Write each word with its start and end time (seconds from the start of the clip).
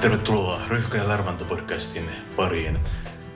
Tervetuloa 0.00 0.60
Ryhkä 0.68 0.98
ja 0.98 1.08
Lärväntä 1.08 1.44
podcastin 1.44 2.04
pariin. 2.36 2.78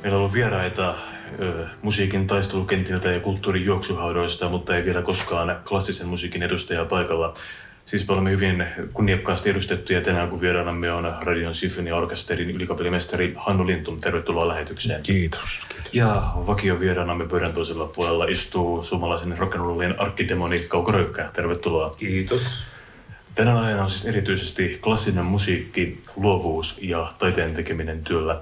Meillä 0.02 0.16
on 0.16 0.20
ollut 0.20 0.32
vieraita 0.32 0.94
ö, 1.40 1.66
musiikin 1.82 2.26
taistelukentiltä 2.26 3.10
ja 3.10 3.20
kulttuurin 3.20 3.64
juoksuhaudoista, 3.64 4.48
mutta 4.48 4.76
ei 4.76 4.84
vielä 4.84 5.02
koskaan 5.02 5.60
klassisen 5.68 6.08
musiikin 6.08 6.42
edustajaa 6.42 6.84
paikalla. 6.84 7.34
Siis 7.84 8.08
me 8.08 8.12
olemme 8.12 8.30
hyvin 8.30 8.66
kunniakkaasti 8.92 9.50
edustettuja 9.50 10.00
tänään, 10.00 10.28
kun 10.28 10.40
vieraanamme 10.40 10.92
on 10.92 11.14
Radion 11.20 11.52
Orkesterin 11.94 12.56
ylikapelimestari 12.56 13.34
Hannu 13.36 13.66
Lintum. 13.66 14.00
Tervetuloa 14.00 14.48
lähetykseen. 14.48 15.02
Kiitos. 15.02 15.66
kiitos. 15.68 15.94
Ja 15.94 16.22
vakio 16.34 16.80
vieraanamme 16.80 17.28
pöydän 17.28 17.52
toisella 17.52 17.86
puolella 17.86 18.24
istuu 18.24 18.82
suomalaisen 18.82 19.38
rock'n'rollin 19.38 19.94
arkkidemoni 19.98 20.58
Kauko 20.58 20.92
Röyhkä. 20.92 21.30
Tervetuloa. 21.32 21.94
Kiitos. 21.98 22.66
Tänään 23.34 23.56
aiheena 23.56 23.84
on 23.84 23.90
siis 23.90 24.04
erityisesti 24.04 24.78
klassinen 24.82 25.24
musiikki, 25.24 26.02
luovuus 26.16 26.78
ja 26.82 27.12
taiteen 27.18 27.54
tekeminen 27.54 28.04
työllä. 28.04 28.40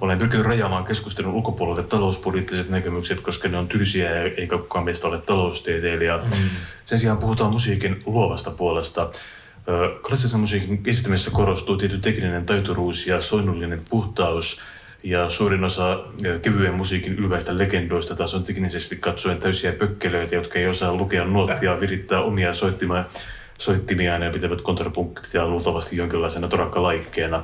Olen 0.00 0.18
pyrkinyt 0.18 0.46
rajaamaan 0.46 0.84
keskustelun 0.84 1.34
ulkopuolelle 1.34 1.82
talouspoliittiset 1.82 2.68
näkemykset, 2.68 3.20
koska 3.20 3.48
ne 3.48 3.58
on 3.58 3.68
tylsiä 3.68 4.10
ja 4.10 4.22
eikä 4.22 4.58
kukaan 4.58 4.84
meistä 4.84 5.08
ole 5.08 5.18
taloustieteilijä. 5.18 6.16
Mm. 6.16 6.48
Sen 6.84 6.98
sijaan 6.98 7.18
puhutaan 7.18 7.52
musiikin 7.52 8.02
luovasta 8.06 8.50
puolesta. 8.50 9.10
Klassisen 10.06 10.40
musiikin 10.40 10.82
esittämisessä 10.86 11.30
korostuu 11.30 11.76
tietty 11.76 12.00
tekninen 12.00 12.46
taituruus 12.46 13.06
ja 13.06 13.20
soinnullinen 13.20 13.82
puhtaus. 13.90 14.60
Ja 15.04 15.30
suurin 15.30 15.64
osa 15.64 16.04
kevyen 16.42 16.74
musiikin 16.74 17.18
ylväistä 17.18 17.58
legendoista 17.58 18.16
taas 18.16 18.34
on 18.34 18.44
teknisesti 18.44 18.96
katsoen 18.96 19.38
täysiä 19.38 19.72
pökkelöitä, 19.72 20.34
jotka 20.34 20.58
ei 20.58 20.66
osaa 20.66 20.94
lukea 20.94 21.24
nuottia, 21.24 21.80
virittää 21.80 22.20
omia 22.20 22.52
soittimia, 22.52 23.04
soittimiaan 23.60 24.22
ja 24.22 24.30
pitävät 24.30 24.60
kontrapunktia 24.60 25.48
luultavasti 25.48 25.96
jonkinlaisena 25.96 26.48
torakkalaikkeena. 26.48 27.42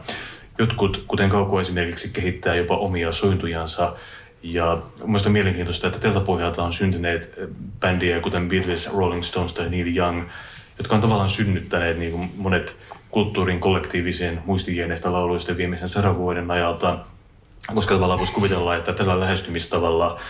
Jotkut, 0.58 1.04
kuten 1.08 1.30
Kauko 1.30 1.60
esimerkiksi, 1.60 2.10
kehittää 2.12 2.54
jopa 2.54 2.76
omia 2.76 3.12
sointujansa. 3.12 3.92
Ja 4.42 4.78
mielestäni 5.04 5.30
on 5.30 5.32
mielenkiintoista, 5.32 5.86
että 5.86 5.98
tältä 5.98 6.20
pohjalta 6.20 6.62
on 6.62 6.72
syntyneet 6.72 7.32
bändiä, 7.80 8.20
kuten 8.20 8.48
Beatles, 8.48 8.94
Rolling 8.96 9.22
Stones 9.22 9.52
tai 9.52 9.68
Neil 9.68 9.96
Young, 9.96 10.24
jotka 10.78 10.94
on 10.94 11.00
tavallaan 11.00 11.28
synnyttäneet 11.28 11.98
niin 11.98 12.32
monet 12.36 12.76
kulttuurin 13.10 13.60
kollektiivisen 13.60 14.40
muistijieneistä 14.46 15.12
lauluista 15.12 15.56
viimeisen 15.56 15.88
sadan 15.88 16.16
vuoden 16.18 16.50
ajalta. 16.50 16.98
Koska 17.74 17.94
tavallaan 17.94 18.18
voisi 18.18 18.32
kuvitella, 18.32 18.76
että 18.76 18.92
tällä 18.92 19.20
lähestymistavalla 19.20 20.20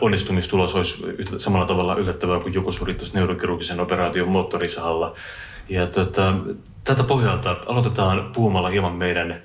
onnistumistulos 0.00 0.74
olisi 0.74 1.04
samalla 1.36 1.66
tavalla 1.66 1.94
yllättävää 1.94 2.40
kuin 2.40 2.54
joku 2.54 2.72
surittaisi 2.72 3.14
neurokirurgisen 3.14 3.80
operaation 3.80 4.28
moottorisahalla. 4.28 5.14
Ja 5.68 5.86
tota, 5.86 6.34
tältä 6.84 7.02
pohjalta 7.02 7.56
aloitetaan 7.66 8.30
puhumalla 8.34 8.68
hieman 8.68 8.92
meidän 8.92 9.42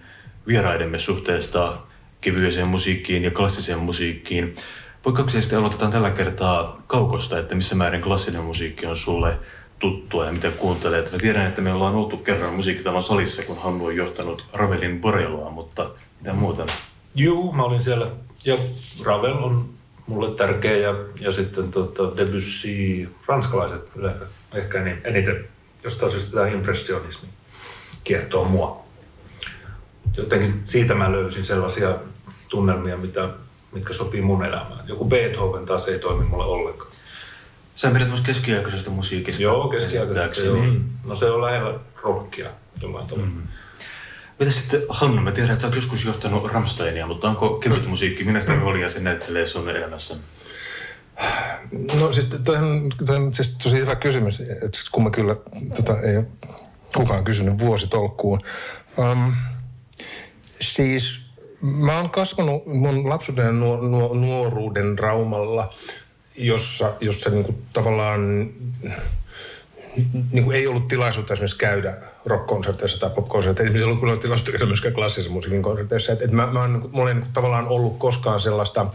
vieraidemme 0.48 1.00
suhteesta 1.00 1.78
kevyeseen 2.22 2.68
musiikkiin 2.68 3.24
ja 3.24 3.32
klassiseen 3.32 3.80
musiikkiin. 3.80 4.56
Poikkeuksellisesti 5.02 5.56
aloitetaan 5.56 5.92
tällä 5.92 6.12
kertaa 6.12 6.82
kaukosta, 6.88 7.40
että 7.40 7.56
missä 7.56 7.76
määrin 7.76 8.02
klassinen 8.02 8.44
musiikki 8.44 8.86
on 8.86 8.98
sulle 8.98 9.40
tuttua 9.80 10.26
ja 10.26 10.32
mitä 10.32 10.52
kuuntelet. 10.52 11.12
Mä 11.12 11.18
tiedän, 11.18 11.48
että 11.48 11.62
me 11.62 11.74
ollaan 11.74 11.96
oltu 11.96 12.18
kerran 12.18 12.54
musiikkitalon 12.54 13.04
salissa, 13.04 13.44
kun 13.44 13.58
Hannu 13.58 13.86
on 13.86 13.96
johtanut 13.96 14.46
Ravelin 14.54 15.02
Borelloa, 15.02 15.50
mutta 15.50 15.90
mitä 16.20 16.34
muuta? 16.34 16.66
Juu, 17.16 17.54
mä 17.54 17.64
olin 17.64 17.84
siellä. 17.84 18.08
Ja 18.46 18.58
Ravel 19.06 19.44
on 19.44 19.70
mulle 20.10 20.32
tärkeä 20.32 20.78
ja, 20.78 20.96
ja 21.20 21.32
sitten 21.32 21.72
tota, 21.72 22.18
Debussy, 22.18 23.10
ranskalaiset 23.26 23.82
ehkä 24.54 24.82
niin, 24.84 25.02
eniten, 25.04 25.48
jostain 25.84 26.12
syystä 26.12 26.32
tämä 26.32 26.48
impressionismi 26.48 27.30
kiehtoo 28.04 28.46
mua 28.46 28.90
jotenkin 30.18 30.62
siitä 30.66 30.96
mä 30.96 31.12
löysin 31.12 31.46
sellaisia 31.46 31.96
tunnelmia, 32.50 32.98
mitä, 32.98 33.30
mitkä 33.72 33.94
sopii 33.94 34.22
mun 34.22 34.46
elämään. 34.46 34.88
Joku 34.88 35.06
Beethoven 35.06 35.66
taas 35.66 35.88
ei 35.88 36.00
toimi 36.00 36.26
mulle 36.26 36.46
ollenkaan. 36.46 36.92
Sä 37.76 37.92
pidät 37.92 38.08
myös 38.08 38.22
keskiaikaisesta 38.22 38.92
musiikista. 38.92 39.44
Joo, 39.44 39.68
keskiaikaisesta. 39.68 40.46
Joo. 40.46 40.64
Mm. 40.64 40.84
No 41.06 41.16
se 41.16 41.32
on 41.32 41.42
lähellä 41.42 41.80
rockia 42.04 42.50
jollain 42.82 43.06
tavalla. 43.06 43.28
Mm. 43.28 43.42
Mitä 44.40 44.52
sitten 44.52 44.82
Hannu, 44.90 45.22
mä 45.22 45.32
tiedän, 45.32 45.52
että 45.52 45.62
sä 45.62 45.68
oot 45.68 45.76
joskus 45.76 46.06
johtanut 46.06 46.52
Ramsteinia, 46.52 47.08
mutta 47.08 47.30
onko 47.30 47.50
kevyt 47.50 47.88
musiikki, 47.88 48.24
minä 48.24 48.40
sitä 48.40 48.56
roolia 48.56 48.90
se 48.90 49.00
näyttelee 49.00 49.46
sun 49.46 49.70
elämässä? 49.70 50.16
No 52.00 52.14
sitten 52.14 52.44
toi 52.44 52.58
on, 52.58 52.90
toi 53.06 53.16
on 53.16 53.34
siis 53.34 53.56
tosi 53.64 53.78
hyvä 53.78 53.96
kysymys, 53.96 54.40
että 54.40 54.80
kun 54.92 55.04
mä 55.04 55.10
kyllä 55.10 55.36
tota, 55.76 56.02
ei 56.02 56.18
ole 56.18 56.28
kukaan 56.96 57.24
kysynyt 57.24 57.60
vuositolkkuun. 57.60 58.40
Um, 58.98 59.34
Siis 60.62 61.20
mä 61.62 61.98
oon 61.98 62.10
kasvanut 62.10 62.66
mun 62.66 63.10
lapsuuden 63.10 63.46
ja 63.46 63.52
nuor- 63.52 63.82
nuor- 63.82 64.16
nuoruuden 64.16 65.00
raumalla, 65.00 65.74
jossa, 66.38 66.94
jossa 67.02 67.30
niinku 67.30 67.56
tavallaan 67.74 68.50
niin 70.32 70.52
ei 70.52 70.68
ollut 70.68 70.88
tilaisuutta 70.88 71.34
esimerkiksi 71.34 71.58
käydä 71.58 71.94
rock-konserteissa 72.26 73.00
tai 73.00 73.10
pop-konserteissa. 73.10 73.78
Ei 73.78 73.84
ollut 73.84 74.20
tilaisuutta 74.20 74.52
käydä 74.52 74.66
myöskään 74.66 74.94
klassisen 74.94 75.32
musiikin 75.32 75.62
konserteissa. 75.62 76.12
Et, 76.12 76.22
et 76.22 76.32
mä, 76.32 76.48
mä 76.52 76.62
oon, 76.62 76.90
mulla 76.92 77.10
ei 77.10 77.16
niin 77.16 77.26
tavallaan 77.34 77.68
ollut 77.68 78.00
koskaan 78.00 78.42
sellaista 78.42 78.88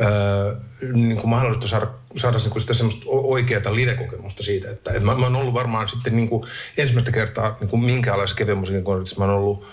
öö, 0.00 0.56
niin 0.92 1.16
kuin 1.16 1.30
mahdollista 1.30 1.68
saada, 1.68 1.86
saada 2.16 2.38
niin 2.38 2.50
kuin 2.50 2.60
sitä 2.60 2.74
semmoista 2.74 3.06
oikeaa 3.08 3.74
live-kokemusta 3.74 4.42
siitä. 4.42 4.70
Että, 4.70 4.92
et 4.92 5.02
mä, 5.02 5.14
mä 5.14 5.26
oon 5.26 5.36
ollut 5.36 5.54
varmaan 5.54 5.88
sitten 5.88 6.16
niin 6.16 6.28
kuin 6.28 6.42
ensimmäistä 6.76 7.12
kertaa 7.12 7.56
niin 7.60 7.70
kuin 7.70 7.84
minkäänlaisessa 7.84 8.36
kevyen 8.36 8.58
musiikin 8.58 8.84
konsertissa. 8.84 9.18
Mä 9.18 9.24
oon 9.24 9.34
ollut 9.34 9.66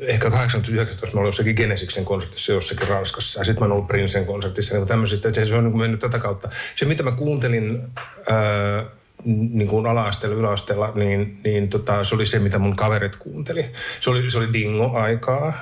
ehkä 0.00 0.30
89 0.30 1.08
mä 1.14 1.20
olin 1.20 1.28
jossakin 1.28 1.54
Genesiksen 1.54 2.04
konsertissa 2.04 2.52
jossakin 2.52 2.88
Ranskassa. 2.88 3.40
Ja 3.40 3.44
sitten 3.44 3.60
mä 3.60 3.64
oon 3.64 3.72
ollut 3.72 3.86
Princen 3.86 4.26
konsertissa 4.26 4.74
niin 4.74 4.88
tämmöisistä. 4.88 5.32
Se, 5.32 5.46
se 5.46 5.54
on 5.54 5.64
niin 5.64 5.78
mennyt 5.78 6.00
tätä 6.00 6.18
kautta. 6.18 6.48
Se, 6.76 6.84
mitä 6.84 7.02
mä 7.02 7.12
kuuntelin 7.12 7.82
ää, 8.28 8.84
niin 9.26 9.68
kuin 9.68 9.86
ala-asteella, 9.86 10.36
yläasteella, 10.36 10.92
niin, 10.94 11.38
niin 11.44 11.68
tota, 11.68 12.04
se 12.04 12.14
oli 12.14 12.26
se, 12.26 12.38
mitä 12.38 12.58
mun 12.58 12.76
kaverit 12.76 13.16
kuunteli. 13.16 13.66
Se 14.00 14.10
oli, 14.10 14.30
se 14.30 14.38
oli 14.38 14.52
dingo-aikaa. 14.52 15.52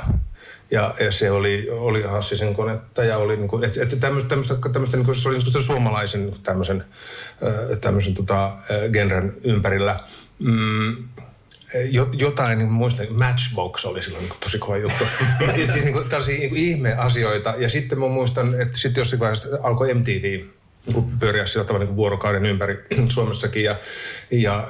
Ja, 0.71 0.95
ja 1.01 1.13
se 1.13 1.31
oli, 1.31 1.69
oli 1.71 2.03
Hassisen 2.03 2.55
konetta 2.55 3.05
ja 3.05 3.17
oli 3.17 3.37
niin 3.37 3.65
että, 3.65 3.83
että 3.83 3.97
tämmöistä, 3.97 4.29
tämmöistä, 4.29 4.57
tämmöistä 4.73 4.97
niin 4.97 5.07
kuin, 5.07 5.17
se 5.17 5.29
oli 5.29 5.39
niin 5.39 5.53
kuin 5.53 5.63
suomalaisen 5.63 6.21
niin 6.21 6.31
kuin 6.31 6.43
tämmöisen, 6.43 6.85
tämmöisen 7.81 8.15
tota, 8.15 8.53
genren 8.93 9.33
ympärillä. 9.45 9.97
Mm, 10.39 10.97
jotain, 12.19 12.59
niin 12.59 12.71
muistan, 12.71 13.07
Matchbox 13.11 13.85
oli 13.85 14.03
silloin 14.03 14.25
niin 14.25 14.35
tosi 14.41 14.59
kova 14.59 14.77
juttu. 14.77 15.05
siis 15.57 15.75
niin 15.75 15.93
kuin, 15.93 16.09
tällaisia 16.09 16.39
niin 16.39 16.57
ihmeasioita. 16.57 17.55
Ja 17.59 17.69
sitten 17.69 17.99
mä 17.99 18.09
muistan, 18.09 18.61
että 18.61 18.79
sitten 18.79 19.01
jossain 19.01 19.21
vaiheessa 19.21 19.49
alkoi 19.63 19.95
MTV 19.95 20.45
pyöriä 21.19 21.47
sillä 21.47 21.65
tavalla 21.65 21.87
niin 21.87 21.97
vuorokauden 21.97 22.47
ympäri 22.47 22.85
Suomessakin. 23.15 23.65
Ja, 23.65 23.77
ja 24.31 24.69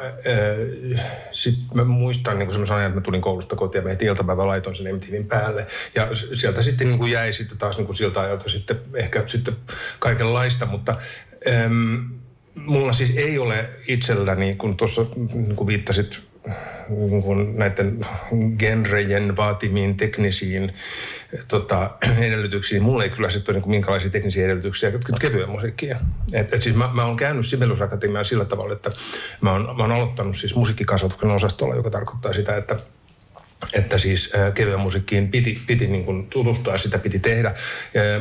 äh, 0.97 1.04
sitten 1.33 1.66
mä 1.74 1.84
muistan 1.84 2.39
niin 2.39 2.50
semmoisen 2.50 2.77
ajan, 2.77 2.86
että 2.86 3.00
mä 3.00 3.04
tulin 3.04 3.21
koulusta 3.21 3.56
kotiin 3.56 3.84
ja 3.84 3.91
heti 3.91 4.04
iltapäivä 4.04 4.47
laitoin 4.47 4.77
sen 4.77 4.94
MTVn 4.94 5.27
päälle. 5.27 5.66
Ja 5.94 6.09
sieltä 6.34 6.62
sitten 6.62 6.89
niin 6.89 6.98
kuin 6.98 7.12
jäi 7.12 7.33
sitten 7.33 7.59
taas 7.59 7.77
niin 7.77 7.86
kuin 7.86 7.97
siltä 7.97 8.21
ajalta 8.21 8.50
sitten 8.50 8.80
ehkä 8.94 9.22
sitten 9.27 9.56
kaikenlaista, 9.98 10.66
mutta 10.66 10.94
ähm, 11.48 11.97
mulla 12.56 12.92
siis 12.92 13.12
ei 13.16 13.39
ole 13.39 13.68
itselläni, 13.89 14.54
kun 14.54 14.77
tuossa 14.77 15.06
niin 15.34 15.66
viittasit 15.66 16.34
niin 16.88 17.22
kuin 17.22 17.58
näiden 17.58 18.06
genrejen 18.58 19.36
vaatimiin 19.36 19.96
teknisiin 19.96 20.72
tota, 21.48 21.91
edellytyksiin. 22.18 22.82
Mulla 22.82 23.04
ei 23.04 23.10
kyllä 23.10 23.30
sitten 23.30 23.54
ole 23.54 23.60
niin 23.60 23.70
minkälaisia 23.70 24.10
teknisiä 24.10 24.44
edellytyksiä 24.44 24.92
kevyen 25.20 25.50
musiikkia. 25.50 25.98
Et, 26.32 26.52
et 26.52 26.62
siis 26.62 26.76
mä, 26.76 26.91
mä 26.92 27.04
oon 27.04 27.16
käynyt 27.16 27.46
Sibelius 27.46 27.82
Akatemiaan 27.82 28.24
sillä 28.24 28.44
tavalla, 28.44 28.72
että 28.72 28.91
mä 29.41 29.52
oon, 29.52 29.62
mä 29.76 29.82
oon 29.82 29.92
aloittanut 29.92 30.36
siis 30.36 30.54
musiikkikasvatuksen 30.54 31.30
osastolla, 31.30 31.74
joka 31.74 31.91
tarkoittaa 31.91 32.32
sitä, 32.32 32.56
että 32.56 32.76
että 33.72 33.99
siis 33.99 34.33
kevyen 34.55 34.81
musiikkiin 34.81 35.28
piti, 35.28 35.61
piti 35.66 35.87
niin 35.87 36.05
kuin 36.05 36.27
tutustua 36.27 36.78
sitä 36.78 36.99
piti 36.99 37.19
tehdä. 37.19 37.55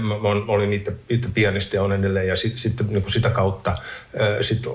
Mä, 0.02 0.16
olin 0.48 0.74
itse, 0.74 0.94
itse 1.10 1.30
pianisti 1.34 1.78
ja 1.78 1.84
on 1.84 1.94
edelleen 1.94 2.28
ja 2.28 2.36
sitten 2.36 2.60
sit, 2.60 2.90
niin 2.90 3.12
sitä 3.12 3.30
kautta 3.30 3.78
sit 4.42 4.68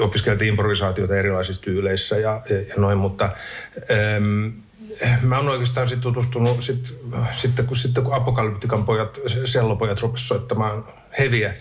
opiskeltiin 0.00 0.48
improvisaatiota 0.48 1.16
erilaisissa 1.16 1.62
tyyleissä 1.62 2.16
ja, 2.16 2.40
ja, 2.50 2.74
noin, 2.76 2.98
mutta 2.98 3.28
ähm, 3.90 4.48
mä 5.22 5.36
oon 5.38 5.48
oikeastaan 5.48 5.88
sitten 5.88 6.02
tutustunut, 6.02 6.62
sit, 6.62 6.94
sitten, 7.34 7.66
kun, 7.66 7.76
sitten 7.76 8.04
kun 8.04 8.14
Apokalyptikan 8.14 8.84
pojat, 8.84 9.18
sellopojat 9.44 10.02
rupesivat 10.02 10.28
soittamaan 10.28 10.84
heviä, 11.18 11.54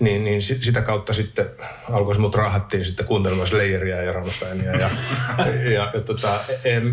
niin, 0.00 0.24
niin 0.24 0.42
sitä 0.42 0.82
kautta 0.82 1.12
sitten 1.12 1.46
alkoi 1.90 2.18
mut 2.18 2.34
raahattiin 2.34 2.84
sitten 2.84 3.06
kuuntelemaan 3.06 3.48
Slayeria 3.48 4.02
ja 4.02 4.12
Rammsteinia. 4.12 4.72
Ja, 4.72 4.90
ja, 5.38 5.46
ja, 5.74 5.90
ja 5.94 6.00
tota, 6.00 6.40
et, 6.64 6.84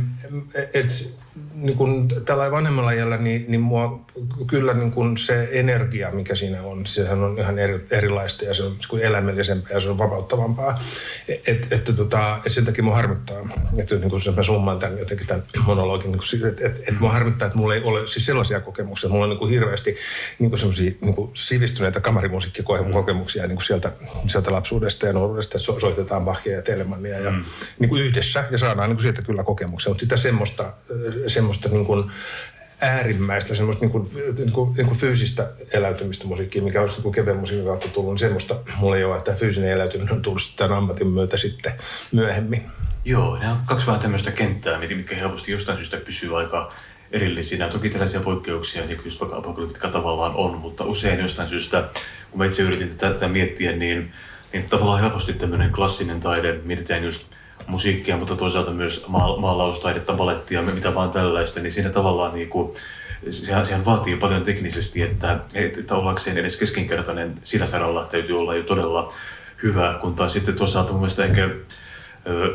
et, 0.74 1.20
niin 1.54 1.78
kun 1.78 2.08
tällä 2.26 2.52
vanhemmalla 2.52 2.92
iällä, 2.92 3.18
niin, 3.18 3.46
niin 3.48 3.62
mua 3.62 4.06
kyllä 4.48 4.74
niin 4.74 4.92
kun 4.92 5.18
se 5.18 5.50
energia, 5.52 6.12
mikä 6.12 6.36
siinä 6.36 6.64
on, 6.64 6.86
sehän 6.86 7.24
on 7.24 7.40
ihan 7.40 7.60
eri, 7.60 7.86
erilaista 7.92 8.46
ja 8.46 8.54
se 8.54 8.64
on 8.64 8.78
niin 8.92 9.02
elämällisempää 9.02 9.72
ja 9.72 9.80
se 9.80 9.90
on 9.90 9.98
vapauttavampaa. 9.98 10.80
Et, 11.28 11.68
et, 11.72 11.84
tota, 11.98 12.40
et 12.46 12.52
sen 12.52 12.66
takia 12.66 12.84
mua 12.84 12.96
harmittaa, 12.96 13.38
että 13.80 13.96
niin 13.96 14.10
kun 14.10 14.22
mä 14.36 14.44
summaan 14.44 14.80
tämän 14.80 15.00
jotenkin 15.00 15.28
tämän 15.28 15.44
monologin, 15.66 16.12
niin 16.12 16.48
että 16.48 16.68
et, 16.68 16.84
et 16.88 17.00
mua 17.00 17.12
harmittaa, 17.12 17.46
että 17.46 17.58
mulla 17.58 17.76
ei 17.76 17.82
ole 17.84 18.08
siis 18.08 18.26
sellaisia 18.26 18.60
kokemuksia. 18.60 19.10
Mulla 19.10 19.26
on 19.26 19.30
niin 19.30 19.50
hirveästi 19.50 19.96
niin 20.40 20.58
semmoisia 20.58 20.92
niin 21.02 21.16
sivistyneitä 21.34 21.99
kamarimusiikkikokemuksia 22.01 23.48
niin 23.48 23.62
sieltä, 23.62 23.92
sieltä 24.28 24.51
lapsuudesta 24.51 25.06
ja 25.06 25.13
nuoruudesta, 25.13 25.57
että 25.57 25.66
so, 25.66 25.80
soitetaan 25.80 26.25
Bachia 26.25 26.56
ja 26.56 26.62
Telemannia 26.62 27.19
ja 27.19 27.31
mm. 27.31 27.44
niin 27.80 27.90
kuin 27.90 28.01
yhdessä 28.01 28.46
ja 28.51 28.57
saadaan 28.57 28.90
niin 28.90 28.98
kuin 28.98 29.04
siitä 29.04 29.22
kyllä 29.22 29.44
kokemuksia. 29.44 29.90
Mutta 29.90 30.01
sitä 30.01 30.18
semmoista, 30.18 30.74
semmoista 31.28 31.69
niin 31.69 31.86
kuin 31.86 32.12
äärimmäistä 32.81 33.56
semmoista 33.56 33.86
niin 33.86 33.92
kuin, 33.92 34.07
niin 34.38 34.51
kuin, 34.51 34.74
niin 34.78 34.88
kuin 34.88 34.98
fyysistä 34.98 35.51
eläytymistä 35.74 36.28
musiikkia, 36.28 36.62
mikä 36.62 36.81
olisi 36.81 37.01
niin 37.01 37.12
kevyen 37.12 37.38
musiikin 37.38 37.66
kautta 37.66 37.88
tullut, 37.88 38.12
niin 38.12 38.19
semmoista 38.19 38.56
mulla 38.78 38.98
ei 38.98 39.04
ole, 39.04 39.18
että 39.18 39.34
fyysinen 39.34 39.72
eläytyminen 39.72 40.13
on 40.13 40.22
tullut 40.22 40.54
tämän 40.56 40.78
ammatin 40.78 41.07
myötä 41.07 41.38
sitten 41.38 41.74
myöhemmin. 42.12 42.72
Joo, 43.06 43.38
nämä 43.38 43.51
on 43.51 43.60
kaksi 43.66 43.88
vähän 43.88 44.01
tämmöistä 44.01 44.31
kenttää, 44.31 44.80
mitkä 44.80 45.16
helposti 45.16 45.51
jostain 45.51 45.78
syystä 45.78 45.98
pysyy 45.98 46.38
aika 46.40 46.74
erillisiä. 47.12 47.68
Toki 47.68 47.90
tällaisia 47.90 48.20
poikkeuksia, 48.20 48.86
niin 48.86 48.98
kuin 48.98 49.12
vaikka 49.20 49.38
apokalyptika 49.38 49.88
tavallaan 49.88 50.36
on, 50.36 50.58
mutta 50.58 50.84
usein 50.84 51.20
jostain 51.20 51.50
syystä, 51.50 51.90
kun 52.32 52.38
mä 52.38 52.46
itse 52.46 52.64
yritin 52.64 52.90
tätä, 52.90 53.14
tätä 53.14 53.28
miettiä, 53.28 53.72
niin, 53.72 54.12
niin 54.54 54.70
tavallaan 54.70 55.00
helposti 55.02 55.34
tämmöinen 55.34 55.72
klassinen 55.72 56.20
taide, 56.20 56.60
mietitään 56.64 57.04
just 57.04 57.28
musiikkia, 57.68 58.18
mutta 58.18 58.36
toisaalta 58.36 58.72
myös 58.72 59.06
maalaustaidetta, 59.38 60.14
balettia, 60.14 60.62
mitä 60.62 60.96
vaan 60.96 61.10
tällaista, 61.10 61.60
niin 61.60 61.72
siinä 61.72 61.90
tavallaan 61.90 62.34
niin 62.34 62.50
kuin, 62.50 62.74
sehän, 63.32 63.66
sehän 63.66 63.86
vaatii 63.86 64.16
paljon 64.16 64.44
teknisesti, 64.44 65.02
että, 65.02 65.40
että 65.54 65.96
ollakseen 65.96 66.38
edes 66.38 66.58
keskinkertainen 66.58 67.36
sillä 67.44 67.66
saralla 67.66 68.06
täytyy 68.06 68.40
olla 68.40 68.56
jo 68.56 68.64
todella 68.64 69.14
hyvä, 69.64 69.98
kun 70.02 70.16
taas 70.16 70.34
sitten 70.34 70.56
toisaalta 70.56 70.92
mun 70.92 71.02
mielestä 71.02 71.26
ehkä 71.26 71.50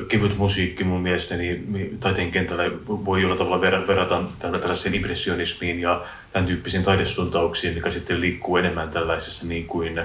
kevyt 0.08 0.36
musiikki 0.36 0.84
mun 0.84 1.00
mielestä 1.00 1.36
niin 1.36 1.96
taiteen 2.00 2.30
kentällä 2.30 2.64
voi 2.86 3.20
jollain 3.20 3.38
tavalla 3.38 3.60
verrata 3.60 4.22
tällaiseen 4.38 4.94
impressionismiin 4.94 5.80
ja 5.80 6.04
tämän 6.32 6.46
tyyppisiin 6.46 6.82
taidesuuntauksiin, 6.82 7.74
mikä 7.74 7.90
sitten 7.90 8.20
liikkuu 8.20 8.56
enemmän 8.56 8.90
tällaisessa 8.90 9.46
niin 9.46 9.66
kuin 9.66 10.00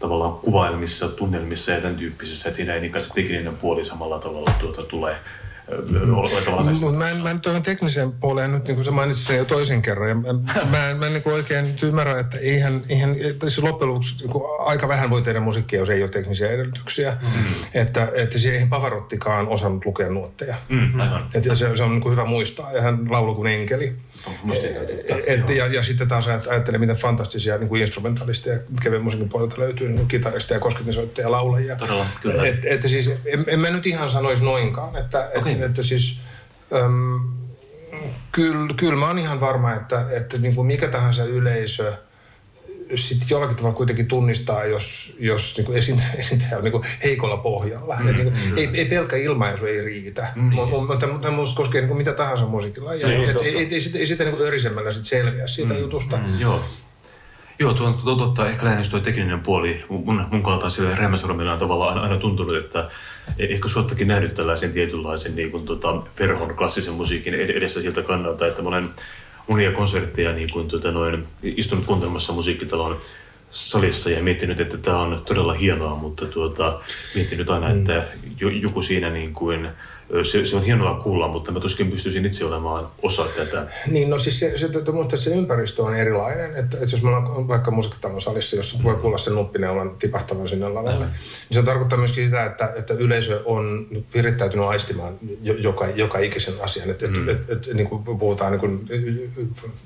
tavallaan 0.00 0.32
kuvailmissa, 0.32 1.08
tunnelmissa 1.08 1.72
ja 1.72 1.80
tämän 1.80 1.96
tyyppisessä, 1.96 2.48
että 2.48 2.56
siinä 2.56 2.74
ei 2.74 2.80
niin 2.80 3.00
se 3.00 3.12
tekninen 3.14 3.56
puoli 3.56 3.84
samalla 3.84 4.18
tavalla 4.18 4.50
tuota 4.60 4.82
tulee 4.82 5.16
mutta 6.80 6.98
mä 6.98 7.10
en, 7.10 7.16
mä 7.16 7.30
en 7.30 7.40
tuohon 7.40 7.62
tekniseen 7.62 8.12
puoleen 8.12 8.52
nyt, 8.52 8.68
niin 8.68 8.74
kuin 8.74 8.84
sä 8.84 8.90
mainitsit 8.90 9.26
sen 9.26 9.36
jo 9.36 9.44
toisen 9.44 9.82
kerran, 9.82 10.08
ja 10.08 10.14
mä, 10.14 10.32
mä 10.70 10.88
en, 10.88 10.96
mä 10.96 11.06
en 11.06 11.12
niin 11.12 11.22
kuin 11.22 11.34
oikein 11.34 11.76
ymmärrä, 11.82 12.20
että 12.20 12.38
eihän, 12.38 12.82
eihän 12.88 13.16
siis 13.40 13.58
loppujen 13.58 13.88
lopuksi 13.88 14.26
niin 14.26 14.42
aika 14.58 14.88
vähän 14.88 15.10
voi 15.10 15.22
tehdä 15.22 15.40
musiikkia, 15.40 15.78
jos 15.78 15.90
ei 15.90 16.02
ole 16.02 16.10
teknisiä 16.10 16.48
edellytyksiä. 16.48 17.16
Mm. 17.22 17.54
Että, 17.74 18.08
että 18.14 18.38
siihen 18.38 18.54
eihän 18.54 18.68
Pavarottikaan 18.68 19.48
osannut 19.48 19.84
lukea 19.84 20.08
nuotteja. 20.08 20.56
Mm, 20.68 21.00
että 21.34 21.54
se, 21.54 21.76
se 21.76 21.82
on 21.82 21.90
niin 21.90 22.00
kuin 22.00 22.12
hyvä 22.12 22.24
muistaa, 22.24 22.72
ja 22.72 22.82
hän 22.82 23.10
laulu 23.10 23.34
kuin 23.34 23.52
enkeli. 23.52 23.96
Et, 25.26 25.50
ja, 25.50 25.66
ja 25.66 25.82
sitten 25.82 26.08
taas 26.08 26.28
ajattelee, 26.28 26.78
miten 26.78 26.96
fantastisia 26.96 27.58
niin 27.58 27.68
kuin 27.68 27.80
instrumentalisteja 27.80 28.58
kevyen 28.82 29.02
musiikin 29.02 29.28
puolelta 29.28 29.58
löytyy, 29.58 29.88
niin 29.88 30.08
kitaristeja, 30.08 30.60
kosketinsoittajia, 30.60 31.30
laulajia. 31.30 31.76
Todella, 31.76 32.06
kyllä. 32.22 32.46
Et, 32.46 32.64
että 32.64 32.88
siis, 32.88 33.10
en, 33.26 33.44
en 33.46 33.60
mä 33.60 33.70
nyt 33.70 33.86
ihan 33.86 34.10
sanoisi 34.10 34.44
noinkaan, 34.44 34.96
että, 34.96 35.30
okay. 35.36 35.54
Että, 35.64 35.80
että 35.80 35.82
siis... 35.82 36.18
Äm, 36.72 37.20
kyllä, 38.32 38.74
kyllä 38.76 38.96
mä 38.96 39.06
oon 39.06 39.18
ihan 39.18 39.40
varma, 39.40 39.74
että, 39.74 40.06
että 40.10 40.38
niin 40.38 40.54
kuin 40.54 40.66
mikä 40.66 40.88
tahansa 40.88 41.24
yleisö– 41.24 41.92
sitten 42.94 43.28
jollakin 43.30 43.56
tavalla 43.56 43.76
kuitenkin 43.76 44.08
tunnistaa, 44.08 44.64
jos, 44.64 45.16
jos 45.18 45.54
niin 45.56 45.66
kuin 45.66 45.78
esiintyjä 46.18 46.56
on 46.56 46.64
niin 46.64 46.72
kuin 46.72 46.84
heikolla 47.04 47.36
pohjalla. 47.36 47.96
Mm, 48.00 48.06
niin 48.06 48.22
kuin, 48.22 48.36
mm, 48.50 48.58
ei, 48.58 48.70
ei 48.74 48.84
pelkkä 48.84 49.16
ilmaisu 49.16 49.66
ei 49.66 49.80
riitä, 49.80 50.26
mm, 50.34 50.42
mutta, 50.42 51.06
mutta 51.06 51.30
minusta 51.30 51.56
koskee 51.56 51.80
niin 51.80 51.88
kuin 51.88 51.98
mitä 51.98 52.12
tahansa 52.12 52.46
musiikilla. 52.46 52.94
Ja, 52.94 53.08
niin, 53.08 53.30
et, 53.30 53.40
ei, 53.40 53.58
ei, 53.58 53.68
ei, 53.74 53.80
sitä, 53.80 53.98
ei 53.98 54.06
sitä 54.06 54.24
niin 54.24 54.36
kuin 54.36 54.46
örisemällä 54.46 54.90
sit 54.90 55.04
selviä 55.04 55.46
siitä 55.46 55.74
mm, 55.74 55.80
jutusta. 55.80 56.16
Mm, 56.16 56.40
joo. 56.40 56.60
Joo, 57.58 57.74
tuo 57.74 57.86
on 58.04 58.18
totta. 58.18 58.48
Ehkä 58.48 58.64
lähinnä 58.64 58.84
tuo 58.90 59.00
tekninen 59.00 59.40
puoli. 59.40 59.84
Mun, 59.88 60.24
mun 60.30 60.42
kaltaisille 60.42 60.94
rämmäsormilla 60.94 61.52
on 61.52 61.58
tavallaan 61.58 61.88
aina, 61.90 62.02
aina 62.02 62.16
tuntunut, 62.16 62.56
että 62.56 62.88
e- 63.38 63.44
ehkä 63.44 63.68
suottakin 63.68 64.08
nähnyt 64.08 64.34
tällaisen 64.34 64.72
tietynlaisen 64.72 65.36
niin 65.36 65.50
kuin, 65.50 65.66
tota, 65.66 66.02
verhon 66.18 66.56
klassisen 66.56 66.94
musiikin 66.94 67.34
edessä 67.34 67.82
siltä 67.82 68.02
kannalta, 68.02 68.46
että 68.46 68.62
mä 68.62 68.68
olen 68.68 68.90
monia 69.48 69.72
konsertteja 69.72 70.32
niin 70.32 70.50
kuin, 70.52 70.68
tuota, 70.68 70.92
noin, 70.92 71.24
istunut 71.42 71.86
kuuntelemassa 71.86 72.32
musiikkitalon 72.32 72.96
salissa 73.50 74.10
ja 74.10 74.22
miettinyt, 74.22 74.60
että 74.60 74.78
tämä 74.78 74.98
on 74.98 75.22
todella 75.26 75.52
hienoa, 75.52 75.96
mutta 75.96 76.26
tuota, 76.26 76.80
miettinyt 77.14 77.50
aina, 77.50 77.68
mm. 77.68 77.78
että 77.78 78.04
joku 78.62 78.82
siinä 78.82 79.10
niin 79.10 79.34
kuin, 79.34 79.68
se, 80.22 80.46
se 80.46 80.56
on 80.56 80.62
hienoa 80.62 80.94
kuulla, 80.94 81.28
mutta 81.28 81.52
mä 81.52 81.60
tuskin 81.60 81.90
pystyisin 81.90 82.26
itse 82.26 82.44
olemaan 82.44 82.88
osa 83.02 83.24
tätä. 83.36 83.66
Niin, 83.86 84.10
no 84.10 84.18
siis 84.18 84.38
se, 84.38 84.58
se, 84.58 84.66
että, 84.66 84.92
mutta 84.92 85.16
se 85.16 85.30
ympäristö 85.30 85.82
on 85.82 85.94
erilainen. 85.94 86.50
Että, 86.50 86.60
että 86.60 86.94
jos 86.94 87.02
me 87.02 87.08
ollaan 87.08 87.48
vaikka 87.48 87.70
musiikkitalon 87.70 88.20
salissa, 88.20 88.56
jos 88.56 88.82
voi 88.82 88.94
kuulla 88.94 89.18
sen 89.18 89.34
nuppineulan 89.34 89.96
tipahtavan 89.96 90.48
sinne 90.48 90.68
lavalle, 90.68 91.06
niin 91.06 91.14
se 91.50 91.62
tarkoittaa 91.62 91.98
myöskin 91.98 92.24
sitä, 92.24 92.44
että, 92.44 92.72
että 92.76 92.94
yleisö 92.94 93.40
on 93.44 93.86
virittäytynyt 94.14 94.66
aistimaan 94.66 95.14
joka, 95.40 95.86
joka 95.86 96.18
ikisen 96.18 96.54
asian. 96.60 96.90
Että, 96.90 97.06
mm. 97.06 97.28
että, 97.28 97.32
että, 97.32 97.52
että 97.52 97.74
niin 97.74 97.88
kuin 97.88 98.04
puhutaan 98.04 98.52
niin 98.52 98.60
kuin, 98.60 98.88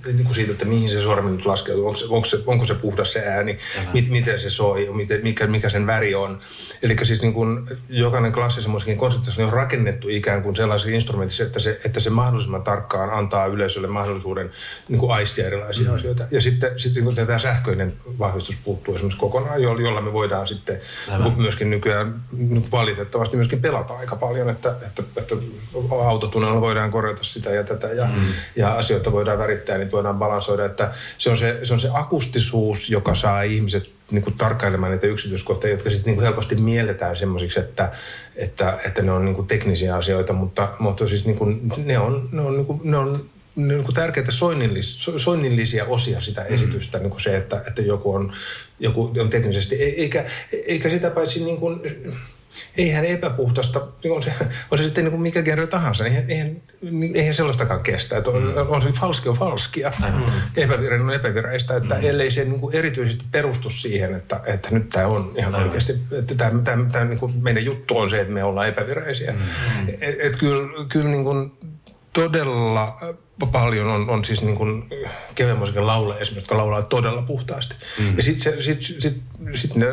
niin 0.07 0.25
kuin 0.25 0.35
siitä, 0.35 0.53
että 0.53 0.65
mihin 0.65 0.89
se 0.89 1.03
sormi 1.03 1.31
nyt 1.31 1.47
laskeutuu, 1.47 1.87
onko 1.87 1.99
se, 1.99 2.05
onko 2.09 2.27
se, 2.27 2.39
onko 2.47 2.67
se 2.67 2.75
puhdas 2.75 3.13
se 3.13 3.21
ääni, 3.27 3.59
mit, 3.95 4.11
miten 4.11 4.41
se 4.41 4.51
soi, 4.51 4.89
miten, 4.93 5.23
mikä, 5.23 5.47
mikä 5.47 5.71
sen 5.71 5.87
väri 5.87 6.15
on. 6.15 6.39
Eli 6.83 6.97
siis 7.03 7.23
niin 7.23 7.35
kuin 7.35 7.67
jokainen 7.89 8.33
klassisen 8.33 8.71
musiikin 8.71 8.99
konsertissa 8.99 9.45
on 9.45 9.53
rakennettu 9.53 10.09
ikään 10.17 10.43
kuin 10.43 10.57
sellaisen 10.57 10.95
instrumentissa, 10.95 11.43
että 11.43 11.61
se, 11.61 11.81
että 11.85 12.01
se 12.01 12.11
mahdollisimman 12.11 12.63
tarkkaan 12.63 13.11
antaa 13.11 13.47
yleisölle 13.47 13.89
mahdollisuuden 13.89 14.51
niin 14.89 15.01
kuin 15.01 15.13
aistia 15.13 15.47
erilaisia 15.47 15.89
mm. 15.89 15.97
asioita. 15.97 16.25
Ja 16.31 16.41
sitten, 16.41 16.81
sitten 16.81 17.05
niin 17.05 17.27
tämä 17.27 17.39
sähköinen 17.39 17.95
vahvistus 18.19 18.57
puuttuu 18.65 18.95
esimerkiksi 18.95 19.21
kokonaan, 19.21 19.63
jolla 19.63 20.01
me 20.01 20.13
voidaan 20.13 20.47
sitten 20.47 20.79
Aivan. 21.11 21.35
myöskin 21.37 21.71
nykyään 21.71 22.21
niin 22.33 22.71
valitettavasti 22.71 23.37
myöskin 23.37 23.63
pelata 23.63 23.95
aika 23.95 24.17
paljon, 24.17 24.49
että, 24.49 24.77
että, 24.87 25.03
että 25.17 25.37
autotunnella 26.07 26.61
voidaan 26.61 26.91
korjata 26.91 27.25
sitä 27.25 27.51
ja 27.51 27.65
tätä 27.65 27.87
ja, 27.87 28.07
mm. 28.07 28.23
ja 28.57 28.73
asioita 28.73 29.13
voidaan 29.13 29.39
värittää, 29.39 29.79
niin 29.79 29.93
voidaan 29.93 30.19
balansoida. 30.19 30.65
Että 30.65 30.93
se, 31.19 31.31
on 31.31 31.37
se, 31.37 31.61
se 31.63 31.75
on 31.75 31.81
se 31.81 31.89
akustisuus, 31.93 32.91
joka 32.91 33.15
saa 33.15 33.43
ihmiset 33.43 33.97
niin 34.11 34.23
kuin 34.25 34.35
tarkkailemaan 34.35 34.93
niitä 34.93 35.07
yksityiskohtia, 35.07 35.71
jotka 35.71 35.91
sitten 35.91 36.13
niin 36.13 36.23
helposti 36.23 36.57
mielletään 36.57 37.17
semmoisiksi, 37.17 37.61
että, 37.61 37.93
että, 38.37 38.79
että 38.85 39.03
ne 39.03 39.13
on 39.13 39.25
niin 39.25 39.35
kuin 39.35 39.47
teknisiä 39.47 39.97
asioita, 39.97 40.33
mutta, 40.33 40.69
mutta 40.79 41.09
siis 41.09 41.27
niin 41.27 41.39
kuin, 41.39 41.69
ne 41.85 41.99
on, 41.99 42.29
ne 42.33 42.41
on, 42.41 42.57
niin 42.57 42.67
kuin, 42.67 42.81
ne 42.85 42.97
on 42.97 43.25
niin 43.57 43.85
kuin 43.85 43.95
tärkeitä 43.95 44.33
soinnillis, 44.33 45.09
soinnillisia 45.17 45.85
osia 45.85 46.21
sitä 46.21 46.41
mm-hmm. 46.41 46.55
esitystä, 46.55 46.99
niin 46.99 47.11
kuin 47.11 47.21
se, 47.21 47.37
että, 47.37 47.63
että 47.69 47.83
joku, 47.83 48.15
on, 48.15 48.33
joku 48.79 49.13
on 49.21 49.31
teknisesti, 49.31 49.77
eikä, 49.77 50.25
eikä 50.67 50.89
sitä 50.89 51.11
paitsi 51.11 51.45
niin 51.45 51.57
kuin, 51.57 51.81
eihän 52.77 53.05
epäpuhtasta, 53.05 53.87
niin 54.05 54.13
on 54.13 54.23
se, 54.23 54.33
on 54.71 54.79
se 54.79 54.85
sitten 54.85 55.05
niin 55.05 55.13
kuin 55.13 55.23
mikä 55.23 55.43
genre 55.43 55.67
tahansa, 55.67 56.05
niin 56.05 56.15
eihän, 56.17 56.31
eihän, 56.31 56.57
eihän 57.15 57.35
sellaistakaan 57.35 57.83
kestä. 57.83 58.17
Että 58.17 58.31
on, 58.31 58.43
mm. 58.43 58.55
on 58.69 58.83
se 58.83 58.89
falski 58.89 59.29
on 59.29 59.35
falskia, 59.35 59.93
mm. 59.99 60.25
epävirallinen 60.57 61.09
on 61.09 61.15
epävirallista, 61.15 61.77
että 61.77 61.95
mm. 61.95 62.01
ellei 62.05 62.31
se 62.31 62.45
niin 62.45 62.61
kuin 62.61 62.77
erityisesti 62.77 63.25
perustu 63.31 63.71
siihen, 63.71 64.15
että, 64.15 64.41
että 64.47 64.71
nyt 64.71 64.89
tämä 64.89 65.07
on 65.07 65.33
ihan 65.37 65.53
mm. 65.53 65.63
oikeasti, 65.63 65.93
että 66.19 66.35
tämä, 66.35 66.63
tämä, 66.63 66.91
tämä 66.93 67.05
niin 67.05 67.19
kuin 67.19 67.33
meidän 67.43 67.65
juttu 67.65 67.99
on 67.99 68.11
se, 68.11 68.21
että 68.21 68.33
me 68.33 68.45
ollaan 68.45 68.69
epävirallisia. 68.69 69.33
Mm. 69.33 69.39
Et, 70.01 70.17
et 70.21 70.37
kyllä, 70.37 70.85
kyllä 70.89 71.11
niin 71.11 71.25
kuin 71.25 71.53
todella 72.13 72.99
paljon 73.53 73.89
on, 73.89 74.11
on 74.11 74.25
siis 74.25 74.43
niin 74.43 74.57
kuin 74.57 74.91
kevyen 75.35 75.59
musiikin 75.59 75.83
esimerkiksi, 75.83 76.35
jotka 76.35 76.57
laulaa 76.57 76.83
todella 76.83 77.23
puhtaasti. 77.23 77.77
Mm. 77.99 78.17
Ja 78.17 78.23
sitten 78.23 78.63
sit, 78.63 78.83
sit, 78.83 79.23
sit 79.55 79.75
ne 79.75 79.87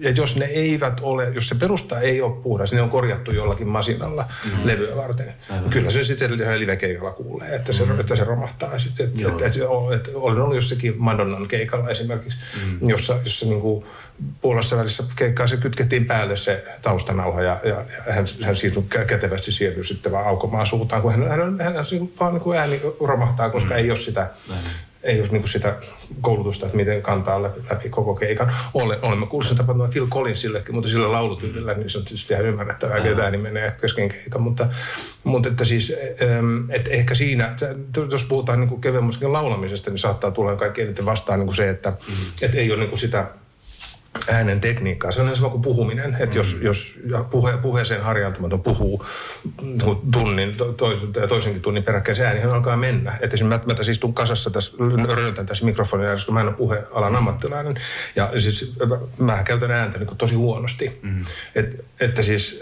ja 0.00 0.10
jos 0.10 0.36
ne 0.36 0.44
eivät 0.44 1.00
ole, 1.02 1.28
jos 1.34 1.48
se 1.48 1.54
perusta 1.54 2.00
ei 2.00 2.22
ole 2.22 2.42
puhdas, 2.42 2.70
niin 2.70 2.76
ne 2.76 2.82
on 2.82 2.90
korjattu 2.90 3.32
jollakin 3.32 3.68
masinalla 3.68 4.24
mm. 4.44 4.66
levyä 4.66 4.96
varten. 4.96 5.34
Niin 5.50 5.70
kyllä 5.70 5.90
se 5.90 6.04
sitten 6.04 6.38
se 6.38 6.58
live-keikalla 6.58 7.12
kuulee, 7.12 7.54
että 7.54 7.72
se, 7.72 7.84
mm. 7.84 8.00
että 8.00 8.16
se 8.16 8.24
romahtaa. 8.24 8.78
Sitten, 8.78 9.06
että, 9.06 9.28
että, 9.28 9.46
että, 9.46 9.60
että, 9.94 10.10
olen 10.14 10.40
ollut 10.40 10.54
jossakin 10.54 10.94
Madonnan 10.98 11.48
keikalla 11.48 11.90
esimerkiksi, 11.90 12.38
mm. 12.70 12.88
jossa, 12.88 13.18
jossa 13.24 13.46
niin 13.46 13.60
kuin 13.60 13.84
puolessa 14.40 14.76
välissä 14.76 15.04
keikkaa 15.16 15.46
se 15.46 15.56
kytkettiin 15.56 16.06
päälle 16.06 16.36
se 16.36 16.64
taustanauha 16.82 17.42
ja, 17.42 17.60
ja, 17.64 17.84
ja 18.06 18.12
hän, 18.12 18.26
hän 18.42 18.56
siitä 18.56 18.82
kätevästi 19.06 19.52
siirtyi 19.52 19.84
sitten 19.84 20.12
vaan 20.12 20.26
aukomaan 20.26 20.66
suutaan, 20.66 21.02
kun 21.02 21.12
hän, 21.12 21.28
hän, 21.28 21.40
hän, 21.40 21.58
hän, 21.60 21.74
hän 21.74 21.84
vaan 22.20 22.32
niin 22.32 22.42
kuin 22.42 22.58
ääni 22.58 22.80
romahtaa, 23.00 23.50
koska 23.50 23.70
mm. 23.70 23.76
ei 23.76 23.90
ole 23.90 23.98
sitä 23.98 24.30
Näin 24.48 24.60
ei 25.06 25.20
ole 25.20 25.28
niin 25.30 25.48
sitä 25.48 25.76
koulutusta, 26.20 26.66
että 26.66 26.76
miten 26.76 27.02
kantaa 27.02 27.42
läpi, 27.42 27.60
läpi 27.70 27.88
koko 27.88 28.14
keikan. 28.14 28.52
Olen, 28.74 28.98
olemme 29.02 29.26
kuulleet 29.26 29.48
sen 29.48 29.56
tapahtuman 29.56 29.90
Phil 29.90 30.06
Collinsillekin, 30.06 30.74
mutta 30.74 30.90
sillä 30.90 31.12
laulutyydellä, 31.12 31.74
niin 31.74 31.90
se 31.90 31.98
on 31.98 32.04
tietysti 32.04 32.34
ihan 32.34 32.46
ymmärrettävää, 32.46 32.96
että 32.96 33.22
ääni 33.22 33.38
menee 33.38 33.76
kesken 33.80 34.08
keikan. 34.08 34.42
Mutta, 34.42 34.68
mutta 35.24 35.48
että 35.48 35.64
siis, 35.64 35.92
että 36.68 36.90
ehkä 36.90 37.14
siinä, 37.14 37.56
jos 38.12 38.24
puhutaan 38.24 38.60
niin 38.60 38.80
kevyen 38.80 39.04
musiikin 39.04 39.32
laulamisesta, 39.32 39.90
niin 39.90 39.98
saattaa 39.98 40.30
tulla 40.30 40.56
kaikki 40.56 40.82
eniten 40.82 41.06
vastaan 41.06 41.38
niin 41.38 41.46
kuin 41.46 41.56
se, 41.56 41.68
että, 41.68 41.90
mm. 41.90 42.14
että 42.42 42.56
ei 42.56 42.72
ole 42.72 42.86
niin 42.86 42.98
sitä 42.98 43.28
äänen 44.28 44.60
tekniikkaa. 44.60 45.12
Se 45.12 45.20
on 45.20 45.36
sama 45.36 45.48
kuin 45.48 45.62
puhuminen, 45.62 46.14
että 46.14 46.26
mm. 46.26 46.36
jos, 46.36 46.56
jos 46.60 46.98
puhe, 47.30 47.56
puheeseen 47.56 48.02
harjaantumaton 48.02 48.62
puhuu 48.62 49.04
tunnin, 50.12 50.54
to, 50.54 50.74
toisenkin 51.28 51.62
tunnin 51.62 51.82
peräkkäin, 51.82 52.16
se 52.16 52.26
äänihän 52.26 52.50
alkaa 52.50 52.76
mennä. 52.76 53.12
Että 53.20 53.34
esimerkiksi 53.34 53.68
mä, 53.68 53.74
mä 53.74 53.84
siis 53.84 53.98
tuun 53.98 54.14
kasassa 54.14 54.50
tässä, 54.50 54.72
rönötän 55.16 55.46
tässä 55.46 55.64
mikrofonia, 55.64 56.12
koska 56.12 56.32
mä 56.32 56.40
en 56.40 56.46
ole 56.46 56.56
puhealan 56.56 57.16
ammattilainen. 57.16 57.74
Ja 58.16 58.40
siis 58.40 58.74
mä 59.18 59.42
käytän 59.44 59.70
ääntä 59.70 59.98
niin 59.98 60.06
kuin 60.06 60.18
tosi 60.18 60.34
huonosti. 60.34 60.98
Mm. 61.02 61.24
Et, 61.54 61.84
että 62.00 62.22
siis, 62.22 62.60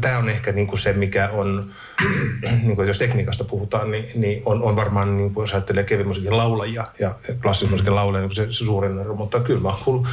tämä 0.00 0.18
on 0.18 0.28
ehkä 0.28 0.52
niin 0.52 0.66
kuin 0.66 0.78
se, 0.78 0.92
mikä 0.92 1.28
on, 1.32 1.64
niin 2.62 2.76
kuin 2.76 2.88
jos 2.88 2.98
tekniikasta 2.98 3.44
puhutaan, 3.44 3.90
niin, 3.90 4.08
niin 4.14 4.42
on, 4.44 4.62
on 4.62 4.76
varmaan, 4.76 5.16
niin 5.16 5.34
kuin 5.34 5.42
jos 5.42 5.52
ajattelee 5.52 5.84
kevin 5.84 6.36
laulajia 6.36 6.86
ja 6.98 7.14
klassisen 7.42 7.70
musiikin 7.70 7.94
laulajia, 7.94 8.26
niin 8.26 8.36
se, 8.36 8.46
se 8.52 8.64
suurin 8.64 8.98
ero. 8.98 9.14
Mutta 9.14 9.40
kyllä 9.40 9.60
mä 9.60 9.68
oon 9.68 9.78
kuullut 9.84 10.06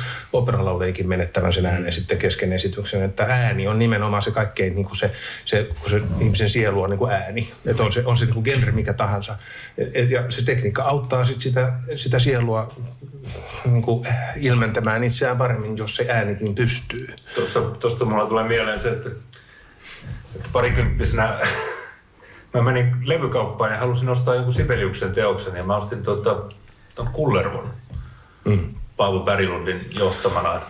operalaulajikin 0.65 1.07
menettävän 1.07 1.53
sen 1.53 1.65
äänen 1.65 1.93
sitten 1.93 2.17
kesken 2.17 2.53
esityksen. 2.53 3.01
Että 3.01 3.24
ääni 3.24 3.67
on 3.67 3.79
nimenomaan 3.79 4.22
se 4.22 4.31
kaikkein, 4.31 4.75
niin 4.75 4.86
kuin 4.86 4.98
se, 4.98 5.12
se, 5.45 5.69
kun 5.81 5.89
se 5.89 6.01
ihmisen 6.19 6.50
sielu 6.50 6.81
on 6.81 6.89
niin 6.89 6.98
kuin 6.98 7.12
ääni. 7.12 7.51
Että 7.65 7.84
on 7.84 7.91
se, 7.91 8.03
on 8.05 8.17
se 8.17 8.25
niin 8.25 8.34
kuin 8.34 8.43
genre 8.43 8.72
mikä 8.72 8.93
tahansa. 8.93 9.38
Et, 9.77 9.89
et, 9.93 10.12
ja 10.12 10.31
se 10.31 10.45
tekniikka 10.45 10.84
auttaa 10.84 11.25
sit 11.25 11.41
sitä, 11.41 11.74
sitä 11.95 12.19
sielua 12.19 12.74
niin 13.65 13.81
kuin 13.81 14.07
ilmentämään 14.36 15.03
itseään 15.03 15.38
paremmin, 15.38 15.77
jos 15.77 15.95
se 15.95 16.05
äänikin 16.10 16.55
pystyy. 16.55 17.07
Tuossa, 17.36 17.62
tuosta 17.62 18.05
mulla 18.05 18.25
tulee 18.25 18.48
mieleen 18.48 18.79
se, 18.79 18.89
että, 18.89 19.10
että 20.36 20.50
parikymppisenä 20.53 21.39
mä 22.53 22.62
menin 22.62 22.95
levykauppaan 23.03 23.72
ja 23.72 23.79
halusin 23.79 24.10
ostaa 24.10 24.36
jonkun 24.36 24.53
Sibeliuksen 24.53 25.12
teoksen 25.12 25.55
ja 25.55 25.63
mä 25.63 25.75
ostin 25.75 26.03
tuota, 26.03 26.41
tuon 26.95 27.07
Kullervon. 27.07 27.74
Mm. 28.45 28.75
Paavo 28.98 29.20
Pärilundin 29.20 29.90
johtamana. 30.00 30.62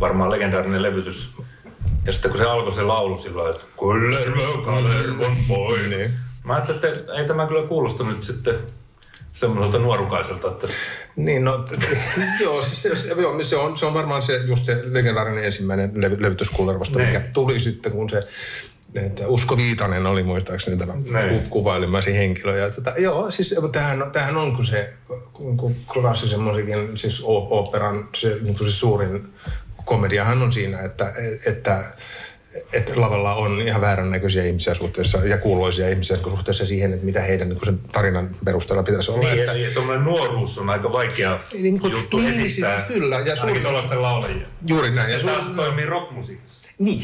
Varmaan 0.00 0.30
legendaarinen 0.30 0.82
levytys. 0.82 1.32
Ja 2.04 2.12
sitten 2.12 2.30
kun 2.30 2.40
se 2.40 2.44
alkoi 2.44 2.72
se 2.72 2.82
laulu 2.82 3.18
silloin, 3.18 3.50
että 3.50 3.64
Kullervo, 3.76 4.62
Kalervon 4.62 5.36
boy. 5.48 5.88
Niin. 5.88 6.10
Mä 6.44 6.54
ajattelin, 6.54 6.84
että 6.84 7.12
ei 7.12 7.26
tämä 7.26 7.46
kyllä 7.46 7.66
kuulosta 7.68 8.04
nyt 8.04 8.24
sitten 8.24 8.54
semmoiselta 9.32 9.78
nuorukaiselta. 9.78 10.48
Että... 10.48 10.66
Niin, 11.16 11.44
no 11.44 11.64
joo, 12.42 12.62
se, 12.62 12.96
se, 12.96 13.08
joo, 13.08 13.42
se, 13.42 13.56
on, 13.56 13.76
se 13.76 13.86
on 13.86 13.94
varmaan 13.94 14.22
se, 14.22 14.36
just 14.46 14.64
se 14.64 14.82
legendaarinen 14.84 15.44
ensimmäinen 15.44 15.90
levy, 15.94 16.22
levytys 16.22 16.50
Kullervosta, 16.50 16.98
mikä 16.98 17.18
niin. 17.18 17.32
tuli 17.32 17.60
sitten, 17.60 17.92
kun 17.92 18.10
se 18.10 18.22
että 18.96 19.28
Usko 19.28 19.56
Viitanen 19.56 20.06
oli 20.06 20.22
muistaakseni 20.22 20.76
tämä 20.76 20.92
ku, 20.92 21.48
kuvailemasi 21.50 22.14
henkilö. 22.14 22.58
Ja 22.58 22.70
tota, 22.70 22.92
joo, 22.98 23.30
siis 23.30 23.54
tämähän, 23.72 24.04
tämähän 24.12 24.36
on 24.36 24.54
kuin 24.54 24.66
se 24.66 24.92
kun 25.32 25.76
klassisen 25.92 26.40
musiikin, 26.40 26.96
siis 26.96 27.22
operan 27.26 28.08
se, 28.14 28.36
niin 28.40 28.58
se 28.58 28.70
suurin 28.70 29.28
komediahan 29.84 30.42
on 30.42 30.52
siinä, 30.52 30.80
että, 30.80 31.12
että 31.46 31.84
että 32.72 32.92
lavalla 32.96 33.34
on 33.34 33.60
ihan 33.60 33.80
väärännäköisiä 33.80 34.44
ihmisiä 34.44 34.74
suhteessa 34.74 35.18
ja 35.18 35.38
kuuluisia 35.38 35.88
ihmisiä 35.88 36.16
suhteessa 36.16 36.66
siihen, 36.66 36.92
että 36.92 37.04
mitä 37.04 37.20
heidän 37.20 37.48
niin 37.48 37.58
sen 37.64 37.78
tarinan 37.92 38.30
perusteella 38.44 38.82
pitäisi 38.82 39.10
olla. 39.10 39.28
Niin, 39.28 39.38
että, 39.38 39.52
niin 39.52 39.74
tuommoinen 39.74 40.04
nuoruus 40.04 40.58
on 40.58 40.70
aika 40.70 40.92
vaikea 40.92 41.40
niin, 41.52 41.80
juttu 41.90 42.16
niin, 42.16 42.28
esittää. 42.28 42.76
Siis, 42.76 42.88
kyllä. 42.88 43.18
Ja 43.18 43.36
suuri, 43.36 43.62
laulajia. 43.94 44.46
Juuri 44.66 44.90
näin. 44.90 45.08
Se 45.08 45.14
ja 45.14 45.20
taas 45.20 45.44
suuri, 45.44 45.56
toimii 45.56 45.86
rockmusiikissa. 45.86 46.63
Niin, 46.78 47.02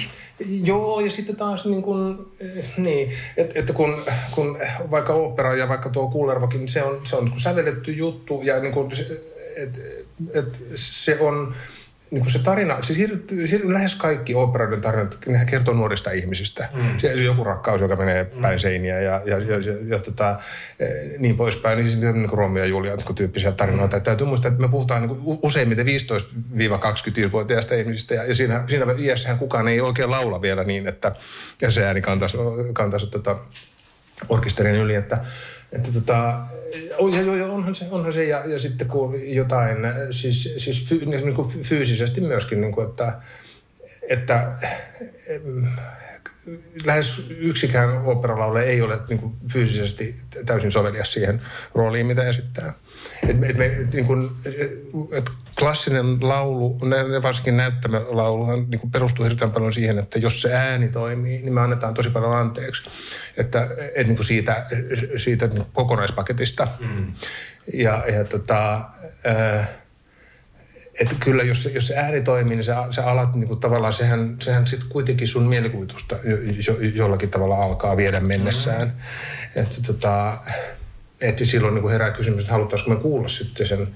joo 0.64 1.00
ja 1.00 1.10
sitten 1.10 1.36
taas 1.36 1.64
niin 1.64 1.82
kuin, 1.82 2.18
niin, 2.76 3.10
että, 3.36 3.58
että 3.58 3.72
kun, 3.72 4.04
kun 4.30 4.58
vaikka 4.90 5.12
opera 5.14 5.56
ja 5.56 5.68
vaikka 5.68 5.88
tuo 5.88 6.08
Kullervakin, 6.08 6.60
niin 6.60 6.68
se 6.68 6.82
on, 6.82 7.00
se 7.04 7.16
on 7.16 7.32
sävelletty 7.36 7.92
juttu 7.92 8.40
ja 8.42 8.60
niin 8.60 8.72
kuin, 8.72 8.88
että 9.56 9.80
et, 10.34 10.62
se 10.74 11.18
on, 11.20 11.54
niin 12.10 12.20
kuin 12.20 12.32
se 12.32 12.38
tarina, 12.38 12.82
siis 12.82 13.64
lähes 13.64 13.94
kaikki 13.94 14.34
oopperoiden 14.34 14.80
tarinat, 14.80 15.18
nehän 15.26 15.46
kertoo 15.46 15.74
nuorista 15.74 16.10
ihmisistä. 16.10 16.68
Mm. 16.74 16.98
Se, 16.98 17.16
se 17.16 17.24
joku 17.24 17.44
rakkaus, 17.44 17.80
joka 17.80 17.96
menee 17.96 18.30
mm. 18.34 18.42
päin 18.42 18.60
seiniä 18.60 19.00
ja, 19.00 19.22
ja, 19.24 19.38
ja, 19.38 19.58
ja, 19.58 19.76
ja 19.86 19.98
tota, 19.98 20.38
e, 20.80 20.86
niin 21.18 21.36
poispäin. 21.36 21.76
Niin 21.76 21.90
siis 21.90 22.02
niin 22.02 22.28
kuin 22.28 22.38
Romeo 22.38 22.62
ja 22.62 22.68
Julia 22.68 22.96
niin 22.96 23.14
tyyppisiä 23.14 23.52
tarinoita. 23.52 23.96
Mm. 23.96 24.02
Täytyy 24.02 24.26
muistaa, 24.26 24.48
että 24.48 24.60
me 24.60 24.68
puhutaan 24.68 25.02
niin 25.02 25.16
kuin 25.16 25.38
useimmiten 25.42 25.86
15-25-vuotiaista 25.86 27.74
ihmisistä. 27.74 28.14
Ja, 28.14 28.24
ja 28.24 28.34
siinä, 28.34 28.64
siinä 28.66 28.86
iässähän 28.98 29.38
kukaan 29.38 29.68
ei 29.68 29.80
oikein 29.80 30.10
laula 30.10 30.42
vielä 30.42 30.64
niin, 30.64 30.86
että 30.86 31.12
ja 31.62 31.70
se 31.70 31.86
ääni 31.86 32.00
kantaisi, 32.00 32.36
kantaisi 32.72 33.06
tota, 33.06 33.36
orkesterin 34.28 34.74
yli, 34.74 34.94
että 34.94 35.18
että 35.72 35.92
tota, 35.92 36.40
on, 36.98 37.12
ja, 37.12 37.36
ja, 37.36 37.46
onhan 37.46 37.74
se, 37.74 37.86
onhan 37.90 38.12
se 38.12 38.24
ja, 38.24 38.46
ja 38.46 38.58
sitten 38.58 38.88
kun 38.88 39.34
jotain, 39.34 39.76
siis, 40.10 40.54
siis 40.56 40.84
fy, 40.84 41.06
niin 41.06 41.34
kuin 41.34 41.48
fyysisesti 41.48 42.20
myöskin, 42.20 42.60
niin 42.60 42.72
kuin, 42.72 42.88
että, 42.88 43.20
että 44.08 44.52
lähes 46.84 47.22
yksikään 47.28 48.04
operalaule 48.04 48.62
ei 48.62 48.82
ole 48.82 48.98
niin 49.08 49.18
kuin 49.18 49.32
fyysisesti 49.52 50.14
täysin 50.46 50.72
sovelias 50.72 51.12
siihen 51.12 51.42
rooliin, 51.74 52.06
mitä 52.06 52.28
esittää. 52.28 52.74
Et, 53.28 53.44
et 53.50 53.58
me, 53.58 53.66
et, 53.66 53.94
niin 53.94 54.06
kuin, 54.06 54.30
et 55.12 55.30
klassinen 55.58 56.28
laulu, 56.28 56.80
varsinkin 57.22 57.56
näyttämölaulu, 57.56 58.46
niin 58.46 58.90
perustuu 58.92 59.24
hirveän 59.24 59.50
paljon 59.50 59.72
siihen, 59.72 59.98
että 59.98 60.18
jos 60.18 60.42
se 60.42 60.52
ääni 60.52 60.88
toimii, 60.88 61.42
niin 61.42 61.54
me 61.54 61.60
annetaan 61.60 61.94
tosi 61.94 62.10
paljon 62.10 62.36
anteeksi. 62.36 62.82
Että 63.36 63.68
et, 63.94 64.06
niin 64.06 64.24
siitä, 64.24 64.66
siitä 65.16 65.46
niin 65.46 65.64
kokonaispaketista. 65.72 66.68
Mm. 66.80 67.12
Ja, 67.74 68.04
ja 68.12 68.24
tota, 68.24 68.74
äh, 69.26 69.68
että 71.00 71.14
kyllä 71.20 71.42
jos, 71.42 71.68
jos 71.74 71.86
se 71.86 71.96
ääni 71.96 72.22
toimii, 72.22 72.56
niin 72.56 72.64
sä, 72.64 72.84
sä 72.90 73.06
alat 73.06 73.34
niin 73.34 73.48
kuin 73.48 73.60
tavallaan, 73.60 73.92
sehän, 73.92 74.36
sehän 74.42 74.66
sitten 74.66 74.88
kuitenkin 74.88 75.28
sun 75.28 75.46
mielikuvitusta 75.46 76.16
jo, 76.24 76.36
jo, 76.66 76.80
jollakin 76.94 77.30
tavalla 77.30 77.64
alkaa 77.64 77.96
viedä 77.96 78.20
mennessään. 78.20 78.86
Mm-hmm. 78.86 79.62
Että 79.62 79.76
tota, 79.86 80.38
että 81.20 81.44
silloin 81.44 81.74
niin 81.74 81.82
kuin 81.82 81.92
herää 81.92 82.10
kysymys, 82.10 82.40
että 82.40 82.52
halutaanko 82.52 82.90
me 82.90 82.96
kuulla 82.96 83.28
sitten 83.28 83.66
sen 83.66 83.88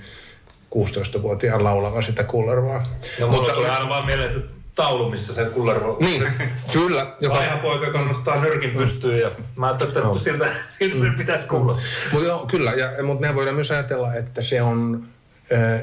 16-vuotiaan 0.74 1.64
laulavan 1.64 2.02
sitä 2.02 2.24
kullervaa. 2.24 2.82
No, 3.20 3.28
Mutta 3.28 3.52
tulee 3.52 3.70
aina 3.70 3.88
vaan 3.88 4.06
mieleen 4.06 4.32
se 4.32 4.38
taulu, 4.74 5.10
missä 5.10 5.34
se 5.34 5.44
kullervo... 5.44 5.96
Niin, 6.00 6.32
kyllä. 6.72 7.06
Joka... 7.20 7.34
Laiha 7.34 7.56
poika 7.56 7.92
kannustaa 7.92 8.40
nyrkin 8.40 8.70
pystyyn 8.70 9.20
ja 9.20 9.30
mä 9.56 9.66
ajattelin, 9.66 9.96
että 9.96 10.08
no. 10.08 10.18
siltä, 10.18 10.48
siltä 10.66 11.04
mm. 11.04 11.14
pitäisi 11.14 11.46
kuulla. 11.46 11.78
Mutta 12.12 12.28
joo, 12.28 12.46
kyllä, 12.46 12.72
ja, 12.72 13.04
mutta 13.04 13.26
me 13.26 13.34
voidaan 13.34 13.54
myös 13.54 13.70
ajatella, 13.70 14.14
että 14.14 14.42
se 14.42 14.62
on 14.62 15.06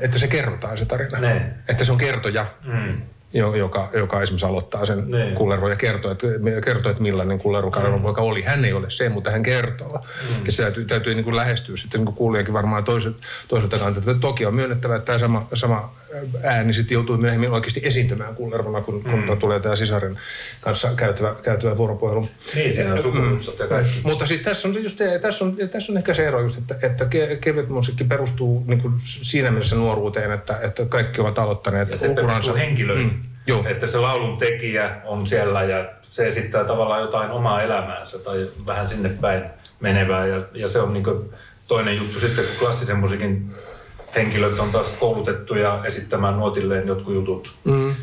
että 0.01 0.19
se 0.19 0.27
kerrotaan 0.27 0.77
se 0.77 0.85
tarina. 0.85 1.19
Ne. 1.19 1.53
Että 1.67 1.85
se 1.85 1.91
on 1.91 1.97
kertoja. 1.97 2.45
Mm 2.63 3.01
joka, 3.33 3.89
joka 3.93 4.21
esimerkiksi 4.21 4.45
aloittaa 4.45 4.85
sen 4.85 5.07
niin. 5.07 5.35
kullervo 5.35 5.69
ja 5.69 5.75
kertoo, 5.75 6.11
että, 6.11 6.27
kertoo, 6.65 6.89
että 6.89 7.03
millainen 7.03 7.39
mm. 7.95 8.01
poika 8.01 8.21
oli. 8.21 8.41
Hän 8.41 8.65
ei 8.65 8.73
ole 8.73 8.89
se, 8.89 9.09
mutta 9.09 9.31
hän 9.31 9.43
kertoo. 9.43 9.97
Mm. 9.97 10.45
Ja 10.45 10.51
se 10.51 10.63
täytyy, 10.63 10.85
täytyy 10.85 11.15
niin 11.15 11.23
kuin 11.23 11.35
lähestyä 11.35 11.77
sitten 11.77 12.05
niin 12.05 12.15
kuulijakin 12.15 12.53
varmaan 12.53 12.83
toiset, 12.83 13.15
toiselta 13.47 13.79
kantilta. 13.79 14.13
Toki 14.13 14.45
on 14.45 14.55
myönnettävä, 14.55 14.95
että 14.95 15.05
tämä 15.05 15.17
sama, 15.17 15.47
sama 15.53 15.93
ääni 16.43 16.73
sitten 16.73 16.95
joutuu 16.95 17.17
myöhemmin 17.17 17.51
oikeasti 17.51 17.81
esiintymään 17.83 18.35
kullervona, 18.35 18.81
kun, 18.81 19.03
mm. 19.03 19.27
kun 19.27 19.37
tulee 19.37 19.59
tämä 19.59 19.75
sisaren 19.75 20.19
kanssa 20.61 20.91
käytävä, 20.95 21.35
käytävä 21.43 21.77
vuoropuhelu. 21.77 22.27
Niin, 22.55 22.73
siinä 22.73 22.93
on 22.93 22.99
mm. 23.13 23.39
ja 23.59 23.67
kaikki. 23.67 23.91
Mutta 24.03 24.27
siis 24.27 24.41
tässä 24.41 24.67
on, 24.67 24.83
just, 24.83 24.97
tässä 25.21 25.45
on, 25.45 25.57
tässä 25.71 25.91
on 25.91 25.97
ehkä 25.97 26.13
se 26.13 26.27
ero 26.27 26.41
just, 26.41 26.57
että, 26.57 26.75
että 26.83 27.05
kevyt 27.41 27.69
musiikki 27.69 28.03
perustuu 28.03 28.63
niin 28.67 28.81
kuin 28.81 28.93
siinä 28.99 29.51
mielessä 29.51 29.75
nuoruuteen, 29.75 30.31
että, 30.31 30.59
että 30.61 30.85
kaikki 30.85 31.21
ovat 31.21 31.39
aloittaneet 31.39 31.89
ja 31.89 31.97
se 31.97 32.07
henkilöihin. 32.57 33.07
Mm. 33.07 33.20
Joo. 33.47 33.63
Että 33.67 33.87
se 33.87 33.97
laulun 33.97 34.37
tekijä 34.37 34.95
on 35.05 35.27
siellä 35.27 35.63
ja 35.63 35.89
se 36.01 36.27
esittää 36.27 36.63
tavallaan 36.63 37.01
jotain 37.01 37.31
omaa 37.31 37.61
elämäänsä 37.61 38.19
tai 38.19 38.47
vähän 38.65 38.89
sinne 38.89 39.09
päin 39.09 39.43
menevää. 39.79 40.25
Ja, 40.25 40.41
ja 40.53 40.69
se 40.69 40.79
on 40.79 40.93
niin 40.93 41.05
toinen 41.67 41.97
juttu 41.97 42.19
sitten, 42.19 42.45
kun 42.45 42.53
klassisen 42.59 42.99
musiikin 42.99 43.55
henkilöt 44.15 44.59
on 44.59 44.71
taas 44.71 44.91
koulutettuja 44.99 45.79
esittämään 45.83 46.37
nuotilleen 46.37 46.87
jotkut 46.87 47.13
jutut. 47.13 47.55
Mm. 47.63 47.95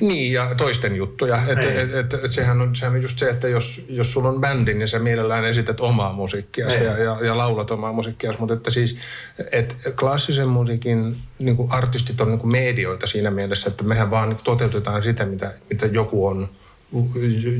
Niin, 0.00 0.32
ja 0.32 0.54
toisten 0.56 0.96
juttuja. 0.96 1.38
Et, 1.46 1.58
Niin. 1.58 1.78
et, 1.78 1.94
et, 1.94 2.14
et, 2.14 2.30
sehän, 2.30 2.60
on, 2.60 2.76
sehän 2.76 2.94
on 2.94 3.02
just 3.02 3.18
se, 3.18 3.28
että 3.28 3.48
jos, 3.48 3.84
jos 3.88 4.12
sulla 4.12 4.28
on 4.28 4.40
bändi, 4.40 4.74
niin 4.74 4.88
sä 4.88 4.98
mielellään 4.98 5.44
esität 5.46 5.80
omaa 5.80 6.12
musiikkia 6.12 6.66
Niin. 6.66 6.84
ja, 6.84 6.98
ja, 6.98 7.18
ja 7.22 7.36
laulat 7.36 7.70
omaa 7.70 7.92
musiikkia. 7.92 8.34
Mutta 8.38 8.54
että 8.54 8.70
siis, 8.70 8.96
et 9.52 9.76
klassisen 10.00 10.48
musiikin 10.48 11.16
niin 11.38 11.56
artistit 11.70 12.20
on 12.20 12.30
niin 12.30 12.48
medioita 12.48 13.06
siinä 13.06 13.30
mielessä, 13.30 13.70
että 13.70 13.84
mehän 13.84 14.10
vaan 14.10 14.36
toteutetaan 14.44 15.02
sitä, 15.02 15.24
mitä, 15.24 15.52
mitä 15.70 15.86
joku 15.86 16.26
on 16.26 16.48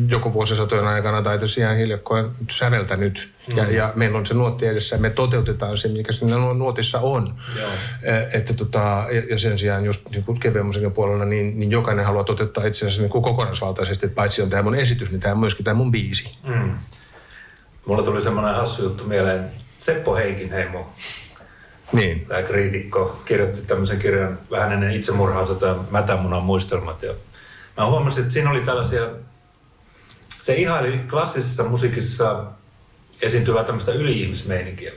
joku 0.08 0.32
vuosisatojen 0.32 0.86
aikana 0.86 1.22
tai 1.22 1.38
tosiaan 1.38 1.76
hiljakkoin 1.76 2.30
säveltänyt. 2.50 3.28
Mm. 3.52 3.56
Ja, 3.58 3.70
ja 3.70 3.92
meillä 3.94 4.18
on 4.18 4.26
se 4.26 4.34
nuotti 4.34 4.66
edessä 4.66 4.96
ja 4.96 5.00
me 5.00 5.10
toteutetaan 5.10 5.76
se, 5.76 5.88
mikä 5.88 6.12
siinä 6.12 6.36
nuo- 6.36 6.54
nuotissa 6.54 7.00
on. 7.00 7.34
Joo. 7.60 7.70
Että 8.32 8.54
tota, 8.54 9.04
ja, 9.10 9.22
ja 9.30 9.38
sen 9.38 9.58
sijaan 9.58 9.84
just 9.84 10.10
niin 10.10 10.24
kuin 10.24 10.40
kevyen 10.40 10.66
puolella, 10.94 11.24
niin, 11.24 11.58
niin 11.58 11.70
jokainen 11.70 12.04
haluaa 12.04 12.24
toteuttaa 12.24 12.66
itsensä 12.66 13.00
niin 13.00 13.10
kuin 13.10 13.22
kokonaisvaltaisesti, 13.22 14.06
että 14.06 14.16
paitsi 14.16 14.42
on 14.42 14.50
tämä 14.50 14.62
mun 14.62 14.74
esitys, 14.74 15.10
niin 15.10 15.20
tämä 15.20 15.32
on 15.32 15.40
myöskin 15.40 15.64
tämä 15.64 15.74
mun 15.74 15.92
biisi. 15.92 16.38
Mm. 16.46 16.74
Mulla 17.86 18.02
tuli 18.02 18.22
semmoinen 18.22 18.54
hassu 18.54 18.82
juttu 18.82 19.04
mieleen. 19.04 19.44
Seppo 19.78 20.16
Heikinheimo, 20.16 20.92
Niin. 21.92 22.26
tämä 22.26 22.42
kriitikko, 22.42 23.22
kirjoitti 23.24 23.62
tämmöisen 23.62 23.98
kirjan 23.98 24.38
vähän 24.50 24.72
ennen 24.72 24.90
itsemurhaansa, 24.90 25.54
tämä 25.54 25.76
Mätämunan 25.90 26.42
muistelmat. 26.42 27.02
Ja 27.02 27.12
mä 27.76 27.86
huomasin, 27.86 28.22
että 28.22 28.32
siinä 28.32 28.50
oli 28.50 28.60
tällaisia, 28.60 29.08
se 30.28 30.54
ihaili 30.54 30.98
klassisessa 31.10 31.64
musiikissa 31.64 32.44
esiintyvää 33.22 33.64
tämmöistä 33.64 33.92
yli-ihmismeininkiä. 33.92 34.92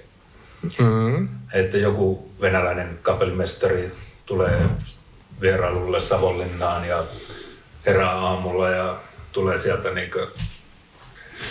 Mm. 0.79 1.29
Että 1.53 1.77
joku 1.77 2.31
venäläinen 2.41 2.99
kapellimestari 3.01 3.91
tulee 4.25 4.69
vierailulle 5.41 5.99
Savonlinnaan 5.99 6.87
ja 6.87 7.03
herää 7.85 8.11
aamulla 8.11 8.69
ja 8.69 8.99
tulee 9.31 9.59
sieltä 9.59 9.91
niinkö 9.91 10.27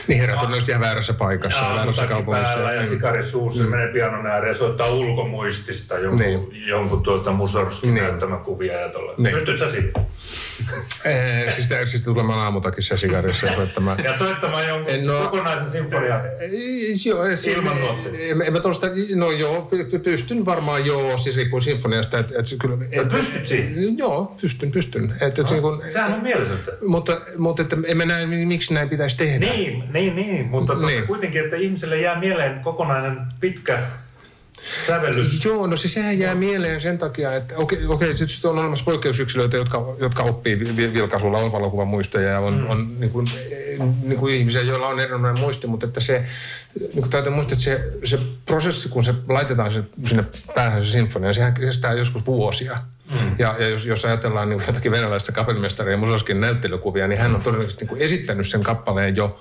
Niin 0.07 0.21
herrat 0.21 0.43
on 0.43 0.55
just 0.55 0.69
ihan 0.69 0.81
väärässä 0.83 1.15
paikassa 1.15 1.65
ja 1.65 1.75
väärässä 1.75 2.07
kaupungissa. 2.07 2.53
päällä 2.55 2.73
ja 2.73 2.81
Mm. 2.83 2.89
sikari 2.89 3.25
suussa 3.25 3.65
mm. 3.65 3.71
menee 3.71 3.89
pianon 3.93 4.27
ääreen 4.27 4.53
ja 4.53 4.59
soittaa 4.59 4.89
ulkomuistista 4.89 5.99
jonkun, 5.99 6.27
Niin. 6.27 6.67
jonkun 6.67 7.03
tuolta 7.03 7.33
Musorskin 7.33 7.95
Niin. 7.95 8.05
näyttämä 8.05 8.37
kuvia 8.37 8.81
ja 8.81 8.89
tuolla. 8.89 9.15
Niin. 9.19 9.35
Pystyt 9.35 9.59
sä 9.59 9.71
siihen? 9.71 9.93
Eh, 11.05 11.55
siis, 11.55 11.67
tää- 11.67 11.87
siis 11.87 12.03
tulemaan 12.03 12.39
aamutakissa 12.39 12.97
sikarissa 12.97 13.47
ja 13.47 13.55
soittamaan. 13.55 14.05
Ja 14.05 14.19
soittamaan 14.19 14.69
jonkun 14.69 14.93
En 14.95 15.11
oo- 15.11 15.23
kokonaisen 15.25 15.71
sinfonian. 15.71 16.21
Ei, 16.41 16.95
Joo, 17.05 17.25
ei, 17.25 17.37
se- 17.37 17.51
Ilman. 17.51 17.77
En, 18.47 18.53
mä 18.53 18.61
tuosta, 18.61 18.87
no 19.15 19.31
joo, 19.31 19.69
py- 19.73 19.85
py- 19.95 19.99
pystyn 19.99 20.45
varmaan 20.47 20.87
joo, 20.87 21.19
siis 21.19 21.37
riippuu 21.37 21.61
sinfoniasta. 21.61 22.19
Että, 22.19 22.35
että 22.39 22.55
kyllä, 22.61 22.77
et, 22.93 23.09
pystyt 23.09 23.47
siihen? 23.49 23.99
Joo, 23.99 24.35
pystyn, 24.41 24.71
pystyn. 24.71 25.11
Että, 25.13 25.27
että, 25.27 25.43
niin 25.51 25.63
kun, 25.63 25.83
Sehän 25.93 26.13
on 26.15 26.21
mieletöntä. 26.23 26.73
mutta, 26.87 27.17
mutta 27.39 27.63
että 27.63 27.77
en 27.87 27.97
mä 27.97 28.05
näe, 28.05 28.27
miksi 28.27 28.75
näin 28.75 28.89
pitäisi 28.89 29.17
tehdä. 29.17 29.39
Niin, 29.47 29.78
niin, 29.93 30.17
niin, 30.17 30.47
mutta 30.47 30.75
Niin. 30.75 30.87
niin. 30.87 31.07
kuitenkin, 31.07 31.45
että 31.45 31.57
ihmiselle 31.57 32.01
jää 32.01 32.19
mieleen 32.19 32.61
kokonainen 32.61 33.19
pitkä 33.41 33.79
sävellys. 34.87 35.45
Joo, 35.45 35.67
no 35.67 35.77
siis 35.77 35.95
sehän 35.95 36.19
jää 36.19 36.35
mieleen 36.35 36.81
sen 36.81 36.99
takia, 36.99 37.35
että 37.35 37.55
okei, 37.57 37.87
okei 37.87 38.17
sitten 38.17 38.51
on 38.51 38.59
olemassa 38.59 38.85
poikkeusyksilöitä, 38.85 39.57
jotka, 39.57 39.97
jotka 40.01 40.23
oppii 40.23 40.61
vi- 40.61 40.77
vi- 40.77 40.93
vilkaisulla, 40.95 41.39
on 41.39 41.53
valokuvan 41.53 41.89
muistoja 41.89 42.29
ja 42.29 42.41
on, 42.41 42.61
mm. 42.61 42.71
on 42.71 43.01
niin 43.01 43.11
kuin, 43.11 43.31
niin 44.03 44.19
kuin 44.19 44.35
ihmisiä, 44.35 44.63
joilla 44.63 44.89
on 44.89 45.01
erinomainen 45.01 45.41
muisti, 45.41 45.67
mutta 45.67 45.87
että 45.87 46.01
se, 46.01 46.25
niin 46.81 46.93
kuin 46.93 47.11
täytyy 47.11 47.33
muistaa, 47.33 47.53
että 47.53 47.65
se, 47.65 47.93
se 48.05 48.19
prosessi, 48.47 48.89
kun 48.89 49.05
se 49.05 49.15
laitetaan 49.29 49.73
se, 49.73 49.83
sinne 50.09 50.25
päähän 50.55 50.85
se 50.85 50.91
sinfonia, 50.91 51.33
sehän 51.33 51.55
kestää 51.55 51.93
joskus 51.93 52.27
vuosia. 52.27 52.79
Mm. 53.11 53.35
Ja, 53.39 53.55
ja 53.59 53.69
jos, 53.69 53.87
jos 53.87 54.05
ajatellaan 54.05 54.49
niin 54.49 54.63
jotakin 54.67 54.93
venäläistä 54.93 55.33
kapellimestaria 55.33 55.93
ja 55.93 55.99
Musoskin 55.99 56.41
näyttelykuvia, 56.41 57.09
niin 57.09 57.19
hän 57.21 57.35
on 57.35 57.43
todennäköisesti 57.43 57.85
niin 57.85 57.89
kuin 57.89 58.03
esittänyt 58.03 58.49
sen 58.49 58.63
kappaleen 58.63 59.17
jo 59.17 59.39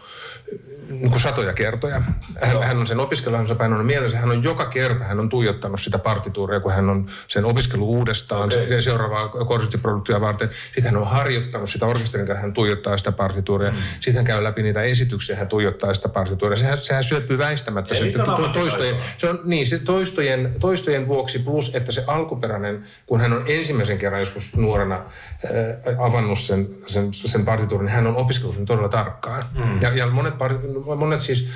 niin 0.89 1.11
kuin 1.11 1.21
satoja 1.21 1.53
kertoja. 1.53 2.01
Hän, 2.41 2.63
hän 2.63 2.77
on 2.77 2.87
sen 2.87 2.99
opiskelunsa 2.99 3.55
painanut 3.55 3.85
mielessä. 3.85 4.17
Hän 4.17 4.29
on 4.29 4.43
joka 4.43 4.65
kerta, 4.65 5.03
hän 5.03 5.19
on 5.19 5.29
tuijottanut 5.29 5.81
sitä 5.81 5.99
partituuria, 5.99 6.59
kun 6.59 6.71
hän 6.71 6.89
on 6.89 7.09
sen 7.27 7.45
opiskellut 7.45 7.87
uudestaan 7.87 8.43
okay. 8.43 8.81
seuraavaa 8.81 9.29
konserttiproduktia 9.29 10.21
varten. 10.21 10.49
Sitten 10.51 10.83
hän 10.83 10.97
on 10.97 11.07
harjoittanut 11.07 11.69
sitä 11.69 11.85
orkesterin 11.85 12.27
kanssa, 12.27 12.41
hän 12.41 12.53
tuijottaa 12.53 12.97
sitä 12.97 13.11
partituuria. 13.11 13.71
Mm. 13.71 13.77
Sitten 13.77 14.15
hän 14.15 14.25
käy 14.25 14.43
läpi 14.43 14.63
niitä 14.63 14.81
esityksiä, 14.81 15.35
hän 15.35 15.47
tuijottaa 15.47 15.93
sitä 15.93 16.09
partituuria. 16.09 16.57
Sehän, 16.57 16.79
sehän 16.79 17.03
syöpyy 17.03 17.37
väistämättä. 17.37 17.95
Eli 17.95 18.11
se 18.11 18.19
on 18.19 18.25
to- 18.25 18.49
toistojen, 18.49 18.95
se 19.17 19.29
on 19.29 19.39
niin, 19.43 19.67
se 19.67 19.79
toistojen, 19.79 20.55
toistojen 20.59 21.07
vuoksi 21.07 21.39
plus, 21.39 21.75
että 21.75 21.91
se 21.91 22.03
alkuperäinen, 22.07 22.83
kun 23.05 23.19
hän 23.19 23.33
on 23.33 23.43
ensimmäisen 23.47 23.97
kerran 23.97 24.21
joskus 24.21 24.55
nuorena 24.55 24.95
äh, 24.95 26.05
avannut 26.05 26.39
sen, 26.39 26.69
sen, 26.87 27.13
sen 27.13 27.45
partituurin, 27.45 27.85
niin 27.85 27.95
hän 27.95 28.07
on 28.07 28.15
opiskellut 28.15 28.55
sen 28.55 28.65
todella 28.65 28.89
tarkkaan. 28.89 29.43
Mm. 29.53 29.81
Ja, 29.81 29.89
ja 29.89 30.07
monet, 30.07 30.36
par, 30.37 30.51
monet 30.95 31.21
siis 31.21 31.47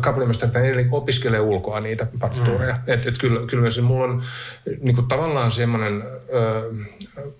kapellimestarit 0.00 0.56
edelleen 0.56 0.88
opiskelee 0.92 1.40
ulkoa 1.40 1.80
niitä 1.80 2.06
partituureja. 2.20 2.74
Mm. 2.74 2.92
Et, 2.92 3.06
et 3.06 3.18
kyllä, 3.18 3.46
kyllä 3.46 3.60
myös 3.60 3.80
mulla 3.80 4.04
on 4.04 4.22
niin 4.80 4.94
kuin 4.94 5.08
tavallaan 5.08 5.50
semmoinen 5.50 6.02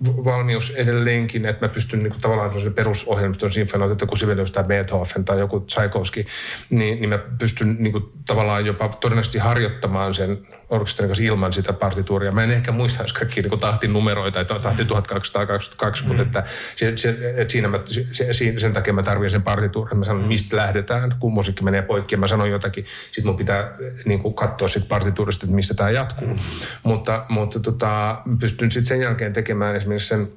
valmius 0.04 0.70
edelleenkin, 0.70 1.46
että 1.46 1.66
mä 1.66 1.72
pystyn 1.72 1.98
niin 1.98 2.10
kuin 2.10 2.20
tavallaan 2.20 2.50
semmoisen 2.50 2.74
perusohjelmiston 2.74 3.52
sinfonioita, 3.52 3.92
että 3.92 4.06
kun 4.06 4.18
Sibelius 4.18 4.52
tai 4.52 4.64
Beethoven 4.64 5.24
tai 5.24 5.38
joku 5.38 5.60
Tchaikovsky, 5.60 6.24
niin, 6.70 7.00
niin 7.00 7.08
mä 7.08 7.18
pystyn 7.18 7.76
niin 7.78 7.92
kuin 7.92 8.04
tavallaan 8.26 8.66
jopa 8.66 8.88
todennäköisesti 8.88 9.38
harjoittamaan 9.38 10.14
sen 10.14 10.38
orkesterin 10.70 11.09
kanssa 11.09 11.24
ilman 11.24 11.52
sitä 11.52 11.72
partituuria. 11.72 12.33
Mä 12.33 12.44
en 12.44 12.50
ehkä 12.50 12.72
muista 12.72 13.02
edes 13.02 13.12
kaikkia 13.12 13.42
niin 13.42 13.61
tahtinumeroita, 13.61 14.40
että 14.40 14.54
on 14.54 14.61
tahti 14.61 14.85
1222, 14.85 16.02
mm. 16.02 16.09
mutta 16.09 16.22
että, 16.22 16.42
se, 16.76 16.96
se, 16.96 17.33
että 17.37 17.52
siinä 17.52 17.68
mä, 17.68 17.80
se, 17.85 18.33
se, 18.33 18.54
sen 18.59 18.72
takia 18.72 18.92
mä 18.92 19.02
tarvitsen 19.02 19.30
sen 19.30 19.42
partituurin. 19.42 19.98
Mä 19.98 20.04
sanon, 20.04 20.28
mistä 20.28 20.56
lähdetään, 20.56 21.14
kun 21.18 21.33
musiikki 21.33 21.64
menee 21.64 21.83
poikki 21.83 22.14
ja 22.14 22.18
mä 22.18 22.26
sanon 22.26 22.50
jotakin. 22.50 22.85
Sitten 22.87 23.26
mun 23.26 23.37
pitää 23.37 23.76
niin 24.04 24.18
kuin 24.18 24.35
katsoa 24.35 24.68
sit 24.68 24.88
partituurista, 24.88 25.46
että 25.46 25.56
mistä 25.56 25.74
tämä 25.74 25.90
jatkuu. 25.90 26.28
Mm. 26.28 26.35
Mutta, 26.83 27.24
mutta 27.28 27.61
tota, 27.61 28.22
pystyn 28.40 28.70
sitten 28.70 28.87
sen 28.87 29.00
jälkeen 29.00 29.33
tekemään 29.33 29.76
esimerkiksi 29.76 30.09
sen 30.09 30.33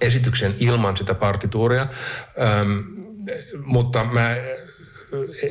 esityksen 0.00 0.54
ilman 0.60 0.96
sitä 0.96 1.14
partituuria. 1.14 1.86
Öm, 2.60 2.84
mutta 3.64 4.04
mä 4.04 4.36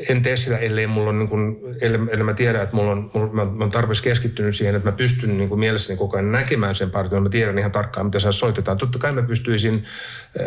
en 0.09 0.21
tee 0.21 0.37
sitä, 0.37 0.57
ellei 0.57 0.87
mulla 0.87 1.09
on, 1.09 1.19
niin 1.19 1.29
kuin, 1.29 1.57
ellei, 1.81 2.01
ellei 2.09 2.23
mä 2.23 2.33
tiedä, 2.33 2.61
että 2.61 2.75
mulla 2.75 2.91
on, 2.91 3.09
mulla, 3.13 3.33
mä, 3.33 3.45
mä 3.45 3.51
oon 3.59 3.69
tarpeeksi 3.69 4.03
keskittynyt 4.03 4.55
siihen, 4.55 4.75
että 4.75 4.87
mä 4.87 4.97
pystyn 4.97 5.37
niin 5.37 5.49
kuin 5.49 5.59
mielessäni 5.59 5.97
koko 5.97 6.17
ajan 6.17 6.31
näkemään 6.31 6.75
sen 6.75 6.91
partion. 6.91 7.23
Mä 7.23 7.29
tiedän 7.29 7.59
ihan 7.59 7.71
tarkkaan, 7.71 8.05
mitä 8.05 8.19
se 8.19 8.31
soitetaan. 8.31 8.77
Totta 8.77 8.99
kai 8.99 9.11
mä 9.11 9.21
pystyisin 9.21 9.83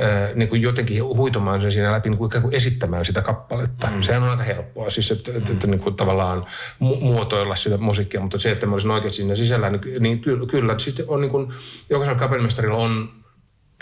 äh, 0.02 0.34
niin 0.34 0.48
kuin 0.48 0.62
jotenkin 0.62 1.04
huitomaan 1.04 1.60
sen 1.60 1.72
siinä 1.72 1.92
läpi, 1.92 2.08
niin 2.08 2.18
kuin 2.18 2.30
kuin 2.42 2.54
esittämään 2.54 3.04
sitä 3.04 3.22
kappaletta. 3.22 3.90
Mm. 3.94 4.02
Sehän 4.02 4.22
on 4.22 4.28
aika 4.28 4.42
helppoa, 4.42 4.90
siis 4.90 5.10
että, 5.10 5.32
että, 5.36 5.52
että 5.52 5.66
niin 5.66 5.80
kuin 5.80 5.96
tavallaan 5.96 6.42
mu- 6.82 7.04
muotoilla 7.04 7.56
sitä 7.56 7.76
musiikkia, 7.76 8.20
mutta 8.20 8.38
se, 8.38 8.50
että 8.50 8.66
mä 8.66 8.72
olisin 8.72 8.90
oikein 8.90 9.14
siinä 9.14 9.36
sisällä, 9.36 9.70
niin, 9.70 9.80
niin 10.00 10.20
kyllä, 10.20 10.46
kyllä 10.46 10.78
siis 10.78 11.02
on 11.08 11.20
niin 11.20 11.30
kuin, 11.30 11.48
jokaisella 11.90 12.18
kapellimestarilla 12.18 12.78
on 12.78 13.10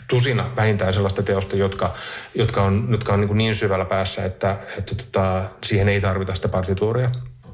tusina 0.08 0.50
vähintään 0.56 0.94
sellaista 0.94 1.22
teosta, 1.22 1.56
jotka, 1.56 1.94
jotka 2.34 2.62
on, 2.62 2.86
jotka 2.90 3.12
on 3.12 3.20
niin, 3.20 3.38
niin 3.38 3.56
syvällä 3.56 3.84
päässä, 3.84 4.24
että, 4.24 4.56
että 4.78 4.94
tota, 4.94 5.42
siihen 5.64 5.88
ei 5.88 6.00
tarvita 6.00 6.34
sitä 6.34 6.48
partituuria. 6.48 7.10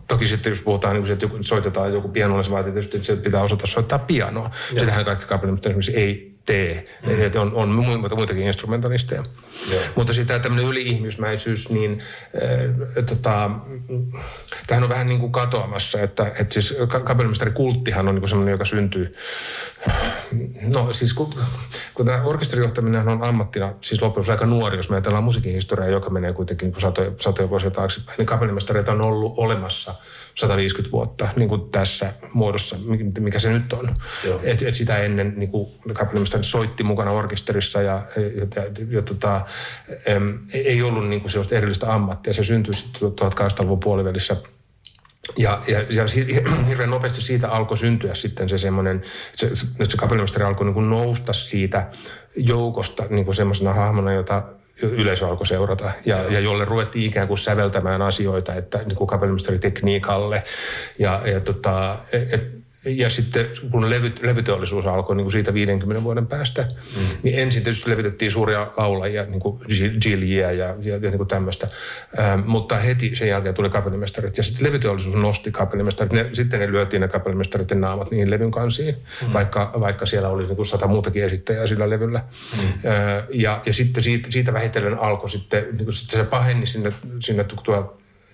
Toki 0.08 0.28
sitten 0.28 0.50
jos 0.50 0.62
puhutaan, 0.62 0.94
niin 0.94 1.02
kuin, 1.02 1.12
että 1.12 1.24
joku, 1.24 1.38
soitetaan 1.40 1.92
joku 1.92 2.08
pianolle, 2.08 2.44
se 2.44 2.50
vaatii 2.50 2.72
tietysti, 2.72 2.96
että 2.96 3.06
se 3.06 3.16
pitää 3.16 3.42
osata 3.42 3.66
soittaa 3.66 3.98
pianoa. 3.98 4.50
Ja. 4.72 4.80
Sitähän 4.80 5.04
kaikki 5.04 5.26
kapellimestarit 5.26 5.78
esimerkiksi 5.78 5.96
ei 5.96 6.30
tee. 6.46 6.84
Mm. 7.06 7.22
Että 7.22 7.40
on, 7.40 7.54
on 7.54 7.68
muita, 7.68 8.16
muitakin 8.16 8.46
instrumentalisteja. 8.46 9.22
Joo. 9.72 9.82
Mutta 9.94 10.12
sitä 10.12 10.38
tämmöinen 10.38 10.70
yli-ihmismäisyys, 10.70 11.68
niin 11.68 12.02
äh, 12.42 13.04
tota, 13.08 13.50
tämähän 14.66 14.84
on 14.84 14.88
vähän 14.88 15.06
niin 15.06 15.20
kuin 15.20 15.32
katoamassa, 15.32 16.00
että, 16.00 16.26
että 16.26 16.54
siis 16.54 16.74
ka- 16.88 17.00
kapellimestari 17.00 17.50
kulttihan 17.50 18.08
on 18.08 18.14
niin 18.14 18.20
kuin 18.20 18.28
semmoinen, 18.28 18.52
joka 18.52 18.64
syntyy 18.64 19.12
No 20.74 20.92
siis 20.92 21.14
kun, 21.14 21.34
kun 21.94 22.06
tämä 22.06 22.22
orkesterijohtaminen 22.22 23.08
on 23.08 23.22
ammattina, 23.22 23.74
siis 23.80 24.02
loppujen 24.02 24.30
aika 24.30 24.46
nuori, 24.46 24.76
jos 24.76 24.90
me 24.90 24.96
ajatellaan 24.96 25.24
musiikin 25.24 25.52
historiaa, 25.52 25.88
joka 25.88 26.10
menee 26.10 26.32
kuitenkin 26.32 26.74
satoja, 26.78 27.12
satoja 27.18 27.50
vuosia 27.50 27.70
taaksepäin, 27.70 28.18
niin 28.18 28.26
kapellimestareita 28.26 28.92
on 28.92 29.00
ollut 29.00 29.38
olemassa 29.38 29.94
150 30.34 30.92
vuotta 30.92 31.28
niin 31.36 31.48
kuin 31.48 31.70
tässä 31.70 32.12
muodossa, 32.32 32.76
mikä 33.20 33.38
se 33.38 33.50
nyt 33.50 33.72
on. 33.72 33.94
Joo. 34.24 34.40
Et, 34.42 34.62
et 34.62 34.74
sitä 34.74 34.98
ennen 34.98 35.34
niin 35.36 35.50
kapellimestari 35.94 36.44
soitti 36.44 36.82
mukana 36.82 37.10
orkesterissa 37.10 37.82
ja, 37.82 38.02
ja, 38.16 38.46
ja, 38.56 38.62
ja 38.88 39.02
tota, 39.02 39.40
em, 40.06 40.38
ei 40.54 40.82
ollut 40.82 41.08
niin 41.08 41.20
kuin 41.20 41.30
sellaista 41.30 41.54
erillistä 41.54 41.94
ammattia. 41.94 42.34
Se 42.34 42.44
syntyi 42.44 42.74
sitten 42.74 43.08
1800-luvun 43.08 43.80
puolivälissä 43.80 44.36
ja, 45.38 45.60
ja, 45.68 45.80
ja 45.90 46.04
hirveän 46.68 46.90
nopeasti 46.90 47.22
siitä 47.22 47.48
alkoi 47.48 47.78
syntyä 47.78 48.14
sitten 48.14 48.48
se 48.48 48.58
semmoinen, 48.58 49.02
se, 49.36 49.54
se, 49.54 49.66
kapellimestari 49.96 50.44
alkoi 50.44 50.66
niin 50.66 50.74
kuin 50.74 50.90
nousta 50.90 51.32
siitä 51.32 51.88
joukosta 52.36 53.04
niin 53.10 53.24
kuin 53.24 53.34
semmoisena 53.34 53.72
hahmona, 53.72 54.12
jota 54.12 54.42
yleisö 54.82 55.26
alkoi 55.28 55.46
seurata. 55.46 55.90
Ja, 56.06 56.18
ja 56.28 56.40
jolle 56.40 56.64
ruvettiin 56.64 57.06
ikään 57.06 57.28
kuin 57.28 57.38
säveltämään 57.38 58.02
asioita, 58.02 58.54
että 58.54 58.78
niin 58.78 58.96
kuin 58.96 59.08
kapellimestari 59.08 59.58
tekniikalle. 59.58 60.42
Ja, 60.98 61.20
ja 61.24 61.40
tota, 61.40 61.96
et, 62.32 62.59
ja 62.84 63.10
sitten 63.10 63.46
kun 63.70 63.90
levy, 63.90 64.12
levyteollisuus 64.22 64.86
alkoi 64.86 65.16
niin 65.16 65.24
kuin 65.24 65.32
siitä 65.32 65.54
50 65.54 66.04
vuoden 66.04 66.26
päästä, 66.26 66.62
mm. 66.62 67.02
niin 67.22 67.38
ensin 67.38 67.62
tietysti 67.62 67.90
levytettiin 67.90 68.30
suuria 68.30 68.72
laulajia, 68.76 69.24
niin 69.24 69.40
kuin 69.40 69.60
Jilliä 70.04 70.50
ja, 70.50 70.66
ja, 70.66 70.94
ja 70.94 70.98
niin 70.98 71.16
kuin 71.16 71.28
tämmöistä. 71.28 71.68
Ähm, 72.18 72.40
mutta 72.46 72.76
heti 72.76 73.16
sen 73.16 73.28
jälkeen 73.28 73.54
tuli 73.54 73.70
kapellimestarit 73.70 74.38
ja 74.38 74.42
sitten 74.42 74.66
levyteollisuus 74.66 75.16
nosti 75.16 75.52
kapellimestarit. 75.52 76.12
Ne, 76.12 76.30
sitten 76.32 76.60
ne 76.60 76.72
lyötiin 76.72 77.00
ne 77.00 77.08
kapellimestarit 77.08 77.70
naamat 77.70 78.10
niihin 78.10 78.30
levyn 78.30 78.50
kansiin, 78.50 78.94
mm. 79.26 79.32
vaikka, 79.32 79.72
vaikka 79.80 80.06
siellä 80.06 80.28
oli 80.28 80.46
niin 80.46 80.56
kuin 80.56 80.66
sata 80.66 80.86
muutakin 80.86 81.24
esittäjää 81.24 81.66
sillä 81.66 81.90
levyllä. 81.90 82.24
Mm. 82.56 82.68
Äh, 82.90 83.24
ja, 83.34 83.60
ja 83.66 83.72
sitten 83.72 84.02
siitä, 84.02 84.30
siitä 84.30 84.52
vähitellen 84.52 84.98
alkoi 84.98 85.30
sitten, 85.30 85.64
niin 85.72 85.84
kuin 85.84 85.94
sitten 85.94 86.20
se 86.20 86.26
paheni 86.26 86.66
sinne, 86.66 86.92
sinne 87.20 87.44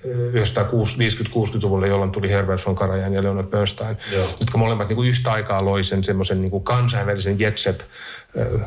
1950-60-luvulla, 0.07 1.87
jolloin 1.87 2.11
tuli 2.11 2.31
Herbert 2.31 2.67
von 2.67 2.75
Karajan 2.75 3.13
ja 3.13 3.23
Leonard 3.23 3.47
Bernstein, 3.47 3.97
Joo. 4.13 4.29
jotka 4.41 4.59
molemmat 4.59 4.89
niin 4.89 4.97
kuin 4.97 5.09
yhtä 5.09 5.33
aikaa 5.33 5.65
loi 5.65 5.85
sen 5.85 6.05
semmoisen 6.05 6.41
niin 6.41 6.63
kansainvälisen 6.63 7.41
jetset 7.41 7.87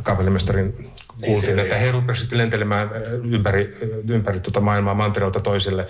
kapellimestarin 0.03 0.91
kuultiin, 1.25 1.55
niin, 1.55 1.59
että 1.59 1.75
he 1.75 1.91
rupesivat 1.91 2.31
lentelemään 2.31 2.89
ympäri, 3.31 3.77
ympäri 4.09 4.39
tuota 4.39 4.61
maailmaa 4.61 4.93
mantereelta 4.93 5.39
toiselle 5.39 5.85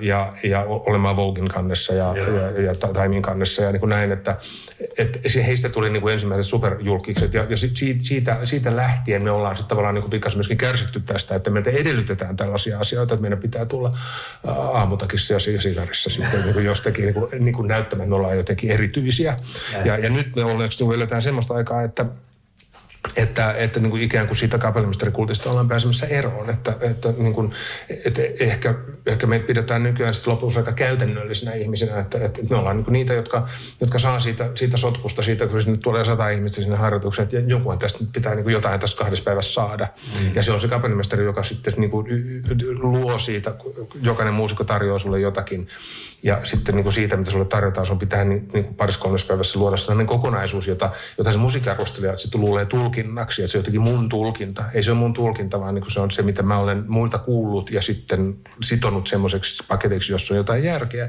ja, 0.00 0.32
ja 0.42 0.64
olemaan 0.68 1.16
Volgin 1.16 1.48
kannessa 1.48 1.94
ja, 1.94 2.14
ja, 2.16 2.62
ja 2.62 2.74
Taimin 2.74 3.22
kannessa. 3.22 3.62
Ja 3.62 3.72
niin 3.72 3.80
kuin 3.80 3.90
näin, 3.90 4.12
että, 4.12 4.36
että 4.98 5.18
heistä 5.46 5.68
tuli 5.68 5.90
niin 5.90 6.00
kuin 6.00 6.12
ensimmäiset 6.12 6.46
superjulkikset. 6.46 7.34
Ja, 7.34 7.46
ja 7.48 7.56
sit 7.56 7.72
siitä, 8.02 8.36
siitä 8.44 8.76
lähtien 8.76 9.22
me 9.22 9.30
ollaan 9.30 9.56
sitten 9.56 9.68
tavallaan 9.68 9.94
niin 9.94 10.10
pikkasen 10.10 10.38
myöskin 10.38 10.58
kärsitty 10.58 11.00
tästä, 11.00 11.34
että 11.34 11.50
meiltä 11.50 11.70
edellytetään 11.70 12.36
tällaisia 12.36 12.78
asioita, 12.78 13.14
että 13.14 13.22
meidän 13.22 13.38
pitää 13.38 13.64
tulla 13.64 13.92
aamutakissa 14.72 15.34
ja 15.34 15.40
sigarissa 15.40 16.10
sitten 16.10 16.42
niin 16.42 16.54
kuin 16.54 16.64
jostakin 16.64 17.04
niin 17.04 17.14
kuin, 17.14 17.44
niin 17.44 17.54
kuin 17.54 17.68
näyttämään, 17.68 18.04
että 18.04 18.10
me 18.10 18.16
ollaan 18.16 18.36
jotenkin 18.36 18.70
erityisiä. 18.70 19.36
Ja, 19.84 19.98
ja 19.98 20.10
nyt 20.10 20.36
me 20.36 20.44
onneksi 20.44 20.84
niin 20.84 20.94
eletään 20.94 21.22
semmoista 21.22 21.54
aikaa, 21.54 21.82
että 21.82 22.06
että, 23.16 23.52
että 23.52 23.80
niin 23.80 23.90
kuin 23.90 24.02
ikään 24.02 24.26
kuin 24.26 24.36
siitä 24.36 24.58
kapellimestarikultista 24.58 25.50
ollaan 25.50 25.68
pääsemässä 25.68 26.06
eroon. 26.06 26.50
Että, 26.50 26.72
että, 26.80 27.12
niin 27.18 27.32
kuin, 27.32 27.50
että 28.04 28.22
ehkä, 28.40 28.74
ehkä 29.06 29.26
me 29.26 29.38
pidetään 29.38 29.82
nykyään 29.82 30.14
sitten 30.14 30.32
lopussa 30.32 30.60
aika 30.60 30.72
käytännöllisinä 30.72 31.52
ihmisinä, 31.52 31.98
että, 31.98 32.18
että 32.24 32.40
me 32.50 32.56
ollaan 32.56 32.76
niin 32.76 32.84
kuin 32.84 32.92
niitä, 32.92 33.14
jotka, 33.14 33.48
jotka 33.80 33.98
saa 33.98 34.20
siitä, 34.20 34.50
siitä 34.54 34.76
sotkusta, 34.76 35.22
siitä 35.22 35.46
kun 35.46 35.62
sinne 35.62 35.76
tulee 35.76 36.04
sata 36.04 36.28
ihmistä 36.28 36.60
sinne 36.60 36.76
harjoitukseen, 36.76 37.24
että 37.24 37.52
jonkun 37.52 37.78
tästä 37.78 38.04
pitää 38.12 38.34
niin 38.34 38.44
kuin 38.44 38.52
jotain 38.52 38.80
tässä 38.80 38.96
kahdessa 38.96 39.24
päivässä 39.24 39.52
saada. 39.52 39.88
Mm. 40.20 40.30
Ja 40.34 40.42
se 40.42 40.52
on 40.52 40.60
se 40.60 40.68
kapellimestari, 40.68 41.24
joka 41.24 41.42
sitten 41.42 41.74
niin 41.76 41.90
kuin 41.90 42.06
luo 42.78 43.18
siitä, 43.18 43.54
jokainen 44.02 44.34
muusikko 44.34 44.64
tarjoaa 44.64 44.98
sulle 44.98 45.20
jotakin. 45.20 45.66
Ja 46.22 46.40
sitten 46.44 46.74
niin 46.74 46.82
kuin 46.82 46.92
siitä, 46.92 47.16
mitä 47.16 47.30
sulle 47.30 47.44
tarjotaan, 47.44 47.86
sun 47.86 47.98
pitää 47.98 48.24
niin, 48.24 48.48
niin 48.52 48.64
kuin 48.64 48.74
parissa 48.74 49.00
kolmessa 49.00 49.26
päivässä 49.26 49.58
luoda 49.58 49.76
sellainen 49.76 50.06
kokonaisuus, 50.06 50.66
jota, 50.66 50.90
jota 51.18 51.32
se 51.32 51.38
musiikarvostelija 51.38 52.16
sitten 52.16 52.40
luulee 52.40 52.66
tulkinnaksi. 52.92 53.42
Ja 53.42 53.48
se 53.48 53.58
on 53.58 53.60
jotenkin 53.60 53.80
mun 53.80 54.08
tulkinta. 54.08 54.64
Ei 54.74 54.82
se 54.82 54.90
ole 54.90 54.98
mun 54.98 55.12
tulkinta, 55.12 55.60
vaan 55.60 55.74
niin 55.74 55.90
se 55.90 56.00
on 56.00 56.10
se, 56.10 56.22
mitä 56.22 56.42
mä 56.42 56.58
olen 56.58 56.84
muilta 56.88 57.18
kuullut 57.18 57.70
ja 57.70 57.82
sitten 57.82 58.36
sitonut 58.62 59.06
semmoiseksi 59.06 59.64
paketiksi, 59.68 60.12
jossa 60.12 60.34
on 60.34 60.38
jotain 60.38 60.64
järkeä. 60.64 61.06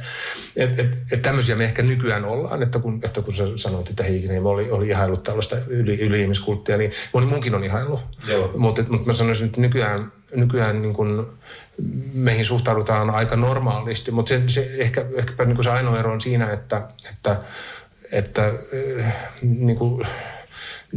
Et, 0.56 0.80
et, 0.80 0.98
et 1.12 1.22
tämmöisiä 1.22 1.56
me 1.56 1.64
ehkä 1.64 1.82
nykyään 1.82 2.26
ollaan, 2.26 2.64
että 2.64 2.80
kun, 2.80 3.00
että 3.04 3.22
kun 3.22 3.34
sä 3.34 3.44
sanoit, 3.56 3.90
että 3.90 4.04
Heikinheimo 4.04 4.50
oli, 4.50 4.72
oli 4.72 4.88
ihailut 4.88 5.24
tällaista 5.24 5.56
yli, 5.68 6.00
yli-ihmiskulttia, 6.00 6.78
niin 6.78 6.92
moni 7.14 7.26
munkin 7.26 7.56
on 7.56 7.64
ihailu. 7.64 8.00
Mutta 8.58 8.84
mut 8.90 9.06
mä 9.06 9.14
sanoisin, 9.14 9.46
että 9.46 9.62
nykyään, 9.62 10.12
nykyään 10.36 10.82
niin 10.82 10.94
kuin, 10.94 11.26
meihin 12.14 12.46
suhtaudutaan 12.46 13.10
aika 13.10 13.36
normaalisti, 13.36 14.12
mutta 14.12 14.30
se, 14.30 14.42
se 14.48 14.72
ehkä, 14.78 15.06
ehkäpä 15.16 15.46
niin 15.46 15.64
se 15.64 15.70
ainoa 15.70 16.00
ero 16.00 16.14
on 16.14 16.22
siinä, 16.22 16.52
että, 16.52 16.88
että, 17.12 17.40
että 18.12 18.52
äh, 19.00 19.16
niin 19.42 19.78
kuin, 19.78 20.08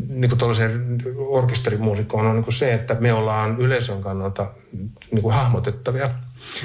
niin 0.08 0.28
kuin 0.28 0.38
tuollaisen 0.38 1.02
orkesterimuusikkoon 1.18 2.26
on 2.26 2.34
niin 2.34 2.44
kuin 2.44 2.54
se, 2.54 2.74
että 2.74 2.96
me 3.00 3.12
ollaan 3.12 3.56
yleisön 3.58 4.02
kannalta 4.02 4.46
niin 5.10 5.22
kuin 5.22 5.34
hahmotettavia. 5.34 6.10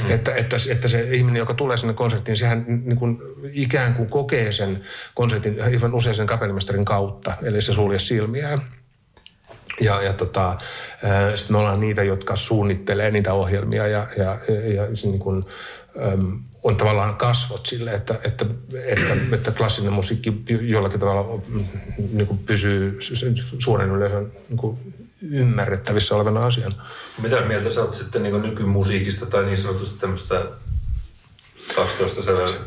Mm. 0.03 0.11
Että, 0.11 0.35
että, 0.35 0.57
että 0.69 0.87
se 0.87 1.01
ihminen, 1.01 1.39
joka 1.39 1.53
tulee 1.53 1.77
sinne 1.77 1.93
konserttiin, 1.93 2.37
sehän 2.37 2.65
niin 2.67 2.97
kuin 2.97 3.17
ikään 3.53 3.93
kuin 3.93 4.09
kokee 4.09 4.51
sen 4.51 4.81
konsertin 5.13 5.59
ihan 5.71 5.93
usein 5.93 6.15
sen 6.15 6.27
kapellimestarin 6.27 6.85
kautta, 6.85 7.33
eli 7.43 7.61
se 7.61 7.73
sulje 7.73 7.99
silmiään. 7.99 8.61
Ja, 9.81 10.01
ja 10.01 10.13
tota, 10.13 10.57
sitten 11.35 11.53
me 11.53 11.57
ollaan 11.57 11.79
niitä, 11.79 12.03
jotka 12.03 12.35
suunnittelee 12.35 13.11
niitä 13.11 13.33
ohjelmia 13.33 13.87
ja, 13.87 14.07
ja, 14.17 14.37
ja 14.73 14.95
se 14.95 15.07
niin 15.07 15.19
kuin, 15.19 15.43
äm, 16.13 16.39
on 16.63 16.77
tavallaan 16.77 17.15
kasvot 17.15 17.65
sille, 17.65 17.91
että, 17.91 18.15
että, 18.25 18.45
että, 18.85 19.17
että 19.33 19.51
klassinen 19.51 19.93
musiikki 19.93 20.43
jollakin 20.61 20.99
tavalla 20.99 21.41
niin 22.11 22.27
kuin 22.27 22.37
pysyy 22.37 22.99
suuren 23.59 23.89
yleisön 23.89 24.31
niin 24.49 24.57
kuin 24.57 24.95
ymmärrettävissä 25.31 26.15
olevana 26.15 26.45
asiana. 26.45 26.85
Mitä 27.21 27.41
mieltä 27.41 27.71
sä 27.71 27.81
oot 27.81 27.93
sitten 27.93 28.23
niin 28.23 28.41
nykymusiikista 28.41 29.25
tai 29.25 29.45
niin 29.45 29.57
sanotusti 29.57 29.99
tämmöistä 29.99 30.45
12 31.75 32.23
sävellä. 32.23 32.57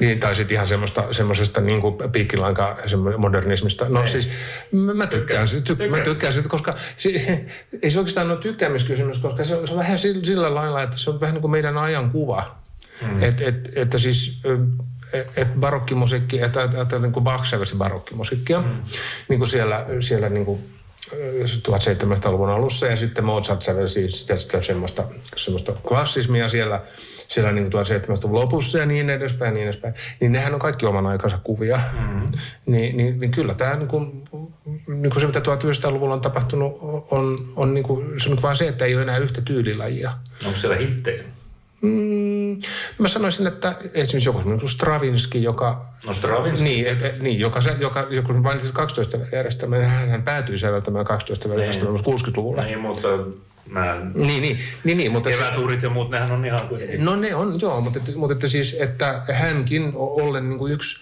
Niin, 0.00 0.20
tai 0.20 0.36
sitten 0.36 0.54
ihan 0.54 0.68
semmoista, 0.68 1.12
semmoisesta 1.12 1.60
niin 1.60 1.80
kuin 1.80 1.94
piikkilanka 2.12 2.76
modernismista. 3.18 3.86
No 3.88 4.02
Ei. 4.02 4.08
siis 4.08 4.28
mä 4.72 5.06
tykkään, 5.06 5.48
siitä, 5.48 5.64
tyk, 5.64 5.90
mä 5.90 6.00
tykkään 6.00 6.32
siitä, 6.32 6.48
koska 6.48 6.74
se, 6.98 7.08
ei 7.82 7.90
se 7.90 7.98
oikeastaan 7.98 8.30
ole 8.30 8.38
tykkäämiskysymys, 8.38 9.18
koska 9.18 9.44
se 9.44 9.54
on, 9.54 9.66
se 9.66 9.72
on 9.72 9.78
vähän 9.78 9.98
sillä 9.98 10.54
lailla, 10.54 10.82
että 10.82 10.98
se 10.98 11.10
on 11.10 11.20
vähän 11.20 11.34
niin 11.34 11.42
kuin 11.42 11.50
meidän 11.50 11.78
ajan 11.78 12.10
kuva. 12.10 12.63
Hmm. 13.00 13.22
Et, 13.22 13.40
et, 13.40 13.72
että 13.76 13.98
siis 13.98 14.40
et, 15.12 15.28
et 15.36 15.54
barokkimusiikki, 15.60 16.42
että, 16.42 16.62
että, 16.62 16.80
että 16.80 16.98
niin 16.98 17.12
kuin 17.12 17.24
Bach 17.24 17.46
sävelsi 17.46 17.76
barokkimusiikkia, 17.76 18.60
hmm. 18.60 18.82
niin 19.28 19.38
kuin 19.38 19.48
siellä, 19.48 19.86
siellä 20.00 20.28
niin 20.28 20.44
kuin 20.44 20.74
1700-luvun 21.12 22.50
alussa 22.50 22.86
ja 22.86 22.96
sitten 22.96 23.24
Mozart 23.24 23.62
sävelsi 23.62 24.10
sitä, 24.10 24.36
sitä 24.36 24.62
semmoista, 24.62 25.04
semmoista 25.36 25.72
klassismia 25.88 26.48
siellä, 26.48 26.82
siellä 27.28 27.52
niin 27.52 27.66
1700-luvun 27.66 28.40
lopussa 28.40 28.78
ja 28.78 28.86
niin 28.86 29.10
edespäin, 29.10 29.54
niin 29.54 29.64
edespäin. 29.64 29.94
Niin 30.20 30.32
nehän 30.32 30.54
on 30.54 30.60
kaikki 30.60 30.86
oman 30.86 31.06
aikansa 31.06 31.38
kuvia. 31.44 31.80
Mm. 31.92 32.26
Niin, 32.66 32.96
niin, 32.96 33.20
niin, 33.20 33.30
kyllä 33.30 33.54
tämä 33.54 33.76
niin 33.76 33.88
kuin, 33.88 34.24
niin 34.86 35.10
kuin 35.10 35.20
se, 35.20 35.26
mitä 35.26 35.40
1900-luvulla 35.40 36.14
on 36.14 36.20
tapahtunut, 36.20 36.78
on, 37.10 37.38
on, 37.56 37.74
niin 37.74 37.84
kuin, 37.84 38.20
se 38.20 38.30
on 38.30 38.42
vaan 38.42 38.56
se, 38.56 38.68
että 38.68 38.84
ei 38.84 38.94
ole 38.94 39.02
enää 39.02 39.18
yhtä 39.18 39.40
tyylilajia. 39.40 40.12
Onko 40.46 40.58
siellä 40.58 40.76
hittejä? 40.76 41.24
Mm, 41.84 42.58
mä 42.98 43.08
sanoisin, 43.08 43.46
että 43.46 43.74
esimerkiksi 43.94 44.28
joku 44.28 44.38
semmoinen 44.38 44.68
Stravinsky, 44.68 45.38
joka... 45.38 45.84
No 46.06 46.14
Stravinsky? 46.14 46.64
Niin, 46.64 46.86
et, 46.86 47.02
et, 47.02 47.20
niin 47.20 47.38
joka, 47.38 47.60
se, 47.60 47.76
joka, 47.80 48.06
joka 48.10 48.32
kun 48.32 48.42
mainitsit 48.42 48.72
12 48.72 49.18
järjestelmää, 49.32 49.78
niin 49.78 49.90
hän, 49.90 50.22
päätyi 50.22 50.58
säveltämään 50.58 51.04
12 51.04 51.48
järjestelmää 51.48 52.02
niin. 52.06 52.20
60-luvulla. 52.20 52.62
Niin, 52.62 52.80
mutta 52.80 53.08
Mä... 53.66 54.00
Niin, 54.14 54.42
niin, 54.42 54.58
niin, 54.84 54.98
niin 54.98 55.12
mutta... 55.12 55.30
Kevätuurit 55.30 55.82
ja 55.82 55.90
muut, 55.90 56.10
nehän 56.10 56.32
on 56.32 56.44
ihan... 56.44 56.60
No 56.98 57.16
ne 57.16 57.34
on, 57.34 57.60
joo, 57.60 57.80
mutta, 57.80 58.00
mutta 58.16 58.32
että 58.32 58.48
siis, 58.48 58.76
että 58.78 59.20
hänkin 59.32 59.92
ollen 59.94 60.48
niin 60.48 60.58
kuin 60.58 60.72
yksi 60.72 60.96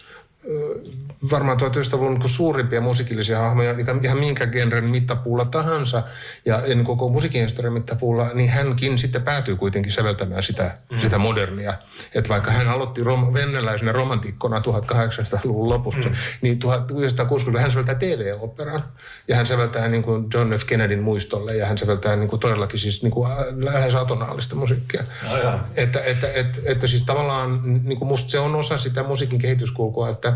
varmaan 1.31 1.59
1900-luvun 1.61 2.14
niin 2.14 2.28
suurimpia 2.28 2.81
musiikillisia 2.81 3.38
hahmoja 3.38 3.74
ihan 4.02 4.18
minkä 4.18 4.46
genren 4.46 4.85
mittapuulla 4.85 5.44
tahansa 5.44 6.02
ja, 6.44 6.62
niin 6.66 6.85
koko 6.85 7.09
musiikin 7.09 7.48
mittapuulla, 7.70 8.31
niin 8.35 8.50
hänkin 8.50 8.98
sitten 8.98 9.22
päätyy 9.22 9.57
kuitenkin 9.57 9.92
säveltämään 9.92 10.42
sitä, 10.42 10.74
mm. 10.90 10.98
sitä 10.98 11.18
modernia. 11.18 11.74
Että 12.14 12.28
vaikka 12.28 12.50
hän 12.50 12.68
aloitti 12.68 13.05
rom, 13.05 13.35
venneläisenä 13.35 13.92
romantikkona 13.92 14.59
1800-luvun 14.59 15.68
lopussa, 15.68 16.09
mm. 16.09 16.14
niin 16.40 16.59
1960 16.59 17.62
hän 17.62 17.70
säveltää 17.70 17.94
TV-operan 17.94 18.83
ja 19.28 19.37
hän 19.37 19.46
säveltää 19.46 19.88
niin 19.88 20.02
kuin 20.02 20.26
John 20.35 20.52
F. 20.52 20.64
Kennedyn 20.64 21.02
muistolle 21.02 21.57
ja 21.57 21.66
hän 21.66 21.78
säveltää 21.78 22.16
niin 22.16 22.28
kuin 22.28 22.40
todellakin 22.40 22.81
siis 22.81 23.02
niin 23.02 23.11
kuin 23.11 23.28
lähes 23.57 23.94
atonaalista 23.94 24.57
musiikkia. 24.57 25.02
No, 25.28 25.37
että, 25.76 26.00
että, 26.00 26.26
että, 26.35 26.59
että, 26.64 26.87
siis 26.87 27.02
tavallaan 27.02 27.61
niin 27.85 27.98
kuin 27.98 28.09
musta 28.09 28.31
se 28.31 28.38
on 28.38 28.55
osa 28.55 28.78
sitä 28.78 29.02
musiikin 29.02 29.38
kehityskulkua, 29.38 30.09
että 30.09 30.32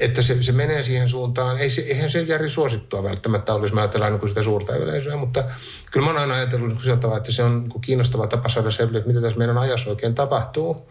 että, 0.00 0.22
se, 0.22 0.42
se 0.42 0.52
menee 0.52 0.82
siihen 0.82 1.08
suuntaan. 1.08 1.58
Ei 1.58 1.70
se, 1.70 1.82
eihän 1.82 2.10
se 2.10 2.22
Jari 2.22 2.50
suosittua 2.50 3.02
välttämättä 3.02 3.54
olisi, 3.54 3.74
mä 3.74 3.80
ajattelen 3.80 4.12
niin 4.12 4.28
sitä 4.28 4.42
suurta 4.42 4.76
yleisöä, 4.76 5.16
mutta 5.16 5.44
kyllä 5.90 6.06
mä 6.06 6.10
oon 6.10 6.20
aina 6.20 6.34
ajatellut 6.34 6.68
niin 6.68 6.80
sillä 6.80 6.96
tavalla, 6.96 7.18
että 7.18 7.32
se 7.32 7.42
on 7.42 7.62
niin 7.62 7.80
kiinnostava 7.80 8.26
tapa 8.26 8.48
saada 8.48 8.70
selville, 8.70 8.98
että 8.98 9.08
mitä 9.08 9.20
tässä 9.20 9.38
meidän 9.38 9.58
ajassa 9.58 9.90
oikein 9.90 10.14
tapahtuu. 10.14 10.90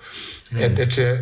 Mm. 0.54 0.64
Että 0.64 0.84
et 0.84 0.92
se, 0.92 1.20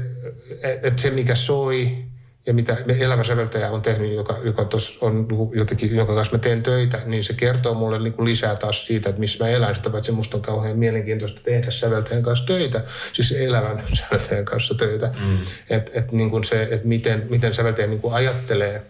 et, 0.64 0.86
et 0.86 1.00
se, 1.00 1.10
mikä 1.10 1.36
soi, 1.36 1.96
ja 2.46 2.54
mitä 2.54 2.78
elävä 3.00 3.24
säveltäjä 3.24 3.72
on 3.72 3.82
tehnyt, 3.82 4.14
joka, 4.14 4.38
joka 4.44 4.70
on 5.02 5.18
niinku 5.18 5.52
jotenkin, 5.56 5.96
jonka 5.96 6.16
kanssa 6.16 6.36
mä 6.36 6.40
teen 6.40 6.64
töitä, 6.64 7.00
niin 7.06 7.24
se 7.24 7.34
kertoo 7.34 7.74
mulle 7.74 8.00
niin 8.00 8.14
kuin 8.14 8.26
lisää 8.26 8.56
taas 8.56 8.86
siitä, 8.86 9.10
että 9.10 9.20
missä 9.20 9.44
mä 9.44 9.50
elän. 9.50 9.76
Sitä 9.76 9.90
paitsi 9.90 10.12
musta 10.12 10.38
on 10.38 10.44
kauhean 10.44 10.78
mielenkiintoista 10.78 11.42
tehdä 11.44 11.72
säveltäjän 11.72 12.24
kanssa 12.24 12.46
töitä, 12.46 12.82
siis 13.14 13.32
elävän 13.32 13.84
säveltäjän 14.00 14.46
kanssa 14.46 14.76
töitä. 14.76 15.08
Mm. 15.08 15.38
Että 15.70 15.92
et, 15.94 16.12
niin 16.12 16.30
kuin 16.30 16.44
se, 16.44 16.62
että 16.62 16.88
miten, 16.88 17.26
miten 17.30 17.54
säveltäjä 17.54 17.88
niin 17.88 18.02
kuin 18.02 18.14
ajattelee. 18.14 18.84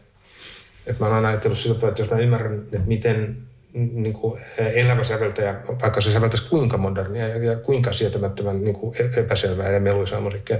Että 0.88 1.00
mä 1.00 1.06
oon 1.06 1.16
aina 1.16 1.28
ajatellut 1.28 1.58
sillä 1.58 1.88
että 1.88 2.02
jos 2.02 2.10
mä 2.10 2.18
ymmärrän, 2.18 2.60
että 2.60 2.88
miten 2.88 3.38
niin 3.74 4.14
kuin 4.14 4.42
elävä 4.58 5.04
säveltäjä, 5.04 5.56
vaikka 5.82 6.02
se 6.02 6.12
säveltäisi 6.12 6.50
kuinka 6.50 6.78
modernia 6.78 7.28
ja, 7.28 7.38
ja 7.38 7.56
kuinka 7.56 7.94
sietämättömän 7.94 8.64
niin 8.64 8.76
kuin 8.76 8.96
e-, 9.00 9.20
epäselvää 9.20 9.72
ja 9.72 9.80
meluisaa 9.80 10.22
musiikkia, 10.22 10.58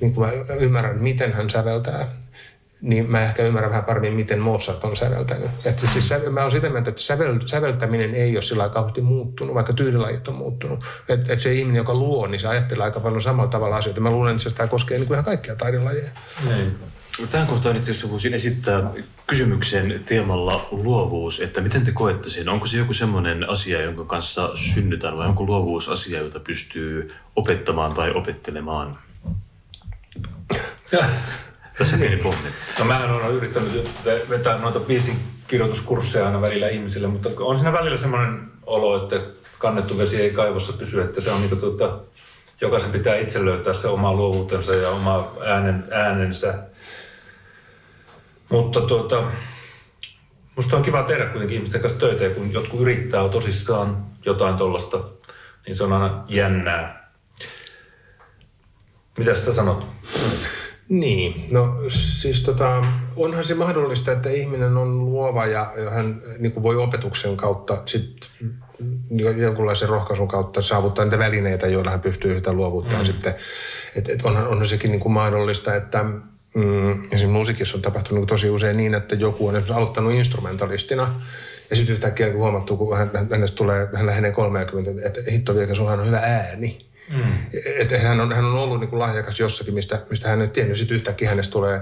niin 0.00 0.14
kun 0.14 0.26
mä 0.26 0.32
ymmärrän, 0.60 1.02
miten 1.02 1.32
hän 1.32 1.50
säveltää, 1.50 2.16
niin 2.86 3.10
mä 3.10 3.22
ehkä 3.22 3.42
ymmärrän 3.42 3.70
vähän 3.70 3.84
paremmin, 3.84 4.12
miten 4.12 4.38
Mozart 4.38 4.84
on 4.84 4.96
säveltänyt. 4.96 5.50
Että 5.64 5.86
siis, 5.86 6.08
sävel, 6.08 6.30
mä 6.30 6.40
olen 6.40 6.52
sitä 6.52 6.68
mieltä, 6.68 6.90
että 6.90 7.02
sävel, 7.02 7.40
säveltäminen 7.46 8.14
ei 8.14 8.36
ole 8.36 8.42
sillä 8.42 8.68
kauheasti 8.68 9.00
muuttunut, 9.00 9.54
vaikka 9.54 9.72
tyylilajit 9.72 10.28
on 10.28 10.36
muuttunut. 10.36 10.84
Että 11.08 11.32
et 11.32 11.38
se 11.38 11.52
ihminen, 11.52 11.76
joka 11.76 11.94
luo, 11.94 12.26
niin 12.26 12.40
se 12.40 12.48
ajattelee 12.48 12.84
aika 12.84 13.00
paljon 13.00 13.22
samalla 13.22 13.50
tavalla 13.50 13.76
asioita. 13.76 14.00
Mä 14.00 14.10
luulen, 14.10 14.36
että 14.36 14.50
tämä 14.50 14.66
koskee 14.66 14.98
niin 14.98 15.06
kuin 15.06 15.14
ihan 15.14 15.24
kaikkia 15.24 15.56
taidelajeja. 15.56 16.10
Niin. 16.44 16.78
Tähän 17.30 17.46
kohtaan 17.46 17.76
itse 17.76 17.90
asiassa 17.90 18.10
voisin 18.10 18.34
esittää 18.34 18.90
kysymyksen 19.26 20.02
teemalla 20.04 20.68
luovuus, 20.70 21.40
että 21.40 21.60
miten 21.60 21.84
te 21.84 21.92
koette 21.92 22.30
sen? 22.30 22.48
Onko 22.48 22.66
se 22.66 22.76
joku 22.76 22.92
semmoinen 22.92 23.48
asia, 23.48 23.82
jonka 23.82 24.04
kanssa 24.04 24.50
synnytään 24.54 25.18
vai 25.18 25.28
onko 25.28 25.44
luovuus 25.44 25.88
asia, 25.88 26.18
jota 26.18 26.40
pystyy 26.40 27.14
opettamaan 27.36 27.94
tai 27.94 28.10
opettelemaan? 28.10 28.94
Tässä 31.78 31.96
pieni 31.96 32.16
pohdin. 32.16 32.52
No 32.78 32.84
mähän 32.84 33.10
olen 33.10 33.34
yrittänyt 33.34 33.90
vetää 34.28 34.58
noita 34.58 34.80
biisin 34.80 35.18
kirjoituskursseja 35.46 36.26
aina 36.26 36.40
välillä 36.40 36.68
ihmisille, 36.68 37.08
mutta 37.08 37.28
on 37.38 37.56
siinä 37.56 37.72
välillä 37.72 37.96
semmoinen 37.96 38.40
olo, 38.66 39.02
että 39.02 39.20
kannettu 39.58 39.98
vesi 39.98 40.20
ei 40.20 40.30
kaivossa 40.30 40.72
pysy, 40.72 41.00
että 41.00 41.20
se 41.20 41.30
on 41.30 41.40
niin 41.40 41.48
kuin, 41.48 41.60
tuota, 41.60 42.00
jokaisen 42.60 42.90
pitää 42.90 43.16
itse 43.16 43.44
löytää 43.44 43.72
se 43.72 43.88
oma 43.88 44.12
luovuutensa 44.12 44.74
ja 44.74 44.90
oma 44.90 45.32
äänen, 45.44 45.84
äänensä. 45.90 46.54
Mutta 48.48 48.80
tuota, 48.80 49.22
musta 50.56 50.76
on 50.76 50.82
kiva 50.82 51.02
tehdä 51.02 51.26
kuitenkin 51.26 51.54
ihmisten 51.54 51.80
kanssa 51.80 52.00
töitä 52.00 52.24
ja 52.24 52.30
kun 52.30 52.52
jotkut 52.52 52.80
yrittää 52.80 53.28
tosissaan 53.28 54.06
jotain 54.24 54.56
tollasta, 54.56 55.04
niin 55.66 55.76
se 55.76 55.84
on 55.84 55.92
aina 55.92 56.24
jännää. 56.28 57.10
Mitäs 59.18 59.44
sä 59.44 59.54
sanot? 59.54 59.86
Niin, 60.88 61.46
no 61.50 61.74
siis 61.88 62.40
tota, 62.40 62.84
onhan 63.16 63.44
se 63.44 63.54
mahdollista, 63.54 64.12
että 64.12 64.30
ihminen 64.30 64.76
on 64.76 65.04
luova 65.06 65.46
ja 65.46 65.72
hän 65.90 66.22
niin 66.38 66.52
kuin 66.52 66.62
voi 66.62 66.76
opetuksen 66.76 67.36
kautta 67.36 67.82
sit 67.86 68.30
jonkunlaisen 69.36 69.88
rohkaisun 69.88 70.28
kautta 70.28 70.62
saavuttaa 70.62 71.04
niitä 71.04 71.18
välineitä, 71.18 71.66
joilla 71.66 71.90
hän 71.90 72.00
pystyy 72.00 72.36
sitä 72.36 72.52
luovuuttaan 72.52 73.02
mm. 73.02 73.06
sitten. 73.06 73.34
Et, 73.96 74.08
et 74.08 74.22
onhan, 74.24 74.48
onhan 74.48 74.68
sekin 74.68 74.90
niin 74.90 75.00
kuin 75.00 75.12
mahdollista, 75.12 75.74
että 75.74 76.04
mm, 76.54 76.90
esimerkiksi 76.90 77.26
musiikissa 77.26 77.76
on 77.76 77.82
tapahtunut 77.82 78.20
niin 78.20 78.26
tosi 78.26 78.50
usein 78.50 78.76
niin, 78.76 78.94
että 78.94 79.14
joku 79.14 79.48
on 79.48 79.64
aloittanut 79.70 80.12
instrumentalistina 80.12 81.20
ja 81.70 81.76
sitten 81.76 81.92
yhtäkkiä 81.92 82.32
huomattu, 82.32 82.76
kun 82.76 82.98
hän, 82.98 83.10
hänestä 83.30 83.56
tulee, 83.56 83.88
hän 83.94 84.06
lähenee 84.06 84.32
30, 84.32 85.06
että 85.06 85.20
hitto 85.30 85.54
vielä, 85.54 85.74
sulla 85.74 85.92
on 85.92 86.06
hyvä 86.06 86.18
ääni. 86.18 86.86
Mm. 87.08 87.22
Että 87.76 87.98
hän, 87.98 88.20
on, 88.20 88.32
hän 88.32 88.44
on 88.44 88.54
ollut 88.54 88.80
niin 88.80 88.90
kuin 88.90 89.00
lahjakas 89.00 89.40
jossakin, 89.40 89.74
mistä, 89.74 89.98
mistä 90.10 90.28
hän 90.28 90.42
ei 90.42 90.48
tiennyt. 90.48 90.78
Sitten 90.78 90.94
yhtäkkiä 90.94 91.28
hänestä 91.28 91.52
tulee 91.52 91.80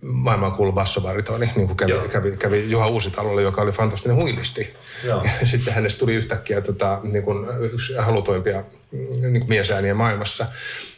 maailman 0.00 0.52
kuulu 0.52 0.72
bassobaritoni, 0.72 1.50
niin 1.56 1.66
kuin 1.66 1.76
kävi, 1.76 2.08
kävi, 2.08 2.36
kävi 2.36 2.70
Juha 2.70 2.86
Uusitalolle, 2.86 3.42
joka 3.42 3.62
oli 3.62 3.72
fantastinen 3.72 4.16
huilisti. 4.16 4.74
Joo. 5.04 5.24
Ja 5.40 5.46
sitten 5.46 5.74
hänestä 5.74 5.98
tuli 5.98 6.14
yhtäkkiä 6.14 6.60
tota, 6.60 7.00
niin 7.02 7.24
kuin 7.24 7.46
yksi 7.60 7.94
halutoimpia 7.96 8.64
niin 8.92 9.40
kuin 9.40 9.48
miesääniä 9.48 9.94
maailmassa. 9.94 10.46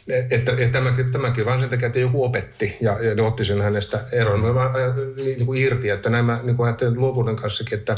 Että, 0.07 0.51
että 0.51 0.67
tämäkin, 0.71 1.11
tämäkin 1.11 1.45
vaan 1.45 1.59
sen 1.59 1.69
takia, 1.69 1.85
että 1.85 1.99
joku 1.99 2.23
opetti 2.23 2.77
ja, 2.81 2.99
ja 3.03 3.15
ne 3.15 3.21
otti 3.21 3.45
sen 3.45 3.61
hänestä 3.61 3.99
eroon. 4.11 4.39
Mä 4.39 4.71
niin 5.15 5.45
kuin 5.45 5.61
irti, 5.61 5.89
että 5.89 6.09
nämä 6.09 6.39
niin 6.43 6.55
kuin 6.55 6.67
ajattelen 6.67 6.99
luovuuden 6.99 7.35
kanssakin, 7.35 7.79
että 7.79 7.97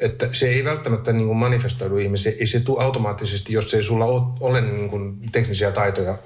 että 0.00 0.28
se 0.32 0.48
ei 0.48 0.64
välttämättä 0.64 1.12
niin 1.12 1.26
kuin 1.26 1.36
manifestoidu 1.36 1.96
ihmisiä. 1.96 2.32
Ei 2.40 2.46
se 2.46 2.60
tule 2.60 2.84
automaattisesti, 2.84 3.52
jos 3.52 3.74
ei 3.74 3.82
sulla 3.82 4.04
ole 4.40 4.60
niin 4.60 4.90
kuin 4.90 5.30
teknisiä 5.32 5.70
taitoja, 5.70 6.18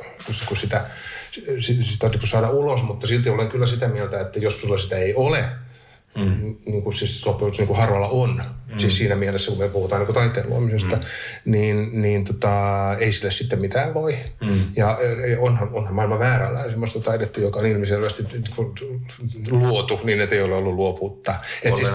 kun 0.47 0.57
sitä, 0.57 0.85
sitä 1.61 2.09
niin 2.09 2.19
kuin 2.19 2.29
saada 2.29 2.51
ulos. 2.51 2.83
Mutta 2.83 3.07
silti 3.07 3.31
olen 3.31 3.49
kyllä 3.49 3.67
sitä 3.67 3.89
mieltä, 3.89 4.21
että 4.21 4.39
jos 4.39 4.61
sulla 4.61 4.79
sitä 4.79 4.97
ei 4.97 5.15
ole, 5.15 5.45
Mm. 6.16 6.55
Niin 6.66 6.83
kuin 6.83 6.94
siis 6.94 7.27
loppujen 7.27 7.55
niin 7.59 7.66
kuin 7.66 7.79
harvalla 7.79 8.09
on. 8.09 8.42
Mm. 8.72 8.79
Siis 8.79 8.96
siinä 8.96 9.16
mielessä, 9.16 9.51
kun 9.51 9.61
me 9.61 9.68
puhutaan 9.68 10.01
niin 10.01 10.07
kuin 10.07 10.14
taiteen 10.14 10.48
luomisesta, 10.48 10.96
mm. 10.96 11.03
niin, 11.44 12.03
niin 12.03 12.25
tota, 12.25 12.51
ei 12.98 13.12
sille 13.12 13.31
sitten 13.31 13.61
mitään 13.61 13.94
voi. 13.94 14.16
Mm. 14.40 14.61
Ja 14.77 14.98
onhan, 15.38 15.68
onhan 15.72 15.94
maailman 15.94 16.18
väärällä 16.18 16.62
sellaista 16.62 17.01
taidetta, 17.01 17.40
joka 17.40 17.59
on 17.59 17.66
ilmiselvästi 17.66 18.25
niin 18.33 18.44
luotu 19.51 20.01
niin, 20.05 20.20
että 20.20 20.35
ei 20.35 20.42
ole 20.42 20.55
ollut 20.55 20.75
luovuutta. 20.75 21.35
Et 21.62 21.77
siis, 21.77 21.88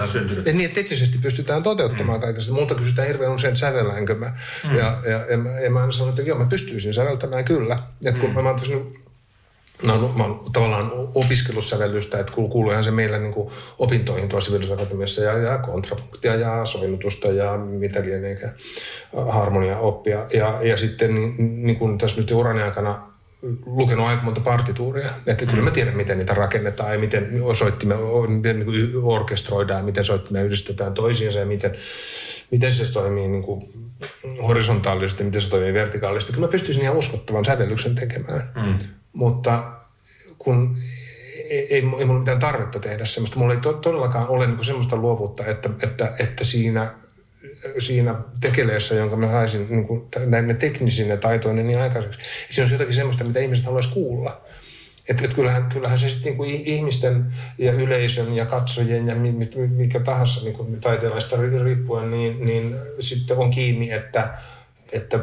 et 0.46 0.54
niin, 0.54 0.70
teknisesti 0.70 1.18
pystytään 1.18 1.62
toteuttamaan 1.62 2.18
mm. 2.18 2.22
kaikesta. 2.22 2.52
Multa 2.52 2.74
kysytään 2.74 3.08
hirveän 3.08 3.32
usein, 3.32 3.56
sävelläänkö 3.56 4.14
mä. 4.14 4.32
Mm. 4.64 4.76
Ja, 4.76 4.96
ja, 5.04 5.26
ja, 5.30 5.36
mä, 5.36 5.50
ja 5.50 5.70
mä 5.70 5.92
sanon, 5.92 6.08
että 6.08 6.22
joo, 6.22 6.38
mä 6.38 6.46
pystyisin 6.46 6.94
säveltämään 6.94 7.44
kyllä. 7.44 7.78
Et 8.04 8.18
kun 8.18 8.28
mm. 8.28 8.34
mä, 8.34 8.42
mä 8.42 8.54
mä 9.82 9.92
oon 10.24 10.40
tavallaan 10.52 10.92
opiskellut 11.14 11.64
sävellystä, 11.64 12.20
että 12.20 12.32
kuuluuhan 12.32 12.84
se 12.84 12.90
meillä 12.90 13.18
niin 13.18 13.34
opintoihin 13.78 14.28
tuossa 14.28 14.50
Sibeliusakatemiassa 14.50 15.22
ja, 15.22 15.38
ja 15.38 15.58
kontrapunktia 15.58 16.34
ja 16.34 16.64
soinnutusta 16.64 17.28
ja 17.28 17.58
mitä 17.58 18.02
lienee 18.02 18.54
harmonia 19.28 19.78
oppia. 19.78 20.26
Ja, 20.32 20.58
ja 20.62 20.76
sitten 20.76 21.14
niin, 21.14 21.66
niin 21.66 21.98
tässä 21.98 22.20
nyt 22.20 22.30
urani 22.30 22.62
aikana 22.62 23.06
lukenut 23.66 24.06
aika 24.06 24.22
monta 24.22 24.40
partituuria. 24.40 25.10
Että 25.26 25.46
kyllä 25.46 25.62
mä 25.62 25.70
tiedän, 25.70 25.96
miten 25.96 26.18
niitä 26.18 26.34
rakennetaan 26.34 26.92
ja 26.92 26.98
miten 26.98 27.42
soittimme, 27.58 27.94
miten 28.28 28.58
niin 28.58 28.90
orkestroidaan, 29.02 29.84
miten 29.84 30.04
soittimme 30.04 30.42
yhdistetään 30.42 30.94
toisiinsa 30.94 31.38
ja 31.38 31.46
miten, 31.46 31.74
miten 32.50 32.74
se 32.74 32.92
toimii 32.92 33.28
niin 33.28 33.42
kuin 33.42 33.62
horisontaalisesti, 34.48 35.24
miten 35.24 35.42
se 35.42 35.50
toimii 35.50 35.72
vertikaalisesti. 35.72 36.32
Kyllä 36.32 36.46
mä 36.46 36.50
pystyisin 36.50 36.82
ihan 36.82 36.96
uskottavan 36.96 37.44
sävellyksen 37.44 37.94
tekemään. 37.94 38.50
Mm. 38.54 38.97
Mutta 39.18 39.62
kun 40.38 40.76
ei, 41.50 41.74
ei, 41.74 41.82
ei 41.98 42.04
mulla 42.04 42.18
mitään 42.18 42.38
tarvetta 42.38 42.78
tehdä 42.78 43.04
semmoista. 43.04 43.38
Mulla 43.38 43.54
ei 43.54 43.60
to, 43.60 43.72
todellakaan 43.72 44.28
ole 44.28 44.46
niin 44.46 44.64
semmoista 44.64 44.96
luovuutta, 44.96 45.46
että, 45.46 45.70
että, 45.82 46.12
että 46.18 46.44
siinä, 46.44 46.94
siinä 47.78 48.14
tekeleessä, 48.40 48.94
jonka 48.94 49.16
mä 49.16 49.26
saisin 49.26 49.66
niin 49.70 49.86
kuin, 49.86 50.08
näin 50.26 50.56
teknisine 50.56 51.16
taitoinen 51.16 51.66
niin 51.66 51.78
aikaiseksi, 51.78 52.18
siinä 52.50 52.66
on 52.66 52.72
jotakin 52.72 52.94
semmoista, 52.94 53.24
mitä 53.24 53.40
ihmiset 53.40 53.64
haluaisi 53.64 53.88
kuulla. 53.88 54.40
Että 55.08 55.24
et 55.24 55.34
kyllähän, 55.34 55.68
kyllähän 55.68 55.98
se 55.98 56.10
sitten 56.10 56.38
niin 56.38 56.62
ihmisten 56.66 57.34
ja 57.58 57.72
yleisön 57.72 58.36
ja 58.36 58.46
katsojien 58.46 59.08
ja 59.08 59.14
mikä 59.68 60.00
tahansa 60.00 60.40
niin 60.44 60.80
taiteilijaista 60.80 61.36
riippuen, 61.64 62.10
niin, 62.10 62.46
niin 62.46 62.76
sitten 63.00 63.36
on 63.36 63.50
kiinni, 63.50 63.90
että, 63.90 64.38
että 64.92 65.18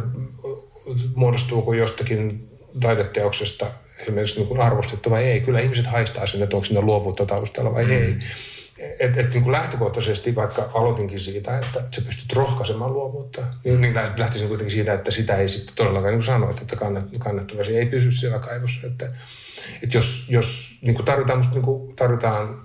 muodostuuko 1.16 1.74
jostakin 1.74 2.50
taideteoksesta 2.80 3.66
esimerkiksi 4.00 4.44
niin 4.44 4.62
arvostettu 4.62 5.10
vai 5.10 5.24
ei. 5.24 5.42
Kyllä 5.42 5.60
ihmiset 5.60 5.88
haistaa 5.88 6.28
sen, 6.28 6.42
että 6.42 6.56
onko 6.56 6.66
siinä 6.66 6.82
luovuutta 6.82 7.26
taustalla 7.26 7.74
vai 7.74 7.92
ei. 7.94 8.16
Et, 9.00 9.18
et, 9.18 9.34
niin 9.34 9.44
kuin 9.44 9.52
lähtökohtaisesti, 9.52 10.36
vaikka 10.36 10.70
aloitinkin 10.74 11.20
siitä, 11.20 11.58
että 11.58 11.84
sä 11.96 12.02
pystyt 12.02 12.34
rohkaisemaan 12.34 12.94
luovuutta, 12.94 13.42
niin, 13.64 13.82
niin 13.82 13.94
lähtisin 14.18 14.48
kuitenkin 14.48 14.76
siitä, 14.76 14.94
että 14.94 15.12
sitä 15.12 15.36
ei 15.36 15.50
sitten 15.50 15.76
todellakaan, 15.76 16.12
niin 16.12 16.20
kuin 16.20 16.26
sanoit, 16.26 16.62
että 16.62 16.76
kannattu 17.20 17.56
ei 17.60 17.86
pysy 17.86 18.12
siellä 18.12 18.40
kaivossa. 18.40 18.88
Että, 18.88 19.08
että 19.84 19.98
jos, 19.98 20.26
jos 20.30 20.78
niin 20.86 20.96
kuin 20.96 21.06
tarvitaan, 21.06 21.40
musta, 21.40 21.54
niin 21.54 21.66
kuin 21.66 21.96
tarvitaan 21.96 22.56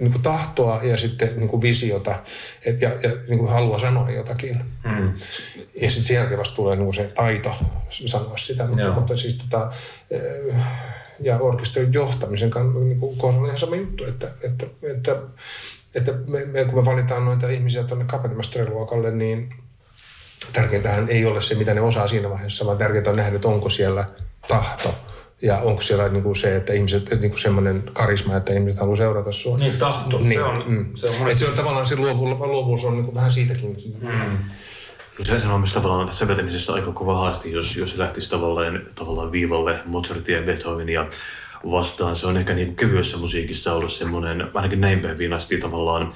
niin 0.00 0.12
kuin 0.12 0.22
tahtoa 0.22 0.80
ja 0.82 0.96
sitten 0.96 1.36
niin 1.36 1.48
kuin 1.48 1.62
visiota 1.62 2.18
et, 2.64 2.80
ja, 2.80 2.90
ja 3.02 3.10
niin 3.28 3.38
kuin 3.38 3.50
halua 3.50 3.78
sanoa 3.78 4.10
jotakin. 4.10 4.64
Mm. 4.84 5.12
Ja 5.80 5.90
sitten 5.90 6.04
sen 6.04 6.14
jälkeen 6.14 6.38
vasta 6.38 6.54
tulee 6.54 6.76
niin 6.76 6.84
kuin 6.84 6.94
se 6.94 7.12
taito 7.14 7.54
sanoa 7.88 8.36
sitä. 8.36 8.66
Mutta, 8.66 8.92
mutta 8.92 9.16
siis 9.16 9.34
tota, 9.34 9.72
eh, 10.10 10.54
ja 11.20 11.38
orkesterin 11.38 11.92
johtamisen 11.92 12.50
kannalta 12.50 12.80
niin 12.80 13.16
kohdalla 13.18 13.46
ihan 13.46 13.58
sama 13.58 13.76
juttu, 13.76 14.04
että, 14.04 14.28
että, 14.42 14.66
että, 14.96 15.16
että 15.94 16.12
me, 16.30 16.44
me, 16.44 16.64
kun 16.64 16.74
me 16.74 16.84
valitaan 16.84 17.24
noita 17.24 17.48
ihmisiä 17.48 17.84
tuonne 17.84 18.04
kapellimestariluokalle, 18.04 19.10
niin 19.10 19.54
tärkeintähän 20.52 21.08
ei 21.08 21.24
ole 21.24 21.40
se, 21.40 21.54
mitä 21.54 21.74
ne 21.74 21.80
osaa 21.80 22.08
siinä 22.08 22.30
vaiheessa, 22.30 22.66
vaan 22.66 22.78
tärkeintä 22.78 23.10
on 23.10 23.16
nähdä, 23.16 23.36
että 23.36 23.48
onko 23.48 23.68
siellä 23.68 24.06
tahto– 24.48 24.94
ja 25.42 25.58
onko 25.58 25.82
siellä 25.82 26.08
niin 26.08 26.22
kuin 26.22 26.36
se, 26.36 26.56
että 26.56 26.72
ihmiset, 26.72 27.10
niin 27.10 27.30
kuin 27.30 27.40
semmoinen 27.40 27.82
karisma, 27.92 28.36
että 28.36 28.52
ihmiset 28.52 28.80
haluaa 28.80 28.96
seurata 28.96 29.32
sua. 29.32 29.56
Niin, 29.56 29.76
tahto. 29.78 30.18
Niin, 30.18 30.32
se 30.32 30.42
on, 30.42 30.64
mm. 30.66 30.86
se 30.94 31.08
on, 31.08 31.14
monesti... 31.18 31.38
se 31.38 31.48
on 31.50 31.54
tavallaan 31.54 31.86
se 31.86 31.96
luovuus, 31.96 32.38
luovuus 32.38 32.84
on 32.84 32.94
niin 32.94 33.04
kuin 33.04 33.14
vähän 33.14 33.32
siitäkin 33.32 33.76
kiinni. 33.76 33.98
Mm. 34.00 34.38
Se 35.24 35.48
on 35.48 35.60
myös 35.60 35.72
tavallaan 35.72 36.12
säveltämisessä 36.12 36.72
aika 36.72 36.92
kova 36.92 37.18
haaste, 37.18 37.48
jos, 37.48 37.76
jos 37.76 37.96
lähtisi 37.96 38.30
tavallaan, 38.30 38.82
tavallaan 38.94 39.32
viivalle 39.32 39.78
Mozartia 39.84 40.36
ja 40.36 40.42
Beethovenia 40.42 41.06
vastaan. 41.70 42.16
Se 42.16 42.26
on 42.26 42.36
ehkä 42.36 42.54
niin 42.54 42.76
kevyessä 42.76 43.16
musiikissa 43.16 43.74
ollut 43.74 43.92
semmoinen, 43.92 44.50
ainakin 44.54 44.80
näin 44.80 45.00
päivin 45.00 45.32
asti 45.32 45.58
tavallaan 45.58 46.12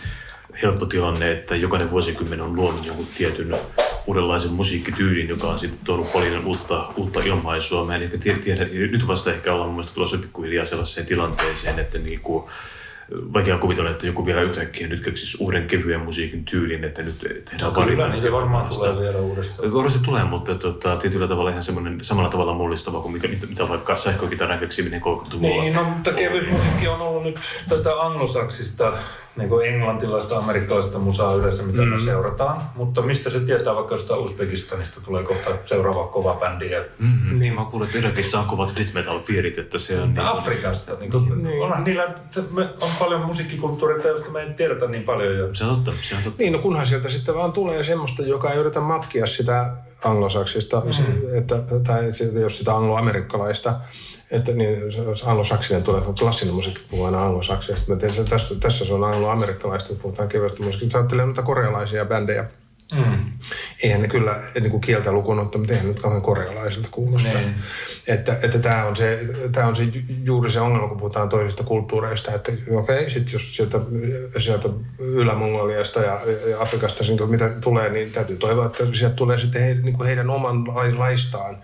helppo 0.62 0.86
tilanne, 0.86 1.32
että 1.32 1.56
jokainen 1.56 1.90
vuosikymmen 1.90 2.40
on 2.40 2.56
luonut 2.56 2.86
jonkun 2.86 3.06
tietyn 3.16 3.56
uudenlaisen 4.06 4.52
musiikkityylin, 4.52 5.28
joka 5.28 5.46
on 5.46 5.58
sitten 5.58 5.80
tuonut 5.84 6.12
paljon 6.12 6.44
uutta, 6.44 6.92
uutta 6.96 7.20
ilmaisua. 7.20 7.86
Mä 7.86 7.94
en 7.94 8.02
ehkä 8.02 8.18
tiedä, 8.18 8.64
nyt 8.64 9.06
vasta 9.06 9.30
ehkä 9.30 9.52
ollaan 9.52 9.68
mun 9.68 9.76
mielestä 9.76 9.94
tulossa 9.94 10.18
pikkuhiljaa 10.18 10.66
sellaiseen 10.66 11.06
tilanteeseen, 11.06 11.78
että 11.78 11.98
niin 11.98 12.20
kuin, 12.20 12.44
vaikea 13.32 13.58
kuvitella, 13.58 13.90
että 13.90 14.06
joku 14.06 14.26
vielä 14.26 14.42
yhtäkkiä 14.42 14.88
nyt 14.88 15.04
keksisi 15.04 15.36
uuden 15.40 15.66
kevyen 15.66 16.00
musiikin 16.00 16.44
tyylin, 16.44 16.84
että 16.84 17.02
nyt 17.02 17.18
tehdään 17.18 17.72
Kyllä 17.72 17.74
varitointia 17.74 18.08
niitä 18.08 18.32
varmaan 18.32 18.68
tulee 18.68 19.00
vielä 19.00 19.18
uudestaan. 19.18 19.74
Varmasti 19.74 19.98
tulee, 19.98 20.24
mutta 20.24 20.54
tota, 20.54 20.96
tietyllä 20.96 21.28
tavalla 21.28 21.50
ihan 21.50 21.62
semmoinen 21.62 22.00
samalla 22.00 22.30
tavalla 22.30 22.54
mullistava 22.54 23.00
kuin 23.00 23.12
mikä, 23.12 23.28
mitä, 23.28 23.46
mitä 23.46 23.68
vaikka 23.68 23.96
sähkökitaran 23.96 24.58
keksiminen 24.58 25.00
30-luvulla. 25.02 25.62
Niin, 25.62 25.72
no, 25.72 25.84
mutta 25.84 26.12
kevyt 26.12 26.50
musiikki 26.50 26.88
on 26.88 27.00
ollut 27.00 27.22
nyt 27.22 27.40
tätä 27.68 28.00
anglosaksista, 28.00 28.92
niin 29.36 29.48
kuin 29.48 29.68
englantilaista, 29.68 30.38
amerikkalaista 30.38 30.98
musaa 30.98 31.34
yleensä, 31.34 31.62
mitä 31.62 31.82
mm. 31.82 31.88
me 31.88 31.98
seurataan. 31.98 32.62
Mutta 32.74 33.02
mistä 33.02 33.30
se 33.30 33.40
tietää 33.40 33.74
vaikka 33.74 33.94
jostain 33.94 34.20
Uzbekistanista 34.20 35.00
tulee 35.00 35.22
kohta 35.22 35.50
seuraava 35.66 36.06
kova 36.06 36.34
bändi. 36.34 36.70
Ja 36.70 36.84
Mm-hmm. 36.98 37.38
Niin, 37.38 37.54
mä 37.54 37.64
kuulen, 37.64 37.86
että 37.86 37.98
Irakissa 37.98 38.40
on 38.40 38.46
kovat 38.46 38.72
death 38.76 38.94
metal 38.94 39.18
piirit, 39.18 39.58
että 39.58 39.78
se 39.78 40.00
on... 40.00 40.14
Niin, 40.14 40.20
Afrikasta. 40.20 40.94
Niin 41.00 41.10
kuin, 41.10 41.42
niin. 41.42 41.62
Onhan 41.62 41.84
niillä 41.84 42.14
me, 42.50 42.68
on 42.80 42.90
paljon 42.98 43.20
musiikkikulttuuria, 43.20 44.08
josta 44.08 44.30
me 44.30 44.40
ei 44.40 44.54
tiedetä 44.54 44.86
niin 44.86 45.04
paljon. 45.04 45.38
Ja... 45.38 45.54
se 45.54 45.64
on 45.64 45.76
totta, 45.76 46.00
se 46.00 46.16
on 46.16 46.22
totta. 46.22 46.42
Niin, 46.42 46.52
no 46.52 46.58
kunhan 46.58 46.86
sieltä 46.86 47.08
sitten 47.08 47.34
vaan 47.34 47.52
tulee 47.52 47.84
semmoista, 47.84 48.22
joka 48.22 48.50
ei 48.50 48.58
yritä 48.58 48.80
matkia 48.80 49.26
sitä 49.26 49.76
anglosaksista, 50.04 50.80
mm. 50.80 51.38
että, 51.38 51.54
tai 51.86 52.04
jos 52.40 52.58
sitä 52.58 52.76
angloamerikkalaista, 52.76 53.74
että 54.34 54.52
niin, 54.52 54.78
anglosaksinen 55.24 55.82
tulee, 55.82 56.02
klassinen 56.18 56.54
musiikki 56.54 56.80
puhuu 56.90 57.04
aina 57.04 57.24
anglosaksista. 57.24 57.92
Mä 57.92 57.98
tiedän, 57.98 58.24
tässä, 58.28 58.54
tässä 58.60 58.84
se 58.84 58.94
on 58.94 59.04
angloamerikkalaista, 59.04 59.88
kun 59.88 59.98
puhutaan 59.98 60.28
kevyesti 60.28 60.62
musiikista. 60.62 60.92
Sä 60.92 60.98
ajattelee 60.98 61.24
noita 61.26 61.42
korealaisia 61.42 62.04
bändejä. 62.04 62.44
Mm. 62.92 63.32
Eihän 63.82 64.02
ne 64.02 64.08
kyllä 64.08 64.40
niin 64.60 64.70
kuin 64.70 64.80
kieltä 64.80 65.12
lukuun 65.12 65.38
ottamatta, 65.38 65.72
eihän 65.72 65.88
nyt 65.88 66.00
kauhean 66.00 66.22
korealaisilta 66.22 66.88
kuulosta. 66.90 67.38
Niin. 67.38 67.54
Että, 68.08 68.36
että 68.42 68.58
tämä 68.58 68.84
on, 68.84 68.96
se, 68.96 69.20
tämä 69.52 69.66
on 69.66 69.76
se, 69.76 69.82
ju- 69.82 70.02
juuri 70.24 70.50
se 70.50 70.60
ongelma, 70.60 70.88
kun 70.88 70.96
puhutaan 70.96 71.28
toisista 71.28 71.64
kulttuureista, 71.64 72.32
että 72.32 72.52
okei, 72.52 72.98
okay, 72.98 73.10
sitten 73.10 73.32
jos 73.32 73.56
sieltä, 73.56 73.80
sieltä 74.38 74.68
Ylä-Mongoliasta 74.98 76.00
ja, 76.00 76.20
ja 76.50 76.60
Afrikasta 76.60 77.04
niin 77.04 77.18
kuin 77.18 77.30
mitä 77.30 77.48
tulee, 77.48 77.88
niin 77.88 78.10
täytyy 78.10 78.36
toivoa, 78.36 78.66
että 78.66 78.84
sieltä 78.92 79.16
tulee 79.16 79.38
sitten 79.38 79.62
he, 79.62 79.74
niin 79.74 79.96
kuin 79.96 80.06
heidän 80.06 80.30
omanlaistaan 80.30 81.58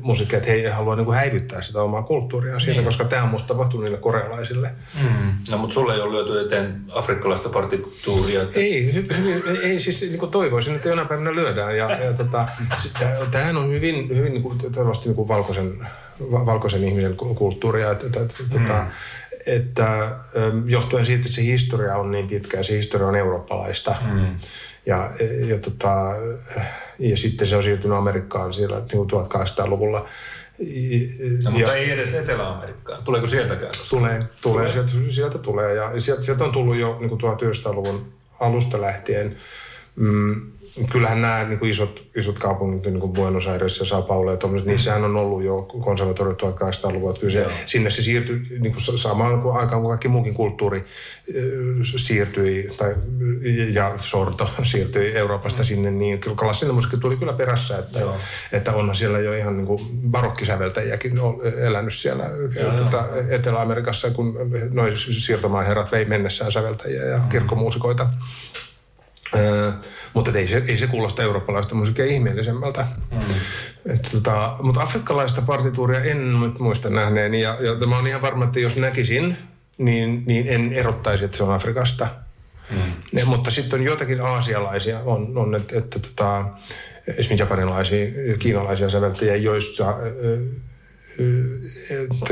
musiikkia, 0.00 0.36
että 0.36 0.50
he 0.50 0.56
ei 0.56 0.70
halua 0.70 0.96
niin 0.96 1.06
kuin 1.06 1.16
häivyttää 1.16 1.62
sitä 1.62 1.82
omaa 1.82 2.02
kulttuuriaan 2.02 2.60
siitä, 2.60 2.76
niin. 2.76 2.84
koska 2.84 3.04
tämä 3.04 3.22
on 3.22 3.28
musta 3.28 3.48
tapahtunut 3.48 3.84
niille 3.84 3.98
korealaisille. 3.98 4.70
Mm. 5.02 5.32
No, 5.50 5.58
mutta 5.58 5.74
sulle 5.74 5.94
ei 5.94 6.00
ole 6.00 6.12
lyöty 6.12 6.46
eteen 6.46 6.80
afrikkalaista 6.88 7.48
partituuria. 7.48 8.42
Että... 8.42 8.60
Ei, 8.60 8.94
hy, 8.94 9.06
hy, 9.24 9.58
ei 9.62 9.80
siis 9.80 10.00
niin 10.00 10.18
kuin 10.18 10.30
toivoisin, 10.30 10.63
että 10.72 10.88
jonain 10.88 11.08
päivänä 11.08 11.34
lyödään. 11.34 11.76
Ja, 11.76 11.90
ja 11.90 12.12
tota, 12.12 12.48
tämähän 13.30 13.56
on 13.56 13.70
hyvin, 13.70 14.08
hyvin 14.08 14.32
niin 14.32 14.42
kuin, 14.42 14.58
niin 15.04 15.14
kuin 15.14 15.28
valkoisen, 15.28 15.86
va- 16.32 16.46
valkoisen 16.46 16.84
ihmisen 16.84 17.16
ku- 17.16 17.34
kulttuuria. 17.34 17.90
Että, 17.90 18.06
että, 18.06 18.20
että, 18.22 18.58
mm. 18.58 18.86
että 19.46 20.02
ähm, 20.36 20.68
johtuen 20.68 21.06
siitä, 21.06 21.20
että 21.20 21.32
se 21.32 21.42
historia 21.42 21.96
on 21.96 22.10
niin 22.10 22.28
pitkä 22.28 22.56
ja 22.56 22.62
se 22.62 22.76
historia 22.76 23.06
on 23.06 23.16
eurooppalaista. 23.16 23.94
Mm. 24.12 24.36
Ja, 24.86 25.10
ja, 25.46 25.58
tota, 25.58 25.94
ja 26.98 27.16
sitten 27.16 27.46
se 27.46 27.56
on 27.56 27.62
siirtynyt 27.62 27.98
Amerikkaan 27.98 28.52
siellä 28.52 28.76
niin 28.76 29.08
kuin 29.08 29.10
1800-luvulla. 29.10 29.98
No, 29.98 30.06
Ja- 31.44 31.50
mutta 31.50 31.74
ei 31.74 31.90
edes 31.90 32.14
Etelä-Amerikkaan. 32.14 33.04
Tuleeko 33.04 33.28
sieltäkään? 33.28 33.70
Koska... 33.70 33.86
Tulee, 33.90 34.22
tulee. 34.42 34.72
Sieltä, 34.72 34.92
sieltä 35.10 35.38
tulee. 35.38 35.74
Ja 35.74 36.00
sieltä, 36.00 36.22
sieltä 36.22 36.44
on 36.44 36.52
tullut 36.52 36.76
jo 36.76 36.96
niin 37.00 37.08
kuin 37.08 37.20
1900-luvun 37.20 38.12
alusta 38.40 38.80
lähtien. 38.80 39.36
Mm, 39.96 40.52
kyllähän 40.92 41.22
nämä 41.22 41.44
niin 41.44 41.58
kuin 41.58 41.70
isot, 41.70 42.04
isot 42.16 42.38
kaupungit, 42.38 42.84
niin 42.84 43.00
kuin 43.00 43.12
Buenos 43.12 43.46
Aires 43.46 43.78
ja 43.78 43.86
Sao 43.86 44.02
Paulo 44.02 44.30
ja 44.30 44.36
tommoset, 44.36 44.66
niissähän 44.66 45.04
on 45.04 45.16
ollut 45.16 45.42
jo 45.42 45.62
konservatoriot 45.62 46.42
1800-luvulla. 46.42 47.18
Kyllä 47.20 47.32
se, 47.32 47.46
sinne 47.66 47.90
se 47.90 48.02
siirtyi 48.02 48.42
niin 48.58 48.72
kuin 48.72 48.82
sa- 48.82 48.98
samaan 48.98 49.42
kuin 49.42 49.56
aikaan 49.56 49.82
kuin 49.82 49.90
kaikki 49.90 50.08
muukin 50.08 50.34
kulttuuri 50.34 50.84
siirtyi, 51.96 52.70
tai, 52.76 52.94
ja 53.72 53.92
sorto 53.96 54.48
siirtyi 54.62 55.16
Euroopasta 55.16 55.62
mm. 55.62 55.64
sinne, 55.64 55.90
niin 55.90 56.20
kyllä 56.20 56.36
klassinen 56.36 56.74
musiikki 56.74 56.96
tuli 56.96 57.16
kyllä 57.16 57.32
perässä, 57.32 57.78
että, 57.78 58.00
Joo. 58.00 58.16
että 58.52 58.72
onhan 58.72 58.96
siellä 58.96 59.18
jo 59.18 59.32
ihan 59.32 59.56
niin 59.56 59.66
kuin 59.66 59.80
barokkisäveltäjiäkin 60.10 61.20
ol- 61.20 61.40
elänyt 61.56 61.94
siellä 61.94 62.24
Joo, 62.60 62.76
tota, 62.76 63.04
Etelä-Amerikassa, 63.30 64.10
kun 64.10 64.38
noin 64.70 64.92
siirtomaaherrat 64.96 65.92
vei 65.92 66.04
mennessään 66.04 66.52
säveltäjiä 66.52 67.04
ja 67.04 67.20
kirkkomuusikoita. 67.28 68.08
Öö, 69.36 69.72
mutta 70.12 70.38
ei 70.38 70.46
se, 70.46 70.62
ei 70.68 70.76
se 70.76 70.86
kuulosta 70.86 71.22
eurooppalaista 71.22 71.74
musiikkia 71.74 72.04
ihmeellisemmältä. 72.04 72.86
Mm. 73.10 73.18
Että, 73.94 74.10
tota, 74.12 74.52
mutta 74.62 74.82
afrikkalaista 74.82 75.42
partituuria 75.42 76.00
en 76.00 76.40
nyt 76.40 76.58
muista 76.58 76.90
nähneeni. 76.90 77.40
Ja, 77.40 77.56
ja 77.60 77.86
mä 77.86 77.96
oon 77.96 78.06
ihan 78.06 78.22
varma, 78.22 78.44
että 78.44 78.60
jos 78.60 78.76
näkisin, 78.76 79.36
niin, 79.78 80.22
niin 80.26 80.48
en 80.48 80.72
erottaisi, 80.72 81.24
että 81.24 81.36
se 81.36 81.42
on 81.42 81.54
Afrikasta. 81.54 82.08
Mm. 82.70 82.78
Ja, 83.12 83.26
mutta 83.26 83.50
sitten 83.50 83.80
on 83.80 83.86
joitakin 83.86 84.20
aasialaisia, 84.20 85.00
on, 85.00 85.38
on 85.38 85.54
että, 85.54 85.78
että 85.78 85.98
tota, 85.98 86.44
esimerkiksi 87.06 87.42
japanilaisia 87.42 88.30
ja 88.30 88.38
kiinalaisia 88.38 88.90
säveltäjiä, 88.90 89.36
joissa 89.36 89.94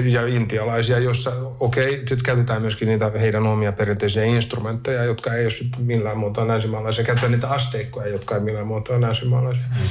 ja 0.05 0.27
intialaisia, 0.27 0.99
joissa 0.99 1.33
okei, 1.61 1.85
okay, 1.85 1.97
sitten 1.97 2.25
käytetään 2.25 2.61
myöskin 2.61 2.89
niitä 2.89 3.11
heidän 3.11 3.47
omia 3.47 3.73
perinteisiä 3.73 4.25
instrumentteja, 4.25 5.05
jotka 5.05 5.35
ei 5.35 5.45
ole 5.45 5.51
sitten 5.51 5.83
millään 5.83 6.19
muotoa 6.19 6.49
länsimaalaisia. 6.49 7.05
Käytetään 7.05 7.33
niitä 7.33 7.49
asteikkoja, 7.49 8.09
jotka 8.09 8.35
ei 8.35 8.41
millään 8.41 8.67
muotoa 8.67 9.01
länsimaalaisia. 9.01 9.67
Mm. 9.69 9.87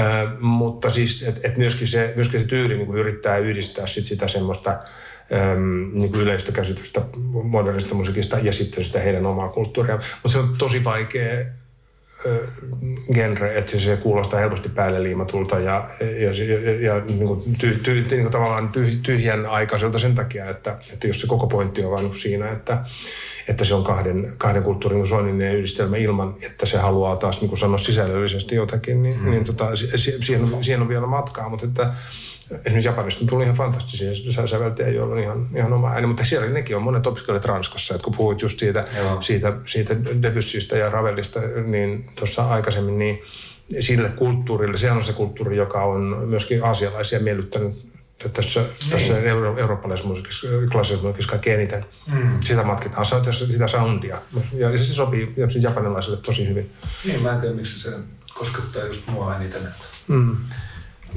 Ö, 0.00 0.28
mutta 0.40 0.90
siis, 0.90 1.22
että 1.22 1.48
et 1.48 1.56
myöskin, 1.56 1.88
se, 1.88 2.12
myöskin 2.16 2.40
se 2.40 2.46
tyyli 2.46 2.74
niin 2.76 2.86
kuin 2.86 2.98
yrittää 2.98 3.38
yhdistää 3.38 3.86
sit 3.86 4.04
sitä 4.04 4.28
semmoista 4.28 4.70
äm, 4.70 5.90
niin 5.92 6.12
kuin 6.12 6.22
yleistä 6.22 6.52
käsitystä 6.52 7.00
modernista 7.42 7.94
musiikista 7.94 8.38
ja 8.42 8.52
sitten 8.52 8.84
sitä 8.84 8.98
heidän 8.98 9.26
omaa 9.26 9.48
kulttuuria. 9.48 9.94
Mutta 9.94 10.28
se 10.28 10.38
on 10.38 10.54
tosi 10.58 10.84
vaikea 10.84 11.44
genre, 13.14 13.58
että 13.58 13.72
se, 13.72 13.80
se 13.80 13.96
kuulostaa 13.96 14.40
helposti 14.40 14.68
päälle 14.68 15.02
liimatulta 15.02 15.58
ja, 15.58 15.84
ja, 16.00 16.32
ja, 16.44 16.80
ja 16.80 17.00
niin 17.00 17.26
kuin 17.26 17.42
ty, 17.58 17.80
ty, 17.82 17.94
niin 17.94 18.06
kuin 18.20 18.30
tavallaan 18.30 18.68
tyh, 18.68 18.98
tyhjän 19.02 19.46
aikaiselta 19.46 19.98
sen 19.98 20.14
takia, 20.14 20.50
että, 20.50 20.78
että 20.92 21.06
jos 21.06 21.20
se 21.20 21.26
koko 21.26 21.46
pointti 21.46 21.84
on 21.84 21.90
vain 21.90 22.14
siinä, 22.14 22.50
että, 22.50 22.84
että 23.48 23.64
se 23.64 23.74
on 23.74 23.84
kahden, 23.84 24.32
kahden 24.38 24.62
kulttuurin 24.62 25.06
suonninen 25.06 25.56
yhdistelmä 25.56 25.96
ilman, 25.96 26.34
että 26.46 26.66
se 26.66 26.78
haluaa 26.78 27.16
taas 27.16 27.40
niin 27.40 27.48
kuin 27.48 27.58
sanoa 27.58 27.78
sisällöllisesti 27.78 28.54
jotakin, 28.54 29.02
niin, 29.02 29.24
mm. 29.24 29.30
niin 29.30 29.44
tota, 29.44 29.76
si, 29.76 29.98
si, 29.98 30.16
siihen, 30.20 30.54
on, 30.54 30.64
siihen 30.64 30.82
on 30.82 30.88
vielä 30.88 31.06
matkaa, 31.06 31.48
mutta 31.48 31.66
että 31.66 31.92
esimerkiksi 32.50 32.88
Japanista 32.88 33.24
on 33.24 33.26
tullut 33.26 33.44
ihan 33.44 33.56
fantastisia 33.56 34.10
sä- 34.32 34.46
säveltäjiä, 34.46 34.94
joilla 34.94 35.14
on 35.14 35.20
ihan, 35.20 35.46
ihan 35.56 35.72
oma 35.72 35.90
ääni, 35.90 36.06
mutta 36.06 36.24
siellä 36.24 36.48
nekin 36.48 36.76
on 36.76 36.82
monet 36.82 37.06
opiskelijat 37.06 37.44
Ranskassa, 37.44 37.94
että 37.94 38.04
kun 38.04 38.14
puhuit 38.16 38.42
just 38.42 38.58
siitä, 38.58 38.84
Joo. 38.98 39.22
siitä, 39.22 39.52
siitä 39.66 39.96
Debussystä 40.22 40.76
ja 40.76 40.90
Ravelista, 40.90 41.40
niin 41.66 42.06
tuossa 42.18 42.48
aikaisemmin, 42.48 42.98
niin 42.98 43.22
sille 43.80 44.08
kulttuurille, 44.08 44.76
sehän 44.76 44.96
on 44.96 45.04
se 45.04 45.12
kulttuuri, 45.12 45.56
joka 45.56 45.84
on 45.84 46.00
myöskin 46.26 46.64
aasialaisia 46.64 47.20
miellyttänyt 47.20 47.88
tässä, 48.32 48.60
niin. 48.60 48.90
tässä 48.90 49.18
euro, 49.18 49.56
eurooppalaisessa 49.56 50.08
musiikissa, 50.08 50.46
klassisessa 50.72 51.02
musiikissa 51.02 51.30
kaikkein 51.30 51.60
eniten. 51.60 51.84
Mm. 52.06 52.40
Sitä 52.44 52.64
matkitaan, 52.64 53.06
sitä 53.32 53.68
soundia. 53.68 54.18
Ja 54.52 54.78
se 54.78 54.84
sopii 54.84 55.34
japanilaisille 55.60 56.16
tosi 56.16 56.48
hyvin. 56.48 56.72
Niin, 57.04 57.22
mä 57.22 57.32
en 57.32 57.40
tiedä, 57.40 57.54
miksi 57.54 57.80
se 57.80 57.90
koskettaa 58.34 58.82
just 58.82 59.06
mua 59.06 59.36
eniten. 59.36 59.62
Mm. 60.08 60.36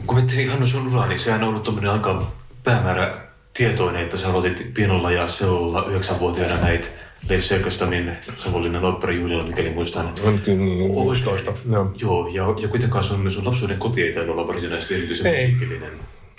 Kun 0.05 0.15
miettii 0.15 0.47
Hannu 0.47 0.67
sun 0.67 0.87
uraa, 0.87 1.07
niin 1.07 1.19
sehän 1.19 1.43
on 1.43 1.49
ollut 1.49 1.63
tämmöinen 1.63 1.91
aika 1.91 2.31
päämäärä 2.63 3.17
tietoinen, 3.53 4.01
että 4.01 4.17
sä 4.17 4.29
aloitit 4.29 4.73
pienolla 4.73 5.11
ja 5.11 5.27
seulla 5.27 5.85
yhdeksänvuotiaana 5.85 6.61
näit 6.61 6.91
Leif 7.29 7.43
Serkastamin 7.43 8.11
Savonlinnan 8.37 8.85
oopperajuhlilla, 8.85 9.43
mikäli 9.43 9.69
muistan. 9.69 10.09
Onkin 10.23 10.65
niin 10.65 10.91
16. 10.91 11.53
Joo. 11.71 11.93
Joo, 11.97 12.27
ja, 12.27 12.43
ja 12.61 12.67
kuitenkaan 12.67 13.03
sun, 13.03 13.31
sun 13.31 13.45
lapsuuden 13.45 13.77
koti 13.77 14.03
ei 14.03 14.13
tainnut 14.13 14.37
olla 14.37 14.47
varsinaisesti 14.47 14.95
erityisen 14.95 15.27
Ei. 15.27 15.47
musiikillinen. 15.47 15.91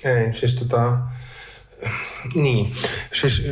Ei, 0.05 0.33
siis 0.33 0.55
tota... 0.55 0.99
Niin, 2.35 2.73
siis, 3.13 3.43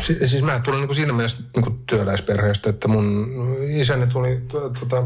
siis, 0.00 0.30
siis, 0.30 0.42
mä 0.42 0.60
tulen 0.60 0.80
niin 0.80 0.94
siinä 0.94 1.12
mielessä 1.12 1.42
niin 1.56 1.80
työläisperheestä, 1.86 2.70
että 2.70 2.88
mun 2.88 3.26
isäni 3.68 4.06
tuli 4.06 4.42
tu- 4.50 4.70
tota, 4.80 5.02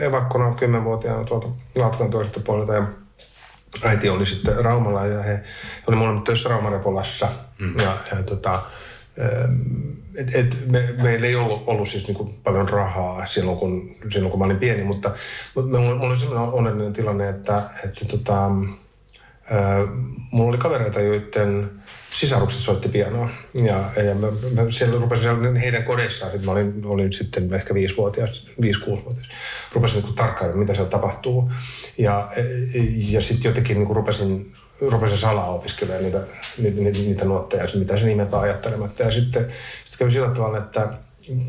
evakkona 0.00 0.54
kymmenvuotiaana 0.54 1.24
tuolta 1.24 1.48
Latvan 1.76 2.10
toiselta 2.10 2.40
puolelta 2.40 2.74
ja 2.74 2.86
äiti 3.84 4.08
oli 4.08 4.26
sitten 4.26 4.64
Raumalla 4.64 5.06
ja 5.06 5.22
he, 5.22 5.32
he 5.32 5.42
oli 5.86 5.96
molemmat 5.96 6.24
töissä 6.24 6.48
Raumarepolassa 6.48 7.28
mm. 7.58 7.74
ja, 7.78 7.96
ja 8.10 8.22
tota, 8.22 8.62
ähm, 9.20 9.52
et, 10.18 10.34
et 10.34 10.66
me, 10.66 10.88
meillä 11.02 11.26
ei 11.26 11.36
ollut, 11.36 11.62
ollut 11.66 11.88
siis 11.88 12.06
niinku 12.06 12.34
paljon 12.44 12.68
rahaa 12.68 13.26
silloin 13.26 13.58
kun, 13.58 13.96
silloin, 14.08 14.30
kun 14.30 14.38
mä 14.38 14.44
olin 14.44 14.58
pieni, 14.58 14.84
mutta, 14.84 15.10
mutta 15.54 15.78
mulla, 15.78 15.94
mulla 15.94 16.08
oli 16.08 16.16
sellainen 16.16 16.52
onnellinen 16.54 16.92
tilanne, 16.92 17.28
että, 17.28 17.62
että 17.84 18.04
tota, 18.04 18.50
mulla 20.30 20.48
oli 20.48 20.58
kavereita, 20.58 21.00
joiden 21.00 21.79
sisarukset 22.14 22.60
soitti 22.60 22.88
pianoa. 22.88 23.28
Ja, 23.54 24.02
ja 24.02 24.14
mä, 24.14 24.26
mä 24.54 24.70
siellä 24.70 25.00
rupesin 25.00 25.22
siellä 25.22 25.58
heidän 25.58 25.84
kodeissaan, 25.84 26.32
sit 26.32 26.42
mä 26.42 26.52
olin, 26.52 26.82
olin 26.84 27.12
sitten 27.12 27.54
ehkä 27.54 27.74
viisivuotias, 27.74 28.46
viisi-kuusivuotias. 28.60 29.28
Rupesin 29.72 30.02
niin 30.02 30.14
tarkkailemaan, 30.14 30.58
mitä 30.58 30.74
siellä 30.74 30.90
tapahtuu. 30.90 31.52
Ja, 31.98 32.28
ja 33.10 33.22
sitten 33.22 33.48
jotenkin 33.48 33.78
niin 33.78 33.96
rupesin 33.96 34.52
rupesin 34.80 35.18
salaa 35.18 35.50
opiskelemaan 35.50 36.04
niitä, 36.04 36.22
niitä, 36.58 36.80
niitä, 36.80 37.24
nuotteja, 37.24 37.64
mitä 37.74 37.96
se 37.96 38.06
nimepä 38.06 38.40
ajattelematta. 38.40 39.02
Ja 39.02 39.10
sitten, 39.10 39.42
sitten 39.84 39.98
kävi 39.98 40.10
sillä 40.10 40.30
tavalla, 40.30 40.58
että 40.58 40.88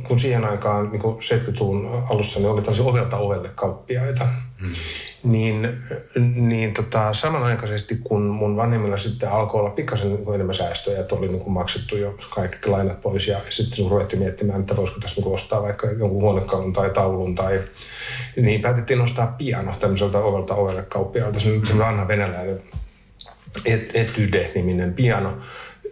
kun 0.04 0.20
siihen 0.20 0.46
aikaan 0.46 0.92
niin 0.92 1.02
70-luvun 1.02 2.04
alussa 2.10 2.40
niin 2.40 2.50
oli 2.50 2.62
tällaisia 2.62 2.86
ovelta 2.86 3.18
ovelle 3.18 3.50
kauppiaita, 3.56 4.26
hmm. 4.26 4.74
niin, 5.24 5.70
niin 6.36 6.74
tota, 6.74 7.14
samanaikaisesti 7.14 8.00
kun 8.04 8.28
mun 8.28 8.58
vanhemmilla 8.58 8.98
sitten 8.98 9.32
alkoi 9.32 9.60
olla 9.60 9.70
pikkasen 9.70 10.14
niin 10.14 10.34
enemmän 10.34 10.56
säästöjä, 10.56 11.00
että 11.00 11.16
oli 11.16 11.28
niin 11.28 11.40
kuin 11.40 11.54
maksettu 11.54 11.98
jo 11.98 12.16
kaikki 12.30 12.70
lainat 12.70 13.02
pois 13.02 13.28
ja 13.28 13.40
sitten 13.50 13.90
ruvettiin 13.90 14.20
miettimään, 14.20 14.60
että 14.60 14.76
voisiko 14.76 15.00
tässä 15.00 15.22
niin 15.22 15.34
ostaa 15.34 15.62
vaikka 15.62 15.88
jonkun 15.88 16.22
huonekalun 16.22 16.74
tai 16.74 16.90
taulun 16.90 17.36
tai 17.36 17.64
niin 18.36 18.62
päätettiin 18.62 19.02
ostaa 19.02 19.36
piano 19.38 19.72
tämmöiseltä 19.80 20.18
ovelta 20.18 20.56
ovelle 20.56 20.84
kauppiaalta, 20.84 21.40
semmoinen 21.40 21.78
vanha 21.78 22.08
venäläinen 22.08 22.62
et, 23.66 23.96
Etyde-niminen 23.96 24.94
piano, 24.94 25.38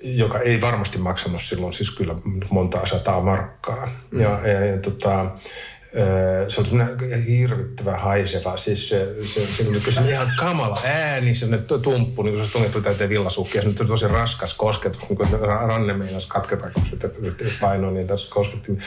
joka 0.03 0.39
ei 0.39 0.61
varmasti 0.61 0.97
maksanut 0.97 1.41
silloin 1.41 1.73
siis 1.73 1.91
kyllä 1.91 2.15
montaa 2.49 2.85
sataa 2.85 3.21
markkaa. 3.21 3.89
Mm. 4.11 4.21
Ja, 4.21 4.47
ja, 4.47 4.65
ja 4.65 4.77
tota, 4.77 5.25
se 6.47 6.61
oli 6.61 6.69
hirvittävä 7.27 7.97
haiseva, 7.97 8.57
siis 8.57 8.89
se, 8.89 9.15
se, 9.25 9.47
se, 9.47 9.79
se, 9.79 9.91
se 9.91 10.09
ihan 10.09 10.31
kamala 10.39 10.81
ääni, 10.85 11.35
se 11.35 11.45
tumppu, 11.83 12.23
niin 12.23 12.35
kuin 12.35 12.45
se 12.45 12.51
tungettu 12.51 12.81
täyteen 12.81 13.09
villasukkia, 13.09 13.61
se 13.61 13.67
on 13.67 13.87
tosi 13.87 14.07
raskas 14.07 14.53
kosketus, 14.53 15.09
niin 15.09 15.17
kuin 15.17 15.29
ranne 15.41 15.93
meinas 15.93 16.25
katketa, 16.25 16.69
kun 16.69 16.85
se 16.85 17.09
painoi 17.61 17.91
niitä 17.91 18.13
koskettimia. 18.29 18.81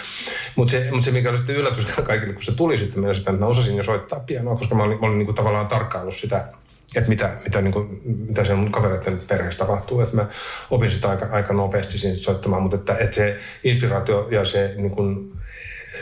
Mutta 0.57 0.71
se, 0.71 0.89
mut 0.91 1.03
se, 1.03 1.11
mikä 1.11 1.31
oli 1.31 1.39
sitten 1.39 1.57
yllätys 1.57 1.87
kaikille, 2.03 2.35
kun 2.35 2.45
se 2.45 2.53
tuli 2.53 2.79
sitten, 2.79 3.01
minä 3.01 3.13
että 3.13 3.33
mä 3.33 3.47
osasin 3.47 3.77
jo 3.77 3.83
soittaa 3.83 4.21
pianoa, 4.21 4.57
koska 4.57 4.75
mä 4.75 4.83
olin, 4.83 5.01
mä 5.01 5.07
olin 5.07 5.19
niin 5.19 5.27
kuin 5.27 5.37
tavallaan 5.37 5.67
tarkkaillut 5.67 6.15
sitä 6.15 6.53
että 6.97 7.09
mitä, 7.09 7.31
mitä, 7.45 7.61
niin 7.61 7.73
kuin, 7.73 8.01
mitä 8.05 8.45
siellä 8.45 8.63
mun 8.63 8.73
kavereiden 8.73 9.21
perheessä 9.29 9.59
tapahtuu. 9.59 10.01
Että 10.01 10.17
mä 10.17 10.27
opin 10.71 10.93
sitä 10.93 11.09
aika, 11.09 11.29
aika 11.31 11.55
nopeasti 11.55 11.99
siinä 11.99 12.17
soittamaan, 12.17 12.63
mutta 12.63 12.77
että, 12.77 12.97
että 13.01 13.17
se 13.17 13.39
inspiraatio 13.65 14.29
ja 14.31 14.45
se 14.45 14.75
niin 14.77 14.91
kuin, 14.91 15.33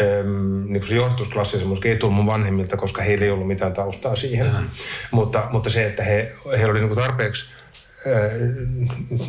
äm, 0.01 0.64
niin 0.64 0.80
kuin 0.80 0.88
se 0.88 0.95
johdatusklassisen 0.95 1.66
musiikki 1.66 1.88
ei 1.88 1.97
tullut 1.97 2.16
mun 2.16 2.26
vanhemmilta, 2.26 2.76
koska 2.76 3.03
heillä 3.03 3.24
ei 3.24 3.30
ollut 3.30 3.47
mitään 3.47 3.72
taustaa 3.72 4.16
siihen. 4.16 4.47
Mm-hmm. 4.47 4.68
Mutta, 5.11 5.49
mutta 5.53 5.70
se, 5.70 5.86
että 5.86 6.03
he, 6.03 6.32
heillä 6.57 6.70
oli 6.70 6.80
niin 6.80 6.88
kuin 6.88 7.01
tarpeeksi 7.01 7.47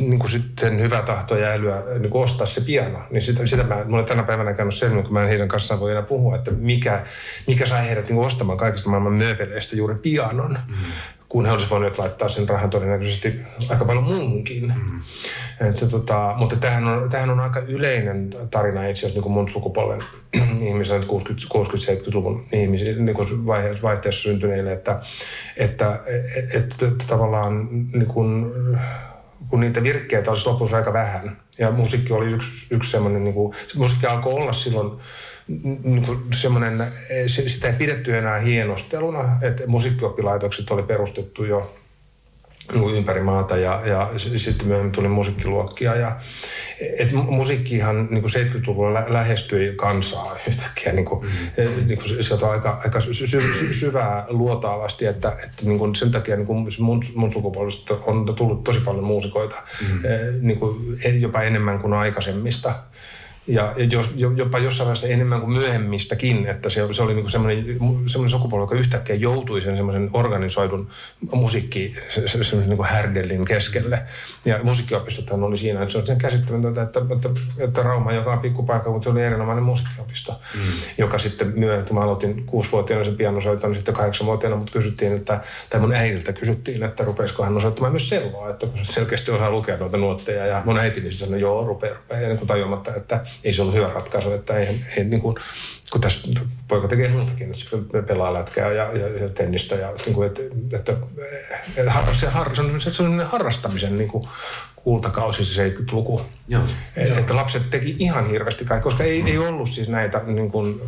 niin 0.00 0.18
kuin 0.18 0.30
sitten 0.30 0.80
hyvä 0.80 1.02
tahto 1.02 1.36
ja 1.36 1.48
älyä 1.48 1.82
niin 1.98 2.10
kuin 2.10 2.24
ostaa 2.24 2.46
se 2.46 2.60
piano. 2.60 2.98
Niin 3.10 3.22
sitä, 3.22 3.46
sitä 3.46 3.62
mä, 3.62 3.84
mulle 3.84 4.04
tänä 4.04 4.22
päivänä 4.22 4.54
käynyt 4.54 4.74
selvä, 4.74 5.02
kun 5.02 5.12
mä 5.12 5.22
en 5.22 5.28
heidän 5.28 5.48
kanssaan 5.48 5.80
voi 5.80 5.90
enää 5.90 6.02
puhua, 6.02 6.36
että 6.36 6.50
mikä, 6.50 7.04
mikä 7.46 7.66
sai 7.66 7.86
heidät 7.86 8.08
niin 8.08 8.16
kuin 8.16 8.26
ostamaan 8.26 8.58
kaikista 8.58 8.90
maailman 8.90 9.12
mööpeleistä 9.12 9.76
juuri 9.76 9.94
pianon. 9.94 10.58
Mm 10.68 10.74
kun 11.32 11.46
he 11.46 11.52
olisivat 11.52 11.70
voineet 11.70 11.98
laittaa 11.98 12.28
sen 12.28 12.48
rahan 12.48 12.70
todennäköisesti 12.70 13.40
aika 13.70 13.84
paljon 13.84 14.04
muuhunkin. 14.04 14.66
Mm. 14.66 15.00
Et 15.68 15.76
se, 15.76 15.86
tota, 15.86 16.34
mutta 16.36 16.56
tämähän 16.56 16.84
on, 16.84 17.10
tämähän 17.10 17.30
on 17.30 17.40
aika 17.40 17.60
yleinen 17.60 18.30
tarina 18.50 18.86
itse 18.86 19.00
asiassa 19.00 19.16
niin 19.16 19.22
kuin 19.22 19.32
mun 19.32 19.48
sukupolven 19.48 20.04
ihmisille, 20.60 21.00
60-70-luvun 21.00 22.44
ihmisille, 22.52 23.02
niin 23.02 23.16
kuin 23.16 23.46
vaiheessa, 23.46 23.82
vaihteessa 23.82 24.22
syntyneille, 24.22 24.72
että, 24.72 25.00
että, 25.56 26.00
että, 26.06 26.58
että, 26.58 26.86
että 26.86 27.04
tavallaan 27.06 27.68
niin 27.92 28.06
kuin, 28.06 28.46
kun 29.48 29.60
niitä 29.60 29.82
virkkeitä 29.82 30.30
olisi 30.30 30.48
lopussa 30.48 30.76
aika 30.76 30.92
vähän. 30.92 31.36
Ja 31.58 31.70
musiikki 31.70 32.12
oli 32.12 32.32
yksi, 32.32 32.66
yksi 32.70 32.90
semmoinen, 32.90 33.24
niin 33.24 33.34
kuin, 33.34 33.54
musiikki 33.76 34.06
alkoi 34.06 34.32
olla 34.32 34.52
silloin 34.52 35.00
niin 35.48 36.06
semmoinen, 36.34 36.86
sitä 37.26 37.66
ei 37.66 37.72
pidetty 37.72 38.16
enää 38.16 38.38
hienosteluna, 38.38 39.38
että 39.42 39.66
musiikkioppilaitokset 39.66 40.70
oli 40.70 40.82
perustettu 40.82 41.44
jo 41.44 41.74
niin 42.72 42.94
ympäri 42.94 43.20
maata 43.20 43.56
ja, 43.56 43.80
ja 43.86 44.10
sitten 44.16 44.66
myöhemmin 44.66 44.92
tuli 44.92 45.08
musiikkiluokkia. 45.08 45.94
Ja, 45.94 46.16
et 46.98 47.12
musiikkihan 47.12 48.08
niin 48.10 48.22
kuin 48.22 48.32
70-luvulla 48.34 48.94
lä- 48.94 49.04
lähestyi 49.08 49.72
kansaa 49.76 50.36
yhtäkkiä 50.48 50.92
niin 50.92 51.04
kuin, 51.04 51.26
mm-hmm. 51.26 51.86
niin 51.86 51.98
kuin 51.98 52.24
sieltä 52.24 52.50
aika, 52.50 52.80
aika 52.84 53.00
sy- 53.00 53.26
sy- 53.26 53.72
syvää 53.72 54.26
luotaavasti, 54.28 55.06
että, 55.06 55.28
että 55.44 55.64
niin 55.64 55.78
kuin 55.78 55.94
sen 55.94 56.10
takia 56.10 56.36
niin 56.36 56.46
kuin 56.46 56.68
mun, 56.78 57.02
mun 57.14 57.32
sukupolvesta 57.32 57.94
on 58.06 58.34
tullut 58.34 58.64
tosi 58.64 58.80
paljon 58.80 59.04
muusikoita, 59.04 59.56
mm-hmm. 59.82 60.00
niin 60.40 60.58
kuin 60.58 60.98
jopa 61.20 61.42
enemmän 61.42 61.78
kuin 61.78 61.92
aikaisemmista. 61.92 62.74
Ja 63.46 63.74
jos, 63.90 64.10
jopa 64.36 64.58
jossain 64.58 64.86
vaiheessa 64.86 65.06
enemmän 65.06 65.40
kuin 65.40 65.52
myöhemmistäkin, 65.52 66.46
että 66.46 66.70
se, 66.70 66.80
se 66.90 67.02
oli 67.02 67.14
niin 67.14 67.30
semmoinen, 67.30 67.64
semmoinen 68.06 68.28
sukupolvi, 68.28 68.62
joka 68.62 68.74
yhtäkkiä 68.74 69.16
joutui 69.16 69.60
sen 69.60 69.76
semmoisen 69.76 70.10
organisoidun 70.12 70.88
musiikki, 71.32 71.94
semmoisen 72.08 72.66
niin 72.66 72.84
härdellin 72.84 73.44
keskelle. 73.44 74.02
Ja 74.44 74.58
musiikkiopistothan 74.62 75.42
oli 75.42 75.56
siinä, 75.56 75.82
että 75.82 75.92
se 75.92 75.98
on 75.98 76.06
sen 76.06 76.18
käsittämätöntä, 76.18 76.82
että, 76.82 77.00
että, 77.12 77.30
että 77.58 77.82
Rauma, 77.82 78.12
joka 78.12 78.32
on 78.32 78.38
pikkupaikka, 78.38 78.90
mutta 78.90 79.04
se 79.04 79.10
oli 79.10 79.22
erinomainen 79.22 79.64
musiikkiopisto, 79.64 80.32
mm. 80.54 80.60
joka 80.98 81.18
sitten 81.18 81.52
myöhemmin, 81.56 81.94
mä 81.94 82.00
aloitin 82.00 82.46
kuusivuotiaana 82.46 83.04
sen 83.04 83.16
pianosoiton, 83.16 83.70
niin 83.70 83.76
sitten 83.76 83.94
kahdeksanvuotiaana, 83.94 84.56
mutta 84.56 84.72
kysyttiin, 84.72 85.12
että, 85.12 85.40
tai 85.70 85.80
mun 85.80 85.94
äidiltä 85.94 86.32
kysyttiin, 86.32 86.82
että 86.82 87.04
rupeisiko 87.04 87.44
hän 87.44 87.56
osoittamaan 87.56 87.92
myös 87.92 88.08
selloa, 88.08 88.50
että 88.50 88.66
kun 88.66 88.78
se 88.78 88.92
selkeästi 88.92 89.30
osaa 89.30 89.50
lukea 89.50 89.76
noita 89.76 89.96
nuotteja, 89.96 90.46
ja 90.46 90.62
mun 90.64 90.78
äiti 90.78 91.00
niin 91.00 91.14
sanoi, 91.14 91.40
joo, 91.40 91.66
rupeaa, 91.66 91.96
rupeaa, 91.96 92.20
ja 92.20 92.28
niin 92.28 92.38
kuin 92.38 92.48
tajuamatta, 92.48 92.94
että 92.94 93.20
ei 93.44 93.52
se 93.52 93.62
ollut 93.62 93.74
hyvä 93.74 93.88
ratkaisu, 93.88 94.32
että 94.32 94.56
ei, 94.56 94.68
ei 94.96 95.04
niin 95.04 95.20
kuin, 95.20 95.36
kun 95.92 96.00
tässä 96.00 96.28
poika 96.68 96.88
tekee 96.88 97.08
muutakin, 97.08 97.46
että 97.46 97.58
se 97.58 98.02
pelaa 98.06 98.32
lätkää 98.32 98.72
ja, 98.72 98.92
ja, 98.92 99.08
ja 99.08 99.28
tennistä 99.28 99.74
ja 99.74 99.92
niin 100.06 100.14
kuin, 100.14 100.26
että, 100.26 100.42
että, 100.76 100.96
että 101.76 101.92
har, 101.92 102.14
se, 102.14 102.26
har, 102.26 102.56
se, 102.56 102.60
on, 102.60 102.80
se 102.80 103.02
on 103.02 103.20
harrastamisen 103.20 103.98
niin 103.98 104.08
kuin, 104.08 104.24
kultakausi 104.84 105.44
se 105.44 105.68
70-luku. 105.68 106.22
Joo. 106.48 106.62
Et, 106.96 107.18
että 107.18 107.36
lapset 107.36 107.70
teki 107.70 107.96
ihan 107.98 108.30
hirveästi 108.30 108.64
kaikkea, 108.64 108.84
koska 108.84 109.04
ei, 109.04 109.22
ei 109.26 109.38
ollut 109.38 109.70
siis 109.70 109.88
näitä 109.88 110.22
niin 110.26 110.50
kuin, 110.50 110.82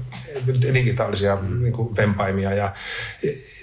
digitaalisia 0.74 1.38
niin 1.59 1.72
kuin 1.72 1.97
vempaimia 1.97 2.55
ja 2.55 2.72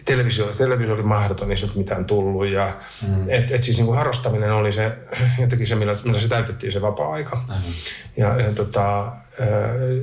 televisio, 0.05 0.45
televisio 0.45 0.93
oli 0.93 1.03
mahdoton, 1.03 1.51
ei 1.51 1.57
mitään 1.75 2.05
tullut. 2.05 2.47
Ja, 2.47 2.77
mm. 3.07 3.23
et, 3.27 3.51
et 3.51 3.63
siis 3.63 3.77
niin 3.77 3.85
kuin 3.85 3.97
harrastaminen 3.97 4.53
oli 4.53 4.71
se 4.71 4.97
jotenkin 5.39 5.67
se, 5.67 5.75
millä, 5.75 5.93
millä 6.03 6.19
se 6.19 6.27
täytettiin 6.27 6.71
se 6.71 6.81
vapaa-aika. 6.81 7.35
Mm. 7.47 7.55
Ja, 8.17 8.41
ja 8.41 8.51
tota, 8.51 9.11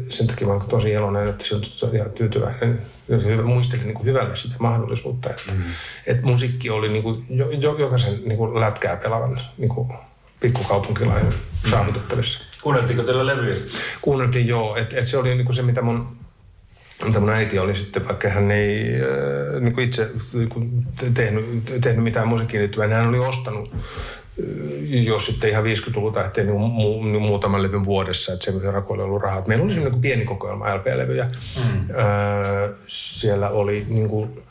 sen 0.09 0.26
takia 0.26 0.47
mä 0.47 0.53
olen 0.53 0.68
tosi 0.68 0.91
iloinen, 0.91 1.29
että 1.29 1.45
se 1.45 1.87
on 1.87 1.97
ihan 1.97 2.11
tyytyväinen 2.11 2.83
muistelin 3.45 3.85
niin 3.85 3.95
kuin 3.95 4.07
hyvällä 4.07 4.35
sitä 4.35 4.55
mahdollisuutta, 4.59 5.31
että, 5.31 5.53
mm. 5.53 5.62
että 6.07 6.26
musiikki 6.26 6.70
oli 6.70 6.89
niin 6.89 7.03
kuin 7.03 7.26
jo, 7.31 7.51
jo, 7.51 7.76
jokaisen 7.79 8.20
niin 8.24 8.39
kuin 8.39 8.61
lätkää 8.61 8.97
pelaavan 8.97 9.41
niin 9.59 9.68
kuin 9.68 9.89
pikkukaupunkilainen 10.41 11.32
mm. 11.32 11.70
saavutettavissa. 11.70 12.41
Kuunneltiinko 12.62 13.03
teillä 13.03 13.26
levyjä? 13.26 13.57
Kuunneltiin 14.03 14.47
joo, 14.47 14.76
että 14.76 14.99
et 14.99 15.07
se 15.07 15.18
oli 15.18 15.34
niin 15.34 15.45
kuin 15.45 15.57
se, 15.57 15.62
mitä 15.62 15.82
mun 15.82 16.18
mitä 17.05 17.20
mun 17.20 17.30
äiti 17.30 17.59
oli 17.59 17.74
sitten, 17.74 18.09
vaikka 18.09 18.28
hän 18.28 18.51
ei 18.51 18.95
äh, 18.95 19.61
niin 19.61 19.72
kuin 19.74 19.84
itse 19.84 20.11
niin 20.32 20.49
kuin 20.49 20.86
tehnyt, 21.14 21.64
tehnyt 21.80 22.05
mitään 22.05 22.28
musiikkiin 22.28 22.61
liittyvää, 22.61 22.86
niin 22.86 22.97
hän 22.97 23.09
oli 23.09 23.18
ostanut 23.18 23.70
äh, 23.74 23.80
jos 25.05 25.26
sitten 25.26 25.51
ihan 25.51 25.64
50-luvun 25.64 26.12
tähteen 26.12 26.47
niin 26.47 26.61
mu, 26.61 27.05
niin 27.05 27.22
muutaman 27.22 27.62
levyn 27.62 27.84
vuodessa, 27.84 28.32
että 28.32 28.45
se 28.45 28.70
rakoilla 28.70 29.05
ollut 29.05 29.22
rahat. 29.22 29.47
Meillä 29.47 29.64
oli 29.64 29.74
semmoinen 29.74 29.93
niin 29.93 30.03
pieni 30.03 30.24
kokoelma 30.24 30.74
LP-levyjä. 30.74 31.28
Mm. 31.57 31.78
Öö, 31.91 32.74
siellä 32.86 33.49
oli 33.49 33.86
niin 33.89 34.09
kuin, 34.09 34.43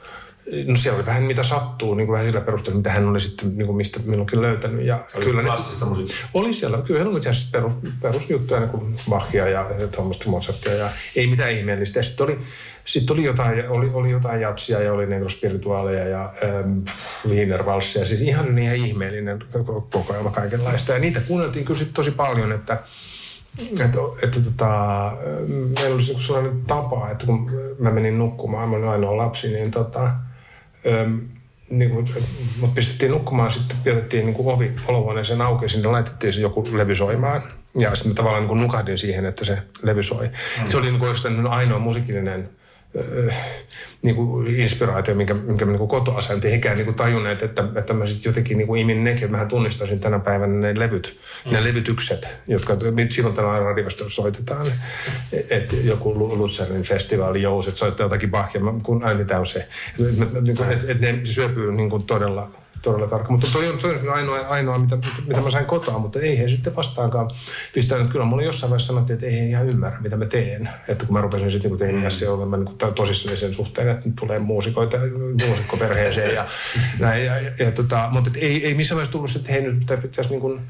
No 0.68 0.76
siellä 0.76 0.98
oli 0.98 1.06
vähän 1.06 1.24
mitä 1.24 1.44
sattuu, 1.44 1.94
niin 1.94 2.08
kuin 2.08 2.14
vähän 2.14 2.28
sillä 2.28 2.42
perusteella, 2.42 2.78
mitä 2.78 2.92
hän 2.92 3.08
oli 3.08 3.22
sitten, 3.22 3.58
niin 3.58 3.66
kuin 3.66 3.76
mistä 3.76 4.00
minunkin 4.06 4.42
löytänyt. 4.42 4.86
Ja 4.86 5.00
oli 5.16 5.26
kyllä 5.26 5.44
klassista 5.44 5.86
ne, 5.86 5.90
musiikkia? 5.90 6.28
Oli 6.34 6.54
siellä, 6.54 6.82
kyllä 6.82 7.10
oli 7.10 7.18
itse 7.18 7.30
asiassa 7.30 7.50
perus, 7.52 7.74
perusjuttuja, 8.02 8.60
niin 8.60 8.70
kuin 8.70 9.00
Bachia 9.10 9.50
ja, 9.50 9.66
ja 9.80 9.88
tuommoista 9.88 10.30
Mozartia 10.30 10.74
ja 10.74 10.90
ei 11.16 11.28
mitään 11.28 11.52
ihmeellistä. 11.52 12.02
Sitten 12.02 12.24
oli, 12.24 12.40
sitten 12.86 13.14
oli 13.14 13.24
jotain, 13.24 13.70
oli, 13.70 13.90
oli 13.94 14.12
jotain 14.12 14.42
jatsia 14.42 14.82
ja 14.82 14.94
oli 14.94 15.06
negrospirituaaleja 15.06 16.08
ja 16.08 16.30
ähm, 16.44 16.80
Wienervalssia. 17.28 18.06
Siis 18.06 18.22
ihan 18.22 18.56
niin 18.56 18.66
ihan 18.66 18.88
ihmeellinen 18.88 19.40
kokoelma 19.90 20.30
kaikenlaista. 20.30 20.94
Ja 20.94 21.00
niitä 21.00 21.22
kuunneltiin 21.22 21.66
kyllä 21.66 21.78
sitten 21.78 21.94
tosi 21.94 22.12
paljon, 22.12 22.52
että 22.52 22.80
että, 23.60 24.00
että 24.24 24.42
tota, 24.42 25.12
meillä 25.80 25.96
oli 25.96 26.04
sellainen 26.04 26.62
tapa, 26.68 27.10
että 27.12 27.26
kun 27.26 27.52
mä 27.80 27.92
menin 27.92 28.18
nukkumaan, 28.18 28.70
mä 28.70 28.76
olin 28.76 28.90
ainoa 28.90 29.18
lapsi, 29.18 29.48
niin 29.48 29.72
tota, 29.72 30.12
niin 31.70 31.92
kuin, 31.92 32.08
mut 32.60 32.76
pistettiin 32.76 33.12
nukkumaan, 33.12 33.52
sitten 33.52 33.78
jätettiin 33.86 34.26
niin 34.26 34.36
kuin 34.36 34.54
ovi 34.56 34.72
olohuoneeseen 34.88 35.42
auki 35.42 35.66
ja 35.66 35.70
sinne 35.70 35.88
laitettiin 35.88 36.34
se 36.34 36.42
joku 36.42 36.68
levy 36.72 36.96
soimaan. 36.96 37.42
Ja 37.80 37.96
sitten 37.96 38.16
tavallaan 38.16 38.42
niin 38.42 38.48
kuin 38.48 38.62
nukahdin 38.62 38.98
siihen, 38.98 39.26
että 39.26 39.46
se 39.46 39.58
levy 39.82 40.04
soi. 40.04 40.28
Mm. 40.28 40.68
Se 40.68 40.78
oli 40.78 40.92
niin 40.92 41.00
kuin 41.00 41.48
ainoa 41.48 41.80
musiikillinen 41.80 42.50
niin 44.02 44.16
kuin 44.16 44.48
inspiraatio, 44.48 45.16
minkä, 45.16 45.34
minkä 45.34 45.66
mä 45.66 45.72
niin 45.72 45.88
kotoa 45.88 46.22
sain, 46.22 46.38
mutta 46.38 46.48
eihän 46.48 46.78
niin 46.78 46.96
tajunneet, 46.96 47.42
että, 47.42 47.64
että 47.76 47.94
mä 47.94 48.08
sitten 48.08 48.30
jotenkin 48.30 48.58
niin 48.58 48.68
kuin 48.68 48.82
imin 48.82 49.04
nekin, 49.04 49.24
että 49.24 49.38
mä 49.38 49.46
tunnistaisin 49.46 50.00
tänä 50.00 50.20
päivänä 50.20 50.54
ne 50.54 50.80
levyt, 50.80 51.20
mm. 51.46 51.52
ne 51.52 51.64
levytykset, 51.64 52.28
jotka 52.48 52.78
silloin 53.10 53.36
tällä 53.36 53.60
radiosta 53.60 54.06
soitetaan. 54.08 54.68
Että 55.50 55.76
joku 55.76 56.38
Lutzerin 56.38 56.84
festivaali, 56.84 57.42
Jouset 57.42 57.78
soittaa 57.78 58.06
jotakin 58.06 58.32
Bachia, 58.32 58.62
kun 58.84 59.04
aina 59.04 59.24
tämä 59.24 59.40
on 59.40 59.48
se. 59.48 59.68
Että 60.50 60.72
et, 60.72 60.84
et, 60.84 60.90
et 60.90 61.02
ne 61.02 61.20
syöpyy 61.24 61.72
niin 61.72 61.90
kuin 61.90 62.04
todella 62.04 62.50
todella 62.82 63.08
tarkka. 63.08 63.32
Mutta 63.32 63.48
toi 63.54 63.68
on, 63.68 63.78
toi 63.78 63.96
on 63.96 64.10
ainoa, 64.10 64.40
ainoa 64.40 64.78
mitä, 64.78 64.98
mitä, 65.28 65.42
mä 65.42 65.52
sain 65.52 65.66
kotoa, 65.66 66.00
mutta 66.00 66.20
ei 66.20 66.40
he 66.40 66.48
sitten 66.48 66.76
vastaankaan 66.76 67.30
pistänyt. 67.74 68.10
Kyllä 68.10 68.26
mulle 68.26 68.44
jossain 68.44 68.70
vaiheessa 68.70 68.88
sanottiin, 68.94 69.14
että 69.14 69.26
ei 69.26 69.40
he 69.40 69.46
ihan 69.46 69.68
ymmärrä, 69.68 70.02
mitä 70.02 70.18
mä 70.18 70.26
teen. 70.26 70.70
Että 70.88 71.06
kun 71.06 71.16
mä 71.16 71.22
rupesin 71.22 71.52
sitten 71.52 71.72
niin 71.72 71.80
teiniässä 71.80 72.26
mm. 72.26 72.32
olemaan 72.32 72.66
niin 72.66 72.94
tosissani 72.96 73.38
sen 73.38 73.54
suhteen, 73.54 73.90
että 73.90 74.06
nyt 74.06 74.16
tulee 74.16 74.40
muusikoita 74.40 74.98
muusikkoperheeseen 75.48 76.36
ja 76.36 76.46
näin. 77.00 77.26
Ja, 77.26 77.42
ja, 77.42 77.52
ja 77.60 77.72
tota, 77.72 78.08
mutta 78.12 78.30
ei, 78.36 78.66
ei 78.66 78.74
missään 78.74 78.96
vaiheessa 78.96 79.12
tullut, 79.12 79.36
että 79.36 79.52
hei 79.52 79.62
nyt 79.62 79.86
pitäisi 80.02 80.30
niin 80.30 80.42
kuin 80.42 80.62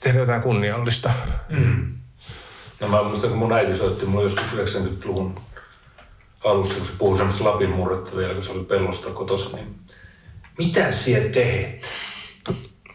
tehdä 0.00 0.18
jotain 0.18 0.42
kunniallista. 0.42 1.10
Mm. 1.48 1.86
No 2.80 2.88
mä 2.88 3.02
muistan, 3.02 3.30
kun 3.30 3.38
mun 3.38 3.52
äiti 3.52 3.76
soitti 3.76 4.06
mulle 4.06 4.24
joskus 4.24 4.74
90-luvun 4.74 5.40
alussa, 6.44 6.74
kun 6.74 6.86
se 6.86 6.92
puhui 6.98 7.16
semmoista 7.16 7.44
Lapin 7.44 7.70
murretta 7.70 8.16
vielä, 8.16 8.34
kun 8.34 8.42
se 8.42 8.50
oli 8.50 8.64
pellosta 8.64 9.10
kotossa, 9.10 9.56
niin 9.56 9.76
mitä 10.58 10.92
siellä 10.92 11.28
teet? 11.28 11.82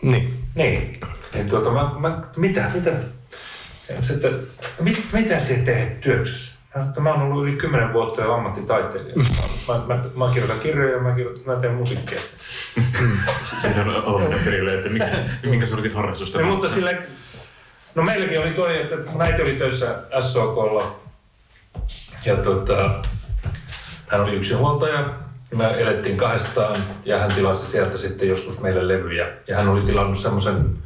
Niin. 0.01 0.39
Niin. 0.55 0.99
Niin 1.33 1.49
tuota, 1.49 1.71
mä, 1.71 1.91
mä, 1.99 2.21
mitä, 2.35 2.71
mitä? 2.73 2.91
Sitten, 4.01 4.39
mit, 4.79 5.05
mitä 5.13 5.39
siellä 5.39 5.65
teet 5.65 6.01
työksessä? 6.01 6.53
Ja 6.95 7.01
mä 7.01 7.13
oon 7.13 7.21
ollut 7.21 7.43
yli 7.43 7.51
kymmenen 7.57 7.93
vuotta 7.93 8.21
jo 8.21 8.33
ammattitaiteilija. 8.33 9.15
Mä, 9.67 9.73
mä, 9.73 9.95
mä, 9.95 10.03
mä 10.15 10.33
kirjoitan 10.33 10.59
kirjoja 10.59 10.95
ja 10.95 11.01
mä, 11.01 11.15
kirjoitan, 11.15 11.43
mä 11.45 11.55
teen 11.55 11.73
musiikkia. 11.73 12.19
Se 13.61 13.67
on 13.81 14.03
oloinen 14.05 14.39
perille, 14.45 14.73
että 14.73 14.89
mikä, 14.89 15.07
minkä 15.49 15.65
sortin 15.65 15.93
harrastusta. 15.93 16.39
Ja, 16.39 16.45
mutta 16.45 16.69
sille, 16.69 17.03
no 17.95 18.03
meilläkin 18.03 18.39
oli 18.39 18.49
toi, 18.49 18.81
että 18.81 18.95
näitä 19.15 19.41
oli 19.41 19.53
töissä 19.53 20.03
SOKlla. 20.19 20.99
Ja 22.25 22.35
tota, 22.35 23.01
hän 24.07 24.21
oli 24.21 24.35
yksinhuoltaja 24.35 25.22
me 25.57 25.65
elettiin 25.77 26.17
kahdestaan 26.17 26.75
ja 27.05 27.19
hän 27.19 27.33
tilasi 27.33 27.71
sieltä 27.71 27.97
sitten 27.97 28.27
joskus 28.27 28.61
meille 28.61 28.87
levyjä. 28.87 29.27
Ja 29.47 29.57
hän 29.57 29.69
oli 29.69 29.81
tilannut 29.81 30.19
semmoisen 30.19 30.77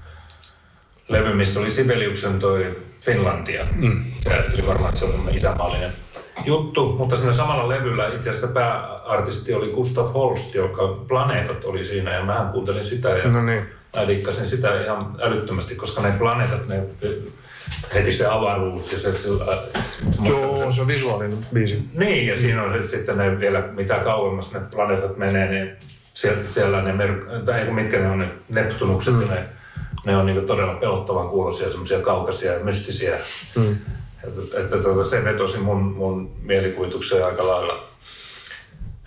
levy, 1.10 1.34
missä 1.34 1.60
oli 1.60 1.72
Sibeliuksen 1.72 2.40
toi 2.40 2.78
Finlandia. 3.02 3.66
Mm. 3.76 4.06
Ja 4.26 4.32
ajatteli 4.32 4.68
varmaan, 4.68 4.90
että 4.90 5.00
se 5.00 5.06
on 5.06 5.30
isämaallinen 5.36 5.94
juttu, 6.46 6.96
mutta 6.98 7.16
siinä 7.16 7.34
samalla 7.34 7.70
levyllä 7.70 8.08
itse 8.08 8.30
asiassa 8.30 8.48
pääartisti 8.48 9.54
oli 9.54 9.68
Gustav 9.68 10.14
Holst, 10.14 10.56
joka 10.56 10.88
Planeetat 11.08 11.66
oli 11.66 11.86
siinä 11.86 12.14
ja 12.14 12.24
mä 12.24 12.50
kuuntelin 12.52 12.84
sitä 12.84 13.10
ja 13.10 13.30
no 13.30 13.44
niin. 13.44 13.66
mä 13.96 14.08
dikkasin 14.08 14.48
sitä 14.48 14.82
ihan 14.82 15.16
älyttömästi, 15.22 15.76
koska 15.76 16.02
ne 16.02 16.12
planeetat, 16.12 16.68
ne 16.70 16.84
heti 17.94 18.14
se 18.14 18.26
avaruus 18.26 18.94
ja 18.94 19.00
se... 19.00 19.18
Sillä, 19.18 19.58
Joo, 20.28 20.72
se 20.72 20.82
on 20.82 20.88
visuaalinen 20.88 21.46
biisi. 21.54 21.90
Niin, 21.94 22.28
ja 22.28 22.40
siinä 22.40 22.64
on 22.64 22.88
sitten 22.88 23.18
ne 23.18 23.40
vielä, 23.40 23.62
mitä 23.62 23.96
kauemmas 23.96 24.54
ne 24.54 24.60
planeetat 24.76 25.18
menee, 25.18 25.52
niin 25.52 25.78
siellä, 26.14 26.44
siellä 26.46 26.82
ne, 26.82 26.94
mer- 26.94 27.42
tai 27.46 27.72
mitkä 27.72 28.00
ne 28.00 28.10
on 28.10 28.20
ne 28.20 28.30
Neptunukset, 28.50 29.14
mm. 29.14 29.28
ne, 29.28 29.48
ne 30.06 30.18
on 30.18 30.26
niin 30.26 30.46
todella 30.46 30.74
pelottavan 30.74 31.30
kuuloisia, 31.30 31.70
semmoisia 31.70 32.00
kaukaisia 32.00 32.54
ja 32.54 32.64
mystisiä. 32.64 33.18
Mm. 33.56 33.76
Että, 34.24 34.60
että 34.60 34.78
tuota, 34.78 35.04
se 35.04 35.24
vetosi 35.24 35.58
mun, 35.58 35.84
mun 35.84 36.32
mielikuvitukseen 36.42 37.26
aika 37.26 37.48
lailla. 37.48 37.84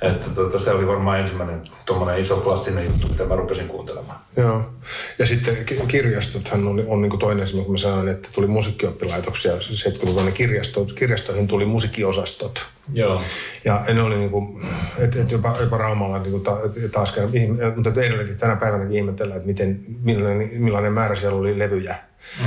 Että 0.02 0.26
tuota, 0.34 0.58
se 0.58 0.70
oli 0.70 0.86
varmaan 0.86 1.20
ensimmäinen 1.20 1.62
tuommoinen 1.86 2.22
iso 2.22 2.36
klassinen 2.36 2.84
juttu, 2.84 3.08
mitä 3.08 3.24
mä 3.24 3.36
rupesin 3.36 3.68
kuuntelemaan. 3.68 4.20
Joo. 4.36 4.70
Ja 5.18 5.26
sitten 5.26 5.56
kirjastothan 5.88 6.68
on, 6.68 6.84
on 6.86 7.02
niin 7.02 7.18
toinen 7.18 7.44
esimerkiksi, 7.44 7.66
kun 7.66 7.74
mä 7.74 7.78
sanoin, 7.78 8.08
että 8.08 8.28
tuli 8.34 8.46
musiikkioppilaitoksia. 8.46 9.52
70-luvun 9.52 10.32
kirjasto, 10.32 10.84
kirjastoihin 10.84 11.48
tuli 11.48 11.64
musiikkiosastot. 11.64 12.66
Joo. 12.94 13.22
Ja 13.64 13.84
ne 13.94 14.02
oli 14.02 14.18
niin 14.18 14.30
kuin, 14.30 14.66
että, 14.98 15.20
että 15.20 15.34
jopa, 15.34 15.56
jopa 15.60 15.76
Raumalla 15.76 16.18
niin 16.18 16.30
kuin 16.30 16.42
ta, 16.42 16.56
taas 16.92 17.14
mutta 17.76 18.00
edelleenkin 18.00 18.36
tänä 18.36 18.56
päivänä 18.56 18.86
ihmetellään, 18.90 19.36
että 19.36 19.46
miten, 19.46 19.80
millainen, 20.02 20.48
millainen 20.62 20.92
määrä 20.92 21.14
siellä 21.14 21.38
oli 21.38 21.58
levyjä 21.58 21.96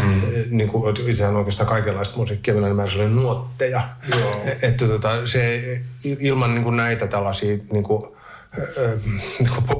Mm. 0.03 0.21
Niin 0.49 0.69
kuin, 0.69 0.95
sehän 1.13 1.35
oikeastaan 1.35 1.69
kaikenlaista 1.69 2.17
musiikkia, 2.17 2.53
millä 2.53 2.73
määrä 2.73 2.91
oli 2.95 3.09
nuotteja. 3.09 3.81
Joo. 4.09 4.41
Että 4.61 4.87
tota, 4.87 5.27
se, 5.27 5.61
ilman 6.03 6.53
niin 6.53 6.63
kuin 6.63 6.77
näitä 6.77 7.07
tällaisia 7.07 7.57
niin 7.71 7.83
kuin 7.83 8.03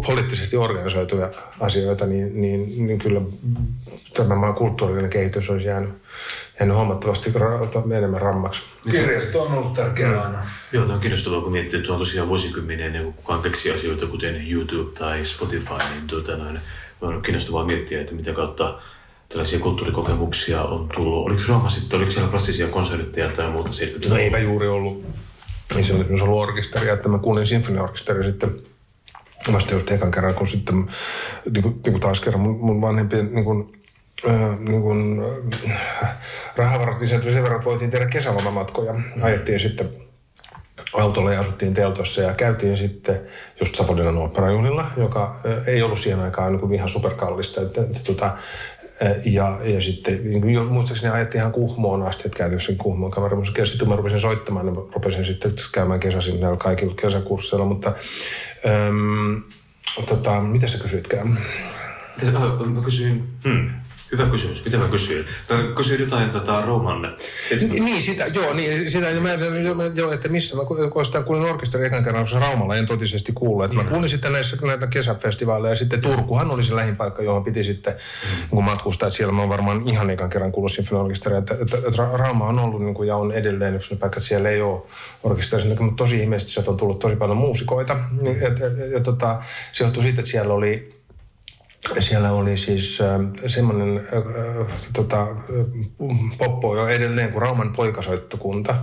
poliittisesti 0.05 0.57
organisoituja 0.57 1.30
asioita, 1.59 2.05
niin, 2.05 2.41
niin, 2.41 2.88
niin 2.88 2.99
kyllä 2.99 3.21
tämä 4.13 4.36
maan 4.36 4.53
kulttuurinen 4.53 5.09
kehitys 5.09 5.49
olisi 5.49 5.67
jäänyt, 5.67 5.89
jäänyt 6.59 6.76
huomattavasti 6.76 7.34
enemmän 7.97 8.21
rammaksi. 8.21 8.61
Kirjasto 8.91 9.43
on 9.43 9.51
ollut 9.51 9.74
tärkeä 9.74 10.21
aina. 10.21 10.45
Joo, 10.71 10.84
tämä 10.84 10.95
on 10.95 11.01
kiinnostavaa, 11.01 11.41
kun 11.41 11.51
miettii, 11.51 11.80
että 11.80 11.93
on 11.93 11.99
tosiaan 11.99 12.28
vuosikymmeniä 12.28 12.86
ennen 12.86 13.03
kuin 13.03 13.13
kukaan 13.13 13.41
keksi 13.41 13.71
asioita, 13.71 14.07
kuten 14.07 14.51
YouTube 14.51 14.99
tai 14.99 15.26
Spotify, 15.26 15.74
niin 15.93 16.07
tuota, 16.07 16.38
noin, 16.38 16.59
on 17.01 17.21
kiinnostavaa 17.21 17.65
miettiä, 17.65 18.01
että 18.01 18.15
mitä 18.15 18.34
kautta 18.34 18.80
tällaisia 19.30 19.59
kulttuurikokemuksia 19.59 20.63
on 20.63 20.89
tullut. 20.89 21.26
Oliko 21.26 21.41
Rooma 21.47 21.69
sitten, 21.69 21.97
oliko 21.97 22.11
siellä 22.11 22.30
klassisia 22.30 22.67
konsertteja 22.67 23.30
tai 23.30 23.49
muuta 23.49 23.71
70 23.71 24.15
No 24.15 24.21
eipä 24.21 24.39
juuri 24.39 24.67
ollut. 24.67 25.05
Ei 25.76 25.84
se 25.84 25.93
ollut 25.93 26.49
orkesteria, 26.49 26.93
että 26.93 27.09
mä 27.09 27.19
kuulin 27.19 27.47
sinfoniaorkesteria 27.47 28.24
sitten 28.24 28.55
vasta 29.53 29.74
just 29.74 29.91
ekan 29.91 30.11
kerran, 30.11 30.34
kun 30.34 30.47
sitten 30.47 30.76
niin 30.76 31.63
kuin, 31.63 31.74
niin 31.74 31.93
kuin 31.93 31.99
taas 31.99 32.19
kerran 32.19 32.41
mun, 32.41 32.65
mun 32.65 32.82
vanhempien 32.82 33.34
niin 33.34 33.45
kuin, 33.45 33.74
äh, 34.28 34.59
niin 34.59 34.82
kuin, 34.82 35.21
äh, 35.71 36.15
rahavarat 36.55 37.01
lisääntyi 37.01 37.32
sen 37.32 37.43
verran, 37.43 37.57
että 37.59 37.69
voitiin 37.69 37.91
tehdä 37.91 38.05
kesälomamatkoja. 38.05 38.95
Ajettiin 39.21 39.59
sitten 39.59 39.89
autolla 40.93 41.34
ja 41.34 41.39
asuttiin 41.39 41.74
teltossa 41.74 42.21
ja 42.21 42.34
käytiin 42.34 42.78
sitten 42.78 43.21
just 43.59 43.76
Savodinan 43.76 44.17
oopperajuhlilla, 44.17 44.86
joka 44.97 45.36
äh, 45.45 45.67
ei 45.67 45.82
ollut 45.82 45.99
siihen 45.99 46.19
aikaan 46.19 46.53
niin 46.53 46.74
ihan 46.74 46.89
superkallista. 46.89 47.61
Että, 47.61 47.82
että, 47.82 47.97
että, 47.97 48.13
tota, 48.13 48.38
ja, 49.26 49.58
ja 49.64 49.82
sitten 49.82 50.41
niin 50.41 50.66
muistaakseni 50.66 51.14
ajettiin 51.14 51.39
ihan 51.39 51.51
Kuhmoon 51.51 52.04
asti, 52.04 52.24
että 52.26 52.38
käytiin 52.38 52.62
sen 52.62 52.78
Kuhmoon 52.78 53.12
kameramusiikkia. 53.12 53.62
Ja 53.62 53.66
sitten 53.66 53.89
mä 53.89 53.95
rupesin 53.95 54.20
soittamaan, 54.20 54.66
niin 54.66 54.76
rupesin 54.76 55.26
sitten 55.26 55.54
käymään 55.72 55.99
kesäisin 55.99 56.39
näillä 56.39 56.58
kaikilla 56.58 56.95
kesäkursseilla. 56.95 57.66
Mutta 57.66 57.93
äm, 58.88 59.41
tota, 60.06 60.41
mitä 60.41 60.68
sä 60.68 60.78
kysyitkään? 60.78 61.38
Mä 62.66 62.82
kysyin, 62.82 63.28
hmm, 63.43 63.70
Hyvä 64.14 64.26
kysymys. 64.26 64.66
Mitä 64.66 64.78
mä 64.78 64.88
kysyin? 64.88 65.26
Mä 65.49 65.76
kysyin 65.76 65.99
jotain 65.99 66.30
tota, 66.30 66.61
Rooman. 66.61 67.16
Niin, 67.72 68.01
sitä, 68.01 68.26
joo, 68.34 68.53
niin, 68.53 68.91
sitä, 68.91 69.07
mä, 69.76 69.84
joo, 69.95 70.11
että 70.11 70.30
missä 70.30 70.55
mä 70.55 70.64
sitä 71.03 71.22
kuulin 71.22 71.43
orkesterin 71.43 71.88
ekan 71.88 72.03
kerran, 72.03 72.24
koska 72.24 72.39
Raumalla 72.39 72.76
en 72.76 72.86
totisesti 72.86 73.32
kuullut. 73.32 73.66
Että 73.66 73.78
mä 73.78 73.84
kuulin 73.84 74.09
sitten 74.09 74.32
näissä 74.32 74.57
näitä 74.61 74.88
kesäfestivaaleja 74.88 75.72
ja 75.72 75.76
sitten 75.76 76.01
Turkuhan 76.01 76.51
oli 76.51 76.64
se 76.64 76.76
lähipaikka, 76.76 77.24
johon 77.24 77.43
piti 77.43 77.64
sitten 77.64 77.93
mm. 77.93 78.49
kun 78.49 78.64
matkustaa. 78.64 79.07
Että 79.07 79.18
siellä 79.18 79.34
mä 79.34 79.41
oon 79.41 79.49
varmaan 79.49 79.89
ihan 79.89 80.09
ekan 80.09 80.30
kerran 80.30 80.51
kuullut 80.51 80.72
sinfoniorkesteria. 80.72 81.38
Että, 81.38 81.53
että, 81.61 81.78
että, 81.78 82.18
Rauma 82.18 82.47
on 82.47 82.59
ollut 82.59 82.82
niin 82.82 82.93
kuin, 82.93 83.07
ja 83.07 83.16
on 83.16 83.32
edelleen 83.32 83.76
yksi 83.76 83.95
paikka, 83.95 84.18
että 84.18 84.28
siellä 84.28 84.49
ei 84.49 84.61
ole 84.61 84.82
orkesteria. 85.24 85.76
Mutta 85.80 86.03
tosi 86.03 86.20
ihmeellisesti 86.20 86.53
sieltä 86.53 86.72
on 86.72 86.78
tullut 86.78 86.99
tosi 86.99 87.16
paljon 87.16 87.38
muusikoita. 87.38 87.95
Ja, 88.24 88.32
ja, 88.32 88.47
ja, 88.78 88.86
ja 88.93 88.99
tota, 88.99 89.41
se 89.72 89.84
johtuu 89.84 90.03
siitä, 90.03 90.22
että 90.22 90.32
siellä 90.32 90.53
oli 90.53 91.03
siellä 92.00 92.32
oli 92.32 92.58
siis 92.58 93.02
äh, 93.02 93.22
semmoinen 93.48 93.98
äh, 93.98 94.68
tota, 94.94 95.28
poppo 96.38 96.76
jo 96.76 96.88
edelleen 96.88 97.32
kuin 97.32 97.42
Rauman 97.42 97.74
poikasoittokunta. 97.76 98.76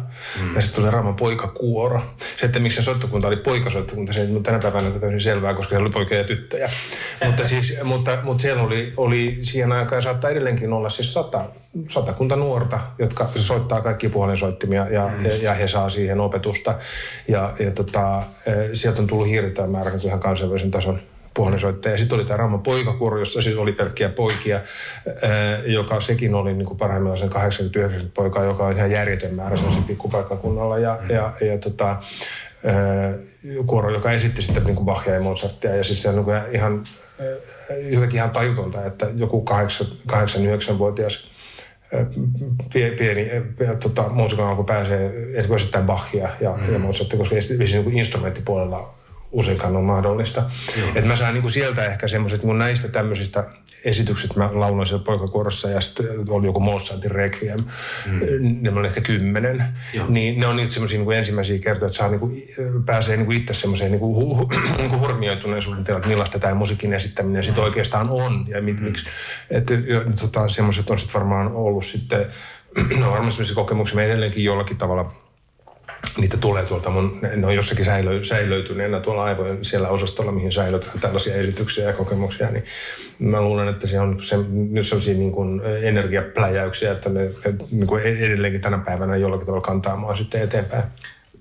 Mm. 0.43 0.55
Ja 0.55 0.61
sitten 0.61 0.83
tuli 0.83 0.93
Rauman 0.93 1.17
poikakuoro. 1.17 2.03
Se, 2.37 2.47
että 2.47 2.61
miksi 2.61 2.77
se 2.77 2.83
soittokunta 2.83 3.29
oli 3.29 3.37
poikasoittokunta, 3.37 4.13
se 4.13 4.21
ei 4.21 4.41
tänä 4.43 4.59
päivänä 4.59 4.89
on 4.89 5.01
täysin 5.01 5.21
selvää, 5.21 5.55
koska 5.55 5.69
siellä 5.71 5.85
oli 5.85 5.93
poikia 5.93 6.19
ja 6.19 6.25
tyttöjä. 6.25 6.69
mutta, 7.27 7.49
siis, 7.49 7.75
mutta, 7.85 8.19
mutta 8.23 8.43
siellä 8.43 8.63
oli, 8.63 8.93
oli 8.97 9.39
siihen 9.41 9.73
aikaan 9.73 10.03
saattaa 10.03 10.31
edelleenkin 10.31 10.73
olla 10.73 10.91
siis 10.91 11.13
sata, 11.13 11.45
satakunta 11.89 12.37
nuorta, 12.37 12.81
jotka 12.99 13.29
soittaa 13.37 13.81
kaikki 13.81 14.09
puhelinsoittimia 14.09 14.87
ja, 14.91 15.11
mm. 15.19 15.25
ja, 15.25 15.37
ja 15.37 15.55
he 15.55 15.69
saa 15.69 15.89
siihen 15.89 16.21
opetusta. 16.21 16.75
Ja, 17.29 17.53
ja 17.59 17.71
tota, 17.71 18.23
sieltä 18.75 19.03
on 19.03 19.09
tullut 19.09 19.29
hirveän 19.29 19.71
määrä 19.71 19.91
niin 19.91 20.07
ihan 20.07 20.21
kansainvälisen 20.21 20.71
tason 20.71 21.01
puolensoittaja. 21.41 21.99
Sitten 21.99 22.17
oli 22.17 22.25
tämä 22.25 22.37
Rauma 22.37 22.59
poikakuoro, 22.59 23.19
jossa 23.19 23.43
siis 23.43 23.57
oli 23.57 23.73
pelkkiä 23.73 24.09
poikia, 24.09 24.61
joka 25.67 26.01
sekin 26.01 26.35
oli 26.35 26.55
niin 26.55 26.67
kuin 26.67 26.77
parhaimmillaan 26.77 27.19
sen 27.19 27.29
89 27.29 28.11
poikaa, 28.15 28.45
joka 28.45 28.67
on 28.67 28.77
ihan 28.77 28.91
järjetön 28.91 29.35
määrä 29.35 29.57
sen 29.57 29.85
pikkupaikkakunnalla. 29.85 30.79
Ja, 30.79 30.99
ja, 31.09 31.33
ja 31.41 31.59
tota, 31.59 31.97
kuoro, 33.67 33.91
joka 33.91 34.13
esitti 34.13 34.43
sitten 34.43 34.65
niin 34.65 34.77
kuin 34.77 34.87
Bachia 34.87 35.15
ja 35.15 35.21
Mozartia. 35.21 35.77
Ja 35.77 35.85
siis 35.85 36.03
se 36.03 36.09
on 36.09 36.15
niin 36.15 36.27
ihan, 36.53 36.85
jotenkin 37.91 38.17
ihan 38.17 38.31
tajutonta, 38.31 38.85
että 38.85 39.07
joku 39.17 39.45
8-9-vuotias 40.13 41.29
pieni, 42.73 42.97
pieni 42.97 43.31
tota, 43.83 44.09
muusikon 44.09 44.57
kun 44.57 44.67
pääsee 44.67 45.13
esimerkiksi 45.35 45.79
Bachia 45.87 46.29
ja, 46.41 46.57
mm. 46.57 46.73
ja 46.73 46.79
Mozartia, 46.79 47.19
koska 47.19 47.35
ei 47.35 47.41
niin 47.59 47.93
instrumenttipuolella 47.93 49.00
useinkaan 49.33 49.77
on 49.77 49.85
mahdollista. 49.85 50.43
Et 50.95 51.05
mä 51.05 51.17
saan 51.17 51.35
niin 51.35 51.51
sieltä 51.51 51.85
ehkä 51.85 52.09
semmoiset 52.09 52.45
niin 52.45 52.59
näistä 52.59 52.89
tämmöisistä 52.89 53.51
esitykset, 53.85 54.37
mä 54.37 54.51
lauloin 54.53 54.89
siellä 54.89 55.05
poikakuorossa 55.05 55.71
ja 55.71 55.81
sitten 55.81 56.07
oli 56.29 56.47
joku 56.47 56.61
Mozartin 56.61 57.11
Requiem, 57.11 57.61
mm. 58.07 58.19
ne 58.61 58.71
on 58.71 58.87
ehkä 58.87 59.01
kymmenen. 59.01 59.65
Joo. 59.95 60.07
Niin 60.09 60.41
ne 60.41 60.47
on 60.47 60.57
niitä 60.57 60.75
semmoisia 60.75 60.99
niin 60.99 61.13
ensimmäisiä 61.13 61.59
kertoja, 61.59 61.87
että 61.87 61.99
saa 61.99 62.09
niin 62.09 62.21
kuin, 62.21 62.43
pääsee 62.87 63.17
niin 63.17 63.27
kuin 63.27 63.39
itse 63.39 63.55
semmoiseen 63.55 63.91
niin 63.91 64.01
kuin, 64.01 64.15
hu, 64.15 64.37
hu, 64.37 64.51
niin 64.79 64.91
kuin 64.91 65.01
hurmioituneisuuden 65.01 65.85
tilaan, 65.85 65.99
että 65.99 66.09
millaista 66.09 66.39
tämä 66.39 66.55
musiikin 66.55 66.93
esittäminen 66.93 67.43
mm. 67.43 67.45
sitten 67.45 67.65
oikeastaan 67.65 68.09
on 68.11 68.45
ja 68.49 68.63
mit, 68.63 68.81
mm. 68.81 68.85
miksi. 68.85 69.05
Että 69.51 69.75
tota, 70.21 70.49
semmoiset 70.49 70.91
on 70.91 70.99
sitten 70.99 71.15
varmaan 71.15 71.49
ollut 71.49 71.87
sitten, 71.87 72.27
no 73.01 73.11
varmaan 73.11 73.33
semmoisia 73.33 73.55
kokemuksia 73.55 73.97
me 73.97 74.05
edelleenkin 74.05 74.45
jollakin 74.45 74.77
tavalla– 74.77 75.13
niitä 76.17 76.37
tulee 76.37 76.65
tuolta 76.65 76.91
mun, 76.91 77.19
ne 77.37 77.47
on 77.47 77.55
jossakin 77.55 77.85
säilö, 77.85 78.25
säilöityneenä 78.25 79.01
tuolla 79.01 79.25
aivojen 79.25 79.65
siellä 79.65 79.89
osastolla, 79.89 80.33
mihin 80.33 80.53
säilötään 80.53 81.01
tällaisia 81.01 81.35
esityksiä 81.35 81.85
ja 81.85 81.93
kokemuksia, 81.93 82.51
niin 82.51 82.65
mä 83.19 83.43
luulen, 83.43 83.69
että 83.69 83.87
se 83.87 84.01
on 84.01 84.21
se, 84.21 84.37
sellaisia 84.83 85.15
niin 85.15 85.33
kuin 85.33 85.61
energiapläjäyksiä, 85.83 86.93
että 86.93 87.09
ne, 87.09 87.21
ne 87.21 87.55
niin 87.71 87.87
kuin 87.87 88.03
edelleenkin 88.03 88.61
tänä 88.61 88.79
päivänä 88.79 89.17
jollakin 89.17 89.47
tavalla 89.47 89.63
kantaa 89.63 89.97
mua 89.97 90.17
sitten 90.17 90.43
eteenpäin. 90.43 90.85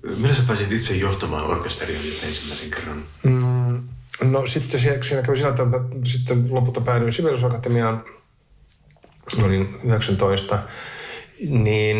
Millä 0.02 0.34
sä 0.34 0.42
pääsit 0.46 0.72
itse 0.72 0.94
johtamaan 0.94 1.44
orkesteria 1.44 1.96
ensimmäisen 2.26 2.70
kerran? 2.70 3.02
Mm, 3.22 3.82
no 4.30 4.46
sitten 4.46 4.80
siinä, 4.80 5.02
siinä 5.02 5.22
kävi 5.22 5.36
sillä 5.36 5.50
että 5.50 5.62
sitten 6.04 6.46
lopulta 6.50 6.80
päädyin 6.80 7.12
Sibeliusakatemiaan, 7.12 8.04
olin 9.44 9.68
19 9.84 10.58
niin 11.48 11.96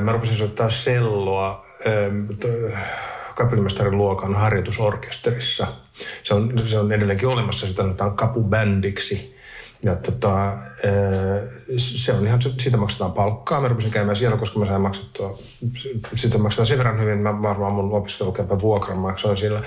mä 0.00 0.12
rupesin 0.12 0.36
soittaa 0.36 0.70
selloa 0.70 1.64
kapellimestarin 3.34 3.96
luokan 3.96 4.34
harjoitusorkesterissa. 4.34 5.66
Se 6.22 6.34
on, 6.34 6.52
se 6.64 6.78
on 6.78 6.92
edelleenkin 6.92 7.28
olemassa, 7.28 7.66
sitä 7.66 7.82
sanotaan 7.82 8.16
kapubändiksi. 8.16 9.33
Ja 9.84 9.96
tota, 9.96 10.52
se 11.76 12.12
on 12.12 12.26
ihan, 12.26 12.42
siitä 12.42 12.76
maksetaan 12.76 13.12
palkkaa. 13.12 13.60
Mä 13.60 13.68
rupesin 13.68 13.90
käymään 13.90 14.16
siellä, 14.16 14.36
koska 14.36 14.58
mä 14.58 14.66
sain 14.66 14.82
maksettua, 14.82 15.38
sitä 16.14 16.38
maksetaan 16.38 16.66
sen 16.66 16.78
verran 16.78 17.00
hyvin, 17.00 17.18
mä 17.18 17.42
varmaan 17.42 17.72
mun 17.72 17.92
opiskelukämpän 17.92 18.60
vuokran 18.60 18.98
maksoin 18.98 19.36
sillä. 19.36 19.60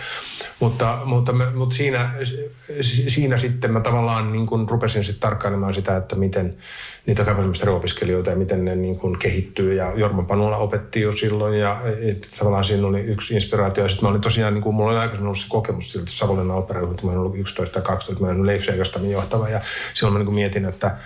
Mutta, 0.60 0.98
mutta, 1.06 1.34
me, 1.34 1.46
mutta 1.54 1.76
siinä, 1.76 2.14
siinä 3.08 3.38
sitten 3.38 3.74
mä 3.74 3.80
tavallaan 3.80 4.32
niin 4.32 4.46
kuin 4.46 4.70
rupesin 4.70 5.04
sitten 5.04 5.22
tarkkailemaan 5.22 5.74
sitä, 5.74 5.98
että 5.98 6.16
miten 6.16 6.58
niitä 7.06 7.24
kapellimestariopiskelijoita 7.24 8.30
ja 8.30 8.36
miten 8.36 8.66
ne 8.66 8.76
niin 8.76 8.98
kuin 8.98 9.20
kehittyy. 9.20 9.74
Ja 9.74 9.94
Jorma 9.96 10.24
Panula 10.24 10.58
opetti 10.58 11.02
jo 11.02 11.12
silloin 11.12 11.60
ja 11.60 11.82
et, 12.02 12.28
tavallaan 12.40 12.64
siinä 12.64 12.88
oli 12.88 13.02
yksi 13.02 13.34
inspiraatio. 13.34 13.84
Ja 13.84 13.90
sitten 13.90 14.06
mä 14.06 14.10
olin 14.10 14.22
tosiaan, 14.22 14.54
niin 14.54 14.64
kuin 14.64 14.76
mulla 14.76 14.92
oli 14.92 15.00
aikaisemmin 15.00 15.28
ollut 15.28 15.40
se 15.40 15.48
kokemus 15.50 15.92
siltä 15.92 16.12
Savonlinnan 16.12 16.58
operayhtiö, 16.58 17.06
mä 17.06 17.12
olin 17.12 17.20
ollut 17.20 17.38
11 17.38 17.74
tai 17.74 17.82
12, 17.82 18.26
mä 18.26 18.32
olin 18.32 18.46
Leif 18.46 18.64
johtava 19.10 19.50
ja 19.50 19.62
silloin 20.08 20.14
mä 20.14 20.20
niin 20.20 20.26
kuin 20.26 20.36
mietin, 20.36 20.66
että 20.66 20.98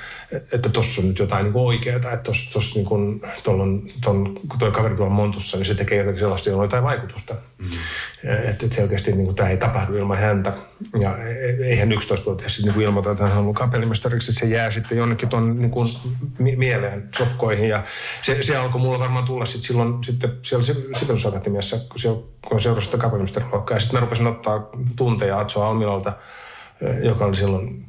että 0.53 0.69
tuossa 0.69 1.01
on 1.01 1.07
nyt 1.07 1.19
jotain 1.19 1.43
niin 1.43 1.55
oikeaa, 1.55 1.95
että 1.95 2.17
tuossa 2.17 2.51
tos, 2.53 2.75
niin 2.75 2.85
kun, 2.85 3.21
ton, 3.43 3.83
ton, 4.03 4.33
kun 4.33 4.59
tuo 4.59 4.71
kaveri 4.71 4.95
tuolla 4.95 5.13
Montussa, 5.13 5.57
niin 5.57 5.65
se 5.65 5.75
tekee 5.75 5.97
jotakin 5.97 6.19
sellaista, 6.19 6.49
jolla 6.49 6.61
on 6.61 6.65
jotain 6.65 6.83
vaikutusta. 6.83 7.33
Mm-hmm. 7.33 8.49
Että 8.49 8.65
et 8.65 8.71
selkeästi 8.71 9.11
niin 9.11 9.35
tämä 9.35 9.49
ei 9.49 9.57
tapahdu 9.57 9.95
ilman 9.95 10.17
häntä. 10.17 10.53
Ja 10.99 11.17
e, 11.17 11.31
eihän 11.63 11.91
11-vuotias 11.91 12.55
sitten 12.55 12.73
niin 12.73 12.81
ilmoita, 12.81 13.11
että 13.11 13.27
hän 13.27 13.37
on 13.37 13.53
kapellimestariksi, 13.53 14.31
että 14.31 14.39
se 14.39 14.45
jää 14.45 14.71
sitten 14.71 14.97
jonnekin 14.97 15.29
tuon 15.29 15.59
niin 15.59 15.71
kuin, 15.71 15.87
mieleen 16.37 17.09
sokkoihin. 17.17 17.69
Ja 17.69 17.83
se, 18.21 18.43
se 18.43 18.57
alkoi 18.57 18.81
mulla 18.81 18.99
varmaan 18.99 19.25
tulla 19.25 19.45
sitten 19.45 19.67
silloin 19.67 20.03
sitten 20.03 20.37
siellä 20.41 20.65
Sibeliusakatemiassa, 20.95 21.77
kun, 21.89 21.99
siellä, 21.99 22.21
kun 22.47 22.61
seurasi 22.61 22.85
sitä 22.85 22.97
kapellimestariluokkaa. 22.97 23.75
Ja 23.75 23.81
sitten 23.81 23.99
mä 23.99 24.01
rupesin 24.01 24.27
ottaa 24.27 24.69
tunteja 24.97 25.39
Atso 25.39 25.61
Almilalta– 25.63 26.13
joka 27.03 27.25
oli 27.25 27.35
silloin 27.35 27.83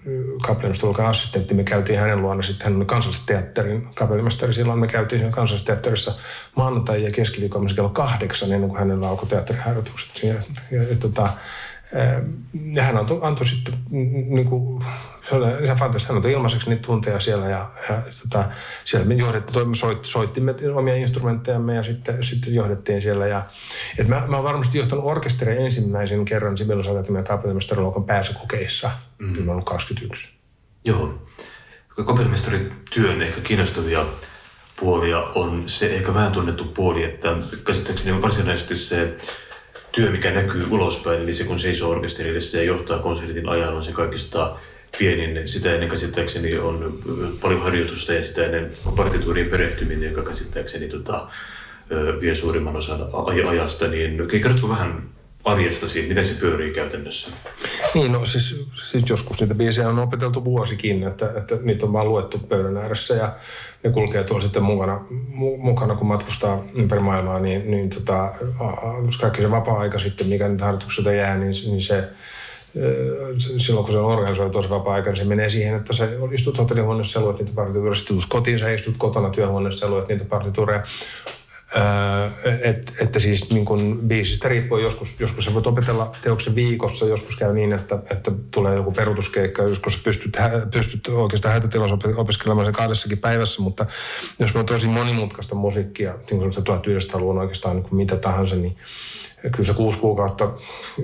kapellimestarin 0.47 1.07
assistentti. 1.07 1.55
Me 1.55 1.65
käytiin 1.65 1.99
hänen 1.99 2.23
luona, 2.23 2.43
sitten 2.43 2.65
hän 2.65 2.77
oli 2.77 2.85
kansallisteatterin 2.85 3.89
kapellimestari. 3.95 4.53
Silloin 4.53 4.79
me 4.79 4.87
käytiin 4.87 5.19
siinä 5.19 5.33
kansallisteatterissa 5.33 6.15
maanantai- 6.57 7.05
ja 7.05 7.11
keskiviikon 7.11 7.69
kello 7.75 7.89
kahdeksan 7.89 8.53
ennen 8.53 8.71
kuin 8.71 8.79
hänellä 8.79 9.09
alkoi 9.09 9.29
teatteriharjoitukset. 9.29 10.23
Ja, 10.23 10.35
ja, 10.71 10.83
ja, 10.83 10.97
tota, 10.97 11.29
ja 12.73 12.83
hän 12.83 12.97
antoi, 12.97 13.19
antoi 13.23 13.47
sitten 13.47 13.75
niin 14.29 14.49
kuin, 14.49 14.85
se 15.29 15.35
oli 15.35 15.65
ihan 15.65 15.77
fantastista. 15.77 16.13
Hän 16.13 16.17
antoi 16.17 16.33
ilmaiseksi 16.33 16.69
niitä 16.69 16.83
tunteja 16.83 17.21
siellä 17.21 17.49
ja, 17.49 17.71
ja 17.89 18.03
tota, 18.23 18.49
siellä 18.85 19.07
me 19.07 19.15
johdettiin, 19.15 19.75
soit, 19.75 20.05
soittimme 20.05 20.55
omia 20.75 20.97
instrumenttejamme 20.97 21.75
ja 21.75 21.83
sitten, 21.83 22.23
sitten 22.23 22.55
johdettiin 22.55 23.03
siellä. 23.03 23.27
Ja, 23.27 23.45
et 23.99 24.09
mä, 24.09 24.17
mä 24.17 24.37
olen 24.37 24.45
varmasti 24.45 24.79
johtanut 24.79 25.05
orkesterin 25.05 25.59
ensimmäisen 25.59 26.25
kerran 26.25 26.59
Sibelius 26.59 26.89
Akatemian 26.89 27.25
kapellimestariluokan 27.25 28.05
pääsykokeissa. 28.05 28.91
Mm. 29.19 29.43
Mä 29.43 29.53
olen 29.53 29.65
21. 29.65 30.31
Joo. 30.85 31.23
Kapellimestarin 32.07 32.73
työn 32.95 33.23
ehkä 33.23 33.41
kiinnostavia 33.41 34.07
puolia 34.81 35.21
on 35.21 35.63
se 35.67 35.95
ehkä 35.95 36.15
vähän 36.15 36.33
tunnettu 36.33 36.65
puoli, 36.65 37.05
että 37.05 37.37
käsittääkseni 37.65 38.23
varsinaisesti 38.23 38.77
se 38.77 39.17
työ, 39.93 40.11
mikä 40.11 40.31
näkyy 40.31 40.67
ulospäin, 40.71 41.23
eli 41.23 41.33
se 41.33 41.45
kun 41.45 41.59
seisoo 41.59 41.91
orkesterille, 41.91 42.41
se 42.41 42.65
johtaa 42.65 42.99
konsertin 42.99 43.49
ajan, 43.49 43.75
on 43.75 43.85
se 43.85 43.93
kaikista 43.93 44.57
pienin. 44.99 45.49
Sitä 45.49 45.75
ennen 45.75 45.89
käsittääkseni 45.89 46.59
on 46.59 46.99
paljon 47.41 47.63
harjoitusta 47.63 48.13
ja 48.13 48.23
sitä 48.23 48.45
ennen 48.45 48.71
partituuriin 48.97 49.51
perehtyminen, 49.51 50.11
joka 50.11 50.23
käsittääkseni 50.23 50.89
tota, 50.89 51.29
vie 52.21 52.35
suurimman 52.35 52.77
osan 52.77 53.01
ajasta. 53.49 53.89
Niin 53.89 54.29
kerrotko 54.29 54.69
vähän 54.69 55.03
arjestasi, 55.45 56.03
miten 56.03 56.25
se 56.25 56.35
pyörii 56.35 56.73
käytännössä? 56.73 57.31
Niin, 57.95 58.13
no 58.13 58.25
siis, 58.25 58.67
siis 58.91 59.11
joskus 59.11 59.41
niitä 59.41 59.55
biisejä 59.55 59.89
on 59.89 59.99
opeteltu 59.99 60.45
vuosikin, 60.45 61.03
että, 61.03 61.33
että 61.37 61.59
niitä 61.63 61.87
on 61.87 61.93
vaan 61.93 62.09
luettu 62.09 62.39
pöydän 62.39 62.77
ääressä 62.77 63.15
ja 63.15 63.33
ne 63.83 63.91
kulkee 63.91 64.25
tuolla 64.25 64.43
sitten 64.43 64.63
mukana, 64.63 65.05
mukana 65.59 65.95
kun 65.95 66.07
matkustaa 66.07 66.65
ympäri 66.75 67.03
maailmaa, 67.03 67.39
niin, 67.39 67.71
niin 67.71 67.89
tota, 67.89 68.29
kaikki 69.21 69.43
se 69.43 69.51
vapaa-aika 69.51 69.99
sitten, 69.99 70.27
mikä 70.27 70.49
niitä 70.49 70.65
harjoituksilta 70.65 71.13
jää, 71.13 71.39
niin, 71.39 71.53
niin 71.67 71.83
se 71.83 72.09
silloin 73.59 73.85
kun 73.85 73.93
se 73.93 73.99
on 73.99 74.05
organisoitu 74.05 74.53
tosi 74.53 74.71
vapaa-aika, 74.71 75.11
niin 75.11 75.17
se 75.17 75.25
menee 75.25 75.49
siihen, 75.49 75.77
että 75.77 75.93
sä 75.93 76.09
istut 76.33 76.59
hotellihuoneessa 76.59 77.19
ja 77.19 77.25
luet 77.25 77.39
niitä 77.39 77.53
partituureja, 77.55 77.95
sitten 77.95 78.19
kotiin, 78.29 78.59
sä 78.59 78.71
istut 78.71 78.97
kotona 78.97 79.31
työhuoneessa 79.31 79.87
ja 79.87 79.91
luet 79.91 80.09
niitä 80.09 80.25
partituureja. 80.25 80.83
Öö, 81.77 82.31
et, 82.63 82.93
että 83.01 83.21
siis 83.21 83.51
niin 83.51 83.65
kun 83.65 84.01
biisistä 84.07 84.49
riippuen 84.49 84.83
joskus, 84.83 85.17
joskus 85.21 85.45
sä 85.45 85.55
voit 85.55 85.67
opetella 85.67 86.17
teoksen 86.23 86.55
viikossa, 86.55 87.07
joskus 87.07 87.37
käy 87.37 87.53
niin, 87.53 87.73
että, 87.73 87.99
että 88.11 88.33
tulee 88.51 88.75
joku 88.75 88.93
perutuskeikka, 88.93 89.63
joskus 89.63 89.97
pystyt, 89.97 90.37
pystyt 90.73 91.09
oikeastaan 91.09 91.55
hätätilassa 91.55 91.99
opiskelemaan 92.17 92.67
sen 92.67 92.75
kahdessakin 92.75 93.19
päivässä, 93.19 93.63
mutta 93.63 93.87
jos 94.39 94.57
on 94.57 94.67
tosi 94.67 94.87
monimutkaista 94.87 95.55
musiikkia, 95.55 96.15
niin 96.31 96.41
kuin 96.41 96.53
1900-luvun 96.53 97.39
oikeastaan 97.39 97.77
niin 97.77 97.83
kuin 97.89 97.97
mitä 97.97 98.17
tahansa, 98.17 98.57
niin 98.57 98.77
kyllä 99.43 99.67
se 99.67 99.75
kuusi 99.75 99.99
kuukautta 99.99 100.51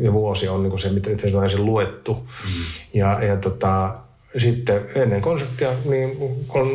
ja 0.01 0.13
vuosi 0.13 0.49
on 0.49 0.63
niin 0.63 0.71
kuin 0.71 0.81
se, 0.81 0.89
miten 0.89 1.21
se 1.21 1.37
on 1.37 1.45
ensin 1.45 1.65
luettu. 1.65 2.15
Mm. 2.15 2.51
Ja, 2.95 3.25
ja 3.25 3.37
tota, 3.37 3.95
sitten 4.37 4.81
ennen 4.95 5.21
konserttia, 5.21 5.69
niin 5.85 6.17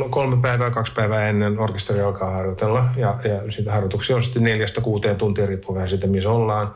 kolme 0.09 0.37
päivää, 0.41 0.71
kaksi 0.71 0.93
päivää 0.93 1.29
ennen 1.29 1.59
orkesteri 1.59 2.01
alkaa 2.01 2.31
harjoitella. 2.31 2.85
Ja, 2.95 3.15
ja 3.23 3.51
siitä 3.51 3.71
harjoituksia 3.71 4.15
on 4.15 4.23
sitten 4.23 4.43
neljästä 4.43 4.81
kuuteen 4.81 5.15
tuntia 5.15 5.45
riippuen 5.45 5.75
vähän 5.75 5.89
siitä, 5.89 6.07
missä 6.07 6.29
ollaan. 6.29 6.73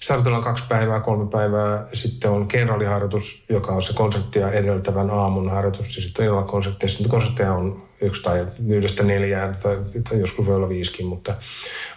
Startellaan 0.00 0.44
kaksi 0.44 0.64
päivää, 0.68 1.00
kolme 1.00 1.30
päivää. 1.30 1.86
Sitten 1.92 2.30
on 2.30 2.48
kenraaliharjoitus, 2.48 3.44
joka 3.48 3.72
on 3.72 3.82
se 3.82 3.92
konserttia 3.92 4.50
edeltävän 4.50 5.10
aamun 5.10 5.50
harjoitus. 5.50 5.96
Ja 5.96 6.02
sitten 6.02 6.32
on 6.32 6.44
konserttia. 6.44 6.88
Sitten 6.88 7.10
konsertteja 7.10 7.52
on 7.52 7.87
yksi 8.00 8.22
tai 8.22 8.46
yhdestä 8.68 9.02
neljään 9.02 9.56
tai, 9.62 9.78
tai 10.08 10.20
joskus 10.20 10.46
voi 10.46 10.56
olla 10.56 10.68
viisikin, 10.68 11.06
mutta, 11.06 11.34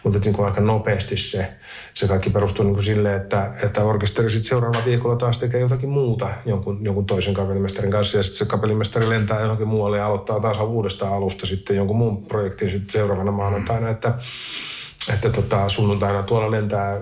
mutta 0.03 0.19
niin 0.19 0.33
kuin 0.33 0.45
aika 0.45 0.61
nopeasti 0.61 1.17
se, 1.17 1.53
se 1.93 2.07
kaikki 2.07 2.29
perustuu 2.29 2.65
niin 2.65 2.73
kuin 2.73 2.83
sille, 2.83 3.15
että, 3.15 3.53
että 3.63 3.83
orkesteri 3.83 4.29
sitten 4.29 4.49
seuraavalla 4.49 4.85
viikolla 4.85 5.15
taas 5.15 5.37
tekee 5.37 5.59
jotakin 5.59 5.89
muuta 5.89 6.29
jonkun, 6.45 6.85
jonkun 6.85 7.05
toisen 7.05 7.33
kapellimestarin 7.33 7.91
kanssa 7.91 8.17
ja 8.17 8.23
sitten 8.23 8.37
se 8.37 8.45
kapellimestari 8.45 9.09
lentää 9.09 9.41
johonkin 9.41 9.67
muualle 9.67 9.97
ja 9.97 10.05
aloittaa 10.05 10.39
taas 10.39 10.59
uudestaan 10.59 11.13
alusta 11.13 11.45
sitten 11.45 11.75
jonkun 11.75 11.97
muun 11.97 12.25
projektin 12.25 12.71
sitten 12.71 12.89
seuraavana 12.89 13.31
maanantaina, 13.31 13.89
että 13.89 14.13
että 15.13 15.29
tota, 15.29 15.69
sunnuntaina 15.69 16.23
tuolla 16.23 16.51
lentää 16.51 17.01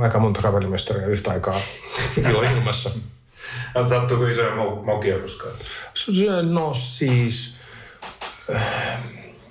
aika 0.00 0.18
monta 0.18 0.42
kapellimestaria 0.42 1.06
yhtä 1.06 1.30
aikaa 1.30 1.60
ilmassa. 2.56 2.90
Sattuuko 3.88 4.26
isoja 4.26 4.54
mokia 4.84 5.18
koskaan? 5.18 5.54
No 6.42 6.74
siis, 6.74 7.54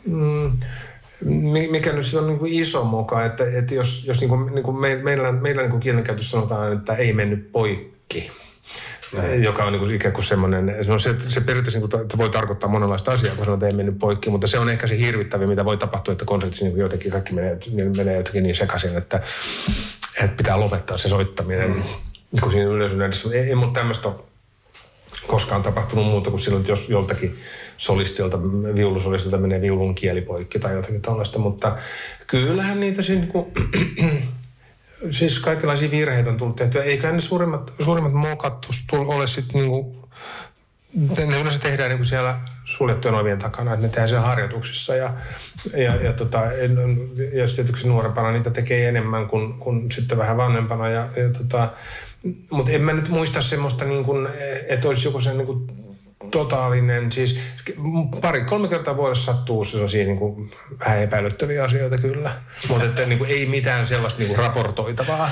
mm, 0.05 0.57
mikä 1.71 1.93
nyt 1.93 2.13
on 2.17 2.27
niin 2.27 2.39
kuin 2.39 2.53
iso 2.53 2.83
moka, 2.83 3.25
että, 3.25 3.43
että 3.59 3.75
jos, 3.75 4.03
jos 4.07 4.19
niin 4.19 4.29
kuin, 4.29 4.55
niin 4.55 4.63
kuin 4.63 4.79
me, 4.79 4.95
meillä, 4.95 5.31
meillä 5.31 5.61
niin 5.61 5.71
kuin 5.71 5.81
kielenkäytössä 5.81 6.31
sanotaan, 6.31 6.73
että 6.73 6.93
ei 6.93 7.13
mennyt 7.13 7.51
poikki, 7.51 8.31
joka 9.39 9.63
on 9.63 9.73
niin 9.73 9.79
kuin 9.79 9.95
ikään 9.95 10.13
kuin 10.13 10.25
semmoinen, 10.25 10.75
no 10.87 10.99
se, 10.99 11.15
se 11.19 11.41
periaatteessa 11.41 11.79
niin 11.79 11.89
kuin, 11.89 12.01
että 12.01 12.17
voi 12.17 12.29
tarkoittaa 12.29 12.69
monenlaista 12.69 13.11
asiaa, 13.11 13.35
kun 13.35 13.45
sanotaan, 13.45 13.69
että 13.69 13.77
ei 13.77 13.85
mennyt 13.85 13.99
poikki, 13.99 14.29
mutta 14.29 14.47
se 14.47 14.59
on 14.59 14.69
ehkä 14.69 14.87
se 14.87 14.97
hirvittävin, 14.97 15.49
mitä 15.49 15.65
voi 15.65 15.77
tapahtua, 15.77 16.11
että 16.11 16.25
konsertissa 16.25 16.65
niin 16.65 16.77
jotenkin 16.77 17.11
kaikki 17.11 17.33
menee, 17.33 17.57
menee 17.97 18.17
jotenkin 18.17 18.43
niin 18.43 18.55
sekaisin, 18.55 18.97
että, 18.97 19.19
että 20.23 20.37
pitää 20.37 20.59
lopettaa 20.59 20.97
se 20.97 21.09
soittaminen. 21.09 21.69
Mm. 21.69 21.83
Kun 22.41 22.51
siinä 22.51 22.69
yleisön 22.69 23.01
edessä, 23.01 23.29
ei, 23.33 23.39
ei 23.39 23.55
mutta 23.55 23.79
tämmöistä 23.79 24.07
ole 24.07 24.15
koskaan 25.27 25.61
tapahtunut 25.61 26.05
muuta 26.05 26.29
kuin 26.29 26.39
silloin, 26.39 26.65
jos 26.67 26.89
joltakin 26.89 27.37
solistilta, 27.77 28.43
viulusolistilta 28.75 29.37
menee 29.37 29.61
viulun 29.61 29.95
kieli 29.95 30.21
poikki 30.21 30.59
tai 30.59 30.73
jotakin 30.73 31.01
tällaista, 31.01 31.39
mutta 31.39 31.77
kyllähän 32.27 32.79
niitä 32.79 33.01
siinä 33.01 33.21
niin 33.21 33.31
kuin, 33.31 33.51
siis 35.17 35.39
kaikenlaisia 35.39 35.91
virheitä 35.91 36.29
on 36.29 36.37
tullut 36.37 36.55
tehtyä. 36.55 36.83
Eiköhän 36.83 37.15
ne 37.15 37.21
suurimmat, 37.21 37.73
suurimmat 37.83 38.13
mokat 38.13 38.67
ole 38.91 39.27
sitten 39.27 39.61
niin 39.61 39.69
kuin, 39.69 39.97
ne 41.27 41.39
yleensä 41.39 41.59
tehdään 41.59 41.89
niin 41.89 41.97
kuin 41.97 42.07
siellä 42.07 42.39
suljettujen 42.65 43.15
ovien 43.15 43.37
takana, 43.37 43.73
että 43.73 43.85
ne 43.85 43.89
tehdään 43.89 44.09
siellä 44.09 44.27
harjoituksissa. 44.27 44.95
Ja, 44.95 45.13
ja, 45.73 45.95
ja, 45.95 46.13
tota, 46.13 46.41
ja 47.33 47.47
tietysti 47.55 47.87
nuorempana 47.87 48.31
niitä 48.31 48.49
tekee 48.49 48.87
enemmän 48.87 49.27
kuin, 49.27 49.59
kuin 49.59 49.91
sitten 49.91 50.17
vähän 50.17 50.37
vanhempana. 50.37 50.89
Ja, 50.89 51.07
ja 51.15 51.29
tota, 51.37 51.69
mutta 52.51 52.71
en 52.71 52.81
mä 52.81 52.93
nyt 52.93 53.09
muista 53.09 53.41
semmoista, 53.41 53.85
niin 53.85 54.05
kuin, 54.05 54.27
että 54.67 54.87
olisi 54.87 55.07
joku 55.07 55.19
sen 55.19 55.37
niin 55.37 55.47
kuin 55.47 55.67
totaalinen, 56.31 57.11
siis 57.11 57.39
pari, 58.21 58.43
kolme 58.43 58.67
kertaa 58.67 58.97
vuodessa 58.97 59.33
sattuu 59.33 59.63
sellaisia 59.63 60.05
niin 60.05 60.17
kuin, 60.17 60.51
vähän 60.79 61.01
epäilyttäviä 61.01 61.63
asioita 61.63 61.97
kyllä, 61.97 62.31
mutta 62.69 62.85
että 62.85 63.05
niin 63.05 63.17
kuin, 63.17 63.29
ei 63.29 63.45
mitään 63.45 63.87
sellaista 63.87 64.19
niin 64.19 64.27
kuin 64.27 64.39
raportoitavaa. 64.39 65.29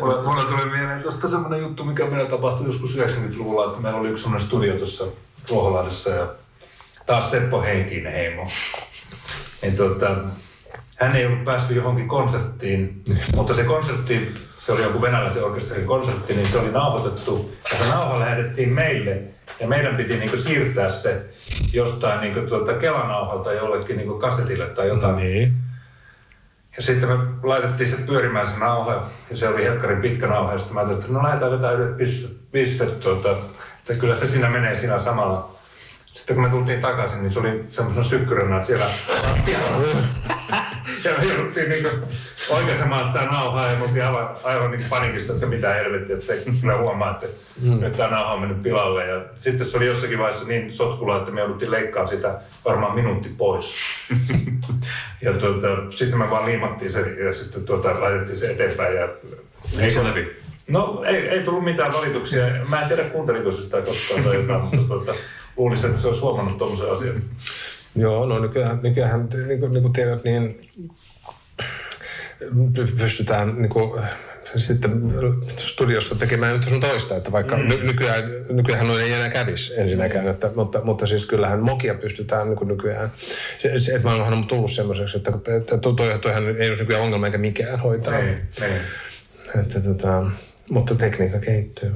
Mulle, 0.00 0.22
mulle 0.22 0.44
tuli 0.44 0.70
mieleen 0.70 1.02
tuosta 1.02 1.28
semmoinen 1.28 1.60
juttu, 1.60 1.84
mikä 1.84 2.06
meillä 2.06 2.30
tapahtui 2.30 2.66
joskus 2.66 2.96
90-luvulla, 2.96 3.66
että 3.66 3.80
meillä 3.80 4.00
oli 4.00 4.08
yksi 4.08 4.22
semmoinen 4.22 4.48
studio 4.48 4.74
tuossa 4.74 5.04
Ruoholahdessa 5.48 6.10
ja 6.10 6.34
taas 7.06 7.30
Seppo 7.30 7.62
Heinkinen 7.62 8.12
heimo. 8.12 8.46
Niin, 9.62 9.76
tuota, 9.76 10.16
hän 10.96 11.16
ei 11.16 11.26
ollut 11.26 11.44
päässyt 11.44 11.76
johonkin 11.76 12.08
konserttiin, 12.08 13.02
mutta 13.36 13.54
se 13.54 13.64
konsertti 13.64 14.34
se 14.66 14.72
oli 14.72 14.82
joku 14.82 15.02
venäläisen 15.02 15.44
orkesterin 15.44 15.86
konsertti, 15.86 16.34
niin 16.34 16.46
se 16.46 16.58
oli 16.58 16.70
nauhoitettu. 16.70 17.54
Ja 17.72 17.78
se 17.78 17.90
nauha 17.90 18.20
lähetettiin 18.20 18.68
meille. 18.68 19.22
Ja 19.60 19.68
meidän 19.68 19.96
piti 19.96 20.16
niinku 20.16 20.36
siirtää 20.36 20.90
se 20.90 21.24
jostain 21.72 22.20
niinku 22.20 22.40
tuota 22.40 22.72
kelanauhalta 22.72 23.52
jollekin 23.52 23.96
niinku 23.96 24.18
kasetille 24.18 24.66
tai 24.66 24.88
jotain. 24.88 25.16
Niin. 25.16 25.52
Ja 26.76 26.82
sitten 26.82 27.08
me 27.08 27.16
laitettiin 27.42 27.90
se 27.90 27.96
pyörimään 28.06 28.46
se 28.46 28.58
nauha. 28.58 29.06
Ja 29.30 29.36
se 29.36 29.48
oli 29.48 29.64
helkkarin 29.64 30.02
pitkä 30.02 30.26
nauha. 30.26 30.52
Ja 30.52 30.58
sitten 30.58 30.74
mä 30.74 30.80
ajattelin, 30.80 31.02
että 31.02 31.18
no 31.18 31.22
lähdetään 31.22 31.52
vetää 31.52 31.72
yhdet 31.72 31.96
pisset. 31.96 32.50
pisset 32.52 33.00
tuota. 33.00 33.36
Se, 33.84 33.94
kyllä 33.94 34.14
se 34.14 34.28
siinä 34.28 34.48
menee 34.48 34.76
siinä 34.76 34.98
samalla 34.98 35.51
sitten 36.12 36.36
kun 36.36 36.44
me 36.44 36.50
tultiin 36.50 36.80
takaisin, 36.80 37.22
niin 37.22 37.32
se 37.32 37.38
oli 37.38 37.64
semmoisena 37.68 38.04
sykkyränä 38.04 38.64
siellä 38.64 38.84
lattialla. 39.28 39.82
ja 41.04 41.10
me 41.18 41.24
jouduttiin 41.24 41.68
niinku 41.68 41.88
oikaisemaan 42.50 43.06
sitä 43.06 43.24
nauhaa 43.24 43.70
ja 43.70 43.78
me 43.78 43.84
oltiin 43.84 44.04
aivan, 44.04 44.36
aivan 44.44 44.70
niin 44.70 44.84
panikissa, 44.90 45.32
että 45.32 45.46
mitä 45.46 45.74
helvettiä, 45.74 46.14
että 46.14 46.26
se 46.26 46.42
kyllä 46.60 46.76
huomaa, 46.76 47.10
että 47.10 47.26
mm. 47.62 47.80
nyt 47.80 47.96
tämä 47.96 48.10
nauha 48.10 48.32
on 48.32 48.40
mennyt 48.40 48.62
pilalle. 48.62 49.06
Ja 49.06 49.24
sitten 49.34 49.66
se 49.66 49.76
oli 49.76 49.86
jossakin 49.86 50.18
vaiheessa 50.18 50.48
niin 50.48 50.72
sotkula, 50.72 51.16
että 51.16 51.30
me 51.30 51.40
jouduttiin 51.40 51.70
leikkaamaan 51.70 52.16
sitä 52.16 52.40
varmaan 52.64 52.94
minuutti 52.94 53.28
pois. 53.28 53.74
ja 55.22 55.32
tuota, 55.32 55.68
sitten 55.90 56.18
me 56.18 56.30
vaan 56.30 56.46
liimattiin 56.46 56.92
se 56.92 57.00
ja 57.00 57.34
sitten 57.34 57.64
tuota, 57.64 58.00
laitettiin 58.00 58.38
se 58.38 58.50
eteenpäin. 58.50 58.96
Ja 58.96 59.08
ei 59.78 59.90
se 59.90 60.04
läpi? 60.04 60.42
No 60.68 61.02
ei, 61.06 61.28
ei 61.28 61.42
tullut 61.42 61.64
mitään 61.64 61.92
valituksia. 61.92 62.44
Mä 62.68 62.82
en 62.82 62.88
tiedä 62.88 63.04
kuunteliko 63.04 63.52
se 63.52 63.62
sitä 63.62 63.82
koskaan 63.82 64.24
tai 64.24 64.36
jotain, 64.36 64.60
mutta 64.60 64.76
tuota, 64.88 65.14
luulisin, 65.62 65.90
että 65.90 66.00
se 66.00 66.06
olisi 66.06 66.22
huomannut 66.22 66.58
tuommoisen 66.58 66.92
asian. 66.92 67.22
Joo, 67.96 68.26
no 68.26 68.38
nykyään, 68.38 68.80
nykyään 68.82 69.28
niin 69.48 69.60
kuin, 69.60 69.72
niin 69.72 69.82
kuin 69.82 69.92
tiedät, 69.92 70.24
niin 70.24 70.68
pystytään 72.98 73.54
niin 73.62 73.68
kuin, 73.68 74.02
sitten 74.56 75.12
studiossa 75.46 76.14
tekemään 76.14 76.52
nyt 76.52 76.64
sun 76.64 76.80
toista, 76.80 77.16
että 77.16 77.32
vaikka 77.32 77.56
mm. 77.56 77.68
nykyään, 77.68 78.24
nykyään 78.48 78.90
ei 78.90 79.12
enää 79.12 79.28
kävisi 79.28 79.72
ensinnäkään, 79.76 80.28
että, 80.28 80.50
mutta, 80.54 80.80
mutta 80.84 81.06
siis 81.06 81.26
kyllähän 81.26 81.60
mokia 81.60 81.94
pystytään 81.94 82.48
niin 82.48 82.68
nykyään. 82.68 83.12
Se, 83.62 83.80
se, 83.80 83.92
että 83.92 84.04
maailmahan 84.04 84.34
on 84.34 84.46
tullut 84.46 84.72
semmoiseksi, 84.72 85.16
että, 85.16 85.32
että 85.56 85.78
toi, 85.78 86.18
toihan 86.18 86.60
ei 86.60 86.68
ole 86.68 86.76
nykyään 86.76 87.02
ongelma 87.02 87.26
eikä 87.26 87.38
mikään 87.38 87.80
hoitaa. 87.80 88.18
Ei, 88.18 88.36
ei. 88.62 88.70
Että, 89.60 89.80
tota, 89.80 90.22
mutta 90.70 90.94
tekniikka 90.94 91.38
kehittyy. 91.38 91.92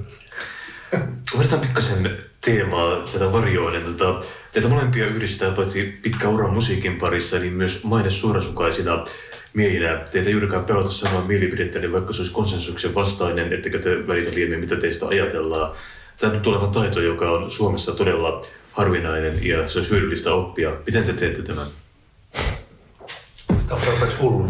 Otetaan 1.35 1.61
pikkasen 1.61 2.19
teemaa 2.45 2.97
tätä 3.13 3.33
varjoiden. 3.33 3.83
Tota, 3.83 4.27
teitä 4.53 4.69
molempia 4.69 5.07
yhdistää 5.07 5.51
paitsi 5.51 5.99
pitkä 6.03 6.29
ura 6.29 6.49
musiikin 6.49 6.99
parissa, 6.99 7.39
niin 7.39 7.53
myös 7.53 7.85
maine 7.85 8.11
suorasukaisina 8.11 9.05
miehinä. 9.55 10.05
Teitä 10.13 10.31
juurikaan 10.31 10.65
pelota 10.65 10.91
sanoa 10.91 11.23
mielipidettä, 11.23 11.79
niin 11.79 11.93
vaikka 11.93 12.13
se 12.13 12.21
olisi 12.21 12.33
konsensuksen 12.33 12.95
vastainen, 12.95 13.53
ettekä 13.53 13.79
te 13.79 14.07
välitä 14.07 14.35
liiemmin, 14.35 14.61
mitä 14.61 14.77
teistä 14.77 15.07
ajatellaan. 15.07 15.75
Tämä 16.21 16.33
on 16.33 16.41
tuleva 16.41 16.67
taito, 16.67 17.01
joka 17.01 17.31
on 17.31 17.51
Suomessa 17.51 17.93
todella 17.93 18.41
harvinainen 18.73 19.47
ja 19.47 19.69
se 19.69 19.79
on 19.79 19.91
hyödyllistä 19.91 20.33
oppia. 20.33 20.73
Miten 20.87 21.05
te 21.05 21.13
teette 21.13 21.43
tämän? 21.43 21.67
Sitä 23.67 23.75
on 23.75 23.81
tarpeeksi 23.81 24.19
hullu. 24.19 24.47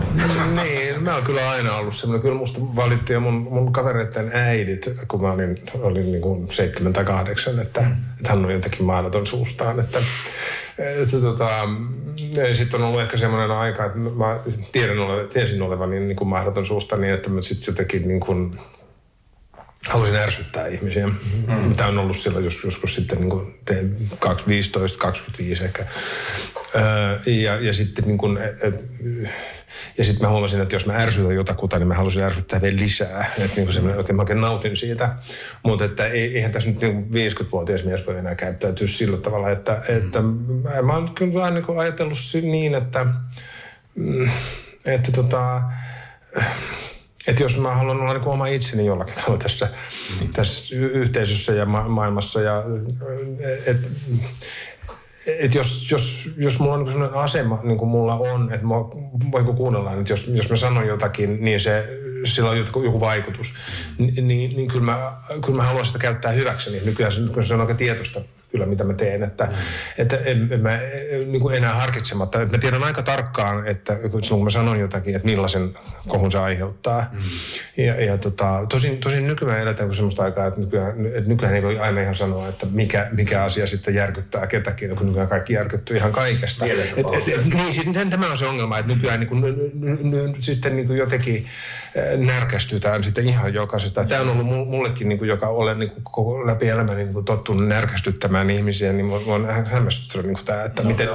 niin, 0.63 1.03
mä 1.03 1.15
oon 1.15 1.25
kyllä 1.25 1.51
aina 1.51 1.77
ollut 1.77 1.97
semmoinen. 1.97 2.23
Kyllä 2.23 2.35
musta 2.35 2.61
valittiin 2.61 3.23
mun, 3.23 3.35
mun 3.35 3.73
kavereiden 3.73 4.31
äidit, 4.35 4.91
kun 5.09 5.23
mä 5.23 5.33
olin, 5.33 5.63
olin 5.75 6.13
niin 6.13 6.23
kuin 6.23 6.53
seitsemän 6.53 6.93
tai 6.93 7.05
kahdeksan, 7.05 7.59
että, 7.59 7.81
että 8.17 8.29
hän 8.29 8.45
on 8.45 8.53
jotenkin 8.53 8.85
maalaton 8.85 9.27
suustaan. 9.27 9.81
Että, 9.81 9.99
että 10.79 11.21
tota, 11.21 11.69
sitten 12.53 12.81
on 12.81 12.87
ollut 12.87 13.01
ehkä 13.01 13.17
semmoinen 13.17 13.51
aika, 13.51 13.85
että 13.85 13.99
mä 13.99 14.41
tiedän 14.73 14.97
tiesin 15.33 15.63
olevani 15.63 16.01
niin 16.01 16.17
kuin 16.17 16.29
mahdoton 16.29 16.67
suusta 16.67 16.97
niin, 16.97 17.15
että 17.15 17.31
mä 17.31 17.41
sitten 17.41 17.73
jotenkin 17.73 18.09
niin 18.09 18.21
kuin, 18.21 18.59
halusin 19.89 20.17
ärsyttää 20.17 20.67
ihmisiä. 20.67 21.07
Mm. 21.07 21.75
Tämä 21.77 21.89
on 21.89 21.99
ollut 21.99 22.17
silloin 22.17 22.45
jos, 22.45 22.65
joskus 22.65 22.95
sitten 22.95 23.19
niin 23.19 23.31
kuin 23.31 23.55
15, 24.49 24.99
25 24.99 25.65
ehkä. 25.65 25.87
Öö, 26.75 27.19
ja, 27.27 27.61
ja 27.61 27.73
sitten 27.73 28.05
niin 28.05 28.19
kuin, 28.19 28.39
ja 29.99 30.05
sitten 30.05 30.27
mä 30.27 30.29
huomasin, 30.29 30.61
että 30.61 30.77
jos 30.77 30.87
mä 30.87 30.97
ärsytän 30.97 31.35
jotakuta, 31.35 31.79
niin 31.79 31.89
mä 31.89 31.95
halusin 31.95 32.23
ärsyttää 32.23 32.63
vielä 32.63 32.77
lisää. 32.77 33.31
Että 33.39 33.61
niin 33.61 33.67
kuin 33.67 34.01
että 34.01 34.13
mä 34.13 34.23
oikein 34.23 34.41
nautin 34.41 34.77
siitä. 34.77 35.17
Mutta 35.63 35.85
että 35.85 36.07
eihän 36.07 36.53
tässä 36.53 36.69
nyt 36.69 36.81
niin 36.81 37.05
50-vuotias 37.05 37.85
mies 37.85 38.07
voi 38.07 38.19
enää 38.19 38.35
käyttäytyä 38.35 38.87
sillä 38.87 39.17
tavalla, 39.17 39.51
että, 39.51 39.83
että 39.89 40.23
mä 40.83 40.95
oon 40.95 41.15
kyllä 41.15 41.35
vähän 41.35 41.55
niin 41.55 41.79
ajatellut 41.79 42.19
niin, 42.43 42.75
että, 42.75 43.07
mm, 43.95 44.31
että 44.87 45.13
tota, 45.13 45.63
että 47.27 47.43
jos 47.43 47.57
mä 47.57 47.75
haluan 47.75 48.01
olla 48.01 48.13
niin 48.13 48.29
oma 48.29 48.47
itseni 48.47 48.87
jollakin 48.87 49.15
tavalla 49.15 49.39
tässä, 49.39 49.71
mm. 50.21 50.33
tässä 50.33 50.75
yhteisössä 50.77 51.53
ja 51.53 51.67
ma- 51.67 51.89
maailmassa 51.89 52.41
ja 52.41 52.63
et, 53.67 53.77
et 55.27 55.55
jos, 55.55 55.91
jos, 55.91 56.29
jos 56.37 56.59
mulla 56.59 56.75
on 56.75 56.81
niin 56.81 56.93
sellainen 56.93 57.19
asema, 57.19 57.61
niin 57.63 57.79
kuin 57.79 57.89
mulla 57.89 58.15
on, 58.15 58.53
että 58.53 58.67
mä 58.67 58.75
voinko 59.33 59.53
kuunnella, 59.53 59.93
että 59.93 60.13
jos, 60.13 60.27
jos 60.29 60.51
mä 60.51 60.57
sanon 60.57 60.87
jotakin, 60.87 61.45
niin 61.45 61.61
se, 61.61 62.01
sillä 62.25 62.51
on 62.51 62.59
joku, 62.59 62.83
joku 62.83 63.01
vaikutus, 63.01 63.55
mm. 63.99 64.07
niin, 64.07 64.57
niin 64.57 64.69
kyllä, 64.69 64.85
mä, 64.85 65.13
kyllä 65.45 65.57
mä 65.57 65.63
haluan 65.63 65.87
sitä 65.87 65.99
käyttää 65.99 66.33
hyväkseni. 66.33 66.81
Nykyään 66.81 67.13
se, 67.13 67.21
kun 67.35 67.45
se 67.45 67.55
on 67.55 67.61
aika 67.61 67.75
tietoista 67.75 68.21
kyllä, 68.49 68.67
mitä 68.67 68.85
mä 68.85 68.95
teen. 68.95 69.23
Että, 69.23 69.45
mm. 69.45 69.53
että 69.99 70.17
en, 70.17 70.49
en 70.51 70.61
mä 70.61 70.79
niin 71.27 71.41
kuin 71.41 71.57
enää 71.57 71.75
harkitsematta. 71.75 72.43
Että 72.43 72.57
mä 72.57 72.61
tiedän 72.61 72.85
aika 72.85 73.03
tarkkaan, 73.03 73.67
että 73.67 73.97
kun 74.11 74.45
mä 74.45 74.51
sanon 74.51 74.81
jotakin, 74.81 75.17
että 75.17 75.27
millaisen 75.27 75.75
kohun 76.09 76.33
se 76.33 76.39
aiheuttaa. 76.39 77.07
Mm. 77.13 77.21
Ja, 77.85 78.05
ja 78.05 78.19
tota, 78.19 78.67
tosin, 78.69 78.99
tosin 78.99 79.27
nykyään 79.27 79.61
eletään 79.61 79.95
semmoista 79.95 80.23
aikaa, 80.23 80.47
että 80.47 80.61
nykyään, 80.61 81.07
että 81.07 81.29
nykyään 81.29 81.55
ei 81.55 81.63
voi 81.63 81.79
aina 81.79 82.01
ihan 82.01 82.15
sanoa, 82.15 82.49
että 82.49 82.67
mikä, 82.71 83.09
mikä 83.13 83.45
asia 83.45 83.67
sitten 83.67 83.95
järkyttää 83.95 84.47
ketäkin, 84.47 84.97
kun 84.97 85.07
nykyään 85.07 85.29
kaikki 85.29 85.53
järkyttyy 85.53 85.97
ihan 85.97 86.13
kaikesta. 86.13 86.67
Et, 86.67 86.79
et, 86.99 87.45
niin, 87.45 87.75
siis 87.75 87.87
tämä 88.11 88.31
on 88.31 88.39
se 88.39 88.47
ongelma, 88.47 88.79
että 88.79 88.95
nykyään 88.95 89.21
niin 89.21 89.29
kuin, 89.29 89.43
n, 89.43 90.11
n, 90.11 90.31
n, 90.31 90.35
sitten 90.39 90.77
niin 90.77 90.87
kuin 90.87 90.99
jotenkin 90.99 91.47
närkästytään 92.17 93.05
sitten 93.05 93.29
ihan 93.29 93.55
jokaisesta. 93.55 94.05
Tämä 94.05 94.21
on 94.21 94.29
ollut 94.29 94.47
mullekin, 94.47 95.09
niin 95.09 95.19
kuin, 95.19 95.29
joka 95.29 95.49
olen 95.49 95.79
niin 95.79 95.91
kuin, 95.91 96.05
koko 96.05 96.47
läpi 96.47 96.69
elämäni 96.69 97.05
niin 97.05 97.13
kuin 97.13 97.25
tottunut 97.25 97.69
närkästyttämään 97.69 98.36
törmään 98.37 98.51
ihmisiä, 98.51 98.93
niin 98.93 99.07
mä 99.07 99.15
oon 99.27 99.47
hämmästyttänyt 99.65 100.27
niin 100.27 100.45
tämä, 100.45 100.65
että 100.65 100.83
no, 100.83 100.89
miten 100.89 101.09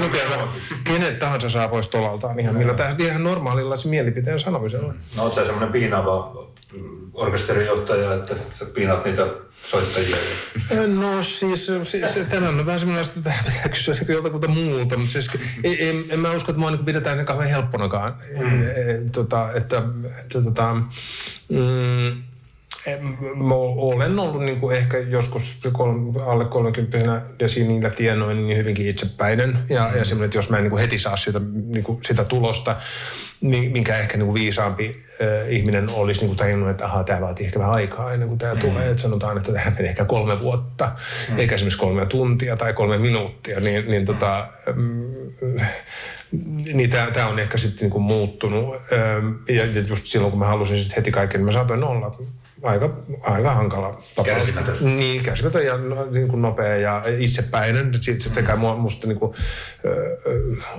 nykyään 0.00 0.48
kenet 0.84 1.18
tahansa 1.18 1.50
saa 1.50 1.68
pois 1.68 1.88
tolaltaan 1.88 2.40
ihan, 2.40 2.54
millä 2.54 2.74
tämä 2.74 2.94
ihan 2.98 3.24
normaalilla 3.24 3.76
se 3.76 3.88
mielipiteen 3.88 4.40
sanomisella. 4.40 4.94
No 5.16 5.22
oot 5.22 5.34
sä 5.34 5.44
semmoinen 5.44 5.72
piinaava 5.72 6.46
orkesterijohtaja, 7.14 8.14
että 8.14 8.34
sä 8.58 8.64
piinaat 8.64 9.04
niitä 9.04 9.26
soittajia? 9.64 10.16
No 11.00 11.22
siis, 11.22 11.66
siis 11.82 12.26
tämä 12.28 12.48
on 12.48 12.66
vähän 12.66 12.80
semmoinen, 12.80 13.06
että 13.06 13.20
tämä 13.20 13.36
pitää 13.44 13.68
kysyä 13.68 13.94
joltakulta 14.08 14.48
muulta, 14.48 14.96
mutta 14.96 15.12
siis 15.12 15.30
ei, 15.64 15.84
ei, 15.84 16.04
en 16.10 16.18
mä 16.18 16.30
usko, 16.30 16.52
että 16.52 16.60
mua 16.60 16.70
niin 16.70 16.84
pidetään 16.84 17.26
kauhean 17.26 17.50
helpponakaan. 17.50 18.12
Mm. 18.38 19.10
Tota, 19.10 19.52
että, 19.54 19.82
että, 20.20 20.42
tota, 20.42 20.74
mm, 21.48 22.22
mä 23.34 23.54
olen 23.54 24.18
ollut 24.18 24.44
niin 24.44 24.60
kuin 24.60 24.76
ehkä 24.76 24.98
joskus 24.98 25.58
alle 26.26 26.44
30 26.44 27.22
ja 27.40 27.48
siinä 27.48 27.68
niillä 27.68 27.90
tienoin 27.90 28.46
niin 28.46 28.58
hyvinkin 28.58 28.86
itsepäinen. 28.86 29.58
Ja, 29.68 29.90
ja 29.96 30.04
semmoinen, 30.04 30.24
että 30.24 30.38
jos 30.38 30.50
mä 30.50 30.56
en 30.56 30.62
niin 30.62 30.70
kuin 30.70 30.80
heti 30.80 30.98
saa 30.98 31.16
sitä, 31.16 31.40
niin 31.64 31.84
kuin 31.84 31.98
sitä 32.02 32.24
tulosta, 32.24 32.76
minkä 33.40 33.98
ehkä 33.98 34.16
niin 34.16 34.26
kuin 34.26 34.34
viisaampi 34.34 34.96
äh, 35.20 35.52
ihminen 35.52 35.90
olisi 35.90 36.20
niin 36.20 36.28
kuin 36.28 36.38
tajunnut, 36.38 36.70
että 36.70 36.84
ahaa, 36.84 37.04
tämä 37.04 37.20
vaatii 37.20 37.46
ehkä 37.46 37.58
vähän 37.58 37.74
aikaa 37.74 38.12
ennen 38.12 38.28
kuin 38.28 38.38
tämä 38.38 38.54
mm. 38.54 38.60
tulee. 38.60 38.90
Että 38.90 39.02
sanotaan, 39.02 39.36
että 39.36 39.52
tähän 39.52 39.72
menee 39.72 39.90
ehkä 39.90 40.04
kolme 40.04 40.40
vuotta, 40.40 40.92
mm. 41.30 41.38
eikä 41.38 41.54
esimerkiksi 41.54 41.78
kolme 41.78 42.06
tuntia 42.06 42.56
tai 42.56 42.72
kolme 42.72 42.98
minuuttia. 42.98 43.60
Niin, 43.60 43.90
niin 43.90 44.04
tota, 44.04 44.46
mm, 44.74 45.12
niin 46.74 46.90
tämä 46.90 47.26
on 47.26 47.38
ehkä 47.38 47.58
sitten 47.58 47.80
niinku 47.80 48.00
muuttunut. 48.00 48.74
Ja 49.48 49.64
just 49.88 50.06
silloin, 50.06 50.30
kun 50.30 50.40
mä 50.40 50.46
halusin 50.46 50.82
sit 50.82 50.96
heti 50.96 51.10
kaiken, 51.10 51.38
niin 51.38 51.46
mä 51.46 51.52
saatoin 51.52 51.84
olla 51.84 52.10
aika, 52.64 52.96
aika 53.22 53.50
hankala 53.50 53.86
tapaus. 53.90 54.26
Kärsimätön. 54.26 54.76
Niin, 54.80 55.22
kärsimätön 55.22 55.66
ja 55.66 55.76
no, 55.76 56.06
niin 56.10 56.28
kuin 56.28 56.42
nopea 56.42 56.76
ja 56.76 57.02
itsepäinen. 57.18 57.90
Sitten 58.00 58.34
sekä 58.34 58.56
musta 58.56 59.06
niin 59.06 59.18
kuin, 59.18 59.34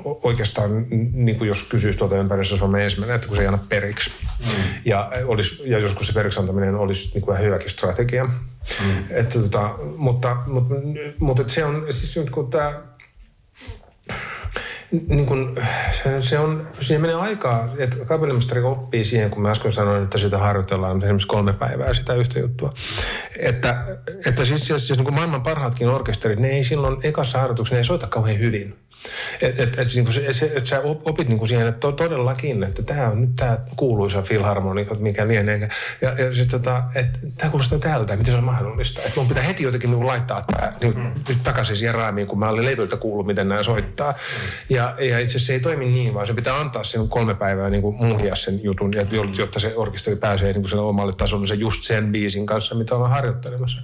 oikeastaan, 0.03 0.85
niin 1.13 1.37
kuin 1.37 1.47
jos 1.47 1.63
kysyisi 1.63 1.97
tuolta 1.97 2.17
ympäristössä, 2.17 2.65
on 2.65 2.75
ensimmäinen, 2.75 3.15
että 3.15 3.27
kun 3.27 3.35
se 3.35 3.41
ei 3.41 3.47
anna 3.47 3.65
periksi. 3.69 4.11
Mm. 4.39 4.51
Ja, 4.85 5.11
olisi, 5.25 5.61
ja 5.65 5.79
joskus 5.79 6.07
se 6.07 6.13
periksi 6.13 6.39
antaminen 6.39 6.75
olisi 6.75 7.11
niin 7.13 7.21
kuin 7.21 7.39
hyväkin 7.39 7.69
strategia. 7.69 8.25
Mm. 8.25 9.03
Että, 9.09 9.39
tota, 9.39 9.75
mutta, 9.97 10.37
mutta, 10.47 10.75
mutta 11.19 11.43
se 11.47 11.65
on 11.65 11.85
siis 11.89 12.17
nyt 12.17 12.29
kun 12.29 12.49
tämä 12.49 12.81
niin 15.07 15.25
kun, 15.25 15.57
se, 15.91 16.21
se, 16.21 16.39
on, 16.39 16.63
siihen 16.81 17.01
menee 17.01 17.15
aikaa, 17.15 17.69
että 17.77 18.05
kapellimestari 18.05 18.61
oppii 18.61 19.03
siihen, 19.03 19.29
kun 19.29 19.41
mä 19.41 19.51
äsken 19.51 19.71
sanoin, 19.71 20.03
että 20.03 20.17
sitä 20.17 20.37
harjoitellaan 20.37 20.97
esimerkiksi 20.97 21.27
kolme 21.27 21.53
päivää 21.53 21.93
sitä 21.93 22.13
yhtä 22.13 22.39
juttua. 22.39 22.73
Että, 23.39 23.85
että 24.25 24.45
siis, 24.45 24.67
siis, 24.67 24.87
siis 24.87 24.99
niin 24.99 25.13
maailman 25.13 25.43
parhaatkin 25.43 25.89
orkesterit, 25.89 26.39
ne 26.39 26.47
ei 26.47 26.63
silloin 26.63 26.97
ekassa 27.03 27.39
harjoituksessa, 27.39 27.75
ne 27.75 27.79
ei 27.79 27.85
soita 27.85 28.07
kauhean 28.07 28.39
hyvin. 28.39 28.75
Että 29.41 29.63
et, 29.63 29.79
et, 29.79 29.87
niin 29.95 30.13
se, 30.13 30.33
se, 30.33 30.51
et 30.55 30.65
sä 30.65 30.81
opit 30.83 31.27
niin 31.27 31.37
kuin 31.37 31.49
siihen, 31.49 31.67
että 31.67 31.91
todellakin, 31.91 32.63
että 32.63 32.83
tämä 32.83 33.07
on 33.09 33.21
nyt 33.21 33.35
tämä 33.35 33.57
kuuluisa 33.75 34.21
filharmonika, 34.21 34.95
mikä 34.95 35.27
lienee. 35.27 35.69
Ja, 36.01 36.09
ja 36.09 36.33
siis 36.33 36.47
tota, 36.47 36.83
että 36.95 37.19
tämä 37.37 37.51
kuulostaa 37.51 37.79
täältä, 37.79 38.15
miten 38.15 38.33
se 38.33 38.37
on 38.37 38.43
mahdollista. 38.43 39.01
Että 39.01 39.19
mun 39.19 39.27
pitää 39.27 39.43
heti 39.43 39.63
jotenkin 39.63 39.91
niin 39.91 40.07
laittaa 40.07 40.41
tämä 40.41 40.71
niin, 40.81 40.97
mm. 40.97 41.11
nyt 41.29 41.43
takaisin 41.43 41.77
siihen 41.77 41.95
raamiin, 41.95 42.27
kun 42.27 42.39
mä 42.39 42.49
olin 42.49 42.65
levyltä 42.65 42.97
kuullut, 42.97 43.25
miten 43.25 43.49
nämä 43.49 43.63
soittaa. 43.63 44.11
Mm. 44.11 44.75
Ja, 44.75 44.95
ja 44.99 45.19
itse 45.19 45.31
asiassa 45.31 45.47
se 45.47 45.53
ei 45.53 45.59
toimi 45.59 45.85
niin, 45.85 46.13
vaan 46.13 46.27
se 46.27 46.33
pitää 46.33 46.59
antaa 46.59 46.83
sen 46.83 47.09
kolme 47.09 47.35
päivää 47.35 47.69
niin 47.69 47.81
kuin 47.81 47.95
muhia 47.95 48.35
sen 48.35 48.63
jutun, 48.63 48.91
jotta 49.37 49.59
se 49.59 49.73
orkesteri 49.75 50.15
pääsee 50.15 50.53
niin 50.53 50.69
kuin 50.69 50.79
omalle 50.79 51.13
tasolle 51.13 51.47
se 51.47 51.53
just 51.55 51.83
sen 51.83 52.11
biisin 52.11 52.45
kanssa, 52.45 52.75
mitä 52.75 52.95
ollaan 52.95 53.11
harjoittelemassa. 53.11 53.81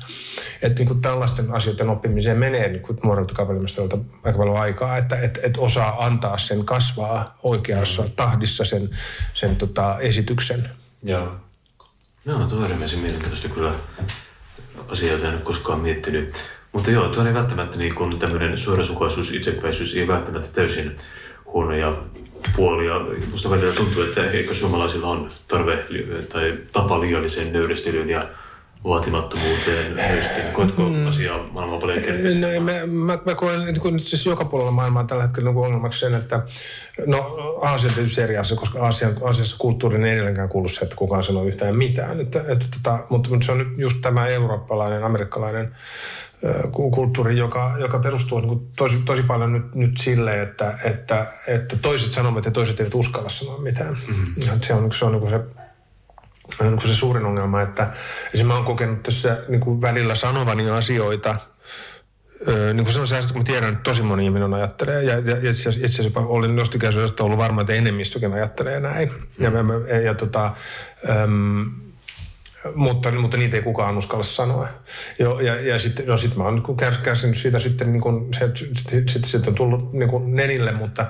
Että 0.62 0.80
niin 0.80 0.88
kuin 0.88 1.02
tällaisten 1.02 1.52
asioiden 1.52 1.90
oppimiseen 1.90 2.38
menee 2.38 2.68
niin 2.68 2.82
kuin 2.82 3.00
nuorelta 3.04 3.34
kapellimestarilta 3.34 3.98
aika 4.24 4.38
paljon 4.38 4.60
aikaa, 4.60 4.98
että 4.98 5.11
että 5.16 5.40
et, 5.40 5.46
et 5.46 5.58
osaa 5.58 6.06
antaa 6.06 6.38
sen 6.38 6.66
kasvaa 6.66 7.38
oikeassa 7.44 8.02
mm. 8.02 8.12
tahdissa 8.12 8.66
sen, 8.66 8.90
sen 9.34 9.56
tota, 9.56 10.00
esityksen. 10.00 10.70
Joo. 11.04 11.36
No, 12.26 12.48
tuo 12.48 12.58
on 12.58 12.64
äärimmäisen 12.64 13.00
mielenkiintoista 13.00 13.48
kyllä 13.48 13.74
asiaa, 14.88 15.14
jota 15.14 15.28
en 15.28 15.34
ole 15.34 15.42
koskaan 15.42 15.80
miettinyt. 15.80 16.34
Mutta 16.72 16.92
joo, 16.92 17.10
tuo 17.10 17.26
ei 17.26 17.34
välttämättä 17.34 17.78
niin 17.78 17.96
kuin 17.96 18.20
tämmöinen 18.20 18.58
suorasukaisuus, 18.58 19.32
itsepäisyys 19.32 19.96
ei 19.96 20.08
välttämättä 20.08 20.50
täysin 20.54 20.98
huonoja 21.46 22.02
puolia. 22.56 22.94
Musta 23.32 23.50
välillä 23.50 23.74
tuntuu, 23.74 24.04
että 24.04 24.32
eikö 24.32 24.54
suomalaisilla 24.54 25.08
on 25.08 25.30
tarve 25.48 25.86
tai 26.30 26.58
tapa 26.72 27.00
liialliseen 27.00 27.54
nöyristelyyn 27.54 28.10
ja 28.10 28.28
vaatimattomuuteen 28.84 29.94
myöskin? 29.94 30.44
Koetko 30.54 30.90
mm. 30.90 31.08
asiaa 31.08 31.48
maailman 31.54 31.80
paljon 31.80 32.02
no, 32.40 32.48
mä, 32.66 32.72
mä, 33.06 33.20
mä 33.26 33.36
koen 33.36 33.60
niin 33.84 34.00
siis 34.00 34.26
joka 34.26 34.46
puolella 34.46 34.72
maailmaa 34.72 35.04
tällä 35.04 35.24
hetkellä 35.24 35.50
niin 35.52 35.66
ongelmaksi 35.66 36.00
sen, 36.00 36.16
että 36.16 36.44
no 37.08 37.18
Aasia 37.62 37.92
tietysti 37.92 38.22
eri 38.22 38.38
asia, 38.38 38.58
koska 38.58 38.86
Aasian, 38.86 39.16
Aasiassa 39.24 39.56
kulttuuriin 39.60 40.06
ei 40.06 40.14
edelleenkään 40.14 40.50
kuulu 40.50 40.70
se, 40.70 40.82
että 40.82 40.96
kukaan 40.96 41.24
sanoo 41.24 41.44
yhtään 41.44 41.76
mitään. 41.76 42.20
Että, 42.20 42.40
että, 42.40 42.66
tota, 42.84 43.00
mutta, 43.10 43.30
mutta 43.30 43.46
se 43.46 43.52
on 43.52 43.58
nyt 43.58 43.68
just 43.78 43.98
tämä 44.02 44.28
eurooppalainen, 44.28 45.04
amerikkalainen 45.04 45.76
kulttuuri, 46.72 47.38
joka, 47.38 47.76
joka 47.80 48.00
perustuu 48.00 48.40
niin 48.40 48.48
kuin 48.48 48.68
tosi, 48.76 48.98
tosi 49.06 49.24
paljon 49.24 49.54
nyt, 49.54 49.76
nyt 49.76 49.98
sille, 49.98 50.42
että, 50.42 50.74
että, 50.84 51.26
että 51.48 51.76
toiset 51.82 52.14
sanovat 52.14 52.46
ja 52.46 52.52
toiset 52.52 52.80
eivät 52.80 52.96
uskalla 52.96 53.30
sanoa 53.30 53.62
mitään. 53.62 53.98
Mm-hmm. 54.08 54.42
Se 54.62 54.74
on, 54.74 54.94
se 54.94 55.06
on 55.06 55.12
niin 55.12 55.22
kuin 55.22 55.32
se 55.32 55.61
on 56.60 56.82
se 56.82 56.96
suurin 56.96 57.26
ongelma, 57.26 57.62
että 57.62 57.84
esimerkiksi 57.84 58.44
mä 58.44 58.56
oon 58.56 58.66
kokenut 58.66 59.04
tässä 59.04 59.38
niin 59.48 59.62
kuin 59.62 59.82
välillä 59.82 60.16
sanovani 60.16 60.70
asioita, 60.70 61.36
Öö, 62.48 62.74
niin 62.74 62.86
kuin 62.86 62.94
sellaisia 62.94 63.18
asioita, 63.18 63.34
kun 63.34 63.42
mä 63.42 63.46
tiedän, 63.46 63.70
että 63.70 63.84
tosi 63.84 64.02
moni 64.02 64.26
ihminen 64.26 64.54
ajattelee. 64.54 65.04
Ja, 65.04 65.20
ja 65.20 65.50
itse 65.50 65.70
asiassa 65.70 66.20
olin 66.20 66.58
jostakin 66.58 66.90
ollut 67.20 67.38
varma, 67.38 67.62
että 67.62 67.74
enemmistökin 67.74 68.34
ajattelee 68.34 68.80
näin. 68.80 69.10
Mm. 69.10 69.44
Ja, 69.44 69.52
ja, 69.88 70.02
ja, 70.02 70.14
tota, 70.14 70.52
äm, 71.10 71.72
mutta, 72.76 73.12
mutta 73.12 73.38
niitä 73.38 73.58
ei 73.58 73.64
kukaan 73.64 73.98
uskalla 73.98 74.24
sanoa. 74.24 74.68
Jo, 75.20 75.40
ja, 75.40 75.62
ja 75.62 75.80
sitten 75.80 76.08
no 76.08 76.18
sit 76.18 76.36
mä 76.36 76.44
oon 76.44 76.64
kärsinyt 77.04 77.38
siitä 77.38 77.60
sitten, 77.60 77.92
niin 77.92 78.02
kun, 78.02 78.30
se, 78.40 78.52
sitten 78.90 79.24
sit 79.24 79.48
on 79.48 79.56
tullut 79.56 79.94
niin 79.94 80.10
kun 80.10 80.36
nenille, 80.36 80.72
mutta 80.72 81.06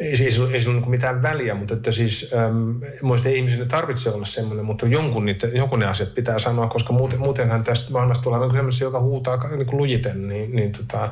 ei, 0.00 0.10
ei, 0.10 0.30
sillä, 0.30 0.52
ei 0.52 0.60
sillä 0.60 0.78
ole 0.78 0.88
mitään 0.88 1.22
väliä, 1.22 1.54
mutta 1.54 1.74
että 1.74 1.92
siis 1.92 2.30
ähm, 2.36 3.26
ei 3.26 3.36
ihmisen 3.36 3.68
tarvitse 3.68 4.10
olla 4.10 4.24
semmoinen, 4.24 4.64
mutta 4.64 4.86
jonkun, 4.86 5.26
niitä, 5.26 5.46
jonkun 5.46 5.78
ne 5.78 5.86
asiat 5.86 6.14
pitää 6.14 6.38
sanoa, 6.38 6.68
koska 6.68 6.92
muuten, 6.92 7.18
muutenhan 7.18 7.64
tästä 7.64 7.92
maailmasta 7.92 8.22
tulee 8.22 8.50
semmoisia, 8.52 8.86
joka 8.86 9.00
huutaa 9.00 9.48
niin 9.48 9.66
kuin 9.66 9.78
lujiten, 9.78 10.28
niin, 10.28 10.56
niin, 10.56 10.72
tota, 10.72 11.04
äh, 11.04 11.10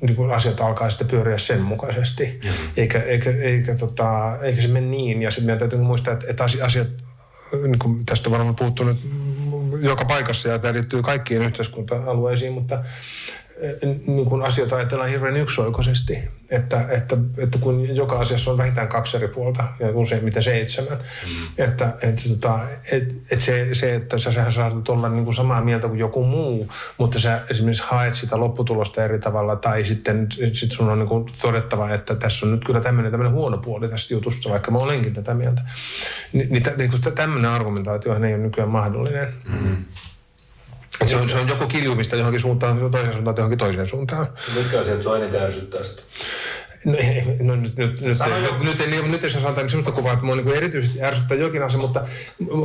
niin 0.00 0.16
kuin 0.16 0.30
asiat 0.30 0.60
alkaa 0.60 0.90
sitten 0.90 1.08
pyöriä 1.08 1.38
sen 1.38 1.60
mukaisesti. 1.60 2.24
Mm-hmm. 2.24 2.70
Eikä, 2.76 3.02
eikä, 3.02 3.30
eikä, 3.30 3.74
tota, 3.74 4.38
eikä 4.42 4.62
se 4.62 4.68
mene 4.68 4.86
niin. 4.86 5.22
Ja 5.22 5.30
sitten 5.30 5.46
meidän 5.46 5.58
täytyy 5.58 5.78
muistaa, 5.78 6.14
että, 6.14 6.26
että 6.28 6.44
asiat, 6.44 6.88
niin 7.52 7.78
kuin 7.78 8.06
tästä 8.06 8.30
varmaan 8.30 8.56
puhuttu 8.56 8.84
nyt 8.84 8.98
joka 9.80 10.04
paikassa 10.04 10.48
ja 10.48 10.58
tämä 10.58 10.74
liittyy 10.74 11.02
kaikkiin 11.02 11.42
yhteiskunta-alueisiin, 11.42 12.52
mutta 12.52 12.84
niin 14.06 14.26
kuin 14.26 14.42
asioita 14.42 14.76
ajatellaan 14.76 15.10
hirveän 15.10 15.36
yksioikoisesti. 15.36 16.18
Että, 16.50 16.86
että, 16.90 17.16
että 17.38 17.58
kun 17.58 17.96
joka 17.96 18.18
asiassa 18.18 18.50
on 18.50 18.58
vähintään 18.58 18.88
kaksi 18.88 19.16
eri 19.16 19.28
puolta 19.28 19.64
ja 19.78 19.88
useimmiten 19.88 20.42
seitsemän. 20.42 20.98
Mm. 20.98 21.64
Että, 21.64 21.92
että, 22.02 22.22
tota, 22.28 22.58
että, 22.92 23.14
että 23.30 23.44
se, 23.44 23.68
se, 23.72 23.94
että 23.94 24.18
sä, 24.18 24.32
sä 24.32 24.50
saatat 24.50 24.88
olla 24.88 25.08
niin 25.08 25.24
kuin 25.24 25.34
samaa 25.34 25.64
mieltä 25.64 25.88
kuin 25.88 25.98
joku 25.98 26.24
muu, 26.24 26.68
mutta 26.98 27.20
sä 27.20 27.42
esimerkiksi 27.50 27.82
haet 27.86 28.14
sitä 28.14 28.40
lopputulosta 28.40 29.04
eri 29.04 29.18
tavalla 29.18 29.56
tai 29.56 29.84
sitten 29.84 30.26
sit 30.52 30.72
sun 30.72 30.88
on 30.88 30.98
niin 30.98 31.08
kuin 31.08 31.26
todettava, 31.42 31.90
että 31.90 32.14
tässä 32.14 32.46
on 32.46 32.52
nyt 32.52 32.64
kyllä 32.64 32.80
tämmöinen, 32.80 33.12
tämmöinen 33.12 33.34
huono 33.34 33.58
puoli 33.58 33.88
tästä 33.88 34.14
jutusta, 34.14 34.50
vaikka 34.50 34.70
mä 34.70 34.78
olenkin 34.78 35.12
tätä 35.12 35.34
mieltä. 35.34 35.62
Ni, 36.32 36.44
niin, 36.50 36.62
niin 36.78 37.14
tämmöinen 37.14 37.50
argumentaatio 37.50 38.12
ei 38.12 38.34
ole 38.34 38.42
nykyään 38.42 38.70
mahdollinen. 38.70 39.28
Mm. 39.44 39.76
Se 41.06 41.16
on, 41.16 41.28
se 41.28 41.36
on 41.36 41.48
joko 41.48 41.66
kiljumista 41.66 42.16
johonkin 42.16 42.40
suuntaan, 42.40 42.90
toiseen 42.90 43.12
suuntaan, 43.12 43.36
johonkin 43.36 43.58
toiseen 43.58 43.86
suuntaan. 43.86 44.28
Mitkä 44.56 44.80
asiat 44.80 45.02
sinua 45.02 45.18
eniten 45.18 45.42
ärsyttää 45.42 45.84
sitä? 45.84 46.02
No, 46.84 46.92
no 47.40 47.56
nyt, 47.56 47.76
nyt, 47.76 48.00
nyt, 48.00 48.00
nyt, 48.00 48.18
nyt, 48.60 48.90
nyt, 48.90 49.10
nyt 49.10 49.22
jos 49.22 49.32
sanotaan 49.32 49.56
niin 49.56 49.70
sellaista 49.70 49.92
kuvaa, 49.92 50.12
että 50.12 50.24
minua 50.24 50.36
niin 50.36 50.56
erityisesti 50.56 51.02
ärsyttää 51.02 51.36
jokin 51.36 51.62
asia, 51.62 51.80
mutta, 51.80 52.06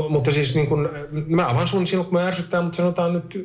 mutta 0.10 0.32
siis 0.32 0.56
niin 0.56 0.68
kuin, 0.68 0.90
mä 1.28 1.50
avaan 1.50 1.68
sun 1.68 1.88
silloin, 1.88 2.10
kun 2.10 2.20
mä 2.20 2.28
ärsyttää, 2.28 2.62
mutta 2.62 2.76
sanotaan 2.76 3.14
nyt, 3.14 3.40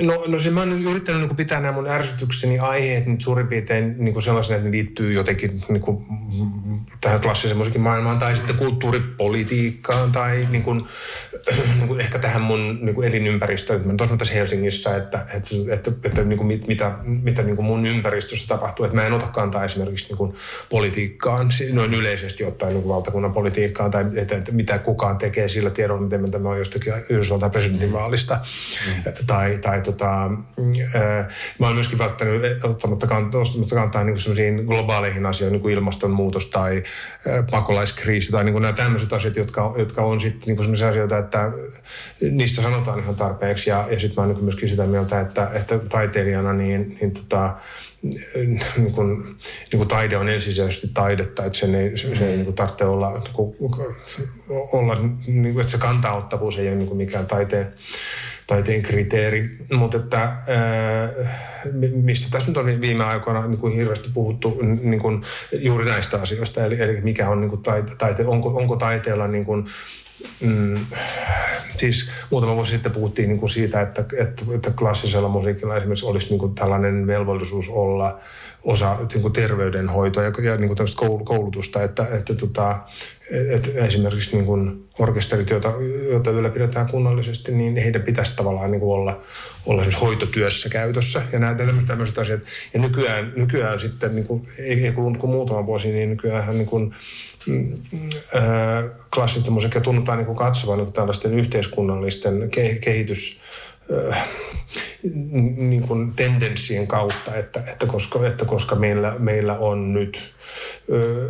no, 0.00 0.24
no 0.26 0.38
se 0.38 0.50
mä 0.50 0.60
oon 0.60 0.82
yrittänyt 0.82 1.20
niin 1.20 1.28
kuin 1.28 1.36
pitää 1.36 1.60
nämä 1.60 1.72
mun 1.72 1.88
ärsytykseni 1.88 2.58
aiheet 2.58 3.06
nyt 3.06 3.20
suurin 3.20 3.48
piirtein 3.48 3.94
niin 3.98 4.12
kuin 4.12 4.22
sellaisena, 4.22 4.56
että 4.56 4.68
ne 4.68 4.72
liittyy 4.72 5.12
jotenkin 5.12 5.62
niin 5.68 5.82
kuin, 5.82 6.06
tähän 7.00 7.20
klassisen 7.20 7.56
musiikin 7.56 7.80
maailmaan 7.80 8.18
tai 8.18 8.36
sitten 8.36 8.56
kulttuuripolitiikkaan 8.56 10.12
tai 10.12 10.48
niin 10.50 10.62
kuin, 10.62 10.80
niin 11.78 11.88
kuin 11.88 12.00
ehkä 12.00 12.18
tähän 12.18 12.42
mun 12.42 12.78
niin 12.82 12.94
kuin 12.94 13.08
elinympäristöön. 13.08 13.86
Mä 13.86 13.94
olen 14.00 14.18
tässä 14.18 14.34
Helsingissä, 14.34 14.96
että, 14.96 15.26
että, 15.34 15.48
että, 15.74 15.90
että 16.04 16.24
niin 16.24 16.36
kuin 16.36 16.46
mit, 16.46 16.66
mitä, 16.66 16.92
mitä 17.04 17.42
niin 17.42 17.56
kuin 17.56 17.66
mun 17.66 17.86
ympäristössä 17.86 18.46
tapahtuu, 18.48 18.84
että 18.84 18.96
mä 18.96 19.06
en 19.06 19.12
ota 19.12 19.23
kantaa 19.32 19.64
esimerkiksi 19.64 20.08
niin 20.08 20.16
kuin 20.16 20.32
politiikkaan, 20.70 21.48
noin 21.72 21.94
yleisesti 21.94 22.44
ottaen 22.44 22.72
niin 22.72 22.82
kuin 22.82 22.94
valtakunnan 22.94 23.32
politiikkaan 23.32 23.90
tai 23.90 24.04
että, 24.14 24.36
että 24.36 24.52
mitä 24.52 24.78
kukaan 24.78 25.18
tekee 25.18 25.48
sillä 25.48 25.70
tiedolla, 25.70 26.00
miten 26.00 26.30
tämä 26.30 26.48
on 26.48 26.58
jostakin 26.58 26.92
Yhdysvaltain 27.08 27.52
presidentinvaalista. 27.52 28.34
Mm. 28.34 29.12
Tai, 29.26 29.58
tai 29.58 29.80
tota, 29.80 30.24
äh, 30.24 31.26
mä 31.58 31.66
oon 31.66 31.74
myöskin 31.74 31.98
välttänyt 31.98 32.64
ottamatta 32.64 33.06
kantaa, 33.06 33.42
kantaa 33.74 34.04
niin 34.04 34.16
kuin 34.24 34.66
globaaleihin 34.66 35.26
asioihin, 35.26 35.52
niin 35.52 35.62
kuin 35.62 35.74
ilmastonmuutos 35.74 36.46
tai 36.46 36.82
äh, 37.28 37.46
pakolaiskriisi 37.50 38.32
tai 38.32 38.44
niin 38.44 38.52
kuin 38.52 38.62
nämä 38.62 38.72
tämmöiset 38.72 39.12
asiat, 39.12 39.36
jotka, 39.36 39.74
jotka 39.78 40.02
on 40.02 40.20
sitten 40.20 40.46
niin 40.46 40.58
sellaisia 40.58 40.88
asioita, 40.88 41.18
että 41.18 41.52
niistä 42.30 42.62
sanotaan 42.62 43.00
ihan 43.00 43.14
tarpeeksi. 43.14 43.70
Ja, 43.70 43.86
ja 43.90 44.00
sitten 44.00 44.14
mä 44.16 44.26
oon 44.26 44.34
niin 44.34 44.44
myöskin 44.44 44.68
sitä 44.68 44.86
mieltä, 44.86 45.20
että, 45.20 45.50
että 45.54 45.78
taiteilijana 45.78 46.52
niin, 46.52 46.98
niin 47.00 47.12
tota, 47.12 47.54
niin 48.76 48.92
kuin, 48.92 49.24
niin 49.72 49.76
kuin 49.76 49.88
taide 49.88 50.16
on 50.16 50.28
ensisijaisesti 50.28 50.90
taidetta, 50.94 51.44
että 51.44 51.58
sen 51.58 51.74
ei, 51.74 51.96
se, 51.96 52.16
se 52.16 52.28
ei 52.28 52.36
niin 52.36 52.44
kuin 52.44 52.54
tarvitse 52.54 52.84
olla, 52.84 53.10
niin 53.12 53.32
kuin, 53.32 53.56
olla 54.72 54.94
niin 55.26 55.54
kuin, 55.54 55.60
että 55.60 55.72
se 55.72 55.78
kantauttavuus 55.78 56.58
ei 56.58 56.68
ole 56.68 56.76
niin 56.76 56.88
kuin 56.88 56.98
mikään 56.98 57.26
taiteen, 57.26 57.72
taiteen 58.46 58.82
kriteeri, 58.82 59.58
mutta 59.72 59.96
että 59.96 60.18
ää, 60.18 61.10
mistä 61.92 62.26
tässä 62.30 62.48
nyt 62.48 62.56
on 62.56 62.80
viime 62.80 63.04
aikoina 63.04 63.46
niin 63.46 63.58
kuin 63.58 63.72
hirveästi 63.72 64.10
puhuttu 64.14 64.58
niin 64.82 65.00
kuin 65.00 65.22
juuri 65.52 65.84
näistä 65.84 66.22
asioista, 66.22 66.64
eli, 66.64 66.82
eli 66.82 67.00
mikä 67.00 67.28
on 67.28 67.40
niin 67.40 67.50
kuin 67.50 67.62
taite, 67.62 67.92
taite 67.98 68.26
onko, 68.26 68.48
onko 68.48 68.76
taiteella 68.76 69.28
niin 69.28 69.44
kuin, 69.44 69.64
mm, 70.40 70.86
siis 71.76 72.10
muutama 72.30 72.54
vuosi 72.54 72.70
sitten 72.70 72.92
puhuttiin 72.92 73.28
niin 73.28 73.40
kuin 73.40 73.50
siitä, 73.50 73.80
että, 73.80 74.04
että, 74.20 74.44
että 74.54 74.70
klassisella 74.70 75.28
musiikilla 75.28 75.76
esimerkiksi 75.76 76.06
olisi 76.06 76.28
niin 76.28 76.38
kuin 76.38 76.54
tällainen 76.54 77.06
velvollisuus 77.06 77.68
olla 77.68 78.18
osa 78.64 78.96
niin 79.12 79.22
kuin 79.22 79.32
terveydenhoitoa 79.32 80.22
ja, 80.22 80.32
ja 80.42 80.56
niin 80.56 80.76
kuin 80.76 81.24
koulutusta, 81.24 81.82
että, 81.82 82.06
että, 82.12 82.34
tota, 82.34 82.78
että 83.54 83.70
esimerkiksi 83.74 84.36
niin 84.36 84.44
kuin 84.44 84.88
orkesterit, 84.98 85.50
joita, 85.50 85.72
joita 86.10 86.30
ylläpidetään 86.30 86.88
kunnallisesti, 86.90 87.52
niin 87.52 87.76
heidän 87.76 88.02
pitäisi 88.02 88.36
tavallaan 88.36 88.70
niin 88.70 88.80
kuin 88.80 88.98
olla, 88.98 89.20
olla 89.66 89.82
siis 89.82 90.00
hoitotyössä 90.00 90.68
käytössä 90.68 91.22
ja 91.32 91.38
nämä 91.38 91.56
tämmöiset 91.86 92.18
asiat. 92.18 92.40
Ja 92.74 92.80
nykyään, 92.80 93.32
nykyään 93.36 93.80
sitten, 93.80 94.14
niin 94.14 94.26
kuin, 94.26 94.46
ei, 94.58 94.84
ei 94.86 94.92
kulunut 94.92 95.18
kuin 95.18 95.30
muutama 95.30 95.66
vuosi, 95.66 95.88
niin 95.88 96.10
nykyään 96.10 96.58
niin 96.58 96.66
kuin, 96.66 96.94
klassista 99.14 99.50
musiikkia 99.50 99.80
tunnutaan 99.80 100.18
niin 100.18 100.26
kuin 100.26 100.38
katsovan 100.38 100.78
niin 100.78 100.86
kuin 100.86 100.94
tällaisten 100.94 101.34
yhteiskunnallisten 101.34 102.50
kehitys 102.84 103.40
niin 105.56 105.82
kuin 105.82 106.14
tendenssien 106.14 106.86
kautta, 106.86 107.34
että, 107.34 107.60
että, 107.72 107.86
koska, 107.86 108.26
että 108.26 108.44
koska 108.44 108.74
meillä, 108.74 109.14
meillä 109.18 109.58
on 109.58 109.92
nyt 109.92 110.34
ö, 110.92 111.28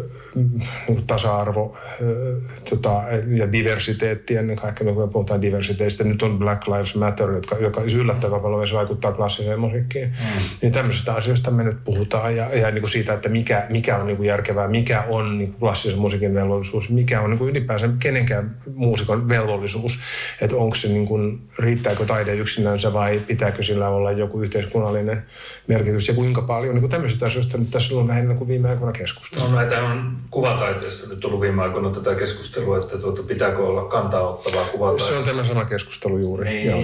niin 0.88 1.06
tasa-arvo 1.06 1.76
ö, 2.02 2.36
tota, 2.70 3.02
ja 3.26 3.52
diversiteetti 3.52 4.36
ennen 4.36 4.56
kaikkea, 4.56 4.86
kun 4.86 5.02
me 5.02 5.12
puhutaan 5.12 5.42
diversiteetistä, 5.42 6.04
nyt 6.04 6.22
on 6.22 6.38
Black 6.38 6.68
Lives 6.68 6.94
Matter, 6.94 7.30
jotka, 7.30 7.56
joka 7.56 7.80
yllättävän 7.94 8.40
paljon 8.40 8.58
myös 8.58 8.72
vaikuttaa 8.72 9.12
klassiseen 9.12 9.60
musiikkiin, 9.60 10.08
mm. 10.08 10.42
niin 10.62 10.72
tämmöisistä 10.72 11.14
asioista 11.14 11.50
me 11.50 11.64
nyt 11.64 11.84
puhutaan 11.84 12.36
ja, 12.36 12.54
ja 12.54 12.70
niin 12.70 12.82
kuin 12.82 12.90
siitä, 12.90 13.14
että 13.14 13.28
mikä, 13.28 13.66
mikä 13.68 13.96
on 13.96 14.06
niin 14.06 14.16
kuin 14.16 14.26
järkevää, 14.26 14.68
mikä 14.68 15.04
on 15.08 15.38
niin 15.38 15.48
kuin 15.48 15.60
klassisen 15.60 15.98
musiikin 15.98 16.34
velvollisuus, 16.34 16.90
mikä 16.90 17.20
on 17.20 17.30
niin 17.30 17.38
kuin 17.38 17.50
ylipäänsä 17.50 17.88
kenenkään 17.98 18.56
muusikon 18.74 19.28
velvollisuus, 19.28 19.98
että 20.40 20.56
onko 20.56 20.74
se 20.74 20.88
niin 20.88 21.06
kuin, 21.06 21.42
riittääkö 21.58 22.04
taide 22.04 22.34
yksinänsä 22.44 22.92
vai 22.92 23.20
pitääkö 23.20 23.62
sillä 23.62 23.88
olla 23.88 24.12
joku 24.12 24.42
yhteiskunnallinen 24.42 25.24
merkitys 25.66 26.08
ja 26.08 26.14
kuinka 26.14 26.42
paljon. 26.42 26.74
Niin 26.74 26.82
kuin 26.82 26.90
tämmöisistä 26.90 27.26
asioista 27.26 27.58
nyt 27.58 27.70
tässä 27.70 27.94
on 27.94 28.08
lähinnä 28.08 28.34
kuin 28.34 28.48
viime 28.48 28.68
aikoina 28.70 28.92
keskustelua. 28.92 29.48
No 29.48 29.54
näitä 29.54 29.82
on 29.82 30.16
kuvataiteessa 30.30 31.08
nyt 31.08 31.18
tullut 31.18 31.40
viime 31.40 31.62
aikoina 31.62 31.90
tätä 31.90 32.14
keskustelua, 32.14 32.78
että 32.78 32.98
tuota, 32.98 33.22
pitääkö 33.22 33.66
olla 33.66 33.84
kantaa 33.84 34.28
ottavaa 34.28 34.64
kuvataiteessa. 34.64 35.12
Se 35.12 35.18
on 35.18 35.24
tämä 35.24 35.44
sama 35.44 35.64
keskustelu 35.64 36.18
juuri. 36.18 36.48
Niin. 36.48 36.66
Joo. 36.66 36.82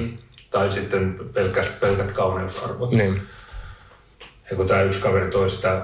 Tai 0.50 0.72
sitten 0.72 1.20
pelkät, 1.32 1.80
pelkät 1.80 2.12
kauneusarvot. 2.12 2.90
Niin. 2.90 3.22
Ja 4.50 4.56
kun 4.56 4.66
tämä 4.66 4.82
yksi 4.82 5.00
kaveri 5.00 5.30
toi 5.30 5.50
sitä 5.50 5.82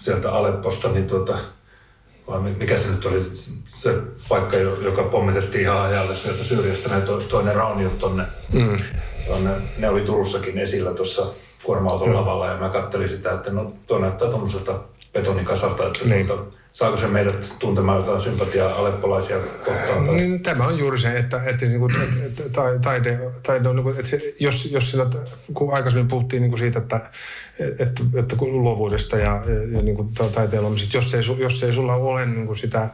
sieltä 0.00 0.32
Alepposta, 0.32 0.88
niin 0.88 1.06
tuota, 1.06 1.38
vai 2.28 2.40
mikä 2.40 2.76
se 2.76 2.90
nyt 2.90 3.06
oli, 3.06 3.22
se 3.66 3.94
paikka, 4.28 4.56
joka 4.56 5.02
pommitettiin 5.02 5.62
ihan 5.62 5.80
ajalle 5.80 6.16
sieltä 6.16 6.44
Syyriasta, 6.44 6.88
näin 6.88 7.02
toinen 7.28 7.54
raunio 7.54 7.88
tonne 7.88 8.24
mm. 8.52 8.78
tonne, 9.28 9.50
ne 9.78 9.88
oli 9.88 10.00
Turussakin 10.00 10.58
esillä 10.58 10.94
tuossa 10.94 11.26
kuorma-auton 11.62 12.14
lavalla 12.14 12.46
ja 12.46 12.56
mä 12.56 12.68
kattelin 12.68 13.08
sitä, 13.08 13.32
että 13.32 13.50
no 13.50 13.72
tuo 13.86 13.98
näyttää 13.98 14.28
tuommoiselta 14.28 14.80
betonikasarta, 15.14 15.86
että 15.86 16.04
niin. 16.04 16.26
tuota, 16.26 16.44
saako 16.72 16.96
se 16.96 17.06
meidät 17.06 17.56
tuntemaan 17.58 17.98
jotain 17.98 18.20
sympatiaa 18.20 18.74
aleppolaisia 18.74 19.38
kohtaan? 19.38 20.06
Tai... 20.06 20.14
Niin, 20.14 20.42
tämä 20.42 20.66
on 20.66 20.78
juuri 20.78 20.98
se, 20.98 21.12
että, 21.18 21.40
että, 21.46 21.66
niin 21.66 21.80
kuin, 21.80 21.94
että, 22.26 22.42
taide, 22.82 23.18
taide 23.42 23.68
on, 23.68 23.76
niin 23.76 23.84
kuin, 23.84 23.96
että 23.96 24.10
se, 24.10 24.34
jos, 24.40 24.68
jos 24.72 24.90
sillä, 24.90 25.06
kun 25.54 25.74
aikaisemmin 25.74 26.08
puhuttiin 26.08 26.42
niin 26.42 26.50
kuin 26.50 26.58
siitä, 26.58 26.78
että, 26.78 27.00
että, 27.78 28.02
että 28.18 28.36
luovuudesta 28.40 29.16
ja, 29.16 29.42
ja 29.72 29.82
niin 29.82 29.96
kuin 29.96 30.14
taiteen 30.14 30.62
jos 30.94 31.14
ei, 31.14 31.22
jos 31.38 31.62
ei 31.62 31.72
sulla 31.72 31.94
ole 31.94 32.26
niin 32.26 32.46
kuin 32.46 32.56
sitä 32.56 32.88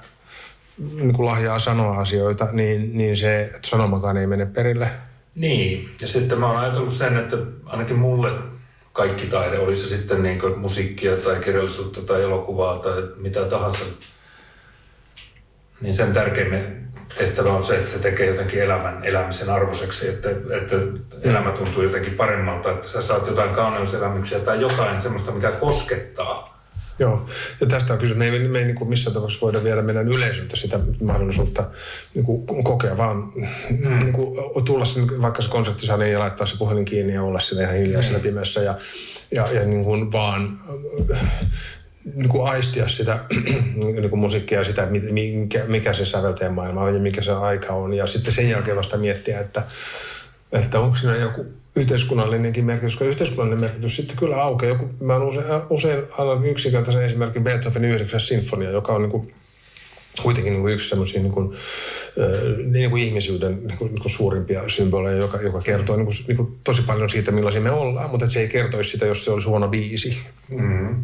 niin 0.94 1.12
kuin 1.12 1.26
lahjaa 1.26 1.58
sanoa 1.58 2.00
asioita, 2.00 2.48
niin, 2.52 2.98
niin 2.98 3.16
se 3.16 3.42
että 3.42 3.68
sanomakaan 3.68 4.16
ei 4.16 4.26
mene 4.26 4.46
perille. 4.46 4.90
Niin, 5.34 5.90
ja 6.00 6.08
sitten 6.08 6.40
mä 6.40 6.46
oon 6.46 6.58
ajatellut 6.60 6.92
sen, 6.92 7.16
että 7.16 7.36
ainakin 7.66 7.98
mulle 7.98 8.30
kaikki 9.00 9.26
taide, 9.26 9.58
oli 9.58 9.76
se 9.76 9.88
sitten 9.88 10.22
niin 10.22 10.58
musiikkia 10.58 11.16
tai 11.16 11.36
kirjallisuutta 11.36 12.00
tai 12.00 12.22
elokuvaa 12.22 12.78
tai 12.78 13.02
mitä 13.16 13.44
tahansa, 13.44 13.84
niin 15.80 15.94
sen 15.94 16.12
tärkein 16.12 16.88
tehtävä 17.18 17.52
on 17.52 17.64
se, 17.64 17.76
että 17.76 17.90
se 17.90 17.98
tekee 17.98 18.26
jotenkin 18.26 18.62
elämän 18.62 19.04
elämisen 19.04 19.50
arvoiseksi, 19.50 20.08
että, 20.08 20.30
että 20.30 20.76
elämä 21.22 21.50
tuntuu 21.50 21.82
jotenkin 21.82 22.14
paremmalta, 22.14 22.70
että 22.70 22.88
sä 22.88 23.02
saat 23.02 23.26
jotain 23.26 23.50
kauneuselämyksiä 23.50 24.38
tai 24.38 24.60
jotain 24.60 25.02
semmoista, 25.02 25.32
mikä 25.32 25.50
koskettaa 25.50 26.59
Joo, 27.00 27.26
ja 27.60 27.66
tästä 27.66 27.92
on 27.92 27.98
kysymys. 27.98 28.18
Me 28.18 28.28
ei, 28.28 28.48
me 28.48 28.58
ei 28.58 28.64
niin 28.64 28.74
kuin 28.76 28.90
missään 28.90 29.14
tapauksessa 29.14 29.44
voida 29.46 29.64
viedä 29.64 29.82
meidän 29.82 30.08
yleisöltä 30.08 30.56
sitä 30.56 30.80
mahdollisuutta 31.02 31.64
niin 32.14 32.24
kuin 32.24 32.64
kokea, 32.64 32.96
vaan 32.96 33.16
mm. 33.16 33.98
niin 33.98 34.12
kuin, 34.12 34.64
tulla 34.64 34.84
sen, 34.84 35.22
vaikka 35.22 35.42
se 35.42 35.50
konserttisali 35.50 36.12
ja 36.12 36.18
laittaa 36.18 36.46
se 36.46 36.56
puhelin 36.58 36.84
kiinni 36.84 37.14
ja 37.14 37.22
olla 37.22 37.40
siellä 37.40 37.62
ihan 37.62 37.76
hiljaisella 37.76 38.18
mm. 38.18 38.22
pimeässä 38.22 38.62
ja, 38.62 38.76
ja, 39.30 39.52
ja 39.52 39.64
niin 39.64 39.84
kuin 39.84 40.12
vaan 40.12 40.58
niin 42.14 42.28
kuin 42.28 42.50
aistia 42.50 42.88
sitä 42.88 43.24
niin 43.84 44.10
kuin 44.10 44.20
musiikkia 44.20 44.58
ja 44.58 44.64
sitä, 44.64 44.86
mikä, 44.86 45.64
mikä 45.66 45.92
se 45.92 46.04
säveltäjän 46.04 46.54
maailma 46.54 46.82
on 46.82 46.94
ja 46.94 47.00
mikä 47.00 47.22
se 47.22 47.32
aika 47.32 47.72
on. 47.72 47.94
Ja 47.94 48.06
sitten 48.06 48.32
sen 48.32 48.48
jälkeen 48.48 48.76
vasta 48.76 48.98
miettiä, 48.98 49.40
että 49.40 49.62
että 50.52 50.80
onko 50.80 50.96
siinä 50.96 51.16
joku 51.16 51.46
yhteiskunnallinenkin 51.76 52.64
merkitys, 52.64 52.92
koska 52.92 53.04
yhteiskunnallinen 53.04 53.60
merkitys 53.60 53.96
sitten 53.96 54.16
kyllä 54.16 54.42
aukeaa. 54.42 54.72
Joku, 54.72 54.88
mä 55.00 55.16
usein, 55.16 55.44
usein 55.70 56.02
annan 56.18 56.44
yksinkertaisen 56.44 57.02
esimerkin 57.02 57.44
Beethovenin 57.44 57.90
9. 57.90 58.20
sinfonia, 58.20 58.70
joka 58.70 58.92
on 58.92 59.02
niin 59.02 59.10
kuin, 59.10 59.34
kuitenkin 60.22 60.52
niin 60.52 60.62
kuin 60.62 60.74
yksi 60.74 60.88
semmoisia 60.88 61.22
niin 61.22 61.32
kuin, 61.32 61.52
niin 62.64 62.90
kuin 62.90 63.02
ihmisyyden 63.02 63.58
niin 63.66 63.78
kuin, 63.78 63.92
niin 63.92 64.02
kuin 64.02 64.12
suurimpia 64.12 64.68
symboleja, 64.68 65.16
joka, 65.16 65.40
joka 65.40 65.60
kertoo 65.60 65.96
niin 65.96 66.06
kuin, 66.06 66.16
niin 66.26 66.36
kuin 66.36 66.58
tosi 66.64 66.82
paljon 66.82 67.10
siitä, 67.10 67.32
millaisia 67.32 67.60
me 67.60 67.70
ollaan, 67.70 68.10
mutta 68.10 68.28
se 68.28 68.40
ei 68.40 68.48
kertoisi 68.48 68.90
sitä, 68.90 69.06
jos 69.06 69.24
se 69.24 69.30
olisi 69.30 69.48
huono 69.48 69.68
biisi. 69.68 70.18
Mm-hmm. 70.48 70.96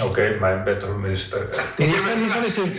Okei, 0.00 0.28
okay, 0.28 0.40
mä 0.40 0.50
en 0.50 0.60
Beethoven 0.60 1.00
ministeri. 1.00 1.46
Niin, 1.78 2.02
se, 2.02 2.14
niin 2.14 2.30
se 2.30 2.38
oli 2.38 2.50
siinä. 2.50 2.70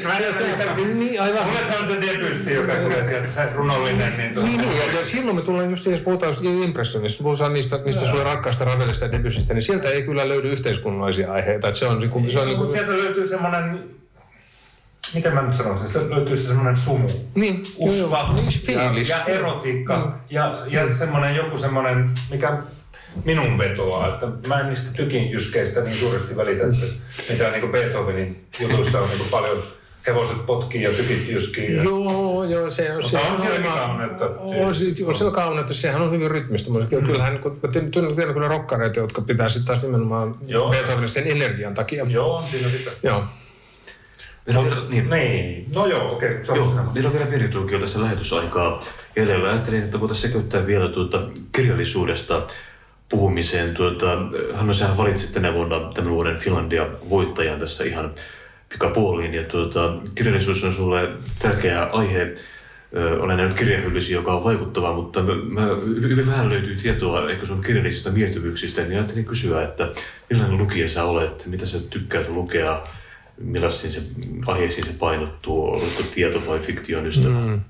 Niin, 0.94 1.22
aivan. 1.22 1.46
Mulle 1.48 1.60
se 1.68 1.78
on 1.78 1.88
se 1.88 2.02
Debussy, 2.02 2.54
joka 2.54 2.74
tulee 2.74 3.06
sieltä, 3.06 3.32
se 3.32 3.50
runollinen. 3.56 4.14
Niin, 4.18 4.34
niin, 4.44 4.62
niin 4.62 4.96
ja 5.00 5.06
silloin 5.06 5.36
me 5.36 5.42
tullaan 5.42 5.70
just 5.70 5.86
jos 5.86 6.00
puhutaan 6.00 6.34
impressionista, 6.64 7.24
puhutaan 7.24 7.54
niistä, 7.54 7.80
niistä 7.86 8.06
sulle 8.06 8.24
rakkaista 8.24 8.66
Ravelista 8.66 9.06
ja 9.06 9.12
Debussystä, 9.12 9.54
niin 9.54 9.62
sieltä 9.62 9.90
ei 9.90 10.04
kyllä 10.04 10.28
löydy 10.28 10.48
yhteiskunnallisia 10.48 11.32
aiheita. 11.32 11.68
Että 11.68 11.80
se 11.80 11.86
on, 11.86 12.00
niin, 12.00 12.32
se 12.32 12.40
on 12.40 12.48
niin, 12.48 12.58
mutta 12.58 12.74
sieltä 12.74 12.92
löytyy 12.92 13.28
semmoinen 13.28 13.96
miten 15.14 15.34
mä 15.34 15.42
nyt 15.42 15.54
sanoisin, 15.54 15.88
se 15.88 16.10
löytyy 16.10 16.38
se 16.38 16.48
semmoinen 16.48 16.78
sumu, 16.78 17.10
niin, 17.36 17.64
usva 17.78 18.34
niin, 18.34 19.08
ja, 19.08 19.18
ja 19.18 19.26
erotiikka 19.26 19.98
mm. 19.98 20.14
ja, 20.30 20.62
ja 20.68 20.96
semmoinen 20.96 21.36
joku 21.36 21.58
semmoinen, 21.58 22.10
mikä 22.32 22.58
minun 23.26 23.58
vetoa, 23.58 24.08
että 24.08 24.28
mä 24.48 24.60
en 24.60 24.70
niistä 24.70 24.94
tykinjyskeistä 24.94 25.82
niin 25.82 25.94
suuresti 25.94 26.36
välitä, 26.36 26.64
että 26.64 26.86
mitä 27.30 27.52
niin 27.52 27.72
Beethovenin 27.72 28.48
jutuissa 28.60 29.02
on 29.02 29.10
niin 29.10 29.30
paljon 29.32 29.64
hevoset 30.08 30.46
potkii 30.46 30.84
ja 30.84 30.92
tykit 30.92 31.30
jyskii. 31.30 31.76
Ja... 31.76 31.84
Joo, 31.84 32.44
joo, 32.44 32.72
se 32.72 32.94
on, 32.94 33.04
se 33.04 33.18
on, 33.18 33.42
siellä 33.42 33.60
kaunetta. 33.60 34.26
On, 34.26 34.66
on 34.66 35.16
siellä 35.16 35.34
kaunetta, 35.34 35.74
sehän 35.74 36.02
on 36.02 36.12
hyvin 36.12 36.32
rytmistä. 36.32 36.70
Mm. 36.70 36.88
Kyllähän, 36.88 37.40
kun, 37.40 37.60
tiedän 37.72 38.34
kyllä 38.34 38.48
rokkareita, 38.48 39.00
jotka 39.00 39.22
pitää 39.22 39.50
sitten 39.50 39.68
taas 39.68 39.82
nimenomaan 39.82 40.36
joo. 40.48 40.70
Beethovenin 40.70 41.10
sen 41.10 41.28
energian 41.28 41.74
takia. 41.74 42.06
Joo, 42.10 42.44
siinä 42.46 42.70
pitää. 42.78 42.94
Joo. 43.04 43.24
Meillä 44.46 44.62
on, 44.62 44.90
niin. 44.90 45.10
niin. 45.10 45.66
No 45.74 45.86
joo, 45.86 46.12
okei. 46.12 46.42
Okay. 46.42 46.56
Joo, 46.56 46.74
meillä 46.94 47.08
on 47.08 47.14
vielä 47.14 47.30
Meri 47.30 47.80
tässä 47.80 48.02
lähetysaikaa. 48.02 48.80
Ja 49.16 49.24
ajattelin, 49.50 49.84
että 49.84 50.00
voitaisiin 50.00 50.32
sekoittaa 50.32 50.66
vielä 50.66 50.88
tuota 50.90 51.22
kirjallisuudesta 51.52 52.48
puhumiseen. 53.10 53.74
Tuota, 53.74 54.18
Hanno, 54.54 54.74
sähän 54.74 54.98
valitsit 54.98 55.32
tänä 55.32 55.54
vuonna 55.54 55.80
tämän 55.94 56.12
vuoden 56.12 56.38
Finlandia-voittajan 56.38 57.60
tässä 57.60 57.84
ihan 57.84 58.12
pikapuoliin. 58.70 59.34
Ja 59.34 59.44
tuota, 59.44 59.94
kirjallisuus 60.16 60.64
on 60.64 60.74
sulle 60.74 61.10
tärkeä 61.40 61.84
aihe. 61.84 62.34
olen 63.20 63.38
nähnyt 63.38 63.58
kirjahyllysi, 63.58 64.14
joka 64.14 64.34
on 64.34 64.44
vaikuttava, 64.44 64.94
mutta 64.94 65.24
mä, 65.24 65.62
hyvin 66.02 66.28
vähän 66.28 66.50
löytyy 66.50 66.76
tietoa 66.76 67.30
ehkä 67.30 67.46
sun 67.46 67.62
kirjallisista 67.62 68.10
mieltymyksistä, 68.10 68.82
niin 68.82 68.94
ajattelin 68.94 69.26
kysyä, 69.26 69.64
että 69.64 69.90
millainen 70.30 70.58
lukija 70.58 70.90
sä 70.90 71.04
olet, 71.04 71.46
mitä 71.46 71.66
sä 71.66 71.78
tykkäät 71.90 72.30
lukea, 72.30 72.84
millaisiin 73.38 73.94
se 73.94 74.02
aiheisiin 74.46 74.88
se 74.88 74.94
painottuu, 74.94 75.66
oletko 75.66 76.04
tieto- 76.12 76.48
vai 76.48 76.60
fiktion 76.60 77.08
ystävä? 77.08 77.40
Mm. 77.40 77.62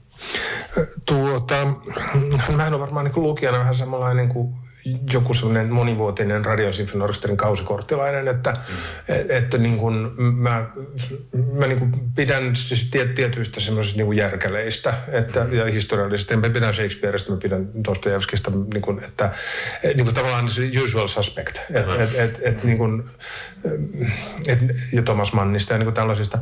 Tuota, 1.06 1.68
mä 2.56 2.68
en 2.68 2.74
ole 2.74 2.82
varmaan 2.82 3.06
niin 3.06 3.24
lukijana 3.24 3.60
vähän 3.60 3.76
samanlainen 3.76 4.30
kuin 4.30 4.56
joku 5.14 5.34
sellainen 5.34 5.72
monivuotinen 5.72 6.46
radiosinfonorkesterin 6.46 7.38
kausikorttilainen, 7.38 8.28
että, 8.28 8.52
mm. 8.52 9.16
et, 9.16 9.32
että 9.32 9.58
niin 9.58 9.78
kuin 9.78 10.12
mä, 10.18 10.66
mä 11.60 11.68
niin 11.68 11.80
kuin 11.80 11.92
pidän 12.16 12.56
siis 12.56 12.88
tiet, 12.92 13.16
tietyistä 13.16 13.62
semmoisista 13.62 13.98
niin 13.98 14.18
järkeleistä 14.18 14.94
että, 15.12 15.44
mm. 15.44 15.54
ja 15.54 15.66
historiallisista. 15.66 16.38
Mä 16.38 16.50
pidän 16.50 16.74
Shakespeareista, 16.74 17.32
mä 17.32 17.38
pidän 17.38 17.70
Dostojevskista, 17.88 18.52
niin 18.74 18.82
kuin, 18.82 19.04
että 19.04 19.32
niin 19.84 20.04
kuin 20.04 20.16
tavallaan 20.16 20.50
se 20.50 20.72
usual 20.84 21.08
suspect. 21.08 21.58
Et, 21.58 21.86
mm. 21.86 22.02
et, 22.02 22.16
et, 22.16 22.40
et, 22.44 22.64
niin 22.64 22.78
kuin, 22.78 23.04
et, 24.48 24.60
ja 24.94 25.02
Thomas 25.02 25.34
Mannista 25.34 25.74
ja 25.74 25.78
niin 25.78 25.86
kuin 25.86 25.96
tällaisista. 25.96 26.40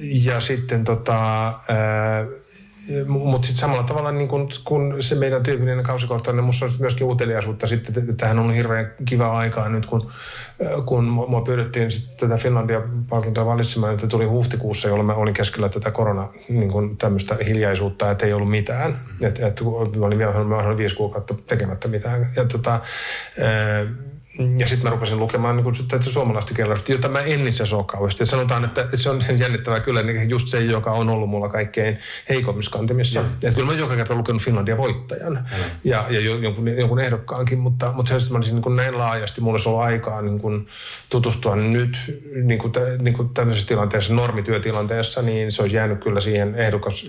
Ja 0.00 0.40
sitten 0.40 0.84
tota, 0.84 1.52
mutta 3.06 3.46
sitten 3.46 3.60
samalla 3.60 3.82
tavalla 3.82 4.12
niin 4.12 4.28
kun, 4.28 4.48
kun 4.64 4.96
se 5.00 5.14
meidän 5.14 5.42
tyypillinen 5.42 5.84
kausikortti, 5.84 6.32
niin 6.32 6.44
musta 6.44 6.66
on 6.66 6.72
myöskin 6.78 7.06
uteliaisuutta 7.06 7.66
sitten. 7.66 8.16
Tähän 8.16 8.38
on 8.38 8.50
hirveän 8.50 8.92
kiva 9.04 9.38
aikaa 9.38 9.68
nyt, 9.68 9.86
kun, 9.86 10.10
kun 10.86 11.04
mua 11.04 11.40
pyydettiin 11.40 11.90
sitten 11.90 12.28
tätä 12.28 12.42
Finlandia-palkintoa 12.42 13.46
valitsemaan, 13.46 13.94
että 13.94 14.06
tuli 14.06 14.24
huhtikuussa, 14.24 14.88
jolloin 14.88 15.06
mä 15.06 15.14
olin 15.14 15.34
keskellä 15.34 15.68
tätä 15.68 15.90
korona 15.90 16.28
niin 16.48 16.70
kun 16.70 16.96
tämmöistä 16.96 17.36
hiljaisuutta, 17.46 18.10
että 18.10 18.26
ei 18.26 18.32
ollut 18.32 18.50
mitään. 18.50 19.00
Että 19.22 19.46
et, 19.46 19.62
mä 19.96 20.06
olin 20.06 20.18
vielä 20.18 20.32
olin 20.32 20.76
viisi 20.76 20.96
kuukautta 20.96 21.34
tekemättä 21.46 21.88
mitään. 21.88 22.30
Ja 22.36 22.44
tota, 22.44 22.80
ja 24.58 24.66
sitten 24.68 24.84
mä 24.84 24.90
rupesin 24.90 25.18
lukemaan 25.18 25.56
niin 25.56 25.66
että 25.82 26.10
suomalaista 26.10 26.54
kirjallisuutta, 26.54 26.92
jota 26.92 27.08
mä 27.08 27.20
en 27.20 27.48
itse 27.48 27.62
asiassa 27.62 27.76
ole 27.76 27.84
kauheasti. 27.84 28.22
Et 28.22 28.28
sanotaan, 28.28 28.64
että 28.64 28.86
se 28.94 29.10
on 29.10 29.20
jännittävää 29.38 29.80
kyllä 29.80 30.02
niin 30.02 30.30
just 30.30 30.48
se, 30.48 30.60
joka 30.60 30.90
on 30.90 31.08
ollut 31.08 31.28
mulla 31.28 31.48
kaikkein 31.48 31.98
heikommissa 32.28 32.70
kantimissa. 32.70 33.20
Että 33.20 33.54
kyllä 33.54 33.72
mä 33.72 33.78
joka 33.78 33.96
kerta 33.96 34.14
lukenut 34.14 34.42
Finlandia 34.42 34.76
voittajan 34.76 35.32
mm. 35.32 35.64
ja, 35.84 36.04
ja 36.10 36.20
jonkun, 36.20 36.68
jonkun 36.68 37.00
ehdokkaankin, 37.00 37.58
mutta, 37.58 37.92
mutta 37.92 38.08
se, 38.08 38.16
että 38.16 38.30
mä 38.30 38.36
olisin 38.36 38.54
niin 38.54 38.62
kuin 38.62 38.76
näin 38.76 38.98
laajasti, 38.98 39.40
mulla 39.40 39.54
olisi 39.54 39.68
ollut 39.68 39.82
aikaa 39.82 40.22
niin 40.22 40.40
kuin 40.40 40.66
tutustua 41.10 41.56
nyt 41.56 41.96
niin 42.42 42.58
kuin, 42.58 42.72
niin 43.02 43.14
kuin 43.14 43.28
tämmöisessä 43.28 43.68
tilanteessa, 43.68 44.14
normityötilanteessa, 44.14 45.22
niin 45.22 45.52
se 45.52 45.62
olisi 45.62 45.76
jäänyt 45.76 46.00
kyllä 46.04 46.20
siihen 46.20 46.54
ehdokas 46.54 47.06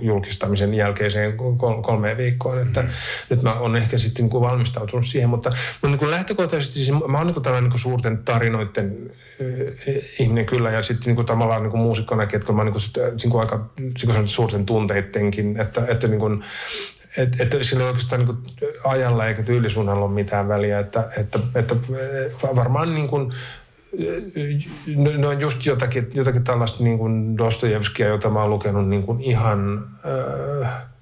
julkistamisen 0.00 0.74
jälkeiseen 0.74 1.36
kolmeen 1.82 2.16
viikkoon. 2.16 2.60
Että 2.60 2.82
mm. 2.82 2.88
nyt 3.30 3.42
mä 3.42 3.54
oon 3.54 3.76
ehkä 3.76 3.98
sitten 3.98 4.22
niin 4.22 4.30
kuin 4.30 4.42
valmistautunut 4.42 5.06
siihen, 5.06 5.30
mutta, 5.30 5.50
mutta 5.50 5.88
niin 5.88 5.98
kuin 5.98 6.10
lähtökohtaisesti 6.56 6.84
siis 6.84 7.10
mä 7.10 7.18
oon 7.18 7.26
niin 7.26 7.42
tällainen 7.42 7.70
niin 7.70 7.80
suurten 7.80 8.18
tarinoiden 8.18 9.10
äh, 9.40 9.94
ihminen 10.20 10.46
kyllä 10.46 10.70
ja 10.70 10.82
sitten 10.82 11.06
niin 11.06 11.16
kuin 11.16 11.26
tavallaan 11.26 11.62
niin 11.62 11.70
kuin 11.70 11.80
muusikkonakin, 11.80 12.36
että 12.36 12.46
kun 12.46 12.56
mä 12.56 12.62
oon 12.62 12.72
niin 12.72 12.80
kuin, 12.94 13.16
niin 13.22 13.30
kuin 13.30 13.40
aika 13.40 13.70
niin 13.78 14.14
kuin 14.14 14.28
suurten 14.28 14.66
tunteittenkin, 14.66 15.60
että, 15.60 15.82
että 15.88 16.06
niin 16.06 16.20
kuin, 16.20 16.44
että 17.16 17.42
et 17.42 17.56
sillä 17.62 17.82
ei 17.82 17.88
oikeastaan 17.88 18.24
niin 18.24 18.38
ajalla 18.84 19.26
eikä 19.26 19.42
tyylisuunnalla 19.42 20.04
ole 20.04 20.14
mitään 20.14 20.48
väliä, 20.48 20.78
että, 20.78 21.08
että, 21.18 21.38
että 21.54 21.76
varmaan 22.56 22.94
niin 22.94 23.08
kuin, 23.08 23.32
ne 25.18 25.26
on 25.26 25.40
just 25.40 25.66
jotakin, 25.66 26.08
jotakin 26.14 26.44
tällaista 26.44 26.84
niin 26.84 26.98
kuin 26.98 27.38
Dostojevskia, 27.38 28.08
jota 28.08 28.30
mä 28.30 28.40
oon 28.40 28.50
lukenut 28.50 28.88
niin 28.88 29.02
kuin 29.02 29.20
ihan, 29.20 29.86
äh, 30.62 30.95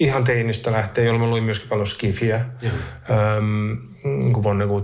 ihan 0.00 0.24
teinistä 0.24 0.72
lähtee, 0.72 1.04
jolloin 1.04 1.24
mä 1.24 1.30
luin 1.30 1.44
myöskin 1.44 1.68
paljon 1.68 1.86
skifiä, 1.86 2.44
ähm, 3.10 3.72
niin 4.04 4.32
kuin 4.32 4.42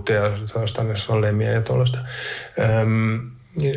ja 0.09 0.67
Stannis 0.67 1.09
Lemmiä 1.09 1.51
ja 1.51 1.61
tuollaista. 1.61 1.99
Ähm, 2.59 3.15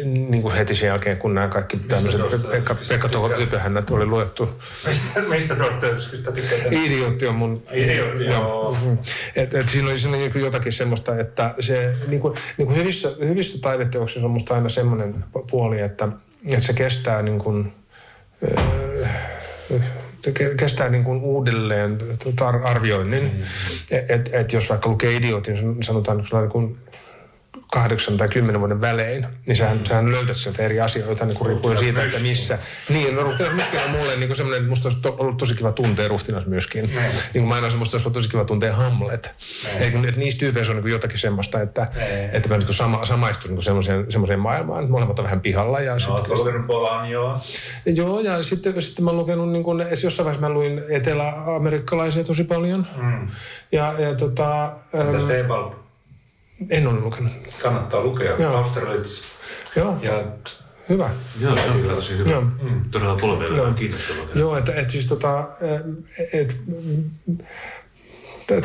niin 0.05 0.43
kuin 0.43 0.55
heti 0.55 0.75
sen 0.75 0.87
jälkeen, 0.87 1.17
kun 1.17 1.35
nämä 1.35 1.49
kaikki 1.49 1.77
tämmöiset 1.77 2.51
Pekka, 2.51 2.77
Pekka 2.89 3.09
Typöhännät 3.37 3.91
oli 3.91 4.07
luettu. 4.07 4.49
Mistä, 4.87 5.21
mistä 5.21 5.59
Dostojevskista 5.59 6.33
tykkää? 6.33 6.59
Idiootti 6.71 7.27
on 7.27 7.35
mun... 7.35 7.63
Idiootti, 7.73 8.25
joo. 8.25 8.73
Mm-hmm. 8.73 8.99
Et, 9.37 9.55
et 9.55 9.69
siinä 9.69 9.89
oli, 9.89 9.99
siinä 9.99 10.17
oli 10.17 10.41
jotakin 10.41 10.73
semmoista, 10.73 11.19
että 11.19 11.55
se 11.61 11.95
niin 12.07 12.21
kuin, 12.21 12.35
niin 12.57 12.67
kuin 12.67 12.79
hyvissä, 12.79 13.13
hyvissä 13.29 13.59
taideteoksissa 13.61 14.27
on 14.27 14.31
musta 14.31 14.55
aina 14.55 14.69
semmoinen 14.69 15.25
puoli, 15.51 15.81
että, 15.81 16.09
että 16.47 16.67
se 16.67 16.73
kestää 16.73 17.23
niin 17.23 17.39
kuin, 17.39 17.73
kestää 20.57 20.89
niin 20.89 21.05
kuin 21.05 21.21
uudelleen 21.21 21.99
arvioinnin. 22.65 23.23
Mm. 23.25 23.41
Että 24.09 24.39
et 24.39 24.53
jos 24.53 24.71
vaikka 24.71 24.91
lukee 24.91 25.17
idiotin, 25.17 25.85
sanotaan 25.85 26.19
niin 26.19 26.51
kuin 26.51 26.79
kahdeksan 27.73 28.17
tai 28.17 28.29
kymmenen 28.29 28.61
vuoden 28.61 28.81
välein, 28.81 29.27
niin 29.47 29.57
sähän, 29.57 29.79
mm. 29.79 29.85
sähän 29.85 30.13
löydät 30.13 30.37
sieltä 30.37 30.63
eri 30.63 30.81
asioita 30.81 31.25
niin 31.25 31.47
riippuen 31.47 31.79
siitä, 31.79 32.05
että 32.05 32.19
missä. 32.19 32.59
Niin, 32.89 33.17
no 33.17 33.23
Ruhtinas 33.23 33.53
myöskin 33.53 33.81
on 33.81 33.91
mulle 33.91 34.17
niin 34.17 34.37
semmoinen, 34.37 34.69
musta 34.69 34.89
olisi 34.89 35.01
ollut 35.19 35.37
tosi 35.37 35.55
kiva 35.55 35.73
tuntea 35.73 36.09
Ruhtinas 36.09 36.47
myöskin. 36.47 36.85
Mm. 36.85 36.91
Niin 37.01 37.13
kuin 37.33 37.45
mä 37.45 37.55
aina 37.55 37.77
musta 37.77 37.95
olisi 37.95 38.07
ollut 38.07 38.15
tosi 38.15 38.29
kiva 38.29 38.45
tuntea 38.45 38.73
Hamlet. 38.73 39.31
Mm. 39.81 39.93
Kun, 39.93 40.05
että 40.05 40.21
niissä 40.21 40.39
tyypeissä 40.39 40.73
on 40.73 40.83
niin 40.83 40.93
jotakin 40.93 41.19
semmoista, 41.19 41.61
että, 41.61 41.81
mm. 41.95 42.01
että 42.33 42.49
mä 42.49 42.59
niin 42.59 42.75
sama, 42.75 43.05
samaistun 43.05 43.51
niin 43.51 43.63
semmoiseen, 43.63 44.13
semmoiseen 44.13 44.41
maailmaan. 44.41 44.91
Molemmat 44.91 45.19
on 45.19 45.25
vähän 45.25 45.41
pihalla. 45.41 45.81
Ja 45.81 45.93
no, 45.93 45.99
sitten, 45.99 46.39
lukenut 46.39 46.67
joo. 47.11 47.41
Joo, 47.87 48.21
ja 48.21 48.43
sitten, 48.43 48.83
sitten 48.83 49.05
mä 49.05 49.11
oon 49.11 49.19
lukenut, 49.19 49.53
niin 49.53 49.65
kuin, 49.65 49.87
jossain 50.03 50.25
vaiheessa 50.25 50.49
mä 50.49 50.55
luin 50.55 50.83
etelä-amerikkalaisia 50.89 52.25
tosi 52.25 52.45
paljon. 52.45 52.87
Mm. 52.97 53.29
Ja, 53.73 53.95
ja 53.99 54.15
tota... 54.15 54.73
Mitä 54.93 55.05
ähm, 55.05 55.19
Sebald? 55.19 55.73
En 56.71 56.87
ole 56.87 57.01
lukenut. 57.01 57.33
Kannattaa 57.63 58.03
lukea. 58.03 58.37
Joo. 58.39 58.57
Austerlitz. 58.57 59.23
Joo. 59.77 59.99
Ja 60.03 60.25
Hyvä. 60.89 61.11
Joo, 61.41 61.57
se 61.57 61.71
on 61.71 61.81
kyllä 61.81 61.95
tosi 61.95 62.19
hyvä. 62.19 62.31
Joo. 62.31 62.41
Mm. 62.41 62.91
Todella 62.91 63.17
polveilla 63.21 63.63
on 63.63 63.75
kiinnostava. 63.75 64.19
Joo, 64.35 64.57
että 64.57 64.73
et 64.75 64.91
siis 64.91 65.07
tota, 65.07 65.49
et, 66.33 66.57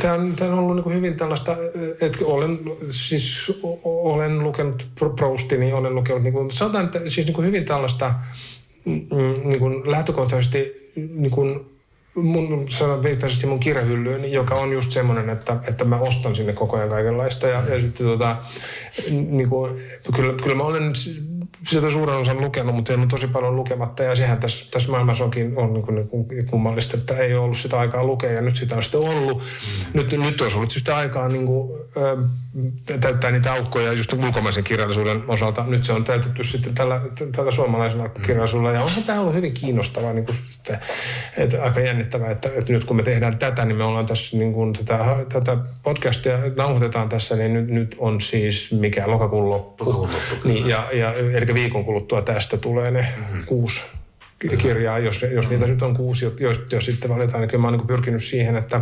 Tämä 0.02 0.14
on, 0.14 0.36
tämä 0.36 0.54
on 0.54 0.60
ollut 0.60 0.86
niin 0.86 0.96
hyvin 0.96 1.16
tällaista, 1.16 1.58
että 2.02 2.26
olen, 2.26 2.60
siis 2.90 3.52
olen 3.84 4.44
lukenut 4.44 4.88
Proustin, 5.16 5.60
niin 5.60 5.76
olen 5.76 5.96
lukenut, 5.96 6.24
niin 6.24 6.34
kuin, 6.34 6.52
sanotaan, 6.52 6.86
että 6.86 7.00
siis 7.10 7.28
niin 7.28 7.46
hyvin 7.46 7.66
tällaista 7.66 8.14
niin 8.86 9.60
kuin 9.60 9.92
lähtökohtaisesti 9.92 10.92
niin 10.96 11.32
kuin 11.32 11.66
mun, 12.16 12.66
sanon 12.70 13.04
viittaisesti 13.04 13.48
mun 13.48 13.60
kirjahyllyyn, 13.60 14.32
joka 14.32 14.56
on 14.56 14.72
just 14.72 14.92
semmoinen, 14.92 15.30
että, 15.30 15.58
että 15.68 15.86
mä 15.86 15.98
ostan 15.98 16.36
sinne 16.36 16.54
koko 16.54 16.78
ajan 16.78 16.90
kaikenlaista. 16.90 17.48
Ja, 17.48 17.64
ja 17.70 17.82
sitten 17.82 18.08
tota, 18.08 18.38
niin 19.12 19.50
kuin, 19.50 19.82
kyllä, 20.16 20.34
kyllä 20.44 20.56
mä 20.56 20.64
olen 20.64 20.94
sieltä 21.68 21.90
suuren 21.90 22.18
osan 22.18 22.42
lukenut, 22.42 22.76
mutta 22.76 22.94
on 22.94 23.08
tosi 23.08 23.28
paljon 23.28 23.56
lukematta. 23.56 24.04
Ja 24.04 24.16
sehän 24.16 24.38
tässä, 24.38 24.66
tässä 24.72 24.92
maailmassa 24.92 25.24
onkin 25.24 25.54
on 25.56 25.74
niin 25.74 25.84
kuin, 25.84 25.96
niin 25.96 26.08
kuin 26.08 26.26
kummallista, 26.50 26.98
että 26.98 27.18
ei 27.18 27.34
ole 27.34 27.44
ollut 27.44 27.58
sitä 27.58 27.80
aikaa 27.80 28.04
lukea 28.04 28.32
ja 28.32 28.42
nyt 28.42 28.56
sitä 28.56 28.76
on 28.76 28.84
sitten 28.84 29.00
ollut. 29.00 29.38
Mm. 29.38 30.00
Nyt, 30.00 30.12
nyt 30.12 30.42
olisi 30.42 30.58
ollut 30.58 30.72
sitä 30.72 30.98
aikaa 30.98 31.28
niin 31.28 31.46
kuin, 31.46 31.72
äh, 31.98 33.00
täyttää 33.00 33.32
niitä 33.32 33.54
aukkoja 33.54 33.94
just 33.94 34.14
ulkomaisen 34.14 34.64
kirjallisuuden 34.64 35.24
osalta. 35.28 35.64
Nyt 35.68 35.84
se 35.84 35.94
on 35.94 36.04
täytetty 36.04 36.44
sitten 36.44 36.74
tällä, 36.74 37.02
tällä 37.36 37.52
suomalaisella 37.52 38.08
mm. 38.08 38.22
kirjallisuudella. 38.22 38.74
Ja 38.74 38.84
onhan 38.84 39.04
tämä 39.04 39.22
ollut 39.22 39.36
hyvin 39.36 39.54
kiinnostavaa, 39.54 40.14
niin 40.14 40.26
kuin, 40.26 40.38
että, 40.58 40.80
että 41.38 41.64
aika 41.64 41.80
jännittävää, 41.80 42.32
että, 42.32 42.50
että, 42.56 42.74
nyt 42.74 42.84
kun 42.84 42.96
me 42.96 43.04
tehdään 43.04 43.38
tätä, 43.38 43.66
niin 43.66 43.78
me 43.78 43.84
ollaan 43.84 44.06
tässä 44.06 44.38
niin 44.38 44.54
kuin, 44.54 44.74
tätä, 44.74 45.26
tätä 45.34 45.58
podcastia 45.84 46.38
nauhoitetaan 46.56 47.10
tässä, 47.10 47.36
niin 47.36 47.54
nyt, 47.54 47.68
nyt 47.68 47.96
on 48.00 48.22
siis 48.22 48.72
mikä 48.72 49.04
lokakuun 49.08 49.50
loppu. 49.50 49.86
Lokakuun 49.86 50.10
loppu 50.10 50.48
niin, 50.48 50.70
ja, 50.70 50.84
ja, 50.94 51.14
eli 51.38 51.54
viikon 51.54 51.86
kuluttua 51.86 52.22
tästä 52.22 52.58
tulee 52.58 52.92
ne 52.92 53.08
mm-hmm. 53.18 53.46
kuusi 53.46 53.82
kirjaa, 54.58 55.00
jos, 55.00 55.22
jos 55.22 55.32
mm-hmm. 55.32 55.50
niitä 55.50 55.68
nyt 55.68 55.82
on 55.82 55.96
kuusi, 55.96 56.26
jos, 56.40 56.60
jos 56.72 56.86
sitten 56.86 57.10
valitaan, 57.10 57.42
niin 57.42 57.50
kyllä 57.50 57.62
mä 57.62 57.68
oon 57.68 57.78
niin 57.78 57.88
pyrkinyt 57.88 58.24
siihen, 58.24 58.56
että 58.56 58.82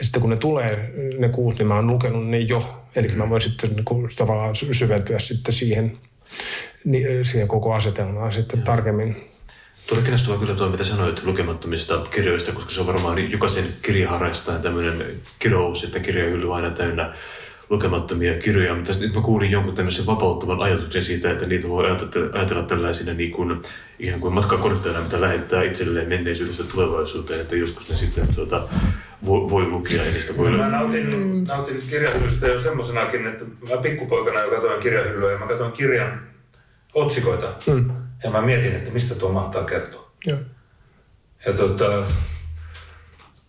sitten 0.00 0.20
kun 0.20 0.30
ne 0.30 0.36
tulee, 0.36 0.92
ne 1.18 1.28
kuusi, 1.28 1.58
niin 1.58 1.66
mä 1.66 1.74
oon 1.74 1.86
lukenut 1.86 2.28
ne 2.28 2.38
jo. 2.38 2.84
Eli 2.96 3.06
mm-hmm. 3.06 3.22
mä 3.22 3.30
voin 3.30 3.40
sitten 3.42 3.70
niin 3.70 3.84
kuin, 3.84 4.10
tavallaan 4.16 4.54
syventyä 4.72 5.18
sitten 5.18 5.54
siihen, 5.54 5.98
niin, 6.84 7.24
siihen 7.24 7.48
koko 7.48 7.74
asetelmaan 7.74 8.32
sitten 8.32 8.58
mm-hmm. 8.58 8.64
tarkemmin. 8.64 9.16
Tuli 9.86 10.02
kiinnostavaa 10.02 10.38
kyllä 10.40 10.54
tuo, 10.54 10.68
mitä 10.68 10.84
sanoit 10.84 11.24
lukemattomista 11.24 12.06
kirjoista, 12.10 12.52
koska 12.52 12.70
se 12.70 12.80
on 12.80 12.86
varmaan 12.86 13.30
jokaisen 13.30 13.64
kirjaharrastajan 13.82 14.62
tämmöinen 14.62 15.04
kirous, 15.38 15.84
että 15.84 16.00
kirjahylly 16.00 16.54
aina 16.54 16.70
täynnä 16.70 17.14
lukemattomia 17.70 18.34
kirjoja, 18.34 18.74
mutta 18.74 18.92
sitten 18.92 19.14
mä 19.14 19.20
kuulin 19.20 19.50
jonkun 19.50 19.74
tämmöisen 19.74 20.06
vapauttavan 20.06 20.60
ajatuksen 20.60 21.04
siitä, 21.04 21.30
että 21.30 21.46
niitä 21.46 21.68
voi 21.68 21.86
ajatella, 21.86 22.38
ajatella 22.38 22.62
tällaisina 22.62 23.14
niin 23.14 23.30
kuin, 23.30 23.62
ihan 23.98 24.20
kuin 24.20 24.34
matkakortteina, 24.34 25.00
mitä 25.00 25.20
lähettää 25.20 25.62
itselleen 25.62 26.08
menneisyydestä 26.08 26.64
tulevaisuuteen, 26.64 27.40
että 27.40 27.56
joskus 27.56 27.90
ne 27.90 27.96
sitten 27.96 28.34
tuota, 28.34 28.68
voi, 29.26 29.50
voi 29.50 29.66
lukea 29.66 30.04
ja 30.04 30.12
niistä 30.12 30.36
voi 30.36 30.50
no, 30.50 30.58
Mä 30.58 30.68
nautin, 30.68 31.44
nautin 31.44 31.82
kirjahyllystä 31.90 32.46
jo 32.46 32.58
semmoisenakin, 32.58 33.26
että 33.26 33.44
mä 33.44 33.76
pikkupoikana 33.82 34.40
jo 34.40 34.50
katsoin 34.50 34.80
kirjahyllyä 34.80 35.32
ja 35.32 35.38
mä 35.38 35.46
katsoin 35.46 35.72
kirjan 35.72 36.20
otsikoita 36.94 37.46
mm. 37.66 37.90
ja 38.24 38.30
mä 38.30 38.42
mietin, 38.42 38.74
että 38.74 38.90
mistä 38.90 39.14
tuo 39.14 39.32
mahtaa 39.32 39.64
kertoa. 39.64 40.10
Ja, 40.26 40.36
ja 41.46 41.52
tota, 41.52 42.04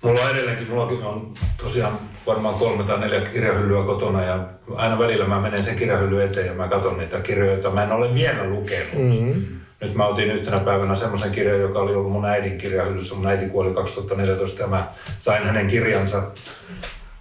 Mulla 0.05 0.21
on 0.21 0.31
edelleenkin, 0.31 0.69
mulla 0.69 0.83
on 0.83 1.33
tosiaan 1.57 1.99
varmaan 2.27 2.55
kolme 2.55 2.83
tai 2.83 2.99
neljä 2.99 3.21
kirjahyllyä 3.21 3.83
kotona 3.83 4.23
ja 4.23 4.47
aina 4.75 4.99
välillä 4.99 5.25
mä 5.27 5.41
menen 5.41 5.63
sen 5.63 5.75
kirjahylly 5.75 6.23
eteen 6.23 6.47
ja 6.47 6.53
mä 6.53 6.67
katson 6.67 6.97
niitä 6.97 7.19
kirjoja, 7.19 7.51
joita 7.51 7.71
mä 7.71 7.83
en 7.83 7.91
ole 7.91 8.13
vielä 8.13 8.49
lukenut. 8.49 8.93
Mm-hmm. 8.97 9.45
nyt 9.81 9.95
mä 9.95 10.05
otin 10.05 10.31
yhtenä 10.31 10.59
päivänä 10.59 10.95
semmoisen 10.95 11.31
kirjan, 11.31 11.61
joka 11.61 11.79
oli 11.79 11.95
ollut 11.95 12.11
mun 12.11 12.25
äidin 12.25 12.57
kirjahyllyssä. 12.57 13.15
Mun 13.15 13.27
äiti 13.27 13.49
kuoli 13.49 13.73
2014 13.73 14.61
ja 14.61 14.67
mä 14.67 14.87
sain 15.19 15.43
hänen 15.43 15.67
kirjansa. 15.67 16.23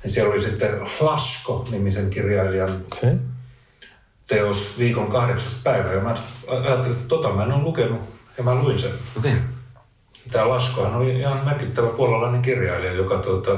Ja 0.04 0.10
siellä 0.10 0.32
oli 0.32 0.40
sitten 0.40 0.70
Lasko-nimisen 1.00 2.10
kirjailijan 2.10 2.84
Okay. 2.96 3.18
teos 4.26 4.78
viikon 4.78 5.10
kahdeksas 5.10 5.60
päivä. 5.64 5.92
Ja 5.92 6.00
mä 6.00 6.14
ajattelin, 6.48 6.96
että 6.96 7.08
tota 7.08 7.32
mä 7.32 7.42
en 7.42 7.52
ole 7.52 7.62
lukenut. 7.62 8.00
Ja 8.38 8.44
mä 8.44 8.54
luin 8.54 8.78
sen. 8.78 8.90
Okei. 9.18 9.32
Okay. 9.32 9.53
Tämä 10.32 10.48
Laskohan 10.48 10.94
oli 10.94 11.18
ihan 11.18 11.44
merkittävä 11.44 11.88
puolalainen 11.88 12.42
kirjailija, 12.42 12.92
joka 12.92 13.18
tuota, 13.18 13.50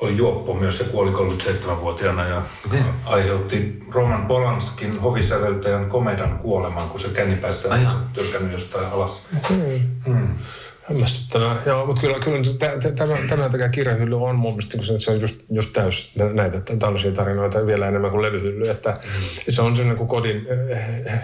oli 0.00 0.16
juoppo 0.16 0.54
myös 0.54 0.80
ja 0.80 0.86
kuoli 0.86 1.10
37-vuotiaana 1.10 2.24
ja 2.24 2.42
Okei. 2.66 2.80
aiheutti 3.06 3.82
Roman 3.92 4.26
Polanskin 4.26 5.00
hovisäveltäjän 5.00 5.88
komedan 5.88 6.38
kuoleman, 6.38 6.88
kun 6.88 7.00
se 7.00 7.08
kännipäissä 7.08 7.68
on 7.74 8.06
tyrkännyt 8.12 8.52
jostain 8.52 8.86
alas. 8.86 9.26
Hämmästyttävää. 10.90 11.56
Joo, 11.66 11.86
mutta 11.86 12.00
kyllä, 12.00 12.18
kyllä 12.18 12.44
se- 12.44 12.54
tä- 12.58 12.78
tä- 12.82 12.92
tämä, 12.92 13.16
tämä 13.28 13.48
takia 13.48 13.68
kirjahylly 13.68 14.22
on 14.24 14.36
mun 14.36 14.52
mielestä, 14.52 14.76
kun 14.76 15.00
se, 15.00 15.10
on 15.10 15.20
just, 15.20 15.40
just 15.50 15.72
täys 15.72 16.10
nä- 16.18 16.32
näitä 16.32 16.60
tällaisia 16.78 17.12
tarinoita 17.12 17.66
vielä 17.66 17.86
enemmän 17.88 18.10
kuin 18.10 18.22
levyhylly, 18.22 18.68
että 18.68 18.94
se 19.50 19.62
on 19.62 19.76
sellainen 19.76 19.96
kuin 19.96 20.08
kodin, 20.08 20.46
äh, 21.12 21.22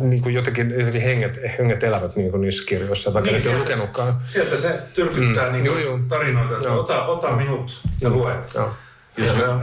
niin 0.00 0.22
kuin 0.22 0.34
jotenkin, 0.34 0.70
jotenkin 0.70 1.02
henget, 1.02 1.38
henget 1.58 1.82
elävät 1.82 2.16
niin 2.16 2.30
kuin 2.30 2.40
niissä 2.40 2.64
kirjoissa, 2.66 3.14
vaikka 3.14 3.30
niin, 3.30 3.38
Niin, 3.38 3.44
ne 3.44 3.50
ei 3.50 3.56
ole 3.56 3.66
sieltä- 3.66 3.82
lukenutkaan. 3.82 4.18
Sieltä 4.28 4.56
se 4.56 4.78
tyrkyttää 4.94 5.50
Mm. 5.50 5.58
mm. 5.58 5.64
Joo, 5.64 5.74
niin 5.76 5.84
joo. 5.86 5.98
tarinoita, 6.08 6.54
että 6.54 6.66
Joo. 6.68 6.80
ota, 6.80 7.04
ota 7.04 7.36
minut 7.36 7.80
ja 8.00 8.10
lue. 8.10 8.32
Joo. 8.54 8.70
Ja 9.18 9.34
se 9.34 9.48
on, 9.48 9.62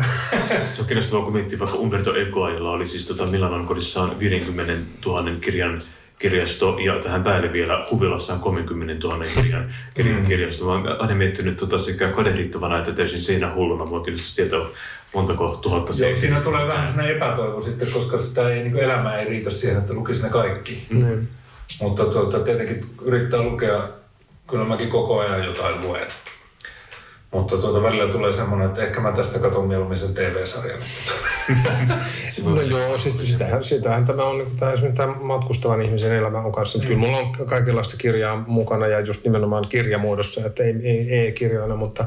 Se 0.73 0.81
on 0.81 0.87
kiinnostavaa, 0.87 1.23
kun 1.23 1.33
miettii 1.33 1.59
vaikka 1.59 1.77
Umberto 1.77 2.15
Ecoa, 2.15 2.49
jolla 2.49 2.71
oli 2.71 2.87
siis 2.87 3.05
tota 3.07 3.25
Milanon 3.25 3.65
kodissaan 3.67 4.19
50 4.19 4.73
000 5.05 5.31
kirjan 5.41 5.83
kirjasto 6.23 6.77
ja 6.79 6.99
tähän 6.99 7.23
päälle 7.23 7.53
vielä 7.53 7.85
huvilassaan 7.91 8.39
30 8.39 9.07
000 9.07 9.25
kirjan, 9.35 9.73
kirjan 9.93 10.25
kirjasto. 10.25 10.65
Mä 10.65 10.71
oon 10.71 11.01
aina 11.01 11.15
miettinyt 11.15 11.57
tota 11.57 11.79
sekä 11.79 12.11
kadehdittavana 12.11 12.77
että 12.77 12.91
täysin 12.91 13.21
seinähulluna. 13.21 13.85
Mua 13.85 14.03
kyllä 14.03 14.17
sieltä 14.17 14.57
on 14.57 14.71
montako 15.13 15.49
tuhatta 15.61 15.91
Joo, 15.91 15.97
seinää. 15.97 16.19
siinä 16.19 16.41
tulee 16.41 16.67
vähän 16.67 16.87
sellainen 16.87 17.15
epätoivo 17.15 17.61
sitten, 17.61 17.91
koska 17.91 18.17
sitä 18.17 18.49
ei, 18.49 18.63
niin 18.63 18.79
elämä 18.79 19.15
ei 19.15 19.29
riitä 19.29 19.49
siihen, 19.49 19.77
että 19.77 19.93
lukisi 19.93 20.21
ne 20.21 20.29
kaikki. 20.29 20.85
Niin. 20.89 21.27
Mutta 21.81 22.05
tuota, 22.05 22.39
tietenkin 22.39 22.85
yrittää 23.01 23.41
lukea, 23.41 23.87
kyllä 24.49 24.65
mäkin 24.65 24.89
koko 24.89 25.19
ajan 25.19 25.45
jotain 25.45 25.81
luen. 25.81 26.07
Mutta 27.33 27.57
tuota, 27.57 27.83
välillä 27.83 28.11
tulee 28.11 28.33
semmoinen, 28.33 28.67
että 28.67 28.83
ehkä 28.83 28.99
mä 29.01 29.11
tästä 29.11 29.39
katson 29.39 29.67
mieluummin 29.67 29.97
sen 29.97 30.13
TV-sarjan. 30.13 30.79
No 32.43 32.61
joo, 32.61 32.97
siis 32.97 33.17
sitähän, 33.31 33.63
sitähän 33.63 34.05
tämä 34.05 34.23
on 34.23 34.37
niin 34.37 34.57
tämä, 34.59 34.71
esimerkiksi 34.71 34.97
tämä 35.03 35.15
matkustavan 35.21 35.81
ihmisen 35.81 36.11
elämä 36.11 36.39
on 36.39 36.51
kanssa. 36.51 36.77
Mm. 36.77 36.83
Kyllä 36.85 36.99
mulla 36.99 37.17
on 37.17 37.31
kaikenlaista 37.31 37.97
kirjaa 37.97 38.43
mukana 38.47 38.87
ja 38.87 38.99
just 38.99 39.23
nimenomaan 39.23 39.67
kirjamuodossa, 39.67 40.41
että 40.45 40.63
ei, 40.63 40.75
ei, 40.83 41.27
e-kirjoina, 41.27 41.75
mutta, 41.75 42.05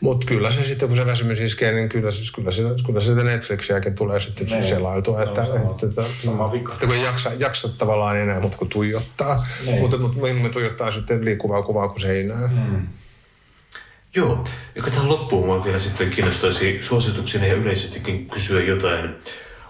mutta 0.00 0.26
kyllä 0.26 0.52
se 0.52 0.64
sitten 0.64 0.88
kun 0.88 0.96
se 0.96 1.06
väsymys 1.06 1.40
iskee, 1.40 1.72
niin 1.72 1.88
kyllä, 1.88 2.10
se- 2.10 2.32
kyllä, 2.34 2.50
se, 2.50 2.62
kyllä 2.86 3.00
se 3.00 3.14
Netflixiäkin 3.14 3.94
tulee 3.94 4.20
sitten 4.20 4.46
Niin. 4.46 4.62
selailtua. 4.62 5.22
Että, 5.22 5.44
sama- 5.44 5.70
että, 5.70 5.86
että, 5.86 6.02
sama 6.24 6.52
vika. 6.52 6.70
Sitten 6.72 6.88
kun 6.88 6.98
ei 6.98 7.04
jaksa, 7.04 7.30
jaksa 7.38 7.68
tavallaan 7.78 8.16
enää 8.16 8.40
muuta 8.40 8.56
kuin 8.58 8.68
tuijottaa, 8.68 9.42
Niin. 9.66 9.80
mutta, 9.80 9.98
mutta 9.98 10.20
me, 10.22 10.32
me 10.32 10.48
tuijottaa 10.48 10.90
sitten 10.90 11.24
liikkuvaa 11.24 11.62
kuvaa 11.62 11.88
kuin 11.88 12.00
seinää. 12.00 12.48
Mm. 12.52 12.86
Joo, 14.18 14.44
ja 14.74 14.82
tähän 14.82 15.08
loppuun 15.08 15.46
mua 15.46 15.64
vielä 15.64 15.78
sitten 15.78 16.10
kiinnostaisi 16.10 16.78
suosituksena 16.82 17.46
ja 17.46 17.54
yleisestikin 17.54 18.26
kysyä 18.26 18.62
jotain 18.62 19.10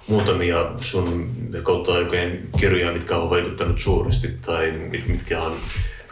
muutamia 0.06 0.72
sun 0.80 1.30
kautta 1.62 1.92
aikojen 1.92 2.48
kirjoja, 2.58 2.92
mitkä 2.92 3.16
on 3.16 3.30
vaikuttanut 3.30 3.78
suuresti 3.78 4.28
tai 4.46 4.70
mit, 4.70 5.08
mitkä 5.08 5.42
on, 5.42 5.56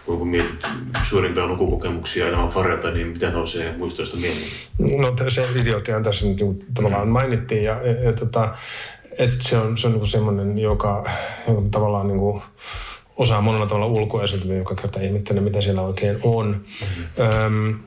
kun 0.06 0.28
mietit 0.28 0.66
suurimpia 1.02 1.46
lukukokemuksia 1.46 2.28
elämän 2.28 2.54
varrelta, 2.54 2.90
niin 2.90 3.06
mitä 3.06 3.30
nousee 3.30 3.74
muistoista 3.78 4.16
mieleen? 4.16 4.48
No 4.78 5.14
se 5.28 5.46
idioottihan 5.60 6.02
tässä 6.02 6.26
nyt 6.26 6.40
niin 6.40 6.58
tavallaan 6.74 7.08
mainittiin 7.08 7.64
ja 7.64 7.82
ja, 7.82 8.04
ja 8.04 8.12
tota, 8.12 8.54
että 9.18 9.48
se 9.48 9.58
on, 9.58 9.78
se 9.78 9.86
on 9.86 9.92
niin 9.92 10.06
semmoinen, 10.06 10.58
joka, 10.58 11.10
joka 11.48 11.62
tavallaan 11.70 12.08
niin 12.08 12.18
kuin 12.18 12.42
osaa 13.16 13.40
monella 13.40 13.66
tavalla 13.66 13.86
ulkoasetelmia, 13.86 14.58
joka 14.58 14.74
kerta 14.74 15.00
ihmettelen, 15.00 15.44
mitä 15.44 15.60
siellä 15.60 15.82
oikein 15.82 16.18
on. 16.22 16.46
Mm-hmm. 16.48 17.26
Öm, 17.44 17.78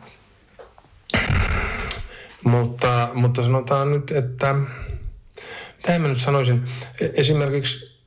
mutta, 2.43 3.09
mutta 3.13 3.43
sanotaan 3.43 3.91
nyt, 3.91 4.11
että 4.11 4.55
mitä 5.77 5.99
mä 5.99 6.07
nyt 6.07 6.17
sanoisin, 6.17 6.63
E- 7.01 7.09
esimerkiksi 7.13 7.99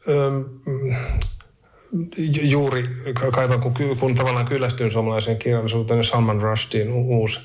juuri 2.42 2.88
ka- 3.20 3.30
kaivan, 3.30 3.60
kun, 3.60 3.74
kun 4.00 4.14
tavallaan 4.14 4.46
kyllästyin 4.46 4.90
suomalaiseen 4.90 5.38
kirjallisuuteen, 5.38 5.98
niin 5.98 6.04
Salman 6.08 6.42
Rushdin 6.42 6.92
uusi 6.92 7.40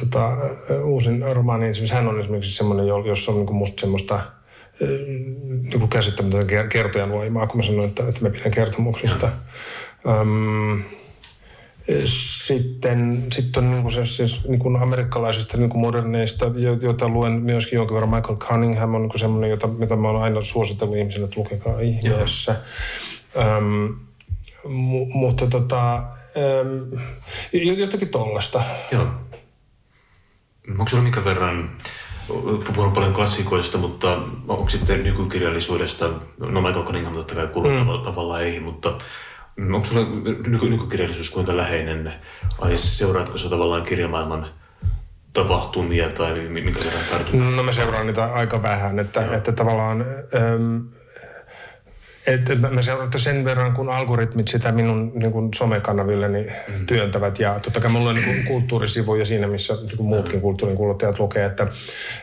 tota, 0.00 0.30
uusin 0.84 1.24
romaani, 1.32 1.66
hän 1.92 2.08
on 2.08 2.20
esimerkiksi 2.20 2.52
semmoinen, 2.52 2.86
jo- 2.86 3.04
jossa 3.06 3.32
on 3.32 3.38
niin 3.38 3.54
musta 3.54 3.80
semmoista 3.80 4.20
niin 5.70 5.88
käsittämätöntä 5.88 6.62
ker- 6.62 6.68
kertojan 6.68 7.10
voimaa, 7.12 7.46
kun 7.46 7.60
mä 7.60 7.66
sanoin, 7.66 7.88
että, 7.88 8.08
että 8.08 8.20
mä 8.20 8.30
pidän 8.30 8.50
kertomuksesta. 8.50 9.28
Öm, 10.08 10.82
sitten, 12.04 13.22
sitten 13.32 13.64
on 13.64 13.70
niin 13.70 13.82
kuin 13.82 13.92
se, 13.92 14.06
siis 14.06 14.48
niin 14.48 14.58
kuin 14.58 14.76
amerikkalaisista 14.76 15.56
niin 15.56 15.70
kuin 15.70 15.80
moderneista, 15.80 16.50
jo- 16.56 16.78
joita 16.82 17.08
luen 17.08 17.32
myöskin 17.32 17.76
jonkin 17.76 17.94
verran. 17.94 18.10
Michael 18.10 18.36
Cunningham 18.36 18.94
on 18.94 19.02
niin 19.02 19.18
semmoinen, 19.18 19.50
jota, 19.50 19.66
mitä 19.66 19.96
mä 19.96 20.08
oon 20.08 20.22
aina 20.22 20.42
suositellut 20.42 20.96
ihmisille, 20.96 21.24
että 21.24 21.40
lukekaa 21.40 21.80
ihmeessä. 21.80 22.56
Öm, 23.36 23.94
mu, 24.68 25.06
mutta 25.14 25.46
tota, 25.46 25.96
öm, 26.36 26.98
jotakin 27.52 28.08
tollasta. 28.08 28.62
Joo. 28.92 29.06
Onko 30.70 30.88
sulla 30.88 31.02
minkä 31.02 31.24
verran, 31.24 31.76
puhunut 32.74 32.94
paljon 32.94 33.12
klassikoista, 33.12 33.78
mutta 33.78 34.18
onko 34.48 34.68
sitten 34.68 35.04
nykykirjallisuudesta, 35.04 36.10
no 36.38 36.60
Michael 36.60 36.84
Cunningham 36.84 37.14
totta 37.14 37.34
kai 37.34 37.46
kuuluu 37.46 37.72
mm. 37.72 38.02
tavallaan 38.04 38.44
ei, 38.44 38.60
mutta 38.60 38.98
onko 39.74 39.86
sulla 39.86 40.06
nyky- 40.46 40.68
nykykirjallisuus 40.68 41.30
kuinka 41.30 41.56
läheinen 41.56 42.12
aihe? 42.58 42.78
Seuraatko 42.78 43.38
sä 43.38 43.48
tavallaan 43.48 43.82
kirjamaailman 43.82 44.46
tapahtumia 45.32 46.08
tai 46.10 46.34
mi- 46.40 46.60
minkä 46.62 46.84
verran 46.84 47.02
tartut? 47.10 47.54
No 47.56 47.62
mä 47.62 47.72
seuraan 47.72 48.06
niitä 48.06 48.24
aika 48.24 48.62
vähän, 48.62 48.98
että, 48.98 49.36
että 49.36 49.52
tavallaan... 49.52 50.06
Öm, 50.34 50.88
että 52.26 52.54
mä- 52.54 52.70
mä 52.70 52.82
seuraan 52.82 53.04
että 53.04 53.18
sen 53.18 53.44
verran, 53.44 53.74
kun 53.74 53.90
algoritmit 53.90 54.48
sitä 54.48 54.72
minun 54.72 55.12
niin 55.14 55.32
kuin 55.32 55.54
somekanavilleni 55.54 56.46
mm. 56.68 56.86
työntävät. 56.86 57.38
Ja 57.38 57.60
totta 57.60 57.80
kai 57.80 57.90
mulla 57.90 58.10
on 58.10 58.14
niin 58.14 58.24
kuin 58.24 58.44
kulttuurisivuja 58.44 59.24
siinä, 59.24 59.46
missä 59.46 59.74
niin 59.74 59.96
kuin 59.96 60.06
muutkin 60.08 60.40
kulttuurin 60.40 60.76
kuluttajat 60.76 61.18
lukee, 61.18 61.44
että, 61.44 61.66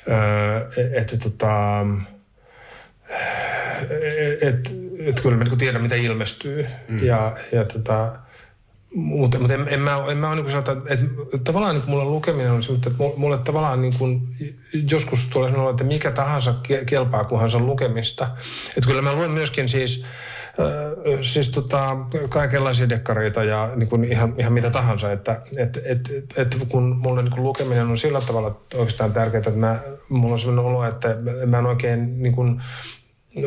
öö, 0.09 0.67
että 0.93 1.17
tota, 1.17 1.85
et, 4.41 4.71
et 4.99 5.21
kyllä 5.21 5.37
mä 5.37 5.43
niin 5.43 5.57
tiedän, 5.57 5.81
mitä 5.81 5.95
ilmestyy. 5.95 6.67
Mm. 6.87 7.03
Ja, 7.03 7.37
ja 7.51 7.65
tota, 7.65 8.19
mutta, 8.95 9.39
mutta 9.39 9.53
en, 9.53 9.67
en, 9.67 9.79
mä, 9.79 9.97
en 10.11 10.17
mä 10.17 10.29
ole 10.29 10.35
niin 10.35 10.51
sanota, 10.51 10.71
että, 10.71 11.05
että 11.23 11.37
tavallaan 11.43 11.75
niin 11.75 11.89
mulle 11.89 12.03
lukeminen 12.03 12.51
on 12.51 12.63
semmoista, 12.63 12.89
että 12.89 13.03
mulle 13.17 13.37
tavallaan 13.37 13.81
niin 13.81 13.93
kuin, 13.97 14.21
joskus 14.91 15.25
tulee 15.25 15.51
sanoa, 15.51 15.69
että 15.69 15.83
mikä 15.83 16.11
tahansa 16.11 16.55
ke- 16.67 16.85
kelpaa, 16.85 17.23
kunhan 17.23 17.51
se 17.51 17.57
on 17.57 17.65
lukemista. 17.65 18.29
Että 18.77 18.87
kyllä 18.87 19.01
mä 19.01 19.13
luen 19.13 19.31
myöskin 19.31 19.69
siis, 19.69 20.05
äh, 20.59 21.19
siis 21.21 21.49
tota, 21.49 21.97
kaikenlaisia 22.29 22.89
dekkareita 22.89 23.43
ja 23.43 23.69
niin 23.75 23.89
kuin 23.89 24.03
ihan, 24.03 24.33
ihan 24.37 24.53
mitä 24.53 24.69
tahansa. 24.69 25.11
Että 25.11 25.41
et, 25.57 25.77
et, 25.85 26.09
et, 26.17 26.37
et 26.37 26.57
kun 26.69 26.97
mulle 26.97 27.21
niin 27.21 27.31
kuin 27.31 27.43
lukeminen 27.43 27.87
on 27.87 27.97
sillä 27.97 28.21
tavalla 28.21 28.61
oikeastaan 28.75 29.13
tärkeää, 29.13 29.39
että 29.39 29.51
mä, 29.51 29.79
mulla 30.09 30.33
on 30.33 30.39
sellainen 30.39 30.65
olo, 30.65 30.85
että 30.85 31.17
mä 31.45 31.59
en 31.59 31.65
oikein 31.65 32.23
niin 32.23 32.33
kuin, 32.33 32.61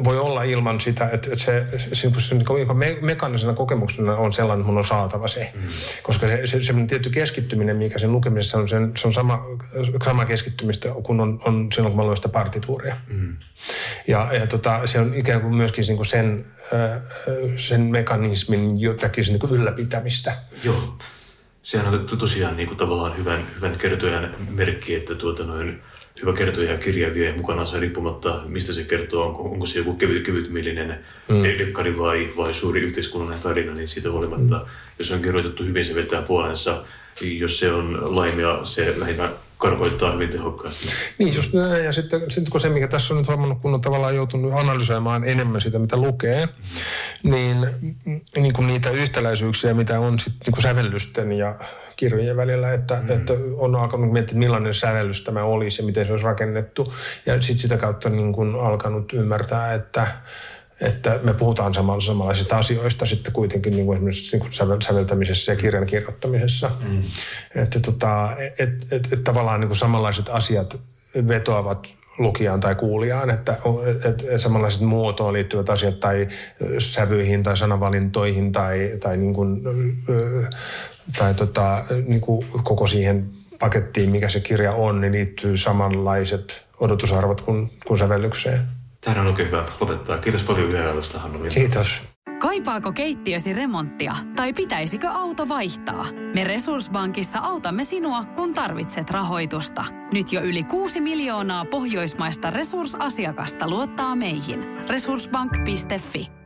voi 0.04 0.18
olla 0.18 0.42
ilman 0.42 0.80
sitä, 0.80 1.04
että, 1.04 1.28
että 1.32 1.44
se, 1.44 1.66
se, 1.92 2.10
se 2.18 2.34
niin 2.34 2.44
kuin 2.44 2.78
me, 2.78 2.96
mekaanisena 3.00 3.52
kokemuksena 3.52 4.16
on 4.16 4.32
sellainen, 4.32 4.60
että 4.60 4.70
mun 4.70 4.78
on 4.78 4.84
saatava 4.84 5.28
se. 5.28 5.52
Mm. 5.54 5.60
Koska 6.02 6.28
se, 6.28 6.46
se, 6.46 6.62
se 6.62 6.74
tietty 6.88 7.10
keskittyminen, 7.10 7.76
mikä 7.76 7.98
sen 7.98 8.12
lukemisessa 8.12 8.58
on, 8.58 8.68
sen, 8.68 8.92
se 8.96 9.06
on 9.06 9.12
sama, 9.12 9.44
sama 10.04 10.24
keskittymistä 10.24 10.88
kuin 11.02 11.20
on, 11.20 11.40
on 11.44 11.68
silloin, 11.74 11.92
kun 11.92 12.00
mä 12.00 12.04
luen 12.04 12.16
sitä 12.16 12.28
partituuria. 12.28 12.96
Mm. 13.06 13.36
Ja, 14.06 14.28
ja 14.32 14.46
tota, 14.46 14.86
se 14.86 15.00
on 15.00 15.14
ikään 15.14 15.40
kuin 15.40 15.54
myöskin 15.54 15.84
niin 15.88 15.96
kuin 15.96 16.06
sen, 16.06 16.46
sen 17.56 17.80
mekanismin 17.80 18.80
jotakin 18.80 19.24
niin 19.24 19.38
kuin 19.38 19.52
ylläpitämistä. 19.52 20.36
Joo. 20.64 20.96
Sehän 21.62 21.94
on 21.94 22.06
to- 22.06 22.16
tosiaan 22.16 22.56
niin 22.56 22.66
kuin 22.66 22.78
tavallaan 22.78 23.16
hyvän, 23.16 23.46
hyvän 23.56 23.78
kertojan 23.78 24.36
merkki, 24.50 24.94
että 24.94 25.14
tuota 25.14 25.44
noin, 25.44 25.82
hyvä 26.22 26.32
kertoja 26.32 26.72
ja 26.72 26.78
kirja 26.78 27.14
vie 27.14 27.32
mukanaan 27.32 27.66
se 27.66 27.80
riippumatta, 27.80 28.42
mistä 28.46 28.72
se 28.72 28.84
kertoo, 28.84 29.26
onko, 29.26 29.42
onko 29.42 29.66
se 29.66 29.78
joku 29.78 29.94
kevyt, 29.94 30.24
kevytmielinen 30.26 30.98
mm. 31.28 31.42
dekkari 31.42 31.98
vai, 31.98 32.28
vai 32.36 32.54
suuri 32.54 32.80
yhteiskunnallinen 32.80 33.42
tarina, 33.42 33.74
niin 33.74 33.88
siitä 33.88 34.10
huolimatta, 34.10 34.58
mm. 34.58 34.70
jos 34.98 35.12
on 35.12 35.22
kirjoitettu 35.22 35.64
hyvin, 35.64 35.84
se 35.84 35.94
vetää 35.94 36.22
puolensa. 36.22 36.84
Jos 37.20 37.58
se 37.58 37.72
on 37.72 38.16
laimia, 38.16 38.64
se 38.64 38.94
lähinnä 38.96 39.30
karkoittaa 39.62 40.12
hyvin 40.12 40.30
tehokkaasti. 40.30 40.88
Niin, 41.18 41.34
just 41.34 41.52
näin. 41.52 41.84
Ja 41.84 41.92
sitten, 41.92 42.20
sitten 42.30 42.50
kun 42.50 42.60
se, 42.60 42.68
mikä 42.68 42.88
tässä 42.88 43.14
on 43.14 43.18
nyt 43.18 43.28
huomannut, 43.28 43.58
kun 43.62 43.74
on 43.74 43.80
tavallaan 43.80 44.16
joutunut 44.16 44.52
analysoimaan 44.52 45.24
enemmän 45.24 45.60
sitä, 45.60 45.78
mitä 45.78 45.96
lukee, 45.96 46.48
niin, 47.22 47.66
niin 48.36 48.52
kuin 48.52 48.66
niitä 48.66 48.90
yhtäläisyyksiä, 48.90 49.74
mitä 49.74 50.00
on 50.00 50.18
sitten 50.18 50.40
niin 50.46 50.52
kuin 50.52 50.62
sävellysten 50.62 51.32
ja 51.32 51.54
kirjojen 51.96 52.36
välillä, 52.36 52.72
että, 52.72 53.02
mm. 53.02 53.10
että 53.10 53.32
on 53.56 53.76
alkanut 53.76 54.12
miettiä, 54.12 54.38
millainen 54.38 54.74
sävellys 54.74 55.24
tämä 55.24 55.44
olisi 55.44 55.82
ja 55.82 55.86
miten 55.86 56.06
se 56.06 56.12
olisi 56.12 56.24
rakennettu. 56.24 56.94
Ja 57.26 57.42
sitten 57.42 57.58
sitä 57.58 57.76
kautta 57.76 58.08
niin 58.08 58.32
kuin 58.32 58.54
alkanut 58.54 59.12
ymmärtää, 59.12 59.74
että, 59.74 60.06
että 60.80 61.20
me 61.22 61.34
puhutaan 61.34 61.74
samanlaisista 61.74 62.56
asioista 62.56 63.06
sitten 63.06 63.32
kuitenkin 63.32 63.72
niin 63.76 63.86
kuin 63.86 63.96
esimerkiksi 63.96 64.36
niin 64.36 64.40
kuin 64.40 64.82
säveltämisessä 64.82 65.52
ja 65.52 65.56
kirjan 65.56 65.86
kirjoittamisessa. 65.86 66.70
Mm. 66.80 67.02
Että 67.54 67.80
tota, 67.80 68.28
et, 68.38 68.54
et, 68.58 68.92
et, 68.92 69.12
et 69.12 69.24
tavallaan 69.24 69.60
niin 69.60 69.68
kuin 69.68 69.78
samanlaiset 69.78 70.28
asiat 70.28 70.80
vetoavat 71.28 71.88
lukijaan 72.18 72.60
tai 72.60 72.74
kuulijaan, 72.74 73.30
että 73.30 73.56
et, 74.04 74.24
et 74.30 74.40
samanlaiset 74.40 74.80
muotoon 74.80 75.32
liittyvät 75.32 75.70
asiat 75.70 76.00
tai 76.00 76.28
sävyihin 76.78 77.42
tai 77.42 77.56
sanavalintoihin 77.56 78.52
tai, 78.52 78.92
tai, 79.00 79.16
niin 79.16 79.34
kuin, 79.34 79.62
tai 81.18 81.34
tota, 81.34 81.84
niin 82.06 82.20
kuin 82.20 82.46
koko 82.62 82.86
siihen 82.86 83.30
pakettiin, 83.58 84.10
mikä 84.10 84.28
se 84.28 84.40
kirja 84.40 84.72
on, 84.72 85.00
niin 85.00 85.12
liittyy 85.12 85.56
samanlaiset 85.56 86.66
odotusarvot 86.80 87.40
kuin, 87.40 87.70
kuin 87.86 87.98
sävellykseen. 87.98 88.60
Tämä 89.00 89.20
on 89.20 89.26
oikein 89.26 89.48
hyvä 89.48 89.64
lopettaa. 89.80 90.18
Kiitos 90.18 90.42
paljon 90.42 90.68
vierailusta, 90.68 91.18
Hannu 91.18 91.38
Kiitos. 91.54 92.02
Kaipaako 92.40 92.92
keittiösi 92.92 93.52
remonttia 93.52 94.16
tai 94.36 94.52
pitäisikö 94.52 95.08
auto 95.08 95.48
vaihtaa? 95.48 96.06
Me 96.34 96.44
Resurssbankissa 96.44 97.38
autamme 97.38 97.84
sinua, 97.84 98.24
kun 98.24 98.54
tarvitset 98.54 99.10
rahoitusta. 99.10 99.84
Nyt 100.12 100.32
jo 100.32 100.40
yli 100.40 100.62
6 100.62 101.00
miljoonaa 101.00 101.64
pohjoismaista 101.64 102.50
resursasiakasta 102.50 103.70
luottaa 103.70 104.16
meihin. 104.16 104.64
Resurssbank.fi 104.88 106.41